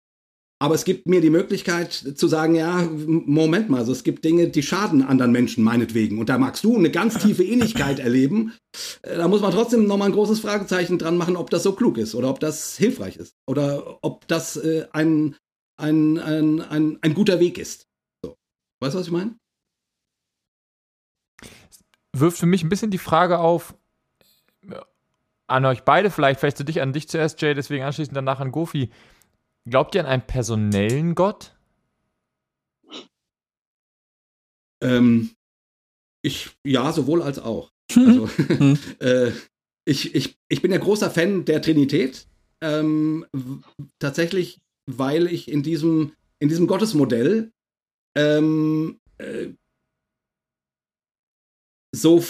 Aber 0.59 0.75
es 0.75 0.85
gibt 0.85 1.07
mir 1.07 1.21
die 1.21 1.31
Möglichkeit 1.31 1.93
zu 1.93 2.29
sagen, 2.29 2.55
ja, 2.55 2.89
Moment 2.91 3.69
mal, 3.69 3.79
also 3.79 3.93
es 3.93 4.05
gibt 4.05 4.25
Dinge, 4.25 4.49
die 4.49 4.63
schaden 4.63 5.03
anderen 5.03 5.31
Menschen 5.31 5.63
meinetwegen. 5.63 6.19
Und 6.19 6.31
da 6.31 6.39
magst 6.39 6.65
du 6.65 6.77
eine 6.77 6.91
ganz 6.91 7.19
tiefe 7.19 7.45
Ähnlichkeit 7.45 7.99
erleben. 7.99 8.55
Da 9.03 9.29
muss 9.29 9.43
man 9.43 9.53
trotzdem 9.53 9.87
nochmal 9.87 10.09
ein 10.09 10.15
großes 10.15 10.41
Fragezeichen 10.41 10.99
dran 10.99 11.19
machen, 11.19 11.37
ob 11.37 11.51
das 11.51 11.63
so 11.63 11.73
klug 11.73 11.99
ist 11.99 12.15
oder 12.15 12.31
ob 12.31 12.41
das 12.41 12.79
hilfreich 12.79 13.17
ist 13.17 13.35
oder 13.47 13.99
ob 14.03 14.27
das 14.29 14.57
äh, 14.57 14.87
ein, 14.93 15.37
ein, 15.77 16.19
ein, 16.19 16.63
ein, 16.63 16.99
ein 17.03 17.15
guter 17.15 17.39
Weg 17.39 17.59
ist. 17.59 17.87
So. 18.25 18.37
Weißt 18.81 18.95
du, 18.95 19.01
was 19.01 19.07
ich 19.07 19.13
meine? 19.13 19.37
Wirft 22.15 22.39
für 22.39 22.47
mich 22.47 22.65
ein 22.65 22.71
bisschen 22.71 22.91
die 22.91 22.97
Frage 22.97 23.41
auf, 23.41 23.75
an 25.49 25.65
euch 25.65 25.83
beide 25.83 26.11
vielleicht, 26.11 26.41
vielleicht 26.41 26.57
zu 26.57 26.65
dich, 26.65 26.81
an 26.81 26.95
dich 26.95 27.09
zuerst, 27.09 27.41
Jay, 27.43 27.55
deswegen 27.55 27.85
anschließend 27.85 28.17
danach 28.17 28.41
an 28.41 28.53
Gofi. 28.53 28.91
Glaubt 29.69 29.95
ihr 29.95 30.01
an 30.03 30.07
einen 30.07 30.27
personellen 30.27 31.15
Gott? 31.15 31.57
Ähm, 34.83 35.31
ich, 36.25 36.51
ja, 36.65 36.93
sowohl 36.93 37.23
als 37.23 37.39
auch. 37.39 37.73
Also, 37.97 38.29
äh, 39.01 39.33
ich, 39.89 40.15
ich, 40.15 40.37
ich 40.49 40.61
bin 40.61 40.73
ja 40.73 40.79
großer 40.79 41.11
Fan 41.11 41.45
der 41.45 41.63
Trinität. 41.63 42.27
Ähm, 42.61 43.27
tatsächlich, 43.99 44.61
weil 44.87 45.27
ich 45.29 45.49
in 45.49 45.63
diesem, 45.63 46.13
in 46.41 46.49
diesem 46.49 46.67
Gottesmodell 46.67 47.53
ähm, 48.17 48.99
äh, 49.19 49.49
so, 51.95 52.25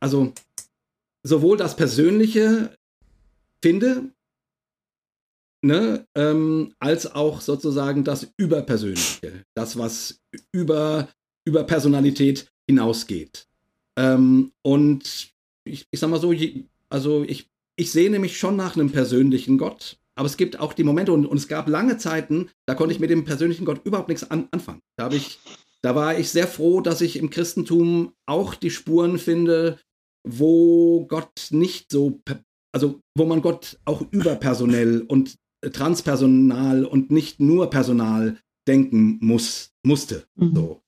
also 0.00 0.32
sowohl 1.26 1.56
das 1.56 1.76
Persönliche 1.76 2.76
finde, 3.62 4.12
ne, 5.62 6.06
ähm, 6.14 6.74
als 6.78 7.12
auch 7.14 7.40
sozusagen 7.40 8.04
das 8.04 8.28
Überpersönliche, 8.36 9.44
das, 9.54 9.78
was 9.78 10.20
über, 10.52 11.08
über 11.46 11.64
Personalität 11.64 12.50
hinausgeht. 12.68 13.46
Ähm, 13.98 14.52
und 14.62 15.30
ich, 15.64 15.86
ich 15.90 16.00
sag 16.00 16.10
mal 16.10 16.20
so, 16.20 16.32
also 16.88 17.24
ich, 17.24 17.48
ich 17.76 17.90
sehne 17.90 18.18
mich 18.18 18.38
schon 18.38 18.56
nach 18.56 18.76
einem 18.76 18.90
persönlichen 18.90 19.58
Gott, 19.58 19.98
aber 20.14 20.26
es 20.26 20.36
gibt 20.36 20.58
auch 20.58 20.72
die 20.72 20.84
Momente 20.84 21.12
und, 21.12 21.26
und 21.26 21.36
es 21.36 21.48
gab 21.48 21.68
lange 21.68 21.98
Zeiten, 21.98 22.50
da 22.66 22.74
konnte 22.74 22.92
ich 22.92 23.00
mit 23.00 23.10
dem 23.10 23.24
persönlichen 23.24 23.64
Gott 23.64 23.84
überhaupt 23.84 24.08
nichts 24.08 24.30
an, 24.30 24.48
anfangen. 24.50 24.80
Da 24.96 25.04
habe 25.04 25.16
ich 25.16 25.38
da 25.82 25.94
war 25.94 26.18
ich 26.18 26.30
sehr 26.30 26.48
froh, 26.48 26.80
dass 26.80 27.00
ich 27.00 27.16
im 27.16 27.30
Christentum 27.30 28.12
auch 28.26 28.54
die 28.54 28.70
Spuren 28.70 29.18
finde, 29.18 29.78
wo 30.26 31.06
Gott 31.06 31.48
nicht 31.50 31.92
so, 31.92 32.20
also 32.72 33.00
wo 33.16 33.24
man 33.24 33.42
Gott 33.42 33.78
auch 33.84 34.02
überpersonell 34.10 35.02
und 35.02 35.36
transpersonal 35.60 36.84
und 36.84 37.10
nicht 37.10 37.40
nur 37.40 37.70
personal 37.70 38.36
denken 38.66 39.18
muss, 39.20 39.72
musste. 39.82 40.24
Mhm. 40.36 40.54
So. 40.54 40.82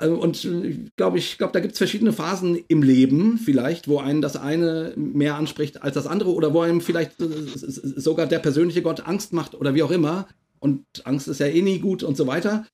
Also, 0.00 0.14
und 0.14 0.44
ich 0.44 0.94
glaube, 0.96 1.18
ich 1.18 1.38
glaube, 1.38 1.52
da 1.52 1.60
gibt 1.60 1.72
es 1.72 1.78
verschiedene 1.78 2.12
Phasen 2.12 2.56
im 2.68 2.82
Leben, 2.82 3.36
vielleicht, 3.36 3.88
wo 3.88 3.98
einen 3.98 4.22
das 4.22 4.36
eine 4.36 4.92
mehr 4.96 5.34
anspricht 5.34 5.82
als 5.82 5.94
das 5.94 6.06
andere 6.06 6.32
oder 6.32 6.54
wo 6.54 6.60
einem 6.60 6.80
vielleicht 6.80 7.14
sogar 7.18 8.26
der 8.26 8.38
persönliche 8.38 8.82
Gott 8.82 9.06
Angst 9.06 9.32
macht 9.32 9.56
oder 9.56 9.74
wie 9.74 9.82
auch 9.82 9.90
immer. 9.90 10.28
Und 10.60 10.84
Angst 11.04 11.26
ist 11.26 11.40
ja 11.40 11.46
eh 11.46 11.62
nie 11.62 11.80
gut 11.80 12.04
und 12.04 12.16
so 12.16 12.26
weiter 12.28 12.64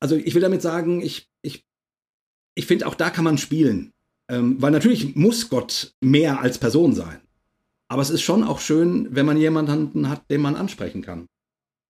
also 0.00 0.16
ich 0.16 0.34
will 0.34 0.42
damit 0.42 0.62
sagen, 0.62 1.00
ich, 1.02 1.28
ich, 1.42 1.64
ich 2.54 2.66
finde, 2.66 2.86
auch 2.86 2.94
da 2.94 3.10
kann 3.10 3.24
man 3.24 3.38
spielen. 3.38 3.92
Ähm, 4.28 4.60
weil 4.60 4.70
natürlich 4.70 5.14
muss 5.14 5.50
Gott 5.50 5.94
mehr 6.00 6.40
als 6.40 6.58
Person 6.58 6.94
sein. 6.94 7.20
Aber 7.90 8.02
es 8.02 8.10
ist 8.10 8.22
schon 8.22 8.44
auch 8.44 8.60
schön, 8.60 9.08
wenn 9.10 9.26
man 9.26 9.36
jemanden 9.36 10.08
hat, 10.08 10.22
den 10.30 10.40
man 10.40 10.56
ansprechen 10.56 11.02
kann. 11.02 11.26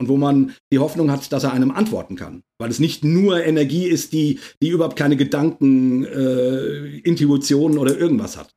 Und 0.00 0.08
wo 0.08 0.16
man 0.16 0.54
die 0.72 0.78
Hoffnung 0.78 1.10
hat, 1.10 1.30
dass 1.30 1.44
er 1.44 1.52
einem 1.52 1.70
antworten 1.70 2.16
kann. 2.16 2.42
Weil 2.58 2.70
es 2.70 2.78
nicht 2.78 3.04
nur 3.04 3.44
Energie 3.44 3.86
ist, 3.86 4.14
die, 4.14 4.40
die 4.62 4.70
überhaupt 4.70 4.96
keine 4.96 5.16
Gedanken, 5.16 6.04
äh, 6.04 6.96
Intuitionen 7.00 7.76
oder 7.76 7.98
irgendwas 7.98 8.38
hat. 8.38 8.54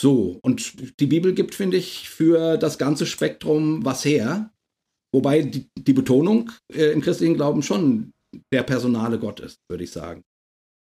So, 0.00 0.38
und 0.42 1.00
die 1.00 1.06
Bibel 1.06 1.34
gibt, 1.34 1.54
finde 1.54 1.76
ich, 1.76 2.08
für 2.08 2.56
das 2.56 2.78
ganze 2.78 3.04
Spektrum 3.04 3.84
was 3.84 4.04
her. 4.06 4.50
Wobei 5.12 5.42
die, 5.42 5.68
die 5.76 5.92
Betonung 5.92 6.50
äh, 6.72 6.92
im 6.92 7.02
christlichen 7.02 7.34
Glauben 7.34 7.62
schon 7.62 8.12
der 8.52 8.62
personale 8.62 9.18
Gott 9.18 9.40
ist, 9.40 9.58
würde 9.68 9.84
ich 9.84 9.90
sagen. 9.90 10.22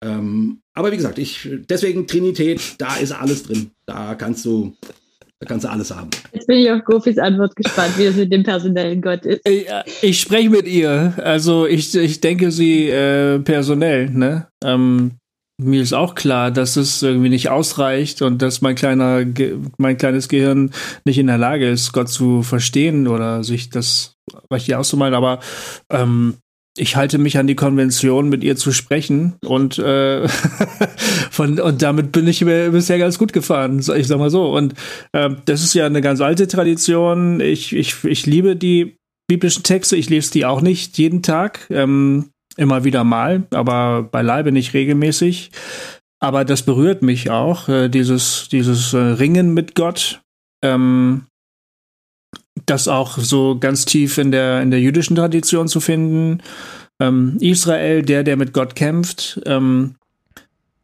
Ähm, 0.05 0.61
aber 0.75 0.93
wie 0.93 0.97
gesagt, 0.97 1.19
ich, 1.19 1.49
deswegen 1.71 2.07
Trinität, 2.07 2.75
da 2.79 2.97
ist 2.97 3.13
alles 3.13 3.45
drin. 3.45 3.71
Da 3.87 4.15
kannst 4.15 4.45
du, 4.45 4.77
da 5.45 5.49
kannst 5.49 5.65
du 5.65 5.71
alles 5.71 5.95
haben. 5.95 6.11
Jetzt 6.33 6.47
bin 6.47 6.59
ich 6.59 6.71
auf 6.71 6.85
Gofis 6.85 7.19
Antwort 7.19 7.55
gespannt, 7.57 7.97
wie 7.99 8.05
es 8.05 8.17
mit 8.17 8.33
dem 8.33 8.43
personellen 8.43 9.03
Gott 9.03 9.25
ist. 9.25 9.47
Ich, 9.47 9.69
äh, 9.69 9.83
ich 10.03 10.21
spreche 10.21 10.51
mit 10.51 10.67
ihr. 10.67 11.15
Also 11.19 11.67
ich, 11.67 11.95
ich 11.95 12.21
denke 12.21 12.51
sie 12.51 12.89
äh, 12.89 13.39
personell, 13.41 14.11
ne? 14.11 14.49
Ähm, 14.65 15.13
mir 15.63 15.83
ist 15.83 15.93
auch 15.93 16.17
klar, 16.17 16.51
dass 16.51 16.77
es 16.77 17.03
irgendwie 17.03 17.29
nicht 17.29 17.49
ausreicht 17.49 18.23
und 18.23 18.43
dass 18.43 18.61
mein 18.61 18.75
kleiner, 18.75 19.25
mein 19.79 19.97
kleines 19.97 20.29
Gehirn 20.29 20.73
nicht 21.05 21.19
in 21.19 21.29
der 21.29 21.39
Lage 21.39 21.69
ist, 21.69 21.93
Gott 21.93 22.09
zu 22.09 22.43
verstehen 22.43 23.07
oder 23.07 23.45
sich 23.45 23.71
das 23.71 24.17
richtig 24.53 24.75
auszumalen. 24.75 25.15
Aber 25.15 25.39
ähm, 25.91 26.39
ich 26.77 26.97
halte 26.97 27.19
mich 27.19 27.39
an 27.39 27.47
die 27.47 27.55
Konvention, 27.55 28.29
mit 28.29 28.43
ihr 28.43 28.57
zu 28.57 28.73
sprechen 28.73 29.35
und 29.45 29.79
äh, 29.79 30.27
von 31.31 31.61
und 31.61 31.83
damit 31.83 32.11
bin 32.11 32.27
ich 32.27 32.45
bisher 32.45 32.99
ganz 32.99 33.19
gut 33.19 33.33
gefahren, 33.33 33.79
ich 33.79 34.07
sag 34.07 34.19
mal 34.19 34.31
so. 34.31 34.55
Und 34.55 34.75
äh, 35.13 35.31
das 35.45 35.63
ist 35.63 35.75
ja 35.75 35.87
eine 35.87 36.01
ganz 36.01 36.21
alte 36.21 36.49
Tradition. 36.49 37.41
Ich, 37.41 37.75
ich, 37.75 38.03
ich 38.05 38.27
liebe 38.27 38.57
die 38.57 38.97
biblischen 39.29 39.63
Texte. 39.63 39.97
Ich 39.97 40.11
lese 40.11 40.33
die 40.33 40.45
auch 40.45 40.61
nicht 40.61 40.99
jeden 40.99 41.23
Tag, 41.23 41.67
ähm, 41.71 42.31
immer 42.57 42.83
wieder 42.83 43.05
mal, 43.05 43.45
aber 43.51 44.03
beileibe 44.03 44.51
nicht 44.51 44.75
regelmäßig. 44.75 45.53
Aber 46.19 46.45
das 46.45 46.63
berührt 46.63 47.03
mich 47.03 47.31
auch, 47.31 47.69
äh, 47.69 47.89
dieses 47.89 48.49
dieses 48.51 48.95
äh, 48.95 48.99
Ringen 48.99 49.55
mit 49.55 49.77
Gott. 49.77 50.23
Ähm, 50.63 51.27
das 52.67 52.89
auch 52.89 53.19
so 53.19 53.59
ganz 53.59 53.85
tief 53.85 54.19
in 54.19 54.31
der, 54.31 54.63
in 54.63 54.71
der 54.71 54.81
jüdischen 54.81 55.17
Tradition 55.17 55.69
zu 55.69 55.81
finden. 55.81 56.43
Ähm, 57.01 57.37
Israel, 57.41 58.03
der, 58.03 58.23
der 58.23 58.37
mit 58.37 58.53
Gott 58.53 58.75
kämpft, 58.75 59.41
ähm, 59.47 59.97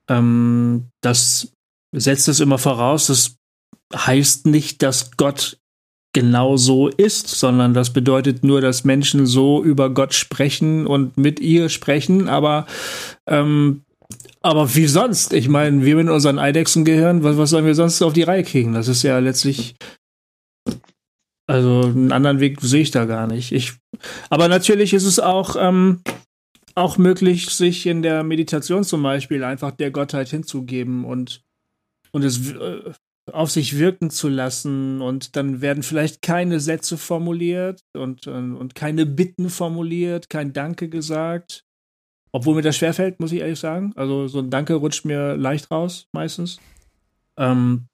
ähm, 0.09 0.87
das 1.01 1.53
setzt 1.93 2.29
es 2.29 2.41
immer 2.41 2.59
voraus. 2.59 3.07
Das 3.07 3.37
heißt 3.95 4.47
nicht, 4.47 4.83
dass 4.83 5.17
Gott 5.17 5.59
genau 6.13 6.57
so 6.57 6.89
ist, 6.89 7.29
sondern 7.29 7.75
das 7.75 7.93
bedeutet 7.93 8.43
nur, 8.43 8.61
dass 8.61 8.85
Menschen 8.85 9.27
so 9.27 9.63
über 9.63 9.91
Gott 9.91 10.15
sprechen 10.15 10.87
und 10.87 11.17
mit 11.17 11.39
ihr 11.41 11.69
sprechen, 11.69 12.29
aber 12.29 12.67
ähm, 13.29 13.83
aber 14.43 14.75
wie 14.75 14.87
sonst? 14.87 15.33
Ich 15.35 15.49
meine, 15.49 15.85
wir 15.85 15.97
mit 15.97 16.09
unseren 16.09 16.39
Eidechsengehirn, 16.39 17.23
was, 17.23 17.37
was 17.37 17.51
sollen 17.51 17.67
wir 17.67 17.75
sonst 17.75 18.01
auf 18.03 18.15
die 18.15 18.23
Reihe 18.23 18.43
kriegen? 18.43 18.73
Das 18.73 18.89
ist 18.89 19.03
ja 19.03 19.19
letztlich 19.19 19.77
also 21.51 21.83
einen 21.83 22.13
anderen 22.13 22.39
Weg 22.39 22.61
sehe 22.61 22.83
ich 22.83 22.93
da 22.93 23.07
gar 23.07 23.27
nicht. 23.27 23.51
Ich, 23.51 23.73
aber 24.29 24.47
natürlich 24.47 24.95
ist 24.95 25.05
es 25.05 25.19
auch, 25.19 25.57
ähm, 25.59 26.01
auch 26.77 26.97
möglich, 26.97 27.51
sich 27.51 27.87
in 27.87 28.03
der 28.03 28.23
Meditation 28.23 28.85
zum 28.85 29.03
Beispiel 29.03 29.43
einfach 29.43 29.73
der 29.73 29.91
Gottheit 29.91 30.29
hinzugeben 30.29 31.05
und, 31.05 31.43
und 32.13 32.23
es 32.23 32.53
äh, 32.53 32.93
auf 33.33 33.51
sich 33.51 33.79
wirken 33.81 34.11
zu 34.11 34.29
lassen. 34.29 35.03
Und 35.03 35.35
dann 35.35 35.61
werden 35.61 35.83
vielleicht 35.83 36.23
keine 36.23 36.61
Sätze 36.61 36.97
formuliert 36.97 37.81
und, 37.95 38.29
und, 38.29 38.55
und 38.55 38.77
keine 38.77 39.05
Bitten 39.05 39.51
formuliert, 39.51 40.31
kein 40.31 40.53
Danke 40.53 40.89
gesagt. 40.89 41.65
Obwohl 42.31 42.55
mir 42.55 42.63
das 42.63 42.77
schwerfällt, 42.77 43.19
muss 43.19 43.33
ich 43.33 43.41
ehrlich 43.41 43.59
sagen. 43.59 43.93
Also 43.97 44.29
so 44.29 44.39
ein 44.39 44.51
Danke 44.51 44.75
rutscht 44.75 45.05
mir 45.05 45.37
leicht 45.37 45.73
raus, 45.73 46.07
meistens. 46.13 46.61
Ähm, 47.37 47.89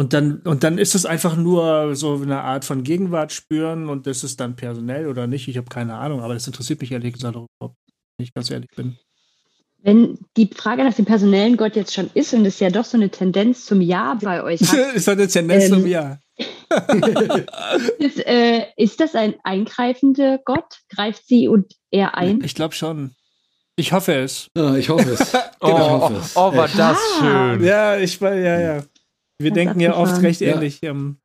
und 0.00 0.14
dann, 0.14 0.38
und 0.46 0.64
dann 0.64 0.78
ist 0.78 0.94
es 0.94 1.04
einfach 1.04 1.36
nur 1.36 1.94
so 1.94 2.14
eine 2.14 2.40
Art 2.40 2.64
von 2.64 2.84
Gegenwart 2.84 3.34
spüren 3.34 3.90
und 3.90 4.06
das 4.06 4.24
ist 4.24 4.40
dann 4.40 4.56
personell 4.56 5.06
oder 5.06 5.26
nicht. 5.26 5.46
Ich 5.46 5.58
habe 5.58 5.68
keine 5.68 5.96
Ahnung, 5.96 6.22
aber 6.22 6.32
das 6.32 6.46
interessiert 6.46 6.80
mich 6.80 6.90
ehrlich 6.90 7.12
gesagt 7.12 7.36
auch, 7.36 7.46
wenn 7.60 7.74
ich 8.16 8.32
ganz 8.32 8.50
ehrlich 8.50 8.70
bin. 8.74 8.96
Wenn 9.76 10.16
die 10.38 10.48
Frage 10.48 10.84
nach 10.84 10.94
dem 10.94 11.04
personellen 11.04 11.58
Gott 11.58 11.76
jetzt 11.76 11.92
schon 11.92 12.08
ist 12.14 12.32
und 12.32 12.46
es 12.46 12.60
ja 12.60 12.70
doch 12.70 12.86
so 12.86 12.96
eine 12.96 13.10
Tendenz 13.10 13.66
zum 13.66 13.82
Ja 13.82 14.16
bei 14.22 14.42
euch 14.42 14.62
hat. 14.62 14.78
ist 14.94 15.06
eine 15.06 15.28
Tendenz 15.28 15.64
ähm, 15.64 15.70
zum 15.70 15.86
Ja. 15.86 16.18
ist, 17.98 18.18
äh, 18.26 18.68
ist 18.78 19.00
das 19.00 19.14
ein 19.14 19.34
eingreifender 19.44 20.38
Gott? 20.46 20.78
Greift 20.88 21.26
sie 21.26 21.46
und 21.46 21.74
er 21.90 22.16
ein? 22.16 22.42
Ich 22.42 22.54
glaube 22.54 22.74
schon. 22.74 23.14
Ich 23.76 23.92
hoffe 23.92 24.14
es. 24.14 24.48
Ja, 24.56 24.76
ich 24.76 24.88
hoffe 24.88 25.10
es. 25.10 25.34
oh, 25.60 25.68
ich 25.68 25.72
hoffe 25.74 26.14
es. 26.14 26.36
oh, 26.36 26.56
war 26.56 26.68
das 26.68 26.98
schön. 27.18 27.62
Ja, 27.62 27.98
ich 27.98 28.18
war, 28.22 28.34
ja, 28.34 28.58
ja. 28.58 28.82
Wir 29.40 29.50
denken 29.52 29.80
ja 29.80 29.96
oft 29.96 30.22
recht 30.22 30.40
ähnlich. 30.42 30.82
Ähm. 30.82 31.16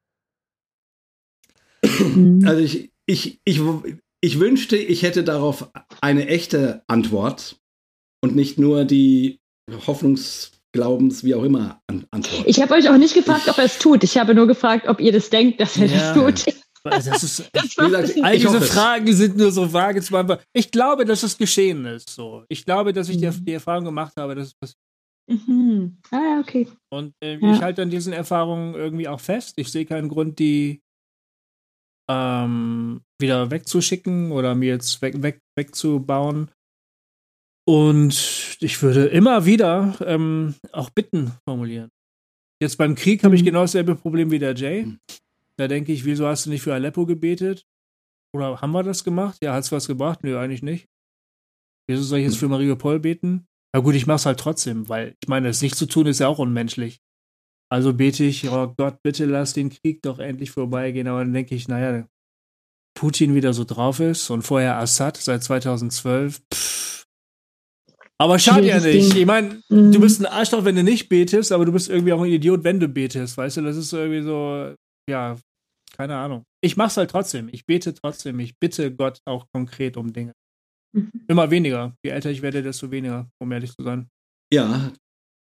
Also 2.45 2.61
ich, 2.61 2.91
ich, 3.05 3.39
ich, 3.45 3.61
ich 4.21 4.39
wünschte, 4.39 4.75
ich 4.75 5.03
hätte 5.03 5.23
darauf 5.23 5.69
eine 6.01 6.27
echte 6.27 6.83
Antwort 6.87 7.57
und 8.23 8.35
nicht 8.35 8.57
nur 8.57 8.85
die 8.85 9.39
Hoffnungsglaubens, 9.85 11.23
wie 11.23 11.35
auch 11.35 11.43
immer, 11.43 11.81
Antwort. 11.87 12.43
Ich 12.47 12.59
habe 12.59 12.73
euch 12.73 12.89
auch 12.89 12.97
nicht 12.97 13.13
gefragt, 13.13 13.47
ob 13.47 13.57
er 13.59 13.65
es 13.65 13.77
tut. 13.77 14.03
Ich 14.03 14.17
habe 14.17 14.33
nur 14.33 14.47
gefragt, 14.47 14.87
ob 14.87 14.99
ihr 14.99 15.11
das 15.11 15.29
denkt, 15.29 15.59
dass 15.59 15.77
er 15.77 15.85
ja. 15.85 16.13
das 16.13 16.45
tut. 16.45 16.55
Das 16.83 17.07
ist, 17.07 17.49
das 17.51 17.75
gesagt, 17.75 18.13
all 18.21 18.37
diese 18.37 18.61
Fragen 18.61 19.11
sind 19.13 19.37
nur 19.37 19.51
so 19.51 19.71
vage 19.73 20.01
zu 20.01 20.11
beantworten. 20.11 20.43
Ich 20.53 20.69
glaube, 20.69 21.03
dass 21.03 21.23
es 21.23 21.37
geschehen 21.37 21.85
ist. 21.85 22.11
So. 22.11 22.43
Ich 22.47 22.63
glaube, 22.63 22.93
dass 22.93 23.09
ich 23.09 23.17
die, 23.17 23.25
mhm. 23.25 23.43
die 23.43 23.53
Erfahrung 23.53 23.85
gemacht 23.85 24.13
habe, 24.17 24.35
dass 24.35 24.47
es 24.47 24.53
passiert. 24.53 24.77
Mhm. 25.27 25.97
Ah, 26.11 26.21
ja, 26.21 26.39
okay. 26.39 26.67
Und 26.91 27.13
äh, 27.23 27.37
ja. 27.39 27.53
ich 27.53 27.61
halte 27.61 27.81
an 27.81 27.89
diesen 27.89 28.13
Erfahrungen 28.13 28.75
irgendwie 28.75 29.07
auch 29.07 29.19
fest. 29.19 29.53
Ich 29.57 29.71
sehe 29.71 29.85
keinen 29.85 30.09
Grund, 30.09 30.37
die 30.39 30.81
ähm, 32.09 33.01
wieder 33.19 33.49
wegzuschicken 33.49 34.31
oder 34.31 34.53
mir 34.55 34.69
jetzt 34.73 35.01
weg, 35.01 35.21
weg, 35.21 35.39
wegzubauen. 35.57 36.51
Und 37.67 38.57
ich 38.59 38.81
würde 38.83 39.07
immer 39.07 39.45
wieder 39.45 39.97
ähm, 40.05 40.53
auch 40.71 40.91
Bitten 40.91 41.31
formulieren. 41.47 41.89
Jetzt 42.61 42.77
beim 42.77 42.93
Krieg 42.95 43.23
habe 43.23 43.35
ich 43.35 43.41
Mhm. 43.41 43.45
genau 43.45 43.61
dasselbe 43.61 43.95
Problem 43.95 44.29
wie 44.29 44.39
der 44.39 44.53
Jay. 44.53 44.95
Da 45.57 45.67
denke 45.67 45.91
ich, 45.91 46.05
wieso 46.05 46.27
hast 46.27 46.45
du 46.45 46.51
nicht 46.51 46.61
für 46.61 46.73
Aleppo 46.73 47.05
gebetet? 47.05 47.65
Oder 48.35 48.61
haben 48.61 48.71
wir 48.71 48.83
das 48.83 49.03
gemacht? 49.03 49.37
Ja, 49.41 49.53
hat's 49.53 49.71
was 49.71 49.87
gebracht? 49.87 50.23
Nö, 50.23 50.37
eigentlich 50.37 50.61
nicht. 50.61 50.87
Wieso 51.89 52.03
soll 52.03 52.19
ich 52.19 52.25
jetzt 52.25 52.37
für 52.37 52.47
Mariupol 52.49 52.99
beten? 52.99 53.47
Na 53.75 53.81
gut, 53.81 53.93
ich 53.95 54.07
mach's 54.07 54.25
halt 54.25 54.39
trotzdem, 54.39 54.87
weil 54.87 55.17
ich 55.21 55.27
meine, 55.27 55.49
es 55.49 55.61
nicht 55.61 55.75
zu 55.75 55.85
tun 55.85 56.07
ist 56.07 56.19
ja 56.19 56.29
auch 56.29 56.39
unmenschlich. 56.39 57.01
Also 57.69 57.91
bete 57.93 58.23
ich, 58.23 58.47
oh 58.49 58.73
Gott, 58.77 59.03
bitte 59.03 59.25
lass 59.25 59.51
den 59.51 59.69
Krieg 59.69 60.01
doch 60.01 60.19
endlich 60.19 60.49
vorbeigehen. 60.51 61.09
Aber 61.09 61.19
dann 61.19 61.33
denke 61.33 61.55
ich, 61.55 61.67
naja, 61.67 62.07
Putin 62.97 63.35
wieder 63.35 63.51
so 63.51 63.65
drauf 63.65 63.99
ist 63.99 64.29
und 64.29 64.43
vorher 64.43 64.77
Assad 64.77 65.17
seit 65.17 65.43
2012. 65.43 66.41
Pff. 66.53 67.03
Aber 68.17 68.39
schade 68.39 68.65
ja 68.65 68.79
nicht. 68.79 69.13
Ich 69.13 69.25
meine, 69.25 69.61
Mhm. 69.67 69.91
du 69.91 69.99
bist 69.99 70.21
ein 70.21 70.25
Arschloch, 70.25 70.63
wenn 70.63 70.77
du 70.77 70.83
nicht 70.83 71.09
betest, 71.09 71.51
aber 71.51 71.65
du 71.65 71.73
bist 71.73 71.89
irgendwie 71.89 72.13
auch 72.13 72.21
ein 72.21 72.31
Idiot, 72.31 72.63
wenn 72.63 72.79
du 72.79 72.87
betest. 72.87 73.35
Weißt 73.35 73.57
du, 73.57 73.61
das 73.61 73.75
ist 73.75 73.91
irgendwie 73.91 74.21
so, 74.23 74.73
ja, 75.09 75.35
keine 75.97 76.15
Ahnung. 76.15 76.43
Ich 76.63 76.77
mach's 76.77 76.95
halt 76.95 77.11
trotzdem. 77.11 77.49
Ich 77.51 77.65
bete 77.65 77.93
trotzdem. 77.93 78.39
Ich 78.39 78.57
bitte 78.57 78.95
Gott 78.95 79.19
auch 79.25 79.47
konkret 79.53 79.97
um 79.97 80.13
Dinge. 80.13 80.31
Mhm. 80.95 81.11
Immer 81.27 81.51
weniger. 81.51 81.95
Je 82.03 82.11
älter 82.11 82.31
ich 82.31 82.41
werde, 82.41 82.63
desto 82.63 82.89
weniger, 82.91 83.29
um 83.39 83.51
ehrlich 83.51 83.73
zu 83.75 83.83
sein. 83.83 84.07
Ja, 84.53 84.91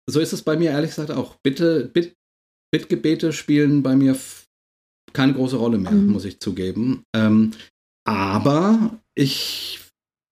so 0.09 0.19
ist 0.19 0.33
es 0.33 0.41
bei 0.43 0.57
mir 0.57 0.71
ehrlich 0.71 0.91
gesagt 0.91 1.11
auch. 1.11 1.37
Bitte, 1.43 1.85
Bit, 1.93 2.15
Bittgebete 2.71 3.31
spielen 3.33 3.81
bei 3.83 3.95
mir 3.95 4.17
keine 5.13 5.33
große 5.33 5.55
Rolle 5.55 5.77
mehr, 5.77 5.91
Mhm. 5.91 6.11
muss 6.11 6.25
ich 6.25 6.39
zugeben. 6.39 7.03
Ähm, 7.15 7.51
aber 8.05 8.99
ich 9.15 9.79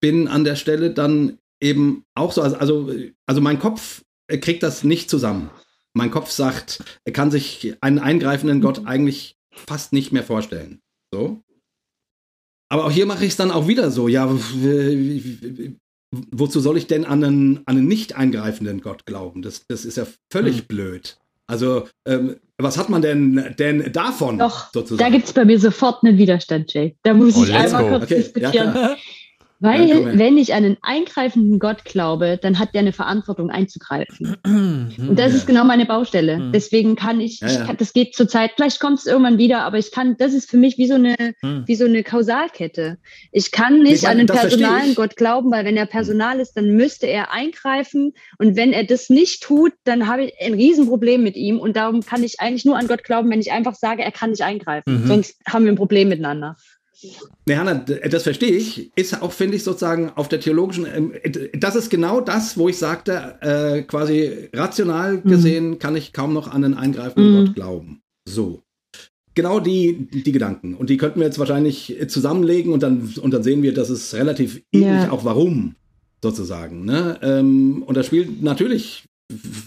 bin 0.02 0.28
an 0.28 0.44
der 0.44 0.56
Stelle 0.58 0.92
dann 0.92 1.38
eben 1.62 2.04
auch 2.16 2.34
so, 2.34 2.42
also, 2.42 2.58
also, 2.58 2.94
also 3.26 3.40
mein 3.42 3.60
Kopf 3.60 4.04
kriegt 4.28 4.64
das 4.64 4.84
nicht 4.84 5.10
zusammen. 5.10 5.50
Mein 5.96 6.12
Kopf 6.12 6.32
sagt, 6.32 6.84
er 7.06 7.14
kann 7.14 7.32
sich 7.32 7.76
einen 7.82 8.00
eingreifenden 8.00 8.60
Gott 8.62 8.86
eigentlich 8.86 9.36
fast 9.52 9.94
nicht 9.94 10.12
mehr 10.12 10.24
vorstellen. 10.24 10.82
So. 11.14 11.43
Aber 12.74 12.86
auch 12.86 12.92
hier 12.92 13.06
mache 13.06 13.24
ich 13.24 13.30
es 13.32 13.38
dann 13.38 13.52
auch 13.52 13.68
wieder 13.68 13.92
so. 13.92 14.08
Ja, 14.08 14.28
wozu 16.32 16.60
soll 16.60 16.76
ich 16.78 16.88
denn 16.88 17.06
an 17.06 17.24
einen, 17.24 17.58
an 17.68 17.78
einen 17.78 17.88
nicht 17.88 18.16
eingreifenden 18.16 18.82
Gott 18.82 19.06
glauben? 19.06 19.44
Das, 19.44 19.68
das 19.68 19.86
ist 19.86 19.98
ja 19.98 20.08
völlig 20.32 20.60
Hm. 20.62 20.66
blöd. 20.68 21.18
Also, 21.46 21.88
ähm, 22.08 22.38
was 22.58 22.80
hat 22.80 22.90
man 22.90 23.04
denn, 23.04 23.54
denn 23.60 23.92
davon 23.94 24.40
Doch, 24.40 24.72
sozusagen? 24.74 25.08
Da 25.12 25.16
gibt 25.16 25.28
es 25.28 25.34
bei 25.34 25.46
mir 25.46 25.60
sofort 25.60 26.04
einen 26.04 26.18
Widerstand, 26.18 26.74
Jay. 26.74 26.96
Da 27.04 27.14
muss 27.14 27.36
Oh, 27.38 27.44
ich 27.44 27.54
einmal 27.54 27.84
go. 27.84 27.90
kurz 27.90 28.04
Okay, 28.06 28.16
ja, 28.16 28.22
diskutieren. 28.22 28.72
klar. 28.72 28.98
Weil, 29.64 29.88
Ja, 29.88 30.18
wenn 30.20 30.38
ich 30.38 30.54
an 30.54 30.66
einen 30.66 30.78
eingreifenden 30.82 31.58
Gott 31.58 31.86
glaube, 31.86 32.38
dann 32.42 32.60
hat 32.60 32.74
der 32.74 32.82
eine 32.82 32.92
Verantwortung 32.92 33.50
einzugreifen. 33.50 34.36
Und 34.46 35.16
das 35.18 35.32
Ja. 35.32 35.38
ist 35.38 35.48
genau 35.48 35.64
meine 35.64 35.86
Baustelle. 35.86 36.36
Hm. 36.36 36.52
Deswegen 36.52 36.96
kann 36.98 37.22
ich, 37.22 37.40
Ja, 37.40 37.48
ich 37.48 37.66
kann, 37.66 37.78
das 37.78 37.94
geht 37.94 38.14
zurzeit, 38.14 38.52
vielleicht 38.58 38.82
kommt 38.82 39.00
es 39.00 39.06
irgendwann 39.06 39.38
wieder, 39.38 39.62
aber 39.62 39.78
ich 39.78 39.92
kann, 39.92 40.18
das 40.18 40.34
ist 40.34 40.50
für 40.50 40.58
mich 40.58 40.78
wie 40.78 40.88
so 40.88 40.96
eine, 40.96 41.16
Hm. 41.40 41.64
wie 41.66 41.76
so 41.76 41.86
eine 41.86 42.04
Kausalkette. 42.04 42.98
Ich 43.32 43.52
kann 43.52 43.80
nicht 43.82 43.94
Ich 43.94 44.02
meine, 44.04 44.24
an 44.24 44.30
einen 44.30 44.40
personalen. 44.40 44.96
Gott 44.96 45.16
glauben, 45.16 45.50
weil 45.50 45.64
wenn 45.64 45.78
er 45.78 45.86
Personal 45.86 46.40
ist, 46.42 46.58
dann 46.58 46.72
müsste 46.76 47.08
er 47.08 47.32
eingreifen. 47.32 48.14
Und 48.38 48.58
wenn 48.58 48.74
er 48.74 48.84
das 48.84 49.10
nicht 49.10 49.44
tut, 49.44 49.72
dann 49.86 50.08
habe 50.08 50.26
ich 50.26 50.34
ein 50.42 50.56
Riesenproblem 50.56 51.24
mit 51.24 51.38
ihm. 51.38 51.58
Und 51.60 51.78
darum 51.78 52.02
kann 52.02 52.22
ich 52.24 52.42
eigentlich 52.42 52.66
nur 52.66 52.78
an 52.78 52.88
Gott 52.88 53.04
glauben, 53.06 53.30
wenn 53.30 53.40
ich 53.40 53.54
einfach 53.54 53.76
sage, 53.76 54.04
er 54.04 54.12
kann 54.12 54.32
nicht 54.32 54.44
eingreifen. 54.44 55.04
Mhm. 55.04 55.08
Sonst 55.08 55.38
haben 55.48 55.64
wir 55.64 55.72
ein 55.72 55.78
Problem 55.78 56.10
miteinander. 56.10 56.58
Nee, 57.46 57.56
Hanna, 57.56 57.74
d- 57.76 58.00
das 58.10 58.24
verstehe 58.24 58.52
ich. 58.52 58.92
Ist 58.96 59.22
auch, 59.22 59.32
finde 59.32 59.56
ich, 59.56 59.64
sozusagen 59.64 60.10
auf 60.16 60.30
der 60.30 60.40
theologischen, 60.40 60.86
ähm, 60.86 61.12
d- 61.26 61.50
das 61.58 61.76
ist 61.76 61.90
genau 61.90 62.22
das, 62.22 62.58
wo 62.58 62.70
ich 62.70 62.78
sagte, 62.78 63.36
äh, 63.42 63.82
quasi 63.84 64.50
rational 64.54 65.20
gesehen 65.22 65.80
kann 65.80 65.96
ich 65.96 66.14
kaum 66.14 66.34
noch 66.34 66.48
an 66.48 66.64
einen 66.64 66.74
eingreifenden 66.76 67.34
Mhm. 67.42 67.46
Gott 67.48 67.56
glauben. 67.56 68.02
So. 68.28 68.62
Genau 69.36 69.60
die, 69.60 70.08
die 70.12 70.32
Gedanken. 70.32 70.76
Und 70.76 70.90
die 70.90 70.98
könnten 70.98 71.20
wir 71.20 71.26
jetzt 71.26 71.40
wahrscheinlich 71.40 71.98
zusammenlegen 72.08 72.72
und 72.72 72.84
dann, 72.84 73.14
und 73.20 73.32
dann 73.34 73.42
sehen 73.44 73.64
wir, 73.64 73.74
dass 73.74 73.90
es 73.90 74.14
relativ 74.14 74.62
ähnlich 74.72 75.04
Ja. 75.06 75.12
auch 75.12 75.26
warum, 75.26 75.76
sozusagen. 76.24 76.86
Ne? 76.86 77.18
Ähm, 77.24 77.84
und 77.86 77.98
da 77.98 78.04
spielt 78.04 78.44
natürlich, 78.44 79.06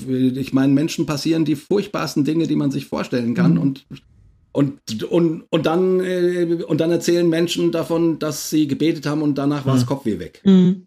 ich 0.08 0.52
meine, 0.52 0.72
Menschen 0.72 1.04
passieren 1.04 1.44
die 1.44 1.56
furchtbarsten 1.56 2.24
Dinge, 2.24 2.46
die 2.46 2.54
man 2.56 2.70
sich 2.70 2.86
vorstellen 2.86 3.34
kann. 3.34 3.54
Mhm. 3.54 3.60
Und 3.60 3.86
und, 4.56 5.04
und, 5.04 5.44
und, 5.50 5.66
dann, 5.66 6.00
äh, 6.00 6.64
und 6.66 6.80
dann 6.80 6.90
erzählen 6.90 7.28
Menschen 7.28 7.72
davon, 7.72 8.18
dass 8.18 8.48
sie 8.50 8.66
gebetet 8.66 9.04
haben 9.06 9.20
und 9.22 9.36
danach 9.36 9.66
war 9.66 9.74
das 9.74 9.82
Hm. 9.82 9.88
Kopfweh 9.88 10.18
weg. 10.18 10.40
Mhm. 10.44 10.86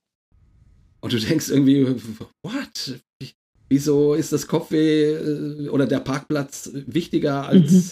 Und 1.02 1.14
du 1.14 1.20
denkst 1.20 1.50
irgendwie, 1.50 1.86
what? 2.44 3.00
Wieso 3.70 4.16
ist 4.16 4.34
das 4.34 4.48
Kopfweh 4.48 5.14
äh, 5.14 5.70
oder 5.70 5.86
der 5.86 6.00
Parkplatz 6.00 6.72
wichtiger 6.74 7.48
als, 7.48 7.72
Mhm. 7.72 7.92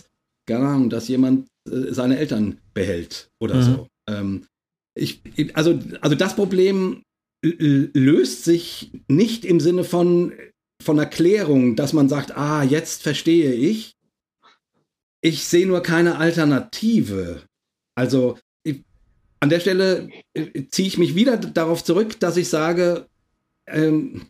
keine 0.49 0.65
Ahnung, 0.67 0.89
dass 0.89 1.07
jemand 1.07 1.47
äh, 1.69 1.93
seine 1.93 2.17
Eltern 2.17 2.57
behält 2.73 3.29
oder 3.39 3.55
Mhm. 3.57 3.61
so? 3.63 3.87
Ähm, 4.09 4.45
ich, 4.99 5.21
also, 5.53 5.77
also 6.01 6.15
das 6.15 6.35
Problem 6.35 7.03
löst 7.45 8.45
sich 8.45 8.89
nicht 9.07 9.45
im 9.45 9.59
Sinne 9.59 9.83
von, 9.83 10.33
von 10.83 10.97
Erklärung, 10.97 11.75
dass 11.75 11.93
man 11.93 12.09
sagt, 12.09 12.35
ah, 12.35 12.63
jetzt 12.63 13.03
verstehe 13.03 13.53
ich. 13.53 13.93
Ich 15.27 15.43
sehe 15.43 15.67
nur 15.67 15.83
keine 15.83 16.19
Alternative. 16.19 17.41
Also 17.95 18.37
ich, 18.63 18.85
an 19.41 19.49
der 19.49 19.59
Stelle 19.59 20.07
äh, 20.33 20.63
ziehe 20.71 20.87
ich 20.87 20.97
mich 20.97 21.15
wieder 21.15 21.35
darauf 21.35 21.83
zurück, 21.83 22.17
dass 22.21 22.37
ich 22.37 22.47
sage, 22.47 23.07
ähm, 23.67 24.27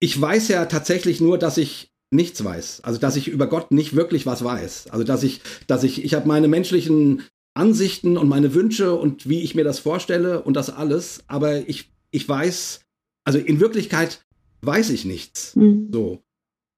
ich 0.00 0.20
weiß 0.20 0.48
ja 0.48 0.64
tatsächlich 0.64 1.20
nur, 1.20 1.38
dass 1.38 1.58
ich 1.58 1.92
nichts 2.10 2.42
weiß. 2.42 2.80
Also 2.80 2.98
dass 2.98 3.14
ich 3.14 3.28
über 3.28 3.46
Gott 3.46 3.70
nicht 3.70 3.94
wirklich 3.94 4.26
was 4.26 4.42
weiß. 4.42 4.88
Also 4.88 5.04
dass 5.04 5.22
ich, 5.22 5.42
dass 5.68 5.84
ich, 5.84 6.04
ich 6.04 6.14
habe 6.14 6.26
meine 6.26 6.48
menschlichen 6.48 7.22
Ansichten 7.54 8.16
und 8.16 8.28
meine 8.28 8.52
Wünsche 8.52 8.96
und 8.96 9.28
wie 9.28 9.42
ich 9.42 9.54
mir 9.54 9.64
das 9.64 9.78
vorstelle 9.78 10.42
und 10.42 10.54
das 10.54 10.70
alles, 10.70 11.22
aber 11.28 11.68
ich, 11.68 11.92
ich 12.10 12.28
weiß, 12.28 12.80
also 13.22 13.38
in 13.38 13.60
Wirklichkeit 13.60 14.26
weiß 14.62 14.90
ich 14.90 15.04
nichts. 15.04 15.54
Mhm. 15.54 15.88
So. 15.92 16.20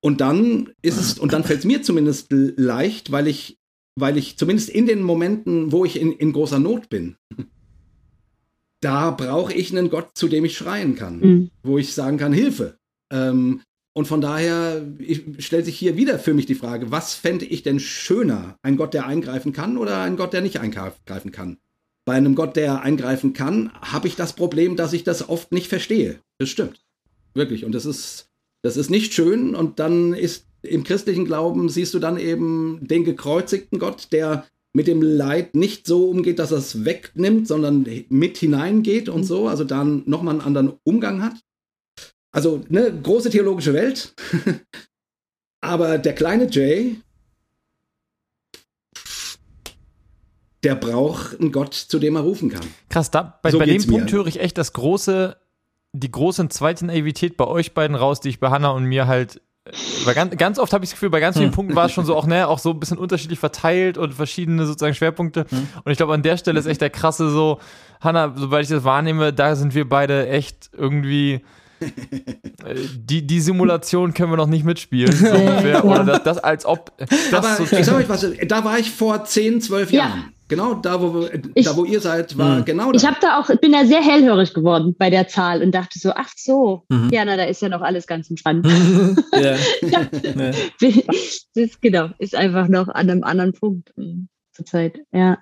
Und 0.04 0.20
dann 0.20 0.72
ist 0.82 0.98
es, 0.98 1.18
und 1.18 1.32
dann 1.32 1.44
fällt 1.44 1.60
es 1.60 1.64
mir 1.64 1.82
zumindest 1.82 2.26
leicht, 2.30 3.12
weil 3.12 3.28
ich, 3.28 3.58
weil 3.98 4.16
ich 4.18 4.36
zumindest 4.36 4.68
in 4.68 4.86
den 4.86 5.02
Momenten, 5.02 5.70
wo 5.70 5.84
ich 5.84 6.00
in, 6.00 6.12
in 6.12 6.32
großer 6.32 6.58
Not 6.58 6.88
bin, 6.88 7.16
da 8.80 9.10
brauche 9.12 9.52
ich 9.54 9.70
einen 9.70 9.90
Gott, 9.90 10.10
zu 10.14 10.28
dem 10.28 10.44
ich 10.44 10.56
schreien 10.56 10.96
kann, 10.96 11.20
Mhm. 11.20 11.50
wo 11.62 11.78
ich 11.78 11.94
sagen 11.94 12.18
kann, 12.18 12.32
Hilfe. 12.32 12.78
Ähm, 13.12 13.60
und 13.94 14.06
von 14.08 14.20
daher 14.22 14.84
stellt 15.38 15.66
sich 15.66 15.78
hier 15.78 15.96
wieder 15.96 16.18
für 16.18 16.32
mich 16.34 16.46
die 16.46 16.54
Frage, 16.54 16.90
was 16.90 17.14
fände 17.14 17.44
ich 17.44 17.62
denn 17.62 17.78
schöner? 17.78 18.56
Ein 18.62 18.76
Gott, 18.76 18.94
der 18.94 19.06
eingreifen 19.06 19.52
kann 19.52 19.76
oder 19.76 20.00
ein 20.00 20.16
Gott, 20.16 20.32
der 20.32 20.40
nicht 20.40 20.58
eingreifen 20.60 21.30
kann? 21.30 21.58
Bei 22.06 22.14
einem 22.14 22.34
Gott, 22.34 22.56
der 22.56 22.80
eingreifen 22.82 23.34
kann, 23.34 23.70
habe 23.74 24.08
ich 24.08 24.16
das 24.16 24.32
Problem, 24.32 24.76
dass 24.76 24.94
ich 24.94 25.04
das 25.04 25.28
oft 25.28 25.52
nicht 25.52 25.68
verstehe. 25.68 26.20
Das 26.38 26.48
stimmt. 26.48 26.80
Wirklich. 27.34 27.64
Und 27.64 27.72
das 27.72 27.84
ist, 27.84 28.30
das 28.62 28.76
ist 28.76 28.90
nicht 28.90 29.12
schön. 29.12 29.54
Und 29.54 29.78
dann 29.78 30.14
ist 30.14 30.46
im 30.62 30.84
christlichen 30.84 31.24
Glauben, 31.24 31.68
siehst 31.68 31.92
du 31.94 31.98
dann 31.98 32.18
eben 32.18 32.78
den 32.82 33.04
gekreuzigten 33.04 33.78
Gott, 33.78 34.08
der 34.12 34.46
mit 34.72 34.86
dem 34.86 35.02
Leid 35.02 35.54
nicht 35.54 35.86
so 35.86 36.08
umgeht, 36.08 36.38
dass 36.38 36.52
er 36.52 36.58
es 36.58 36.84
wegnimmt, 36.84 37.46
sondern 37.46 37.86
mit 38.08 38.38
hineingeht 38.38 39.08
und 39.08 39.24
so, 39.24 39.48
also 39.48 39.64
dann 39.64 40.02
nochmal 40.06 40.34
einen 40.34 40.44
anderen 40.44 40.72
Umgang 40.84 41.22
hat. 41.22 41.34
Also, 42.30 42.64
ne, 42.70 42.92
große 43.02 43.28
theologische 43.28 43.74
Welt. 43.74 44.14
Aber 45.60 45.98
der 45.98 46.14
kleine 46.14 46.48
Jay, 46.50 46.96
der 50.62 50.74
braucht 50.74 51.38
einen 51.38 51.52
Gott, 51.52 51.74
zu 51.74 51.98
dem 51.98 52.16
er 52.16 52.22
rufen 52.22 52.48
kann. 52.48 52.66
Krass, 52.88 53.10
da, 53.10 53.38
bei, 53.42 53.50
So 53.50 53.58
bei 53.58 53.66
dem 53.66 53.82
mir. 53.82 53.88
Punkt 53.88 54.12
höre 54.12 54.26
ich 54.26 54.40
echt 54.40 54.56
das 54.56 54.72
große, 54.72 55.36
die 55.92 56.10
große 56.10 56.48
zweite 56.48 56.86
Naivität 56.86 57.36
bei 57.36 57.46
euch 57.46 57.74
beiden 57.74 57.96
raus, 57.96 58.20
die 58.20 58.30
ich 58.30 58.40
bei 58.40 58.50
Hannah 58.50 58.70
und 58.70 58.84
mir 58.84 59.06
halt. 59.06 59.40
Weil 60.04 60.14
ganz, 60.14 60.36
ganz 60.36 60.58
oft 60.58 60.72
habe 60.72 60.84
ich 60.84 60.90
das 60.90 60.96
Gefühl, 60.96 61.10
bei 61.10 61.20
ganz 61.20 61.36
vielen 61.36 61.50
Hm. 61.50 61.54
Punkten 61.54 61.76
war 61.76 61.86
es 61.86 61.92
schon 61.92 62.04
so 62.04 62.16
auch, 62.16 62.26
ne, 62.26 62.48
auch 62.48 62.58
so 62.58 62.70
ein 62.70 62.80
bisschen 62.80 62.98
unterschiedlich 62.98 63.38
verteilt 63.38 63.96
und 63.96 64.12
verschiedene 64.12 64.66
sozusagen 64.66 64.94
Schwerpunkte. 64.94 65.46
Hm. 65.48 65.68
Und 65.84 65.92
ich 65.92 65.98
glaube, 65.98 66.14
an 66.14 66.22
der 66.22 66.36
Stelle 66.36 66.58
ist 66.58 66.66
echt 66.66 66.80
der 66.80 66.90
krasse 66.90 67.30
so, 67.30 67.60
Hannah, 68.00 68.32
sobald 68.34 68.64
ich 68.64 68.70
das 68.70 68.82
wahrnehme, 68.82 69.32
da 69.32 69.54
sind 69.54 69.74
wir 69.74 69.88
beide 69.88 70.28
echt 70.28 70.70
irgendwie. 70.76 71.42
äh, 71.80 72.74
Die, 72.96 73.24
die 73.26 73.40
Simulation 73.40 74.14
können 74.14 74.32
wir 74.32 74.36
noch 74.36 74.46
nicht 74.48 74.64
mitspielen. 74.64 75.12
So 75.12 75.26
ungefähr. 75.32 75.84
Oder 75.84 76.04
das, 76.04 76.22
das 76.24 76.38
als 76.38 76.66
ob. 76.66 76.92
Das 76.98 77.32
Aber 77.32 77.56
so 77.64 77.76
ich 77.76 77.84
sag 77.86 77.96
euch 77.96 78.08
was, 78.08 78.26
da 78.46 78.64
war 78.64 78.78
ich 78.78 78.90
vor 78.90 79.24
10, 79.24 79.60
12 79.60 79.92
Ja. 79.92 80.14
Genau 80.52 80.74
da, 80.74 81.00
wo, 81.00 81.14
wir- 81.14 81.30
Ich- 81.54 81.64
da, 81.64 81.74
wo 81.78 81.84
ihr 81.86 81.98
seid, 82.00 82.36
war 82.36 82.58
Hm. 82.58 82.64
genau 82.66 82.92
da. 82.92 82.96
Ich 82.98 83.06
habe 83.06 83.16
da 83.22 83.38
auch, 83.40 83.48
bin 83.60 83.72
da 83.72 83.86
sehr 83.86 84.02
hellhörig 84.02 84.52
geworden 84.52 84.94
bei 84.98 85.08
der 85.08 85.26
Zahl 85.26 85.62
und 85.62 85.74
dachte 85.74 85.98
so, 85.98 86.12
ach 86.14 86.28
so, 86.36 86.82
Mhm. 86.90 87.08
ja, 87.10 87.24
na, 87.24 87.38
da 87.38 87.44
ist 87.44 87.62
ja 87.62 87.70
noch 87.70 87.80
alles 87.80 88.06
ganz 88.06 88.28
entspannt. 88.28 88.64
ja. 89.32 89.56
Ja. 89.80 90.08
das 90.80 90.94
ist, 91.54 91.80
genau, 91.80 92.10
ist 92.18 92.34
einfach 92.34 92.68
noch 92.68 92.88
an 92.88 93.08
einem 93.08 93.24
anderen 93.24 93.54
Punkt 93.54 93.92
ähm, 93.96 94.28
zurzeit, 94.52 95.00
ja. 95.10 95.38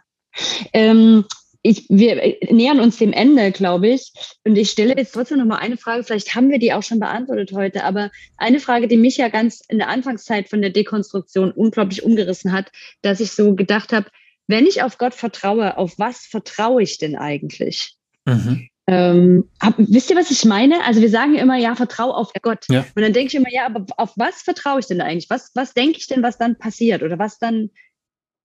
Ähm, 0.73 1.25
ich, 1.63 1.87
wir 1.91 2.37
nähern 2.51 2.79
uns 2.81 2.97
dem 2.99 3.13
Ende, 3.13 3.51
glaube 3.51 3.89
ich. 3.89 4.13
Und 4.45 4.57
ich 4.57 4.71
stelle 4.71 4.95
jetzt 4.97 5.13
trotzdem 5.13 5.39
noch 5.39 5.45
mal 5.45 5.57
eine 5.59 5.77
Frage. 5.77 6.05
Vielleicht 6.05 6.35
haben 6.35 6.49
wir 6.51 6.59
die 6.59 6.73
auch 6.73 6.83
schon 6.85 7.01
beantwortet 7.01 7.51
heute. 7.53 7.85
Aber 7.85 8.11
eine 8.39 8.61
Frage, 8.61 8.89
die 8.89 8.97
mich 8.97 9.19
ja 9.19 9.29
ganz 9.29 9.61
in 9.69 9.77
der 9.79 9.89
Anfangszeit 9.89 10.49
von 10.49 10.63
der 10.63 10.71
Dekonstruktion 10.71 11.51
unglaublich 11.51 12.03
umgerissen 12.03 12.53
hat, 12.53 12.71
dass 13.03 13.21
ich 13.21 13.33
so 13.33 13.55
gedacht 13.57 13.93
habe, 13.93 14.07
wenn 14.51 14.67
ich 14.67 14.83
auf 14.83 14.99
Gott 14.99 15.15
vertraue, 15.15 15.79
auf 15.79 15.99
was 15.99 16.27
vertraue 16.27 16.83
ich 16.83 16.99
denn 16.99 17.17
eigentlich? 17.17 17.97
Mhm. 18.25 18.69
Ähm, 18.87 19.49
hab, 19.63 19.75
wisst 19.79 20.11
ihr, 20.11 20.17
was 20.17 20.31
ich 20.33 20.45
meine? 20.45 20.85
Also 20.85 21.01
wir 21.01 21.11
sagen 21.11 21.37
immer, 21.37 21.57
ja, 21.57 21.77
vertraue 21.77 22.15
auf 22.15 22.33
Gott. 22.43 22.65
Ja. 22.69 22.85
Und 22.95 23.03
dann 23.03 23.13
denke 23.13 23.29
ich 23.29 23.35
immer, 23.37 23.53
ja, 23.53 23.67
aber 23.67 23.87
auf 23.97 24.13
was 24.17 24.43
vertraue 24.43 24.81
ich 24.81 24.87
denn 24.87 25.01
eigentlich? 25.01 25.31
Was, 25.31 25.53
was 25.55 25.75
denke 25.75 25.99
ich 25.99 26.09
denn, 26.09 26.23
was 26.23 26.39
dann 26.39 26.59
passiert 26.59 27.03
oder 27.03 27.19
was 27.19 27.39
dann 27.39 27.71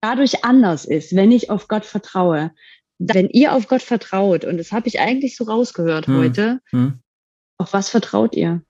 dadurch 0.01 0.45
anders 0.45 0.85
ist, 0.85 1.15
wenn 1.15 1.31
ich 1.31 1.49
auf 1.49 1.67
Gott 1.67 1.85
vertraue? 1.85 2.51
Wenn 2.99 3.27
ihr 3.29 3.53
auf 3.53 3.67
Gott 3.67 3.81
vertraut, 3.81 4.45
und 4.45 4.57
das 4.57 4.71
habe 4.71 4.87
ich 4.87 4.99
eigentlich 4.99 5.35
so 5.35 5.45
rausgehört 5.45 6.07
hm. 6.07 6.17
heute, 6.17 6.61
hm. 6.69 6.99
auf 7.57 7.73
was 7.73 7.89
vertraut 7.89 8.35
ihr? 8.35 8.61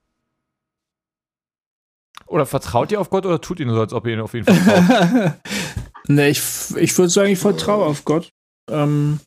Oder 2.26 2.46
vertraut 2.46 2.90
ihr 2.90 3.00
auf 3.00 3.10
Gott 3.10 3.24
oder 3.24 3.40
tut 3.40 3.60
ihr 3.60 3.66
nur 3.66 3.76
so, 3.76 3.80
als 3.82 3.92
ob 3.92 4.06
ihr 4.06 4.14
ihn 4.14 4.20
auf 4.20 4.34
jeden 4.34 4.46
Fall 4.46 4.56
vertraut? 4.56 5.32
nee, 6.08 6.30
ich, 6.30 6.42
ich 6.76 6.96
würde 6.96 7.10
sagen, 7.10 7.30
ich 7.30 7.38
vertraue 7.38 7.84
auf 7.84 8.04
Gott. 8.04 8.30
Ähm, 8.70 9.20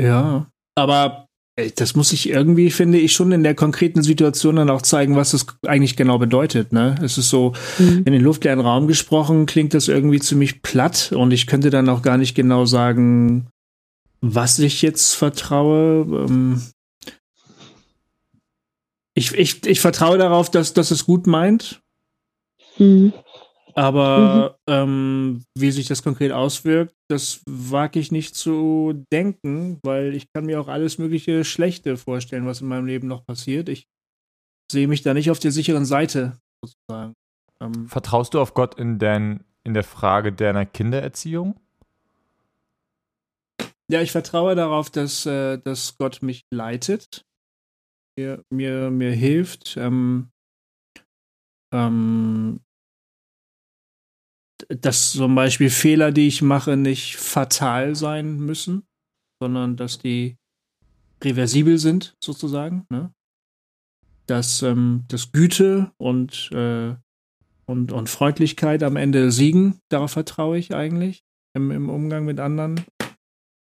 Ja, 0.00 0.46
aber 0.76 1.26
das 1.74 1.96
muss 1.96 2.12
ich 2.12 2.28
irgendwie, 2.28 2.70
finde 2.70 2.98
ich, 2.98 3.12
schon 3.12 3.32
in 3.32 3.42
der 3.42 3.56
konkreten 3.56 4.02
Situation 4.02 4.56
dann 4.56 4.70
auch 4.70 4.82
zeigen, 4.82 5.16
was 5.16 5.32
das 5.32 5.46
eigentlich 5.66 5.96
genau 5.96 6.18
bedeutet. 6.18 6.72
Ne? 6.72 6.94
Es 7.02 7.18
ist 7.18 7.30
so, 7.30 7.52
mhm. 7.78 8.04
in 8.04 8.12
den 8.12 8.22
luftleeren 8.22 8.60
Raum 8.60 8.86
gesprochen, 8.86 9.46
klingt 9.46 9.74
das 9.74 9.88
irgendwie 9.88 10.20
ziemlich 10.20 10.62
platt 10.62 11.12
und 11.12 11.32
ich 11.32 11.48
könnte 11.48 11.70
dann 11.70 11.88
auch 11.88 12.02
gar 12.02 12.16
nicht 12.16 12.36
genau 12.36 12.64
sagen, 12.64 13.48
was 14.20 14.60
ich 14.60 14.82
jetzt 14.82 15.14
vertraue. 15.14 16.26
Ähm 16.28 16.62
ich, 19.14 19.32
ich, 19.32 19.66
ich 19.66 19.80
vertraue 19.80 20.16
darauf, 20.16 20.48
dass, 20.50 20.74
dass 20.74 20.92
es 20.92 21.06
gut 21.06 21.26
meint. 21.26 21.80
Mhm. 22.78 23.12
Aber 23.74 24.56
mhm. 24.66 24.72
ähm, 24.72 25.44
wie 25.56 25.70
sich 25.70 25.86
das 25.86 26.02
konkret 26.02 26.32
auswirkt, 26.32 26.94
das 27.08 27.42
wage 27.46 27.98
ich 27.98 28.12
nicht 28.12 28.34
zu 28.34 29.04
denken, 29.12 29.78
weil 29.82 30.14
ich 30.14 30.32
kann 30.32 30.46
mir 30.46 30.60
auch 30.60 30.68
alles 30.68 30.98
mögliche 30.98 31.44
Schlechte 31.44 31.96
vorstellen, 31.96 32.46
was 32.46 32.60
in 32.60 32.68
meinem 32.68 32.86
Leben 32.86 33.08
noch 33.08 33.24
passiert. 33.24 33.68
Ich 33.68 33.86
sehe 34.70 34.88
mich 34.88 35.02
da 35.02 35.14
nicht 35.14 35.30
auf 35.30 35.38
der 35.38 35.52
sicheren 35.52 35.84
Seite, 35.84 36.38
sozusagen. 36.64 37.14
Ähm, 37.60 37.88
Vertraust 37.88 38.34
du 38.34 38.40
auf 38.40 38.54
Gott 38.54 38.78
in, 38.78 38.98
dein, 38.98 39.44
in 39.64 39.74
der 39.74 39.84
Frage 39.84 40.32
deiner 40.32 40.66
Kindererziehung? 40.66 41.58
Ja, 43.90 44.02
ich 44.02 44.12
vertraue 44.12 44.54
darauf, 44.54 44.90
dass, 44.90 45.24
äh, 45.24 45.58
dass 45.58 45.96
Gott 45.96 46.20
mich 46.20 46.44
leitet, 46.50 47.24
mir, 48.18 48.42
mir, 48.50 48.90
mir 48.90 49.12
hilft, 49.12 49.76
ähm, 49.78 50.30
ähm, 51.72 52.60
dass 54.68 55.12
zum 55.12 55.34
Beispiel 55.34 55.70
Fehler, 55.70 56.12
die 56.12 56.28
ich 56.28 56.42
mache, 56.42 56.76
nicht 56.76 57.16
fatal 57.16 57.94
sein 57.94 58.38
müssen, 58.38 58.86
sondern 59.42 59.76
dass 59.76 59.98
die 59.98 60.36
reversibel 61.22 61.78
sind, 61.78 62.14
sozusagen. 62.22 62.86
Ne? 62.90 63.12
Dass, 64.26 64.62
ähm, 64.62 65.04
dass 65.08 65.32
Güte 65.32 65.90
und, 65.96 66.50
äh, 66.52 66.94
und, 67.66 67.92
und 67.92 68.08
Freundlichkeit 68.08 68.82
am 68.82 68.96
Ende 68.96 69.32
siegen, 69.32 69.80
darauf 69.90 70.12
vertraue 70.12 70.58
ich 70.58 70.74
eigentlich 70.74 71.22
im, 71.56 71.70
im 71.70 71.88
Umgang 71.88 72.24
mit 72.24 72.38
anderen. 72.38 72.84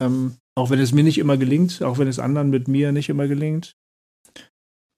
Ähm, 0.01 0.37
auch 0.57 0.71
wenn 0.71 0.79
es 0.79 0.93
mir 0.93 1.03
nicht 1.03 1.19
immer 1.19 1.37
gelingt, 1.37 1.83
auch 1.83 1.99
wenn 1.99 2.09
es 2.09 2.21
anderen 2.21 2.51
mit 2.51 2.69
mir 2.69 2.93
nicht 2.93 3.09
immer 3.09 3.27
gelingt. 3.27 3.77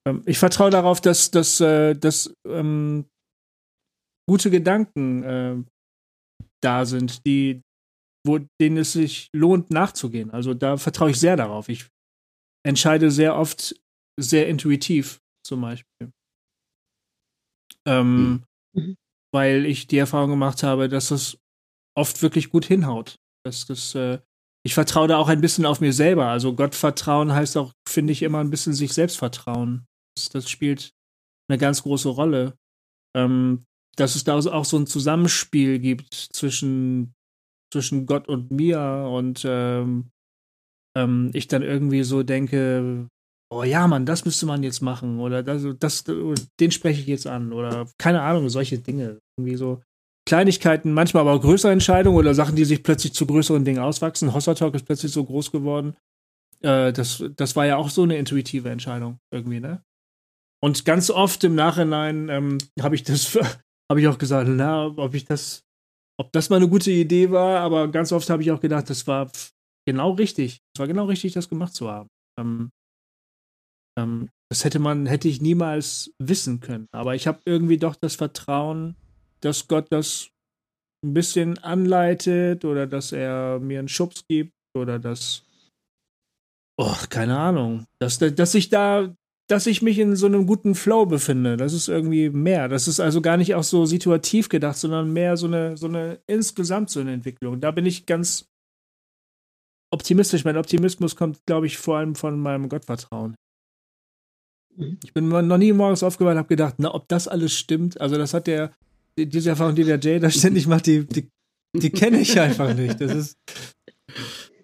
Ähm, 0.07 0.23
ich 0.27 0.39
vertraue 0.39 0.71
darauf, 0.71 1.01
dass, 1.01 1.31
dass, 1.31 1.61
äh, 1.61 1.95
dass 1.95 2.35
ähm, 2.47 3.07
gute 4.29 4.51
Gedanken 4.51 5.23
äh, 5.23 5.57
da 6.63 6.85
sind, 6.85 7.27
die, 7.27 7.63
wo, 8.27 8.39
denen 8.61 8.79
es 8.79 8.93
sich 8.93 9.29
lohnt, 9.35 9.71
nachzugehen. 9.71 10.31
Also 10.31 10.55
da 10.55 10.77
vertraue 10.77 11.11
ich 11.11 11.21
sehr 11.21 11.37
darauf. 11.37 11.69
Ich 11.69 11.87
entscheide 12.67 13.11
sehr 13.11 13.37
oft 13.37 13.75
sehr 14.19 14.49
intuitiv, 14.49 15.21
zum 15.47 15.61
Beispiel. 15.61 16.11
Ähm, 17.87 18.43
mhm. 18.75 18.97
Weil 19.33 19.67
ich 19.67 19.87
die 19.87 19.99
Erfahrung 19.99 20.31
gemacht 20.31 20.63
habe, 20.63 20.89
dass 20.89 21.09
das 21.09 21.39
oft 21.97 22.23
wirklich 22.23 22.51
gut 22.51 22.65
hinhaut. 22.65 23.17
Dass 23.45 23.67
das, 23.67 23.95
äh, 23.95 24.21
ich 24.65 24.75
vertraue 24.75 25.09
da 25.09 25.19
auch 25.19 25.29
ein 25.29 25.41
bisschen 25.41 25.67
auf 25.67 25.81
mir 25.81 25.93
selber. 25.93 26.27
Also 26.27 26.55
Gott 26.55 26.75
vertrauen 26.75 27.33
heißt 27.33 27.57
auch, 27.57 27.73
finde 27.89 28.13
ich, 28.13 28.23
immer 28.23 28.41
ein 28.41 28.51
bisschen 28.51 28.73
sich 28.73 28.93
selbst 28.93 29.19
vertrauen. 29.19 29.87
Das, 30.17 30.31
das 30.31 30.51
spielt 30.51 30.93
eine 31.49 31.59
ganz 31.59 31.83
große 31.83 32.09
Rolle. 32.09 32.57
Ähm, 33.17 33.65
dass 33.97 34.15
es 34.15 34.25
da 34.25 34.37
auch 34.37 34.65
so 34.65 34.77
ein 34.79 34.87
Zusammenspiel 34.87 35.79
gibt 35.79 36.15
zwischen, 36.15 37.15
zwischen 37.73 38.07
Gott 38.07 38.29
und 38.29 38.51
mir 38.51 39.09
und 39.11 39.43
ähm, 39.47 40.11
ähm, 40.97 41.31
ich 41.35 41.49
dann 41.49 41.63
irgendwie 41.63 42.03
so 42.03 42.23
denke, 42.23 43.09
oh 43.51 43.63
ja, 43.63 43.87
Mann, 43.87 44.07
das 44.07 44.25
müsste 44.25 44.47
man 44.47 44.63
jetzt 44.63 44.81
machen 44.81 45.21
oder 45.21 45.43
das, 45.43 45.65
das, 45.79 46.05
den 46.05 46.71
spreche 46.71 47.01
ich 47.01 47.07
jetzt 47.07 47.27
an 47.27 47.53
oder 47.53 47.87
keine 47.99 48.23
Ahnung, 48.23 48.49
solche 48.49 48.79
Dinge. 48.79 49.21
Irgendwie 49.37 49.57
so 49.57 49.83
Kleinigkeiten, 50.27 50.93
manchmal 50.93 51.21
aber 51.21 51.35
auch 51.35 51.41
größere 51.41 51.73
Entscheidungen 51.73 52.19
oder 52.19 52.35
Sachen, 52.35 52.57
die 52.57 52.65
sich 52.65 52.83
plötzlich 52.83 53.15
zu 53.15 53.27
größeren 53.27 53.65
Dingen 53.65 53.79
auswachsen. 53.79 54.35
Hossa 54.35 54.55
Talk 54.55 54.75
ist 54.75 54.85
plötzlich 54.85 55.13
so 55.13 55.25
groß 55.25 55.53
geworden. 55.53 55.97
Äh, 56.63 56.93
das, 56.93 57.23
das 57.37 57.55
war 57.55 57.67
ja 57.67 57.77
auch 57.77 57.91
so 57.91 58.03
eine 58.03 58.17
intuitive 58.17 58.69
Entscheidung 58.71 59.19
irgendwie, 59.33 59.61
ne? 59.61 59.83
Und 60.61 60.85
ganz 60.85 61.11
oft 61.11 61.45
im 61.45 61.55
Nachhinein 61.55 62.29
ähm, 62.29 62.59
habe 62.81 62.97
ich 62.97 63.05
das 63.05 63.39
habe 63.91 64.01
ich 64.01 64.09
auch 64.09 64.19
gesagt, 64.19 64.49
na, 64.49 64.87
ob 64.87 65.15
ich 65.15 65.25
das, 65.25 65.65
ob 66.19 66.33
das 66.33 66.51
mal 66.51 66.57
eine 66.57 66.69
gute 66.69 66.91
Idee 66.91 67.31
war, 67.31 67.61
aber 67.61 67.89
ganz 67.89 68.13
oft 68.13 68.29
habe 68.31 68.43
ich 68.43 68.51
auch 68.51 68.61
gedacht, 68.61 68.91
das 68.91 69.07
war 69.07 69.31
genau 69.87 70.13
richtig. 70.13 70.61
Es 70.75 70.81
war 70.81 70.87
genau 70.87 71.05
richtig, 71.07 71.35
das 71.35 71.49
gemacht 71.49 71.75
zu 71.75 71.91
haben. 71.91 72.09
Ähm, 72.39 72.71
ähm, 73.99 74.29
das 74.51 74.65
hätte 74.65 74.79
man, 74.79 75.07
hätte 75.07 75.29
ich 75.29 75.41
niemals 75.41 76.13
wissen 76.19 76.61
können. 76.61 76.87
Aber 76.93 77.15
ich 77.15 77.27
habe 77.27 77.41
irgendwie 77.45 77.79
doch 77.79 77.97
das 77.97 78.15
Vertrauen, 78.15 78.97
dass 79.41 79.69
Gott 79.69 79.87
das 79.91 80.31
ein 81.05 81.15
bisschen 81.15 81.59
anleitet 81.59 82.65
oder 82.65 82.87
dass 82.87 83.13
er 83.13 83.59
mir 83.61 83.79
einen 83.79 83.89
Schubs 83.89 84.25
gibt 84.29 84.53
oder 84.77 84.99
dass, 84.99 85.45
oh, 86.79 86.97
keine 87.09 87.39
Ahnung, 87.39 87.87
dass, 88.01 88.19
dass 88.19 88.55
ich 88.55 88.69
da 88.69 89.15
dass 89.49 89.67
ich 89.67 89.81
mich 89.81 89.99
in 89.99 90.17
so 90.17 90.27
einem 90.27 90.47
guten 90.47 90.75
Flow 90.75 91.07
befinde. 91.07 91.57
Das 91.57 91.73
ist 91.73 91.89
irgendwie 91.89 92.31
mehr. 92.31 92.69
Das 92.69 92.89
ist 92.89 92.99
also 92.99 93.21
gar 93.21 93.37
nicht 93.37 93.55
auch 93.55 93.63
so 93.63 93.87
situativ 93.87 94.49
gedacht, 94.49 94.77
sondern 94.77 95.13
mehr 95.13 95.37
so 95.37 95.47
eine, 95.47 95.77
so 95.77 95.87
eine 95.87 96.19
insgesamt 96.27 96.91
so 96.91 97.01
eine 97.01 97.13
Entwicklung. 97.13 97.61
Da 97.61 97.71
bin 97.71 97.87
ich 97.87 98.07
ganz 98.07 98.49
optimistisch. 99.93 100.45
Mein 100.45 100.57
Optimismus 100.57 101.15
kommt, 101.15 101.45
glaube 101.47 101.67
ich, 101.67 101.79
vor 101.79 101.99
allem 101.99 102.15
von 102.17 102.41
meinem 102.41 102.69
Gottvertrauen. 102.69 103.37
Mhm. 104.77 104.99
Ich 105.05 105.15
bin 105.15 105.29
noch 105.29 105.59
nie 105.59 105.73
morgens 105.73 106.03
aufgewacht 106.03 106.33
und 106.33 106.39
habe 106.39 106.49
gedacht, 106.49 106.75
na, 106.79 106.93
ob 106.93 107.09
das 107.09 107.29
alles 107.29 107.53
stimmt. 107.53 108.01
Also, 108.01 108.17
das 108.17 108.35
hat 108.35 108.47
der, 108.47 108.73
diese 109.17 109.51
Erfahrung, 109.51 109.75
die 109.75 109.85
der 109.85 110.01
Jay 110.01 110.19
da 110.19 110.31
ständig 110.31 110.67
macht, 110.67 110.87
die, 110.87 111.07
die, 111.07 111.29
die 111.75 111.91
kenne 111.91 112.21
ich 112.21 112.39
einfach 112.41 112.75
nicht. 112.75 113.01
Das 113.01 113.15
ist. 113.15 113.39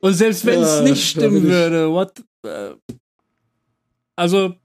Und 0.01 0.15
selbst 0.15 0.45
wenn 0.45 0.61
es 0.61 0.79
ja, 0.79 0.83
nicht 0.83 1.09
stimmen 1.09 1.45
würde, 1.45 1.89
what. 1.91 2.25
Äh, 2.45 2.75
also, 4.17 4.57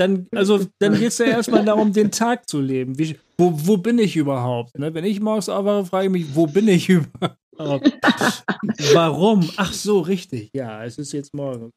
dann, 0.00 0.26
also, 0.34 0.60
dann 0.78 0.94
geht 0.94 1.08
es 1.08 1.18
ja 1.18 1.26
erstmal 1.26 1.64
darum, 1.64 1.92
den 1.92 2.10
Tag 2.10 2.48
zu 2.48 2.60
leben. 2.60 2.98
Wie, 2.98 3.16
wo, 3.38 3.52
wo 3.54 3.76
bin 3.76 3.98
ich 3.98 4.16
überhaupt? 4.16 4.78
Ne? 4.78 4.92
Wenn 4.92 5.04
ich 5.04 5.20
morgens 5.20 5.48
aufwache, 5.48 5.84
frage 5.84 6.06
ich 6.06 6.12
mich, 6.12 6.34
wo 6.34 6.46
bin 6.46 6.68
ich 6.68 6.88
überhaupt? 6.88 7.92
Warum? 8.94 9.48
Ach 9.56 9.72
so, 9.72 10.00
richtig. 10.00 10.50
Ja, 10.54 10.84
es 10.84 10.98
ist 10.98 11.12
jetzt 11.12 11.34
morgen. 11.34 11.70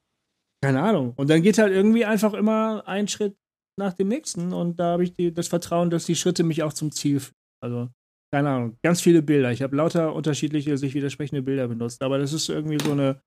Keine 0.64 0.82
Ahnung. 0.82 1.14
Und 1.18 1.30
dann 1.30 1.42
geht 1.42 1.58
halt 1.58 1.74
irgendwie 1.74 2.06
einfach 2.06 2.34
immer 2.34 2.88
ein 2.88 3.08
Schritt 3.08 3.36
nach 3.78 3.94
dem 3.94 4.08
nächsten. 4.08 4.54
Und 4.54 4.80
da 4.80 4.94
habe 4.94 5.04
ich 5.04 5.14
die, 5.14 5.34
das 5.34 5.50
Vertrauen, 5.50 5.90
dass 5.90 6.06
die 6.06 6.16
Schritte 6.16 6.44
mich 6.44 6.64
auch 6.64 6.74
zum 6.74 6.92
Ziel 6.92 7.20
führen. 7.20 7.36
Also, 7.62 7.90
keine 8.34 8.50
Ahnung. 8.50 8.78
Ganz 8.82 9.02
viele 9.02 9.22
Bilder. 9.22 9.52
Ich 9.52 9.62
habe 9.62 9.76
lauter 9.76 10.16
unterschiedliche, 10.16 10.78
sich 10.78 10.94
widersprechende 10.94 11.42
Bilder 11.42 11.68
benutzt. 11.68 12.02
Aber 12.02 12.18
das 12.18 12.34
ist 12.34 12.50
irgendwie 12.50 12.80
so 12.84 12.94
eine, 12.94 13.22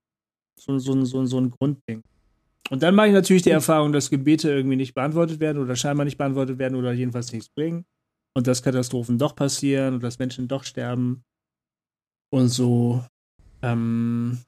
so, 0.58 0.78
so, 0.78 1.04
so, 1.04 1.24
so 1.26 1.38
ein 1.38 1.50
Grundding. 1.50 2.02
Und 2.70 2.82
dann 2.82 2.94
mache 2.94 3.08
ich 3.08 3.12
natürlich 3.12 3.42
die 3.42 3.50
Erfahrung, 3.50 3.92
dass 3.92 4.10
Gebete 4.10 4.50
irgendwie 4.50 4.76
nicht 4.76 4.94
beantwortet 4.94 5.38
werden 5.40 5.62
oder 5.62 5.76
scheinbar 5.76 6.04
nicht 6.04 6.18
beantwortet 6.18 6.58
werden 6.58 6.76
oder 6.76 6.92
jedenfalls 6.92 7.32
nichts 7.32 7.48
bringen. 7.48 7.84
Und 8.34 8.46
dass 8.46 8.62
Katastrophen 8.62 9.18
doch 9.18 9.34
passieren 9.34 9.94
und 9.94 10.02
dass 10.02 10.18
Menschen 10.18 10.48
doch 10.48 10.64
sterben. 10.64 11.24
Und 12.30 12.48
so. 12.48 13.04
Ähm, 13.62 14.40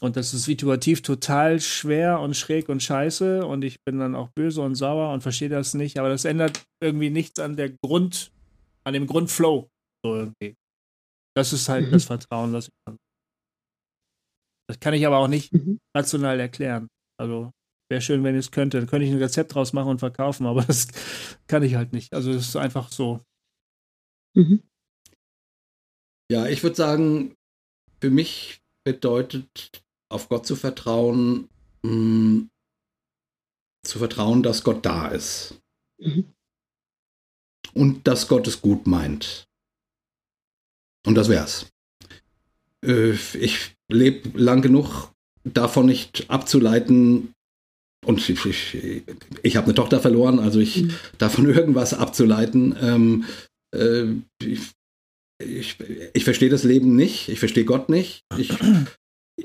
und 0.00 0.16
das 0.16 0.34
ist 0.34 0.44
situativ 0.44 1.02
total 1.02 1.60
schwer 1.60 2.20
und 2.20 2.36
schräg 2.36 2.68
und 2.68 2.82
scheiße. 2.82 3.46
Und 3.46 3.64
ich 3.64 3.82
bin 3.82 3.98
dann 3.98 4.14
auch 4.14 4.28
böse 4.28 4.60
und 4.60 4.74
sauer 4.74 5.12
und 5.12 5.22
verstehe 5.22 5.48
das 5.48 5.74
nicht. 5.74 5.98
Aber 5.98 6.10
das 6.10 6.24
ändert 6.24 6.64
irgendwie 6.80 7.10
nichts 7.10 7.40
an 7.40 7.56
der 7.56 7.70
Grund, 7.70 8.30
an 8.84 8.92
dem 8.92 9.06
Grundflow. 9.06 9.70
So 10.04 10.14
irgendwie. 10.14 10.56
Das 11.34 11.52
ist 11.52 11.68
halt 11.68 11.88
mhm. 11.88 11.92
das 11.92 12.04
Vertrauen, 12.04 12.52
das 12.52 12.68
ich 12.68 12.74
dann 12.84 12.98
Das 14.68 14.78
kann 14.78 14.94
ich 14.94 15.06
aber 15.06 15.18
auch 15.18 15.28
nicht 15.28 15.52
Mhm. 15.52 15.80
rational 15.96 16.38
erklären. 16.38 16.88
Also 17.18 17.52
wäre 17.90 18.00
schön, 18.00 18.24
wenn 18.24 18.34
ich 18.34 18.46
es 18.46 18.50
könnte. 18.50 18.78
Dann 18.78 18.86
könnte 18.88 19.06
ich 19.06 19.12
ein 19.12 19.18
Rezept 19.18 19.54
draus 19.54 19.72
machen 19.72 19.88
und 19.90 19.98
verkaufen, 19.98 20.46
aber 20.46 20.62
das 20.66 20.88
kann 21.46 21.62
ich 21.62 21.74
halt 21.74 21.92
nicht. 21.92 22.12
Also 22.12 22.30
es 22.32 22.48
ist 22.48 22.56
einfach 22.56 22.90
so. 22.90 23.20
Mhm. 24.36 24.62
Ja, 26.30 26.46
ich 26.46 26.62
würde 26.62 26.76
sagen, 26.76 27.36
für 28.00 28.10
mich 28.10 28.62
bedeutet 28.84 29.84
auf 30.10 30.28
Gott 30.28 30.46
zu 30.46 30.56
vertrauen, 30.56 31.48
mh, 31.82 32.48
zu 33.84 33.98
vertrauen, 33.98 34.42
dass 34.42 34.64
Gott 34.64 34.84
da 34.84 35.08
ist. 35.08 35.60
Mhm. 35.98 36.32
Und 37.74 38.06
dass 38.06 38.28
Gott 38.28 38.46
es 38.46 38.60
gut 38.60 38.86
meint. 38.86 39.48
Und 41.06 41.14
das 41.16 41.28
wär's. 41.28 41.70
Äh, 42.84 43.12
ich 43.12 43.76
lebe 43.88 44.38
lang 44.38 44.62
genug 44.62 45.13
davon 45.44 45.86
nicht 45.86 46.26
abzuleiten, 46.28 47.32
und 48.04 48.28
ich, 48.28 48.44
ich, 48.44 48.76
ich 49.42 49.56
habe 49.56 49.66
eine 49.66 49.74
Tochter 49.74 49.98
verloren, 50.00 50.38
also 50.38 50.60
ich 50.60 50.82
Mhm. 50.82 50.94
davon 51.18 51.48
irgendwas 51.48 51.94
abzuleiten. 51.94 52.76
Ähm, 52.80 53.24
äh, 53.74 54.06
ich 54.42 54.60
ich, 55.42 55.76
ich 56.12 56.24
verstehe 56.24 56.48
das 56.48 56.64
Leben 56.64 56.96
nicht, 56.96 57.28
ich 57.28 57.38
verstehe 57.38 57.64
Gott 57.64 57.88
nicht. 57.88 58.24
Ich, 58.36 58.50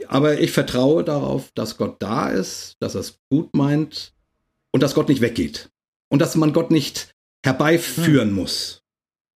aber 0.07 0.39
ich 0.39 0.51
vertraue 0.51 1.03
darauf, 1.03 1.51
dass 1.55 1.77
Gott 1.77 1.97
da 1.99 2.29
ist, 2.29 2.75
dass 2.79 2.95
er 2.95 3.01
es 3.01 3.17
gut 3.31 3.53
meint 3.55 4.13
und 4.71 4.83
dass 4.83 4.93
Gott 4.93 5.09
nicht 5.09 5.21
weggeht. 5.21 5.69
Und 6.11 6.19
dass 6.19 6.35
man 6.35 6.53
Gott 6.53 6.71
nicht 6.71 7.11
herbeiführen 7.45 8.31
muss. 8.31 8.81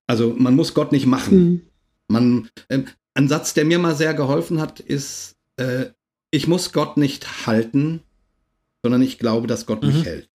Also 0.08 0.34
man 0.38 0.56
muss 0.56 0.74
Gott 0.74 0.92
nicht 0.92 1.06
machen. 1.06 1.38
Mhm. 1.40 1.62
Man, 2.08 2.50
ähm, 2.70 2.88
ein 3.16 3.28
Satz, 3.28 3.54
der 3.54 3.66
mir 3.66 3.80
mal 3.80 3.96
sehr 3.96 4.14
geholfen 4.14 4.60
hat, 4.60 4.80
ist, 4.80 5.36
äh, 5.58 5.86
ich 6.34 6.48
muss 6.48 6.72
Gott 6.74 6.98
nicht 6.98 7.46
halten, 7.46 8.02
sondern 8.84 9.04
ich 9.04 9.20
glaube, 9.20 9.46
dass 9.46 9.68
Gott 9.68 9.84
mich 9.84 9.98
Mhm. 9.98 10.04
hält. 10.04 10.30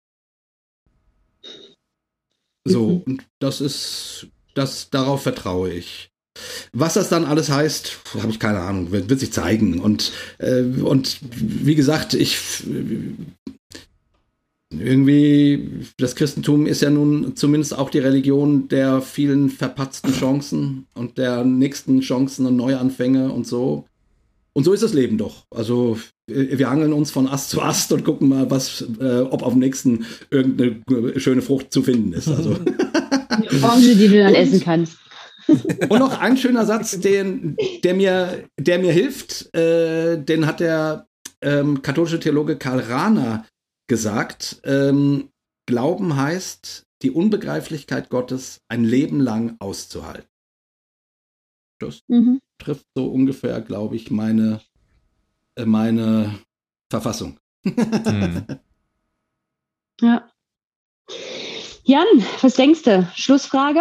So, 2.66 2.89
Mhm. 2.89 3.03
und 3.07 3.27
das 3.39 3.61
ist, 3.61 4.27
das, 4.55 4.91
darauf 4.91 5.23
vertraue 5.23 5.71
ich. 5.73 6.11
Was 6.73 6.95
das 6.95 7.11
dann 7.11 7.25
alles 7.25 7.49
heißt, 7.49 7.97
habe 8.21 8.31
ich 8.31 8.41
keine 8.41 8.59
Ahnung, 8.59 8.91
wird, 8.91 9.09
wird 9.09 9.21
sich 9.21 9.33
zeigen. 9.33 9.79
Und, 9.79 10.11
äh, 10.39 10.62
und 10.62 11.21
wie 11.31 11.77
gesagt, 11.77 12.12
ich 12.15 12.37
irgendwie, 14.73 15.87
das 15.99 16.16
Christentum 16.16 16.66
ist 16.66 16.83
ja 16.83 16.91
nun 16.91 17.37
zumindest 17.37 17.79
auch 17.79 17.89
die 17.91 18.01
Religion 18.01 18.66
der 18.66 19.01
vielen 19.01 19.49
verpatzten 19.49 20.12
Chancen 20.12 20.87
und 20.95 21.19
der 21.19 21.45
nächsten 21.45 22.01
Chancen 22.01 22.47
und 22.47 22.57
Neuanfänge 22.57 23.31
und 23.31 23.47
so. 23.47 23.87
Und 24.56 24.64
so 24.64 24.72
ist 24.72 24.82
das 24.82 24.94
Leben 24.94 25.18
doch. 25.18 25.44
Also 25.51 25.98
äh, 26.31 26.56
wir 26.59 26.70
hangeln 26.70 26.93
uns 26.93 27.10
von 27.10 27.28
Ast 27.28 27.51
zu 27.51 27.60
Ast 27.60 27.93
und 27.93 28.05
gucken 28.05 28.28
mal, 28.28 28.51
was, 28.51 28.85
äh, 29.01 29.20
ob 29.20 29.43
auf 29.43 29.52
dem 29.52 29.60
nächsten 29.60 30.06
irgendeine 30.31 30.81
äh, 31.12 31.20
schöne 31.20 31.43
Frucht 31.43 31.72
zu 31.72 31.82
finden 31.82 32.12
ist. 32.12 32.28
Also. 32.28 32.51
Orange, 33.62 33.97
die 33.97 34.09
du 34.09 34.18
dann 34.18 34.35
essen 34.35 34.60
kannst. 34.60 34.98
Und 35.47 35.98
noch 35.98 36.20
ein 36.20 36.39
schöner 36.39 36.64
Satz, 36.64 36.98
den, 37.01 37.56
der, 37.82 37.94
mir, 37.94 38.48
der 38.59 38.78
mir 38.78 38.93
hilft, 38.93 39.55
äh, 39.55 40.16
den 40.16 40.47
hat 40.47 40.60
der 40.60 41.06
ähm, 41.43 41.82
katholische 41.82 42.20
Theologe 42.20 42.56
Karl 42.56 42.81
Rahner 42.81 43.44
gesagt. 43.86 44.62
Ähm, 44.64 45.28
Glauben 45.66 46.16
heißt, 46.16 46.85
die 47.02 47.10
Unbegreiflichkeit 47.10 48.09
Gottes 48.09 48.60
ein 48.68 48.85
Leben 48.85 49.20
lang 49.20 49.56
auszuhalten. 49.59 50.28
Das 51.78 52.01
Mhm. 52.09 52.40
trifft 52.59 52.86
so 52.94 53.06
ungefähr, 53.06 53.60
glaube 53.60 53.96
ich, 53.96 54.10
meine, 54.10 54.60
äh, 55.56 55.64
meine 55.64 56.38
Verfassung. 56.90 57.38
Hm. 57.64 58.46
Ja. 60.01 60.28
Jan, 61.84 62.06
was 62.40 62.55
denkst 62.55 62.82
du? 62.82 63.09
Schlussfrage? 63.14 63.80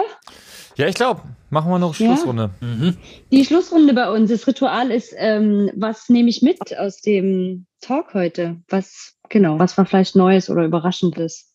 Ja, 0.75 0.87
ich 0.87 0.93
glaube, 0.95 1.23
machen 1.49 1.71
wir 1.71 1.79
noch 1.79 1.97
Ja? 1.99 2.15
Schlussrunde. 2.15 2.51
Mhm. 2.61 2.97
Die 3.31 3.43
Schlussrunde 3.45 3.93
bei 3.93 4.11
uns, 4.11 4.29
das 4.29 4.45
Ritual 4.45 4.91
ist, 4.91 5.13
ähm, 5.17 5.71
was 5.75 6.09
nehme 6.09 6.29
ich 6.29 6.41
mit 6.43 6.77
aus 6.77 7.01
dem 7.01 7.65
Talk 7.81 8.13
heute? 8.13 8.61
Was, 8.69 9.15
genau, 9.29 9.57
was 9.57 9.75
war 9.77 9.85
vielleicht 9.87 10.15
Neues 10.15 10.49
oder 10.51 10.65
Überraschendes 10.65 11.51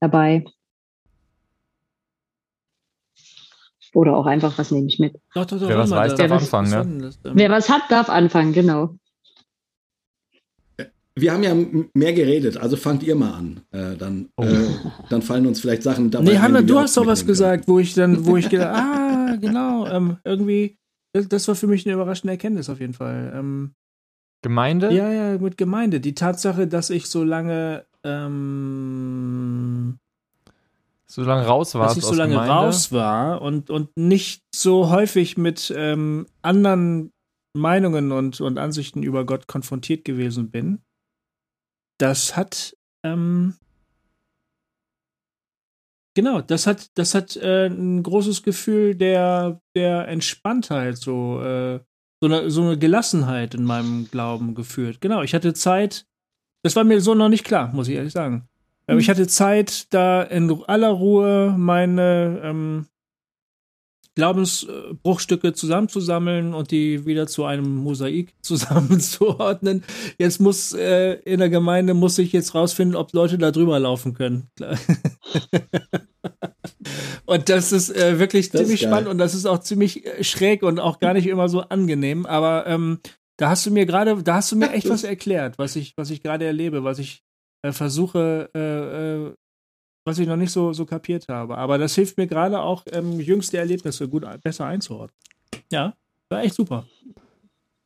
dabei? 0.00 0.44
Oder 3.94 4.16
auch 4.16 4.26
einfach, 4.26 4.56
was 4.58 4.70
nehme 4.70 4.86
ich 4.88 4.98
mit? 4.98 5.14
Doch, 5.34 5.44
doch, 5.44 5.58
doch, 5.60 5.68
Wer 5.68 5.78
was 5.78 5.90
mal, 5.90 5.96
weiß, 5.96 6.14
da- 6.14 6.26
darf 6.26 6.42
was- 6.42 6.54
anfangen, 6.54 6.96
ne? 6.98 7.10
Ähm, 7.24 7.32
Wer 7.34 7.50
was 7.50 7.68
hat, 7.68 7.82
darf 7.90 8.08
anfangen, 8.08 8.52
genau. 8.52 8.94
Wir 11.14 11.32
haben 11.34 11.42
ja 11.42 11.54
mehr 11.92 12.14
geredet, 12.14 12.56
also 12.56 12.74
fangt 12.76 13.02
ihr 13.02 13.14
mal 13.14 13.32
an. 13.34 13.60
Äh, 13.70 13.96
dann, 13.96 14.30
Oh. 14.36 14.44
äh, 14.44 14.66
dann 15.10 15.20
fallen 15.20 15.46
uns 15.46 15.60
vielleicht 15.60 15.82
Sachen 15.82 16.10
dabei. 16.10 16.24
Nee, 16.24 16.38
Hanna, 16.38 16.62
du 16.62 16.78
hast 16.78 16.96
auch 16.96 17.02
doch 17.02 17.10
was 17.10 17.26
gesagt, 17.26 17.68
wo 17.68 17.78
ich 17.78 17.92
dann, 17.92 18.24
wo 18.24 18.38
ich 18.38 18.48
gedacht, 18.48 18.74
ah, 18.74 19.36
genau, 19.38 19.86
ähm, 19.88 20.16
irgendwie, 20.24 20.78
das, 21.12 21.28
das 21.28 21.46
war 21.48 21.54
für 21.54 21.66
mich 21.66 21.84
eine 21.84 21.94
überraschende 21.94 22.32
Erkenntnis 22.32 22.70
auf 22.70 22.80
jeden 22.80 22.94
Fall. 22.94 23.30
Ähm, 23.36 23.74
Gemeinde? 24.40 24.90
ja, 24.90 25.12
ja, 25.12 25.38
mit 25.38 25.58
Gemeinde. 25.58 26.00
Die 26.00 26.14
Tatsache, 26.14 26.66
dass 26.66 26.88
ich 26.88 27.06
so 27.10 27.22
lange, 27.24 27.84
ähm, 28.04 29.98
So 31.12 31.22
lange 31.24 31.44
raus 31.44 31.74
warst 31.74 31.98
dass 31.98 32.04
ich 32.04 32.08
so 32.08 32.14
lange 32.14 32.32
Gemeinde. 32.32 32.54
raus 32.54 32.90
war 32.90 33.42
und, 33.42 33.68
und 33.68 33.90
nicht 33.98 34.42
so 34.54 34.88
häufig 34.88 35.36
mit 35.36 35.70
ähm, 35.76 36.26
anderen 36.40 37.12
Meinungen 37.54 38.12
und, 38.12 38.40
und 38.40 38.56
Ansichten 38.56 39.02
über 39.02 39.26
Gott 39.26 39.46
konfrontiert 39.46 40.06
gewesen 40.06 40.50
bin, 40.50 40.82
das 42.00 42.34
hat, 42.34 42.74
ähm, 43.04 43.56
genau, 46.16 46.40
das 46.40 46.66
hat, 46.66 46.88
das 46.94 47.14
hat 47.14 47.36
äh, 47.36 47.66
ein 47.66 48.02
großes 48.02 48.42
Gefühl 48.42 48.94
der, 48.94 49.60
der 49.76 50.08
Entspanntheit, 50.08 50.96
so, 50.96 51.42
äh, 51.42 51.80
so, 52.22 52.26
eine, 52.26 52.50
so 52.50 52.62
eine 52.62 52.78
Gelassenheit 52.78 53.54
in 53.54 53.64
meinem 53.64 54.08
Glauben 54.10 54.54
geführt. 54.54 55.02
Genau, 55.02 55.20
ich 55.20 55.34
hatte 55.34 55.52
Zeit, 55.52 56.06
das 56.64 56.74
war 56.74 56.84
mir 56.84 57.02
so 57.02 57.14
noch 57.14 57.28
nicht 57.28 57.44
klar, 57.44 57.70
muss 57.74 57.88
ich 57.88 57.96
ehrlich 57.96 58.14
sagen. 58.14 58.48
Ähm, 58.92 58.98
Ich 58.98 59.08
hatte 59.08 59.26
Zeit, 59.26 59.92
da 59.92 60.22
in 60.22 60.50
aller 60.66 60.90
Ruhe 60.90 61.54
meine 61.56 62.40
ähm, 62.44 62.86
Glaubensbruchstücke 64.14 65.54
zusammenzusammeln 65.54 66.52
und 66.52 66.70
die 66.70 67.06
wieder 67.06 67.26
zu 67.26 67.44
einem 67.44 67.76
Mosaik 67.76 68.34
zusammenzuordnen. 68.42 69.84
Jetzt 70.18 70.40
muss 70.40 70.74
äh, 70.74 71.14
in 71.24 71.40
der 71.40 71.48
Gemeinde 71.48 71.94
muss 71.94 72.18
ich 72.18 72.32
jetzt 72.32 72.54
rausfinden, 72.54 72.94
ob 72.96 73.12
Leute 73.14 73.38
da 73.38 73.50
drüber 73.50 73.78
laufen 73.78 74.14
können. 74.14 74.48
Und 77.24 77.48
das 77.48 77.72
ist 77.72 77.88
äh, 77.96 78.18
wirklich 78.18 78.50
Das 78.50 78.60
ziemlich 78.60 78.82
spannend 78.82 79.08
und 79.08 79.16
das 79.16 79.34
ist 79.34 79.46
auch 79.46 79.60
ziemlich 79.60 80.04
äh, 80.04 80.22
schräg 80.22 80.62
und 80.62 80.80
auch 80.80 80.98
gar 80.98 81.14
nicht 81.14 81.26
immer 81.26 81.48
so 81.48 81.60
angenehm. 81.60 82.26
Aber 82.26 82.66
ähm, 82.66 82.98
da 83.38 83.48
hast 83.48 83.64
du 83.64 83.70
mir 83.70 83.86
gerade, 83.86 84.22
da 84.22 84.34
hast 84.34 84.52
du 84.52 84.56
mir 84.56 84.72
echt 84.72 84.88
was 84.90 85.04
erklärt, 85.04 85.56
was 85.56 85.76
ich, 85.76 85.96
was 85.96 86.10
ich 86.10 86.22
gerade 86.22 86.44
erlebe, 86.44 86.84
was 86.84 86.98
ich 86.98 87.22
äh, 87.62 87.72
versuche, 87.72 88.50
äh, 88.54 89.28
äh, 89.28 89.34
was 90.04 90.18
ich 90.18 90.26
noch 90.26 90.36
nicht 90.36 90.50
so, 90.50 90.72
so 90.72 90.84
kapiert 90.84 91.28
habe. 91.28 91.56
Aber 91.56 91.78
das 91.78 91.94
hilft 91.94 92.18
mir 92.18 92.26
gerade 92.26 92.60
auch, 92.60 92.84
ähm, 92.90 93.20
jüngste 93.20 93.58
Erlebnisse 93.58 94.08
gut 94.08 94.24
besser 94.42 94.66
einzuordnen. 94.66 95.16
Ja, 95.70 95.94
war 96.28 96.42
echt 96.42 96.54
super. 96.54 96.86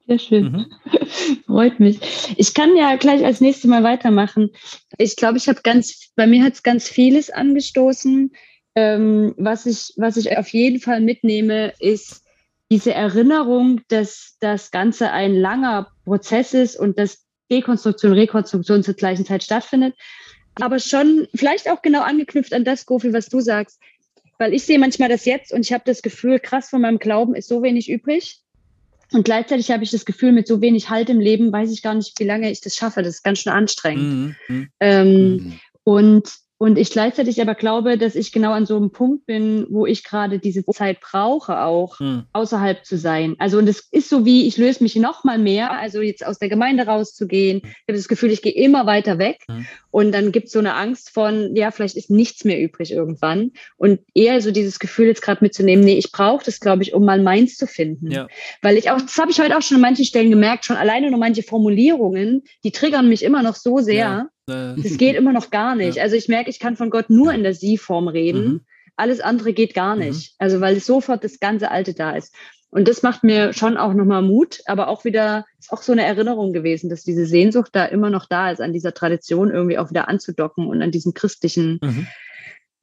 Sehr 0.06 0.18
schön. 0.18 0.52
Mhm. 0.52 0.66
Freut 1.46 1.80
mich. 1.80 1.98
Ich 2.36 2.54
kann 2.54 2.76
ja 2.76 2.96
gleich 2.96 3.24
als 3.24 3.40
nächstes 3.40 3.68
Mal 3.68 3.82
weitermachen. 3.82 4.50
Ich 4.98 5.16
glaube, 5.16 5.36
ich 5.36 5.48
habe 5.48 5.60
ganz, 5.62 6.10
bei 6.14 6.26
mir 6.26 6.44
hat 6.44 6.54
es 6.54 6.62
ganz 6.62 6.88
vieles 6.88 7.30
angestoßen. 7.30 8.32
Ähm, 8.76 9.34
was, 9.36 9.66
ich, 9.66 9.92
was 9.96 10.16
ich 10.16 10.36
auf 10.36 10.48
jeden 10.48 10.80
Fall 10.80 11.00
mitnehme, 11.00 11.72
ist 11.80 12.22
diese 12.70 12.94
Erinnerung, 12.94 13.80
dass 13.88 14.36
das 14.40 14.70
Ganze 14.70 15.10
ein 15.10 15.34
langer 15.34 15.88
Prozess 16.04 16.54
ist 16.54 16.78
und 16.78 16.98
dass 16.98 17.25
Dekonstruktion, 17.50 18.12
Rekonstruktion 18.12 18.82
zur 18.82 18.94
gleichen 18.94 19.24
Zeit 19.24 19.42
stattfindet. 19.44 19.94
Aber 20.60 20.78
schon 20.78 21.28
vielleicht 21.34 21.70
auch 21.70 21.82
genau 21.82 22.02
angeknüpft 22.02 22.54
an 22.54 22.64
das, 22.64 22.86
Gofi, 22.86 23.12
was 23.12 23.26
du 23.26 23.40
sagst. 23.40 23.80
Weil 24.38 24.54
ich 24.54 24.64
sehe 24.64 24.78
manchmal 24.78 25.08
das 25.08 25.24
jetzt 25.24 25.52
und 25.52 25.60
ich 25.60 25.72
habe 25.72 25.84
das 25.86 26.02
Gefühl, 26.02 26.38
krass, 26.38 26.68
von 26.68 26.80
meinem 26.80 26.98
Glauben 26.98 27.34
ist 27.34 27.48
so 27.48 27.62
wenig 27.62 27.90
übrig. 27.90 28.40
Und 29.12 29.24
gleichzeitig 29.24 29.70
habe 29.70 29.84
ich 29.84 29.90
das 29.90 30.04
Gefühl, 30.04 30.32
mit 30.32 30.46
so 30.46 30.60
wenig 30.60 30.90
Halt 30.90 31.08
im 31.08 31.20
Leben 31.20 31.52
weiß 31.52 31.70
ich 31.70 31.82
gar 31.82 31.94
nicht, 31.94 32.18
wie 32.18 32.24
lange 32.24 32.50
ich 32.50 32.60
das 32.60 32.74
schaffe. 32.74 33.02
Das 33.02 33.16
ist 33.16 33.22
ganz 33.22 33.40
schön 33.40 33.52
anstrengend. 33.52 34.36
Mhm. 34.48 34.56
Mhm. 34.56 34.68
Ähm, 34.80 35.32
Mhm. 35.36 35.60
und 35.84 36.32
Und 36.58 36.78
ich 36.78 36.90
gleichzeitig 36.90 37.40
aber 37.42 37.54
glaube, 37.54 37.98
dass 37.98 38.14
ich 38.14 38.32
genau 38.32 38.52
an 38.52 38.64
so 38.64 38.76
einem 38.76 38.90
Punkt 38.90 39.26
bin, 39.26 39.66
wo 39.68 39.84
ich 39.84 40.04
gerade 40.04 40.38
diese 40.38 40.64
Zeit 40.64 41.00
brauche, 41.00 41.60
auch 41.60 41.98
Hm. 41.98 42.24
außerhalb 42.32 42.84
zu 42.84 42.96
sein. 42.96 43.36
Also, 43.38 43.58
und 43.58 43.68
es 43.68 43.88
ist 43.90 44.08
so 44.08 44.24
wie, 44.24 44.46
ich 44.46 44.56
löse 44.56 44.82
mich 44.82 44.96
noch 44.96 45.22
mal 45.22 45.38
mehr, 45.38 45.70
also 45.72 46.00
jetzt 46.00 46.24
aus 46.24 46.38
der 46.38 46.48
Gemeinde 46.48 46.86
rauszugehen. 46.86 47.60
Ich 47.62 47.88
habe 47.88 47.98
das 47.98 48.08
Gefühl, 48.08 48.30
ich 48.30 48.40
gehe 48.40 48.54
immer 48.54 48.86
weiter 48.86 49.18
weg. 49.18 49.42
Hm. 49.50 49.66
Und 49.90 50.12
dann 50.12 50.32
gibt 50.32 50.46
es 50.46 50.52
so 50.52 50.58
eine 50.58 50.74
Angst 50.74 51.10
von, 51.10 51.54
ja, 51.54 51.70
vielleicht 51.70 51.96
ist 51.96 52.10
nichts 52.10 52.44
mehr 52.44 52.60
übrig 52.60 52.90
irgendwann. 52.90 53.52
Und 53.76 54.00
eher 54.14 54.40
so 54.40 54.50
dieses 54.50 54.78
Gefühl 54.78 55.06
jetzt 55.08 55.22
gerade 55.22 55.44
mitzunehmen, 55.44 55.84
nee, 55.84 55.98
ich 55.98 56.10
brauche 56.12 56.44
das, 56.44 56.60
glaube 56.60 56.82
ich, 56.82 56.94
um 56.94 57.04
mal 57.04 57.22
meins 57.22 57.56
zu 57.56 57.66
finden. 57.66 58.10
Ja. 58.10 58.28
Weil 58.62 58.76
ich 58.76 58.90
auch, 58.90 59.00
das 59.00 59.16
habe 59.18 59.30
ich 59.30 59.40
heute 59.40 59.56
auch 59.56 59.62
schon 59.62 59.76
an 59.76 59.82
manchen 59.82 60.04
Stellen 60.04 60.30
gemerkt, 60.30 60.64
schon 60.64 60.76
alleine 60.76 61.10
nur 61.10 61.20
manche 61.20 61.42
Formulierungen, 61.42 62.44
die 62.64 62.72
triggern 62.72 63.08
mich 63.08 63.22
immer 63.22 63.42
noch 63.42 63.56
so 63.56 63.78
sehr. 63.78 63.96
Ja. 63.96 64.28
Äh, 64.48 64.74
Das 64.76 64.96
geht 64.98 65.16
immer 65.16 65.32
noch 65.32 65.50
gar 65.50 65.74
nicht. 65.74 65.96
Ja. 65.96 66.02
Also 66.02 66.16
ich 66.16 66.28
merke, 66.28 66.50
ich 66.50 66.60
kann 66.60 66.76
von 66.76 66.90
Gott 66.90 67.10
nur 67.10 67.32
in 67.32 67.42
der 67.42 67.54
Sie-Form 67.54 68.08
reden. 68.08 68.44
Mhm. 68.44 68.60
Alles 68.96 69.20
andere 69.20 69.52
geht 69.52 69.74
gar 69.74 69.94
nicht. 69.96 70.34
Also 70.38 70.60
weil 70.60 70.80
sofort 70.80 71.22
das 71.24 71.38
ganze 71.40 71.70
Alte 71.70 71.94
da 71.94 72.12
ist. 72.12 72.34
Und 72.70 72.88
das 72.88 73.02
macht 73.02 73.22
mir 73.24 73.52
schon 73.52 73.76
auch 73.76 73.94
nochmal 73.94 74.22
Mut, 74.22 74.60
aber 74.66 74.88
auch 74.88 75.04
wieder, 75.04 75.46
ist 75.58 75.72
auch 75.72 75.82
so 75.82 75.92
eine 75.92 76.04
Erinnerung 76.04 76.52
gewesen, 76.52 76.90
dass 76.90 77.04
diese 77.04 77.24
Sehnsucht 77.26 77.70
da 77.72 77.84
immer 77.86 78.10
noch 78.10 78.26
da 78.26 78.50
ist, 78.50 78.60
an 78.60 78.72
dieser 78.72 78.92
Tradition 78.92 79.50
irgendwie 79.50 79.78
auch 79.78 79.90
wieder 79.90 80.08
anzudocken 80.08 80.66
und 80.66 80.82
an 80.82 80.90
diesem 80.90 81.14
christlichen, 81.14 81.78
Mhm. 81.82 82.06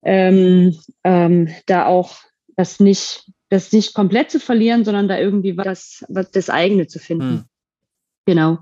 ähm, 0.04 0.80
ähm, 1.04 1.50
da 1.66 1.86
auch 1.86 2.18
das 2.56 2.80
nicht, 2.80 3.30
das 3.50 3.72
nicht 3.72 3.94
komplett 3.94 4.32
zu 4.32 4.40
verlieren, 4.40 4.86
sondern 4.86 5.08
da 5.08 5.18
irgendwie 5.20 5.58
was, 5.58 6.04
was 6.10 6.32
das 6.32 6.50
eigene 6.50 6.88
zu 6.88 7.00
finden. 7.00 7.32
Mhm. 7.34 7.44
Genau. 8.26 8.60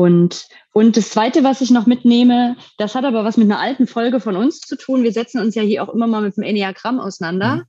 Und, 0.00 0.48
und 0.72 0.96
das 0.96 1.10
Zweite, 1.10 1.44
was 1.44 1.60
ich 1.60 1.70
noch 1.70 1.84
mitnehme, 1.84 2.56
das 2.78 2.94
hat 2.94 3.04
aber 3.04 3.22
was 3.22 3.36
mit 3.36 3.50
einer 3.50 3.60
alten 3.60 3.86
Folge 3.86 4.18
von 4.18 4.34
uns 4.34 4.60
zu 4.60 4.76
tun. 4.76 5.02
Wir 5.02 5.12
setzen 5.12 5.42
uns 5.42 5.54
ja 5.54 5.60
hier 5.60 5.82
auch 5.82 5.92
immer 5.92 6.06
mal 6.06 6.22
mit 6.22 6.38
dem 6.38 6.42
Enneagramm 6.42 7.00
auseinander. 7.00 7.56
Mhm. 7.56 7.62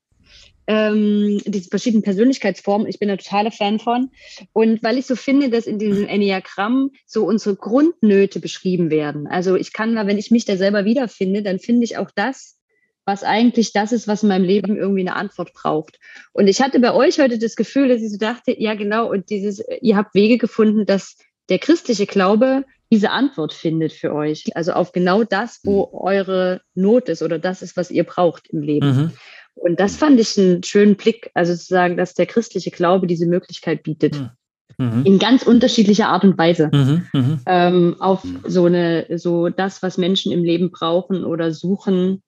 Ähm, 0.65 1.41
diese 1.45 1.67
verschiedenen 1.67 2.03
Persönlichkeitsformen. 2.03 2.87
Ich 2.87 2.99
bin 2.99 3.09
ein 3.09 3.17
totaler 3.17 3.51
Fan 3.51 3.79
von. 3.79 4.11
Und 4.53 4.81
weil 4.81 4.97
ich 4.97 5.07
so 5.07 5.17
finde, 5.17 5.49
dass 5.49 5.67
in 5.67 5.77
diesem 5.77 6.07
Enneagramm 6.07 6.91
so 7.05 7.25
unsere 7.25 7.57
Grundnöte 7.57 8.39
beschrieben 8.39 8.91
werden. 8.91 9.27
Also 9.27 9.57
ich 9.57 9.73
kann 9.73 9.93
da, 9.93 10.07
wenn 10.07 10.17
ich 10.17 10.31
mich 10.31 10.45
da 10.45 10.55
selber 10.55 10.85
wiederfinde, 10.85 11.43
dann 11.43 11.59
finde 11.59 11.83
ich 11.83 11.97
auch 11.97 12.11
das, 12.15 12.57
was 13.03 13.23
eigentlich 13.23 13.73
das 13.73 13.91
ist, 13.91 14.07
was 14.07 14.23
in 14.23 14.29
meinem 14.29 14.45
Leben 14.45 14.77
irgendwie 14.77 15.01
eine 15.01 15.17
Antwort 15.17 15.51
braucht. 15.53 15.99
Und 16.31 16.47
ich 16.47 16.61
hatte 16.61 16.79
bei 16.79 16.93
euch 16.93 17.19
heute 17.19 17.37
das 17.39 17.57
Gefühl, 17.57 17.89
dass 17.89 18.01
ich 18.01 18.11
so 18.11 18.17
dachte, 18.17 18.55
ja 18.57 18.73
genau, 18.75 19.11
und 19.11 19.29
dieses, 19.29 19.61
ihr 19.81 19.97
habt 19.97 20.15
Wege 20.15 20.37
gefunden, 20.37 20.85
dass 20.85 21.17
der 21.49 21.59
christliche 21.59 22.05
Glaube 22.05 22.65
diese 22.91 23.11
Antwort 23.11 23.53
findet 23.53 23.93
für 23.93 24.13
euch. 24.13 24.45
Also 24.55 24.73
auf 24.73 24.91
genau 24.91 25.23
das, 25.23 25.61
wo 25.63 25.89
eure 25.93 26.61
Not 26.75 27.07
ist 27.07 27.21
oder 27.21 27.39
das 27.39 27.61
ist, 27.61 27.77
was 27.77 27.89
ihr 27.89 28.03
braucht 28.03 28.47
im 28.49 28.61
Leben. 28.61 28.87
Mhm. 28.87 29.11
Und 29.55 29.79
das 29.79 29.95
fand 29.95 30.19
ich 30.19 30.37
einen 30.37 30.63
schönen 30.63 30.95
Blick, 30.95 31.31
also 31.33 31.55
zu 31.55 31.65
sagen, 31.65 31.95
dass 31.95 32.13
der 32.13 32.25
christliche 32.25 32.71
Glaube 32.71 33.07
diese 33.07 33.27
Möglichkeit 33.27 33.83
bietet. 33.83 34.19
Mhm. 34.19 34.29
Mhm. 34.77 35.05
In 35.05 35.19
ganz 35.19 35.43
unterschiedlicher 35.43 36.09
Art 36.09 36.23
und 36.23 36.37
Weise. 36.37 36.69
Mhm. 36.73 37.07
Mhm. 37.13 37.39
Ähm, 37.45 37.95
auf 37.99 38.25
so 38.45 38.65
eine, 38.65 39.05
so 39.17 39.49
das, 39.49 39.81
was 39.83 39.97
Menschen 39.97 40.31
im 40.31 40.43
Leben 40.43 40.71
brauchen 40.71 41.23
oder 41.23 41.51
suchen, 41.53 42.21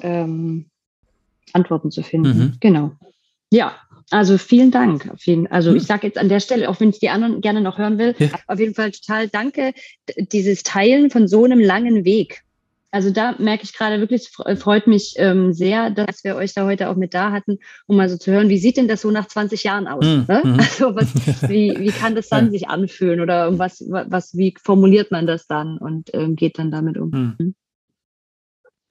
ähm, 0.00 0.66
Antworten 1.52 1.90
zu 1.90 2.02
finden. 2.02 2.38
Mhm. 2.38 2.52
Genau. 2.60 2.92
Ja, 3.50 3.76
also 4.10 4.38
vielen 4.38 4.70
Dank. 4.70 5.08
Auf 5.12 5.24
jeden, 5.26 5.46
also 5.46 5.70
Mhm. 5.70 5.76
ich 5.76 5.84
sage 5.84 6.06
jetzt 6.06 6.18
an 6.18 6.28
der 6.28 6.40
Stelle, 6.40 6.68
auch 6.68 6.80
wenn 6.80 6.90
ich 6.90 6.98
die 6.98 7.10
anderen 7.10 7.40
gerne 7.40 7.60
noch 7.60 7.78
hören 7.78 7.98
will, 7.98 8.14
Ja. 8.18 8.28
auf 8.46 8.58
jeden 8.60 8.74
Fall 8.74 8.90
total 8.92 9.28
danke, 9.28 9.72
dieses 10.18 10.62
Teilen 10.62 11.10
von 11.10 11.28
so 11.28 11.44
einem 11.44 11.60
langen 11.60 12.04
Weg. 12.04 12.42
Also 12.90 13.10
da 13.10 13.34
merke 13.40 13.64
ich 13.64 13.72
gerade 13.72 13.98
wirklich, 13.98 14.28
freut 14.28 14.86
mich 14.86 15.14
ähm, 15.16 15.52
sehr, 15.52 15.90
dass 15.90 16.22
wir 16.22 16.36
euch 16.36 16.54
da 16.54 16.64
heute 16.64 16.88
auch 16.88 16.94
mit 16.94 17.12
da 17.12 17.32
hatten, 17.32 17.58
um 17.88 17.96
mal 17.96 18.08
so 18.08 18.16
zu 18.16 18.30
hören, 18.30 18.48
wie 18.50 18.58
sieht 18.58 18.76
denn 18.76 18.86
das 18.86 19.00
so 19.00 19.10
nach 19.10 19.26
20 19.26 19.64
Jahren 19.64 19.88
aus? 19.88 20.06
Mhm. 20.06 20.26
Ne? 20.28 20.42
Mhm. 20.44 20.60
Also 20.60 20.94
was, 20.94 21.08
wie, 21.50 21.74
wie 21.80 21.90
kann 21.90 22.14
das 22.14 22.28
dann 22.28 22.52
sich 22.52 22.68
anfühlen 22.68 23.20
oder 23.20 23.58
was, 23.58 23.84
was, 23.88 24.36
wie 24.36 24.54
formuliert 24.62 25.10
man 25.10 25.26
das 25.26 25.48
dann 25.48 25.78
und 25.78 26.14
ähm, 26.14 26.36
geht 26.36 26.56
dann 26.56 26.70
damit 26.70 26.96
um? 26.96 27.36
Mhm. 27.36 27.54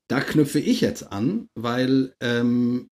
Da 0.09 0.19
knüpfe 0.19 0.59
ich 0.59 0.81
jetzt 0.81 1.09
an, 1.11 1.47
weil 1.55 2.13
ähm, 2.19 2.89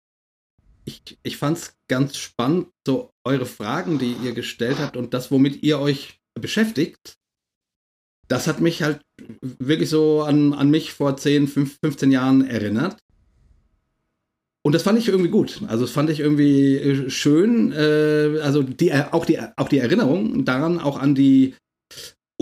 ich, 0.91 1.17
ich 1.23 1.37
fand 1.37 1.57
es 1.57 1.75
ganz 1.87 2.17
spannend, 2.17 2.67
so 2.85 3.13
eure 3.23 3.45
Fragen, 3.45 3.99
die 3.99 4.15
ihr 4.23 4.33
gestellt 4.33 4.79
habt 4.79 4.97
und 4.97 5.13
das, 5.13 5.31
womit 5.31 5.63
ihr 5.63 5.79
euch 5.79 6.19
beschäftigt. 6.39 7.17
Das 8.27 8.47
hat 8.47 8.61
mich 8.61 8.83
halt 8.83 9.01
wirklich 9.41 9.89
so 9.89 10.23
an, 10.23 10.53
an 10.53 10.69
mich 10.69 10.93
vor 10.93 11.17
10, 11.17 11.47
5, 11.47 11.79
15 11.83 12.11
Jahren 12.11 12.47
erinnert. 12.47 12.97
Und 14.63 14.73
das 14.73 14.83
fand 14.83 14.99
ich 14.99 15.07
irgendwie 15.07 15.31
gut. 15.31 15.61
Also 15.67 15.85
das 15.85 15.91
fand 15.91 16.09
ich 16.09 16.19
irgendwie 16.19 16.77
äh, 16.77 17.09
schön. 17.09 17.71
Äh, 17.71 18.39
also 18.41 18.61
die, 18.63 18.93
auch, 18.93 19.25
die, 19.25 19.39
auch 19.57 19.67
die 19.67 19.79
Erinnerung 19.79 20.45
daran, 20.45 20.79
auch 20.79 20.99
an 20.99 21.15
die 21.15 21.55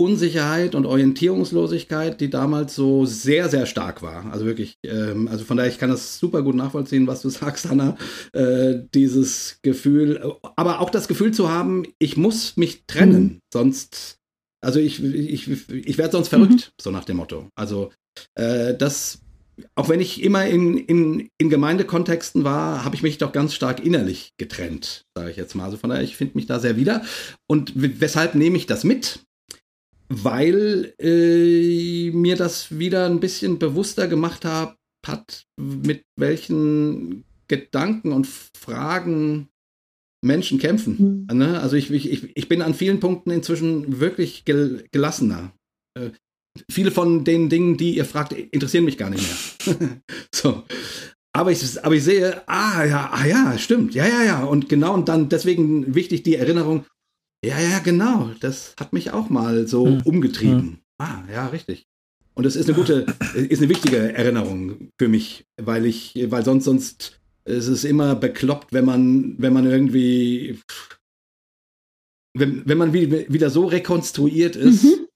Unsicherheit 0.00 0.74
und 0.74 0.86
Orientierungslosigkeit, 0.86 2.20
die 2.20 2.30
damals 2.30 2.74
so 2.74 3.04
sehr, 3.04 3.48
sehr 3.50 3.66
stark 3.66 4.00
war. 4.02 4.32
Also 4.32 4.46
wirklich, 4.46 4.74
ähm, 4.84 5.28
also 5.28 5.44
von 5.44 5.56
daher, 5.58 5.70
ich 5.70 5.78
kann 5.78 5.90
das 5.90 6.18
super 6.18 6.42
gut 6.42 6.54
nachvollziehen, 6.54 7.06
was 7.06 7.20
du 7.22 7.28
sagst, 7.40 7.68
Hanna. 7.68 7.96
Äh, 8.32 8.80
dieses 8.94 9.58
Gefühl, 9.62 10.34
aber 10.56 10.80
auch 10.80 10.90
das 10.90 11.06
Gefühl 11.06 11.32
zu 11.32 11.50
haben, 11.50 11.84
ich 11.98 12.16
muss 12.16 12.56
mich 12.56 12.84
trennen, 12.86 13.20
Mhm. 13.22 13.38
sonst, 13.52 14.16
also 14.64 14.80
ich, 14.80 15.02
ich, 15.04 15.48
ich 15.70 15.98
werde 15.98 16.12
sonst 16.12 16.28
verrückt, 16.28 16.72
so 16.80 16.90
nach 16.90 17.04
dem 17.04 17.18
Motto. 17.18 17.48
Also 17.54 17.90
äh, 18.34 18.74
das, 18.74 19.20
auch 19.74 19.88
wenn 19.90 20.00
ich 20.00 20.22
immer 20.22 20.46
in, 20.46 20.78
in, 20.78 21.28
in 21.38 21.50
Gemeindekontexten 21.50 22.44
war, 22.44 22.84
habe 22.84 22.94
ich 22.96 23.02
mich 23.02 23.18
doch 23.18 23.32
ganz 23.32 23.52
stark 23.54 23.84
innerlich 23.84 24.30
getrennt, 24.38 25.02
sage 25.16 25.30
ich 25.30 25.36
jetzt 25.36 25.54
mal. 25.54 25.64
Also 25.64 25.76
von 25.76 25.90
daher, 25.90 26.02
ich 26.02 26.16
finde 26.16 26.36
mich 26.36 26.46
da 26.46 26.58
sehr 26.58 26.76
wieder. 26.76 27.02
Und 27.46 27.72
weshalb 27.74 28.34
nehme 28.34 28.56
ich 28.56 28.66
das 28.66 28.84
mit? 28.84 29.20
Weil 30.10 30.92
äh, 30.98 32.10
mir 32.10 32.36
das 32.36 32.78
wieder 32.78 33.06
ein 33.06 33.20
bisschen 33.20 33.58
bewusster 33.58 34.08
gemacht 34.08 34.44
hab, 34.44 34.76
hat, 35.06 35.46
mit 35.56 36.02
welchen 36.16 37.24
Gedanken 37.48 38.12
und 38.12 38.26
Fragen 38.26 39.48
Menschen 40.22 40.58
kämpfen. 40.58 41.26
Mhm. 41.30 41.38
Ne? 41.38 41.60
Also 41.60 41.76
ich, 41.76 41.90
ich, 41.90 42.36
ich 42.36 42.48
bin 42.48 42.60
an 42.60 42.74
vielen 42.74 43.00
Punkten 43.00 43.30
inzwischen 43.30 44.00
wirklich 44.00 44.44
gel 44.44 44.84
gelassener. 44.92 45.52
Äh, 45.94 46.10
viele 46.70 46.90
von 46.90 47.24
den 47.24 47.48
Dingen, 47.48 47.76
die 47.76 47.96
ihr 47.96 48.04
fragt, 48.04 48.32
interessieren 48.32 48.84
mich 48.84 48.98
gar 48.98 49.10
nicht 49.10 49.24
mehr. 49.66 50.00
so. 50.34 50.64
Aber 51.32 51.52
ich, 51.52 51.84
aber 51.84 51.94
ich 51.94 52.02
sehe, 52.02 52.42
ah 52.48 52.84
ja, 52.84 53.10
ah 53.12 53.24
ja, 53.24 53.56
stimmt, 53.56 53.94
ja, 53.94 54.06
ja, 54.06 54.24
ja. 54.24 54.44
Und 54.44 54.68
genau, 54.68 54.94
und 54.94 55.08
dann 55.08 55.28
deswegen 55.28 55.94
wichtig 55.94 56.24
die 56.24 56.34
Erinnerung, 56.34 56.84
ja, 57.44 57.58
ja, 57.58 57.78
genau, 57.80 58.30
das 58.40 58.74
hat 58.78 58.92
mich 58.92 59.10
auch 59.12 59.30
mal 59.30 59.66
so 59.66 59.86
Hm. 59.86 60.02
umgetrieben. 60.04 60.78
Ah, 60.98 61.22
ja, 61.32 61.46
richtig. 61.46 61.86
Und 62.34 62.44
das 62.44 62.56
ist 62.56 62.66
eine 62.68 62.76
gute, 62.76 63.06
ist 63.34 63.60
eine 63.60 63.68
wichtige 63.68 63.96
Erinnerung 64.14 64.88
für 64.98 65.08
mich, 65.08 65.44
weil 65.60 65.84
ich, 65.86 66.14
weil 66.28 66.44
sonst, 66.44 66.64
sonst 66.64 67.20
ist 67.44 67.66
es 67.68 67.84
immer 67.84 68.14
bekloppt, 68.14 68.72
wenn 68.72 68.84
man, 68.84 69.34
wenn 69.38 69.52
man 69.52 69.66
irgendwie, 69.66 70.58
wenn, 72.34 72.62
wenn 72.66 72.78
man 72.78 72.92
wie, 72.92 73.10
wieder 73.32 73.50
so 73.50 73.66
rekonstruiert 73.66 74.56
ist, 74.56 74.84
Mhm. 74.84 75.06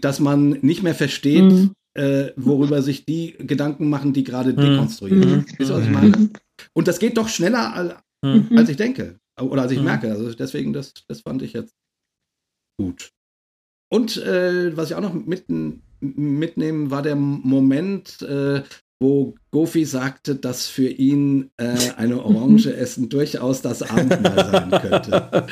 dass 0.00 0.20
man 0.20 0.50
nicht 0.62 0.82
mehr 0.82 0.94
versteht, 0.94 1.42
Mhm. 1.52 1.72
äh, 1.94 2.30
worüber 2.36 2.82
sich 2.82 3.04
die 3.04 3.32
Gedanken 3.38 3.88
machen, 3.88 4.12
die 4.12 4.24
gerade 4.24 4.52
Mhm. 4.52 4.56
dekonstruieren. 4.56 5.30
Mhm. 5.38 5.46
Ihr, 5.58 5.68
was 5.68 5.82
ich 5.82 5.86
Mhm. 5.88 5.92
meine? 5.92 6.30
Und 6.72 6.88
das 6.88 6.98
geht 6.98 7.16
doch 7.18 7.28
schneller, 7.28 8.02
Mhm. 8.24 8.48
als 8.56 8.68
ich 8.68 8.76
denke. 8.76 9.16
Oder 9.40 9.62
als 9.62 9.72
ich 9.72 9.78
Mhm. 9.78 9.84
merke. 9.84 10.10
Also 10.10 10.32
deswegen, 10.32 10.72
das, 10.72 10.92
das 11.08 11.20
fand 11.22 11.42
ich 11.42 11.52
jetzt 11.52 11.74
gut. 12.78 13.10
Und 13.92 14.16
äh, 14.16 14.76
was 14.76 14.90
ich 14.90 14.96
auch 14.96 15.00
noch 15.00 15.14
mitten, 15.14 15.82
mitnehmen, 16.00 16.90
war 16.90 17.02
der 17.02 17.16
Moment, 17.16 18.22
äh, 18.22 18.62
wo 19.00 19.34
Gofi 19.50 19.84
sagte, 19.84 20.36
dass 20.36 20.66
für 20.66 20.88
ihn 20.88 21.50
äh, 21.56 21.76
eine 21.96 22.22
Orange 22.24 22.66
essen 22.76 23.08
durchaus 23.08 23.62
das 23.62 23.82
Abendmahl 23.82 24.50
sein 24.50 24.70
könnte. 24.80 25.46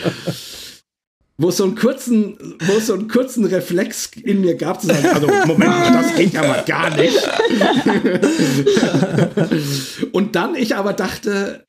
Wo 1.39 1.49
es 1.49 1.57
so 1.57 1.65
einen 1.65 1.75
kurzen, 1.75 2.37
wo 2.61 2.73
es 2.75 2.87
so 2.87 2.95
einen 2.95 3.09
kurzen 3.09 3.45
Reflex 3.47 4.11
in 4.17 4.43
mir 4.43 4.55
gab, 4.55 4.81
zu 4.81 4.87
sagen, 4.87 5.07
also 5.07 5.27
Moment, 5.47 5.71
mal, 5.71 5.93
das 5.93 6.15
geht 6.15 6.33
ja 6.35 6.47
mal 6.47 6.63
gar 6.65 6.95
nicht. 6.97 7.19
Und 10.13 10.37
dann 10.37 10.55
ich 10.55 10.77
aber 10.77 10.93
dachte, 10.93 11.67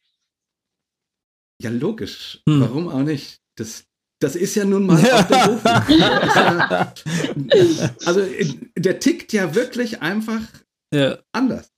ja 1.64 1.70
logisch, 1.70 2.42
Hm. 2.48 2.62
warum 2.62 2.88
auch 2.90 3.04
nicht? 3.04 3.38
Das, 3.58 3.84
das 4.20 4.36
ist 4.36 4.56
ja 4.56 4.66
nun 4.66 4.86
mal 4.86 5.00
ist 5.00 5.08
ja- 6.36 6.94
Also 8.06 8.22
der 8.78 9.00
tickt 9.00 9.34
ja 9.34 9.54
wirklich 9.56 10.02
einfach 10.02 10.42
Ja. 10.94 11.18
anders. 11.32 11.70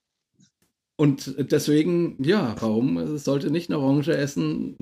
Und 0.98 1.36
deswegen, 1.52 2.16
ja, 2.24 2.56
warum 2.62 2.98
Es 2.98 3.26
sollte 3.26 3.52
nicht 3.52 3.70
eine 3.70 3.80
Orange 3.80 4.16
essen 4.16 4.76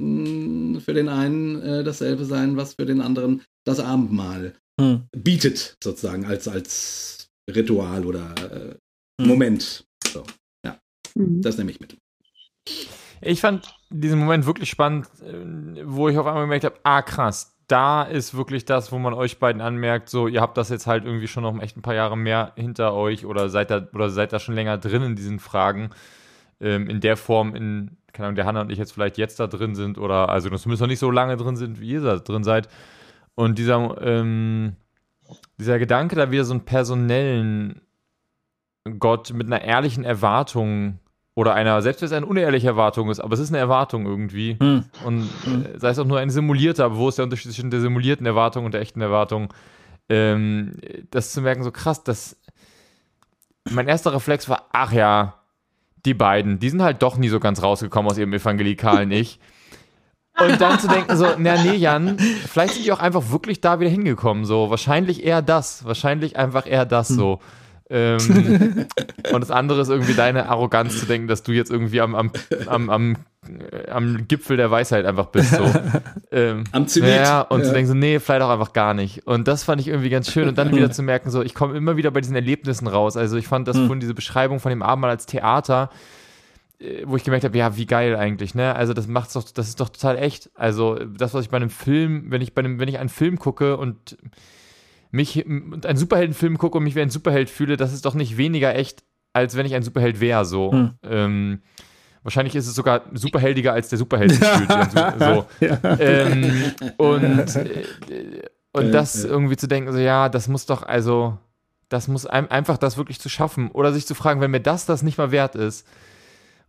mh, 0.75 0.79
für 0.81 0.93
den 0.93 1.09
einen 1.09 1.59
äh, 1.61 1.83
dasselbe 1.83 2.25
sein, 2.25 2.55
was 2.55 2.75
für 2.75 2.85
den 2.85 3.01
anderen 3.01 3.41
das 3.65 3.79
Abendmahl 3.79 4.53
Hm. 4.79 5.03
bietet, 5.15 5.75
sozusagen, 5.83 6.25
als, 6.25 6.47
als 6.47 7.29
Ritual 7.49 8.05
oder 8.05 8.33
äh, 8.51 8.75
Hm. 9.21 9.27
Moment. 9.27 9.85
So, 10.11 10.23
Mhm. 11.15 11.43
das 11.43 11.57
nehme 11.59 11.69
ich 11.69 11.79
mit. 11.79 11.95
Ich 13.21 13.39
fand 13.39 13.71
diesen 13.93 14.19
Moment 14.19 14.45
wirklich 14.45 14.69
spannend, 14.69 15.07
äh, 15.21 15.83
wo 15.85 16.09
ich 16.09 16.17
auf 16.17 16.25
einmal 16.25 16.43
gemerkt 16.43 16.65
habe, 16.65 16.75
ah 16.83 17.01
krass, 17.01 17.55
da 17.67 18.03
ist 18.03 18.35
wirklich 18.35 18.65
das, 18.65 18.91
wo 18.91 18.99
man 18.99 19.13
euch 19.13 19.39
beiden 19.39 19.61
anmerkt, 19.61 20.09
so 20.09 20.27
ihr 20.27 20.41
habt 20.41 20.57
das 20.57 20.69
jetzt 20.69 20.87
halt 20.87 21.05
irgendwie 21.05 21.27
schon 21.27 21.43
noch 21.43 21.59
echt 21.61 21.77
ein 21.77 21.81
paar 21.81 21.95
Jahre 21.95 22.17
mehr 22.17 22.51
hinter 22.55 22.93
euch 22.93 23.25
oder 23.25 23.49
seid 23.49 23.71
da 23.71 23.87
oder 23.93 24.09
seid 24.09 24.33
da 24.33 24.39
schon 24.39 24.55
länger 24.55 24.77
drin 24.77 25.03
in 25.03 25.15
diesen 25.15 25.39
Fragen 25.39 25.91
ähm, 26.59 26.89
in 26.89 26.99
der 26.99 27.17
Form, 27.17 27.55
in 27.55 27.97
keine 28.11 28.27
Ahnung, 28.27 28.35
der 28.35 28.45
Hanna 28.45 28.61
und 28.61 28.71
ich 28.71 28.77
jetzt 28.77 28.93
vielleicht 28.93 29.17
jetzt 29.17 29.39
da 29.39 29.47
drin 29.47 29.75
sind 29.75 29.97
oder 29.97 30.29
also 30.29 30.49
zumindest 30.49 30.81
noch 30.81 30.87
nicht 30.87 30.99
so 30.99 31.09
lange 31.09 31.35
drin 31.37 31.55
sind, 31.55 31.79
wie 31.79 31.89
ihr 31.89 32.01
da 32.01 32.17
drin 32.17 32.43
seid. 32.43 32.69
Und 33.35 33.57
dieser 33.57 33.99
ähm, 34.01 34.75
dieser 35.57 35.79
Gedanke, 35.79 36.15
da 36.15 36.31
wieder 36.31 36.45
so 36.45 36.53
einen 36.53 36.65
personellen 36.65 37.81
Gott 38.99 39.33
mit 39.33 39.47
einer 39.47 39.61
ehrlichen 39.61 40.03
Erwartung 40.03 40.99
oder 41.35 41.55
einer, 41.55 41.81
selbst 41.81 42.01
wenn 42.01 42.07
es 42.07 42.13
eine 42.13 42.25
unehrliche 42.25 42.67
Erwartung 42.67 43.09
ist, 43.09 43.19
aber 43.19 43.33
es 43.33 43.39
ist 43.39 43.49
eine 43.49 43.57
Erwartung 43.57 44.05
irgendwie. 44.05 44.57
Hm. 44.59 44.85
Und 45.05 45.23
äh, 45.45 45.79
sei 45.79 45.89
es 45.89 45.99
auch 45.99 46.05
nur 46.05 46.19
ein 46.19 46.29
simulierter, 46.29 46.85
aber 46.85 46.97
wo 46.97 47.09
ist 47.09 47.17
der 47.17 47.23
Unterschied 47.23 47.51
zwischen 47.51 47.71
der 47.71 47.81
simulierten 47.81 48.25
Erwartung 48.25 48.65
und 48.65 48.73
der 48.73 48.81
echten 48.81 49.01
Erwartung? 49.01 49.53
Ähm, 50.09 50.73
das 51.09 51.31
zu 51.31 51.41
merken, 51.41 51.63
so 51.63 51.71
krass, 51.71 52.03
dass 52.03 52.37
mein 53.69 53.87
erster 53.87 54.13
Reflex 54.13 54.47
war, 54.49 54.67
ach 54.71 54.91
ja, 54.91 55.35
die 56.05 56.13
beiden, 56.13 56.59
die 56.59 56.69
sind 56.69 56.83
halt 56.83 57.01
doch 57.01 57.17
nie 57.17 57.29
so 57.29 57.39
ganz 57.39 57.63
rausgekommen 57.63 58.11
aus 58.11 58.17
ihrem 58.17 58.33
evangelikalen 58.33 59.09
Ich. 59.11 59.39
Und 60.39 60.59
dann 60.59 60.79
zu 60.79 60.87
denken, 60.87 61.15
so, 61.15 61.27
na 61.37 61.61
nee, 61.61 61.75
Jan, 61.75 62.17
vielleicht 62.17 62.73
sind 62.73 62.85
die 62.85 62.91
auch 62.91 62.99
einfach 62.99 63.31
wirklich 63.31 63.61
da 63.61 63.79
wieder 63.79 63.91
hingekommen. 63.91 64.45
So, 64.45 64.69
wahrscheinlich 64.69 65.23
eher 65.23 65.41
das, 65.41 65.85
wahrscheinlich 65.85 66.37
einfach 66.37 66.65
eher 66.65 66.85
das 66.85 67.07
so. 67.07 67.39
Ähm, 67.95 68.87
und 69.31 69.41
das 69.41 69.51
andere 69.51 69.81
ist 69.81 69.89
irgendwie 69.89 70.15
deine 70.15 70.49
Arroganz 70.49 70.99
zu 70.99 71.05
denken, 71.05 71.27
dass 71.27 71.43
du 71.43 71.51
jetzt 71.51 71.69
irgendwie 71.69 72.01
am, 72.01 72.15
am, 72.15 72.31
am, 72.65 72.89
am, 72.89 73.15
äh, 73.71 73.89
am 73.91 74.27
Gipfel 74.27 74.57
der 74.57 74.71
Weisheit 74.71 75.05
einfach 75.05 75.27
bist. 75.27 75.51
So. 75.53 75.63
Ähm, 76.31 76.63
Am 76.71 76.87
Zenit. 76.87 77.11
Ja, 77.17 77.41
und 77.41 77.59
Ja. 77.59 77.67
zu 77.67 77.73
denken 77.73 77.87
so, 77.89 77.93
nee, 77.93 78.19
vielleicht 78.19 78.41
auch 78.41 78.49
einfach 78.49 78.73
gar 78.73 78.95
nicht. 78.95 79.27
Und 79.27 79.47
das 79.47 79.63
fand 79.63 79.79
ich 79.79 79.87
irgendwie 79.89 80.09
ganz 80.09 80.31
schön. 80.31 80.47
Und 80.47 80.57
dann 80.57 80.75
wieder 80.75 80.89
zu 80.89 81.03
merken, 81.03 81.29
so, 81.29 81.43
ich 81.43 81.53
komme 81.53 81.77
immer 81.77 81.95
wieder 81.95 82.09
bei 82.09 82.21
diesen 82.21 82.35
Erlebnissen 82.35 82.87
raus. 82.87 83.15
Also 83.15 83.37
ich 83.37 83.47
fand 83.47 83.67
das 83.67 83.77
Hm. 83.77 83.87
von 83.87 83.99
diese 83.99 84.15
Beschreibung 84.15 84.59
von 84.59 84.71
dem 84.71 84.81
Abendmahl 84.81 85.11
als 85.11 85.27
Theater, 85.27 85.91
äh, 86.79 87.03
wo 87.05 87.15
ich 87.15 87.23
gemerkt 87.23 87.45
habe, 87.45 87.55
ja, 87.55 87.77
wie 87.77 87.85
geil 87.85 88.15
eigentlich, 88.15 88.55
ne? 88.55 88.75
Also 88.75 88.93
das 88.93 89.05
macht's 89.05 89.33
doch, 89.33 89.43
das 89.43 89.67
ist 89.67 89.79
doch 89.79 89.89
total 89.89 90.17
echt. 90.17 90.49
Also 90.55 90.95
das, 90.95 91.35
was 91.35 91.45
ich 91.45 91.51
bei 91.51 91.57
einem 91.57 91.69
Film, 91.69 92.31
wenn 92.31 92.41
ich 92.41 92.55
bei 92.55 92.61
einem, 92.61 92.79
wenn 92.79 92.87
ich 92.89 92.97
einen 92.97 93.09
Film 93.09 93.37
gucke 93.37 93.77
und 93.77 94.17
mich 95.13 95.45
und 95.45 95.85
einen 95.85 95.97
Superheldenfilm 95.97 96.57
gucke 96.57 96.77
und 96.77 96.83
mich 96.83 96.95
wie 96.95 97.01
ein 97.01 97.09
Superheld 97.11 97.49
fühle, 97.49 97.77
das 97.77 97.93
ist 97.93 98.03
doch 98.05 98.15
nicht 98.15 98.35
weniger 98.37 98.75
echt, 98.75 99.03
als 99.31 99.55
wenn 99.55 99.65
ich 99.65 99.75
ein 99.75 99.83
Superheld 99.83 100.19
wäre. 100.19 100.43
So. 100.43 100.71
Hm. 100.71 100.91
Ähm, 101.03 101.61
wahrscheinlich 102.23 102.55
ist 102.55 102.67
es 102.67 102.73
sogar 102.73 103.03
superheldiger, 103.13 103.73
als 103.73 103.89
der 103.89 103.99
Superheld 103.99 104.31
sich 104.31 104.43
fühlt. 104.47 104.71
so. 105.19 105.45
Ja. 105.59 105.79
Ähm, 105.99 106.73
und 106.97 107.55
äh, 107.55 107.83
und 108.73 108.85
Äh, 108.85 108.91
das 108.91 109.23
äh. 109.23 109.27
irgendwie 109.27 109.55
zu 109.55 109.67
denken, 109.67 109.91
so 109.91 109.99
ja, 109.99 110.29
das 110.29 110.47
muss 110.47 110.65
doch, 110.65 110.81
also, 110.81 111.37
das 111.89 112.07
muss 112.07 112.25
ein, 112.25 112.49
einfach 112.49 112.77
das 112.77 112.97
wirklich 112.97 113.19
zu 113.19 113.29
schaffen. 113.29 113.69
Oder 113.69 113.93
sich 113.93 114.07
zu 114.07 114.15
fragen, 114.15 114.41
wenn 114.41 114.49
mir 114.49 114.61
das 114.61 114.87
das 114.87 115.03
nicht 115.03 115.19
mal 115.19 115.31
wert 115.31 115.55
ist, 115.55 115.87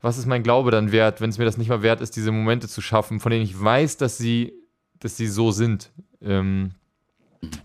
was 0.02 0.18
ist 0.18 0.26
mein 0.26 0.42
Glaube 0.42 0.70
dann 0.70 0.92
wert, 0.92 1.22
wenn 1.22 1.30
es 1.30 1.38
mir 1.38 1.46
das 1.46 1.56
nicht 1.56 1.70
mal 1.70 1.80
wert 1.82 2.02
ist, 2.02 2.14
diese 2.14 2.30
Momente 2.30 2.68
zu 2.68 2.82
schaffen, 2.82 3.20
von 3.20 3.32
denen 3.32 3.42
ich 3.44 3.58
weiß, 3.58 3.96
dass 3.96 4.18
sie, 4.18 4.52
dass 5.00 5.16
sie 5.16 5.28
so 5.28 5.50
sind. 5.50 5.92
Ähm, 6.20 6.72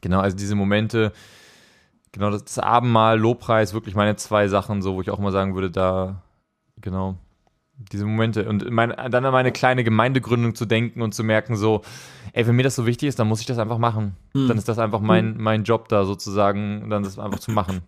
genau, 0.02 0.20
also 0.20 0.36
diese 0.38 0.56
Momente, 0.56 1.12
genau, 2.12 2.32
das, 2.32 2.44
das 2.46 2.60
Abendmahl, 2.60 3.20
Lobpreis, 3.20 3.74
wirklich 3.74 3.96
meine 3.96 4.16
zwei 4.16 4.48
Sachen, 4.48 4.82
so, 4.82 4.96
wo 4.96 5.02
ich 5.02 5.10
auch 5.10 5.20
mal 5.20 5.32
sagen 5.32 5.56
würde, 5.56 5.72
da, 5.72 6.22
genau, 6.82 7.18
diese 7.92 8.06
Momente. 8.06 8.48
Und 8.48 8.70
mein, 8.70 8.90
dann 8.90 9.26
an 9.26 9.32
meine 9.32 9.52
kleine 9.52 9.84
Gemeindegründung 9.84 10.56
zu 10.56 10.66
denken 10.66 11.02
und 11.02 11.14
zu 11.14 11.24
merken, 11.24 11.56
so, 11.56 11.82
ey, 12.34 12.46
wenn 12.46 12.56
mir 12.56 12.64
das 12.64 12.76
so 12.76 12.86
wichtig 12.86 13.10
ist, 13.10 13.20
dann 13.20 13.28
muss 13.28 13.40
ich 13.40 13.46
das 13.46 13.58
einfach 13.58 13.78
machen. 13.78 14.16
Hm. 14.34 14.48
Dann 14.48 14.58
ist 14.58 14.68
das 14.68 14.80
einfach 14.80 15.00
mein, 15.00 15.38
mein 15.38 15.64
Job 15.64 15.88
da 15.90 16.06
sozusagen, 16.06 16.90
dann 16.90 17.04
das 17.04 17.18
einfach 17.18 17.40
zu 17.40 17.52
machen. 17.52 17.82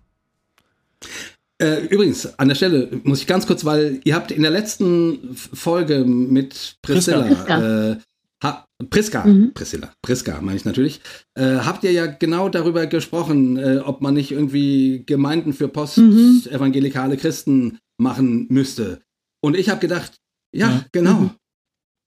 Äh, 1.62 1.86
übrigens, 1.86 2.40
an 2.40 2.48
der 2.48 2.56
Stelle 2.56 2.90
muss 3.04 3.22
ich 3.22 3.28
ganz 3.28 3.46
kurz, 3.46 3.66
weil 3.66 4.02
ihr 4.04 4.16
habt 4.16 4.32
in 4.32 4.42
der 4.42 4.52
letzten 4.52 5.36
Folge 5.36 6.06
mit 6.06 6.78
Priscilla, 6.82 7.24
Priska. 7.24 7.92
Äh, 7.92 7.98
ha, 8.44 8.66
Priska, 8.90 9.26
Mhm. 9.26 9.54
Priscilla, 9.54 9.94
Priska 10.02 10.40
meine 10.42 10.58
ich 10.58 10.66
natürlich, 10.66 11.02
äh, 11.36 11.58
habt 11.60 11.84
ihr 11.84 11.92
ja 11.92 12.08
genau 12.08 12.50
darüber 12.50 12.88
gesprochen, 12.88 13.58
äh, 13.58 13.78
ob 13.84 14.02
man 14.02 14.14
nicht 14.16 14.32
irgendwie 14.32 15.04
Gemeinden 15.06 15.54
für 15.54 15.68
Mhm. 15.68 15.72
postevangelikale 15.74 17.18
Christen 17.18 17.78
machen 18.00 18.48
müsste. 18.50 19.02
Und 19.44 19.56
ich 19.58 19.70
habe 19.70 19.80
gedacht, 19.80 20.14
ja, 20.54 20.70
Ja. 20.70 20.86
genau, 20.92 21.14
Mhm. 21.20 21.30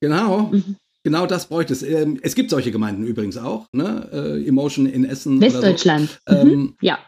genau, 0.00 0.38
Mhm. 0.52 0.76
genau 1.04 1.26
das 1.26 1.46
bräuchte 1.46 1.72
es. 1.72 1.82
Ähm, 1.82 2.18
es 2.22 2.34
gibt 2.34 2.50
solche 2.50 2.72
Gemeinden 2.72 3.06
übrigens 3.06 3.36
auch, 3.36 3.66
ne? 3.72 4.08
Äh, 4.12 4.46
Emotion 4.48 4.86
in 4.86 5.04
Essen. 5.04 5.38
oder 5.38 5.50
so. 5.50 5.56
Westdeutschland. 5.58 6.20
Mhm. 6.28 6.34
Ähm, 6.36 6.74
Ja. 6.80 6.98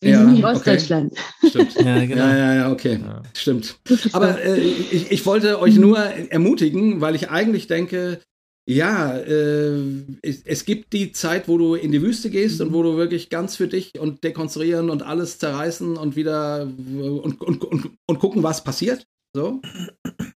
Wir 0.00 0.10
Ja, 0.10 0.18
sind 0.24 0.34
okay. 0.44 0.44
Ostdeutschland. 0.56 1.12
stimmt. 1.46 1.74
Ja, 1.76 2.04
genau. 2.04 2.16
Ja, 2.26 2.36
ja, 2.36 2.54
ja, 2.54 2.72
okay. 2.72 2.98
Ja. 3.02 3.22
Stimmt. 3.34 3.78
Aber 4.12 4.40
äh, 4.44 4.58
ich, 4.60 5.10
ich 5.12 5.24
wollte 5.26 5.60
euch 5.60 5.76
nur 5.76 5.98
ermutigen, 5.98 7.00
weil 7.00 7.14
ich 7.14 7.30
eigentlich 7.30 7.66
denke, 7.68 8.20
ja, 8.68 9.16
äh, 9.16 9.80
es, 10.22 10.42
es 10.44 10.64
gibt 10.64 10.92
die 10.92 11.12
Zeit, 11.12 11.46
wo 11.46 11.56
du 11.56 11.74
in 11.74 11.92
die 11.92 12.02
Wüste 12.02 12.30
gehst 12.30 12.60
und 12.60 12.72
wo 12.72 12.82
du 12.82 12.96
wirklich 12.96 13.30
ganz 13.30 13.54
für 13.56 13.68
dich 13.68 13.98
und 13.98 14.24
dekonstruieren 14.24 14.90
und 14.90 15.04
alles 15.04 15.38
zerreißen 15.38 15.96
und 15.96 16.16
wieder 16.16 16.62
und, 16.62 17.40
und, 17.40 17.64
und, 17.64 17.90
und 18.06 18.18
gucken, 18.18 18.42
was 18.42 18.64
passiert. 18.64 19.06
So. 19.34 19.60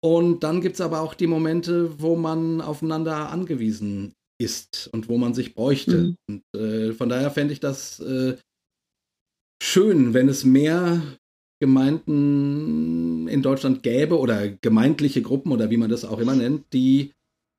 Und 0.00 0.44
dann 0.44 0.60
gibt 0.60 0.74
es 0.74 0.80
aber 0.80 1.00
auch 1.00 1.14
die 1.14 1.26
Momente, 1.26 2.00
wo 2.00 2.16
man 2.16 2.60
aufeinander 2.60 3.30
angewiesen 3.30 4.12
ist 4.38 4.88
und 4.92 5.08
wo 5.08 5.18
man 5.18 5.34
sich 5.34 5.54
bräuchte. 5.54 6.14
Mhm. 6.28 6.42
Und 6.54 6.60
äh, 6.60 6.92
von 6.92 7.08
daher 7.08 7.30
fände 7.30 7.52
ich 7.52 7.60
das 7.60 7.98
äh, 8.00 8.36
schön, 9.62 10.14
wenn 10.14 10.28
es 10.28 10.44
mehr 10.44 11.02
Gemeinden 11.60 13.28
in 13.28 13.42
Deutschland 13.42 13.82
gäbe 13.82 14.18
oder 14.18 14.48
gemeindliche 14.48 15.20
Gruppen 15.20 15.52
oder 15.52 15.70
wie 15.70 15.76
man 15.76 15.90
das 15.90 16.04
auch 16.04 16.18
immer 16.18 16.34
nennt, 16.34 16.72
die, 16.72 17.12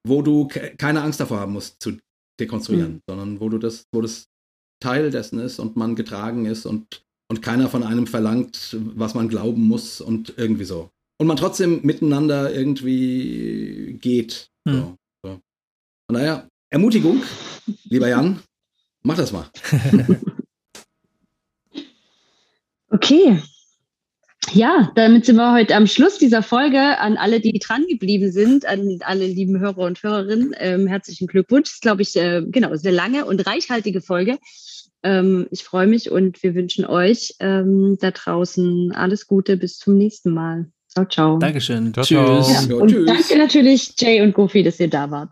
wo 0.07 0.21
du 0.21 0.47
ke- 0.47 0.75
keine 0.77 1.01
Angst 1.01 1.19
davor 1.19 1.39
haben 1.39 1.53
musst 1.53 1.81
zu 1.81 1.97
dekonstruieren, 2.39 2.93
Mhm. 2.95 3.01
sondern 3.07 3.39
wo 3.39 3.49
du 3.49 3.57
das, 3.57 3.85
wo 3.91 4.01
das 4.01 4.25
Teil 4.81 5.11
dessen 5.11 5.39
ist 5.39 5.59
und 5.59 5.75
man 5.75 5.95
getragen 5.95 6.45
ist 6.45 6.65
und, 6.65 7.03
und 7.29 7.41
keiner 7.41 7.69
von 7.69 7.83
einem 7.83 8.07
verlangt, 8.07 8.75
was 8.95 9.13
man 9.13 9.29
glauben 9.29 9.61
muss 9.67 10.01
und 10.01 10.33
irgendwie 10.37 10.63
so. 10.65 10.89
Und 11.19 11.27
man 11.27 11.37
trotzdem 11.37 11.81
miteinander 11.83 12.51
irgendwie 12.53 13.97
geht. 14.01 14.49
So, 14.65 14.71
Mhm. 14.71 14.97
so. 15.23 15.29
Von 16.09 16.13
daher, 16.15 16.47
Ermutigung, 16.71 17.21
lieber 17.83 18.07
Jan, 18.07 18.39
mach 19.03 19.17
das 19.17 19.31
mal. 19.31 19.49
Okay. 22.89 23.39
Ja, 24.53 24.91
damit 24.95 25.25
sind 25.25 25.35
wir 25.37 25.53
heute 25.53 25.75
am 25.75 25.87
Schluss 25.87 26.17
dieser 26.17 26.41
Folge. 26.43 26.97
An 26.99 27.15
alle, 27.15 27.39
die 27.39 27.57
dran 27.59 27.85
geblieben 27.87 28.31
sind, 28.31 28.65
an 28.65 28.99
alle 29.01 29.25
lieben 29.25 29.59
Hörer 29.59 29.77
und 29.79 30.01
Hörerinnen, 30.03 30.53
ähm, 30.57 30.87
herzlichen 30.87 31.27
Glückwunsch. 31.27 31.69
Das 31.69 31.73
ist, 31.75 31.81
glaube 31.81 32.01
ich, 32.01 32.15
äh, 32.15 32.41
genau, 32.45 32.75
sehr 32.75 32.91
lange 32.91 33.25
und 33.25 33.45
reichhaltige 33.45 34.01
Folge. 34.01 34.39
Ähm, 35.03 35.47
ich 35.51 35.63
freue 35.63 35.87
mich 35.87 36.11
und 36.11 36.41
wir 36.43 36.53
wünschen 36.53 36.85
euch 36.85 37.35
ähm, 37.39 37.97
da 38.01 38.11
draußen 38.11 38.91
alles 38.93 39.27
Gute. 39.27 39.57
Bis 39.57 39.77
zum 39.77 39.97
nächsten 39.97 40.31
Mal. 40.33 40.67
Ciao, 40.89 41.05
ciao. 41.05 41.37
Dankeschön. 41.37 41.93
Ciao, 41.93 42.05
ciao. 42.05 42.41
Tschüss. 42.41 42.65
Ja, 42.67 42.75
Ja, 42.75 42.81
und 42.81 42.89
tschüss. 42.89 43.05
danke 43.05 43.37
natürlich, 43.37 43.93
Jay 43.97 44.21
und 44.21 44.33
Goofy, 44.33 44.63
dass 44.63 44.79
ihr 44.79 44.89
da 44.89 45.09
wart. 45.09 45.31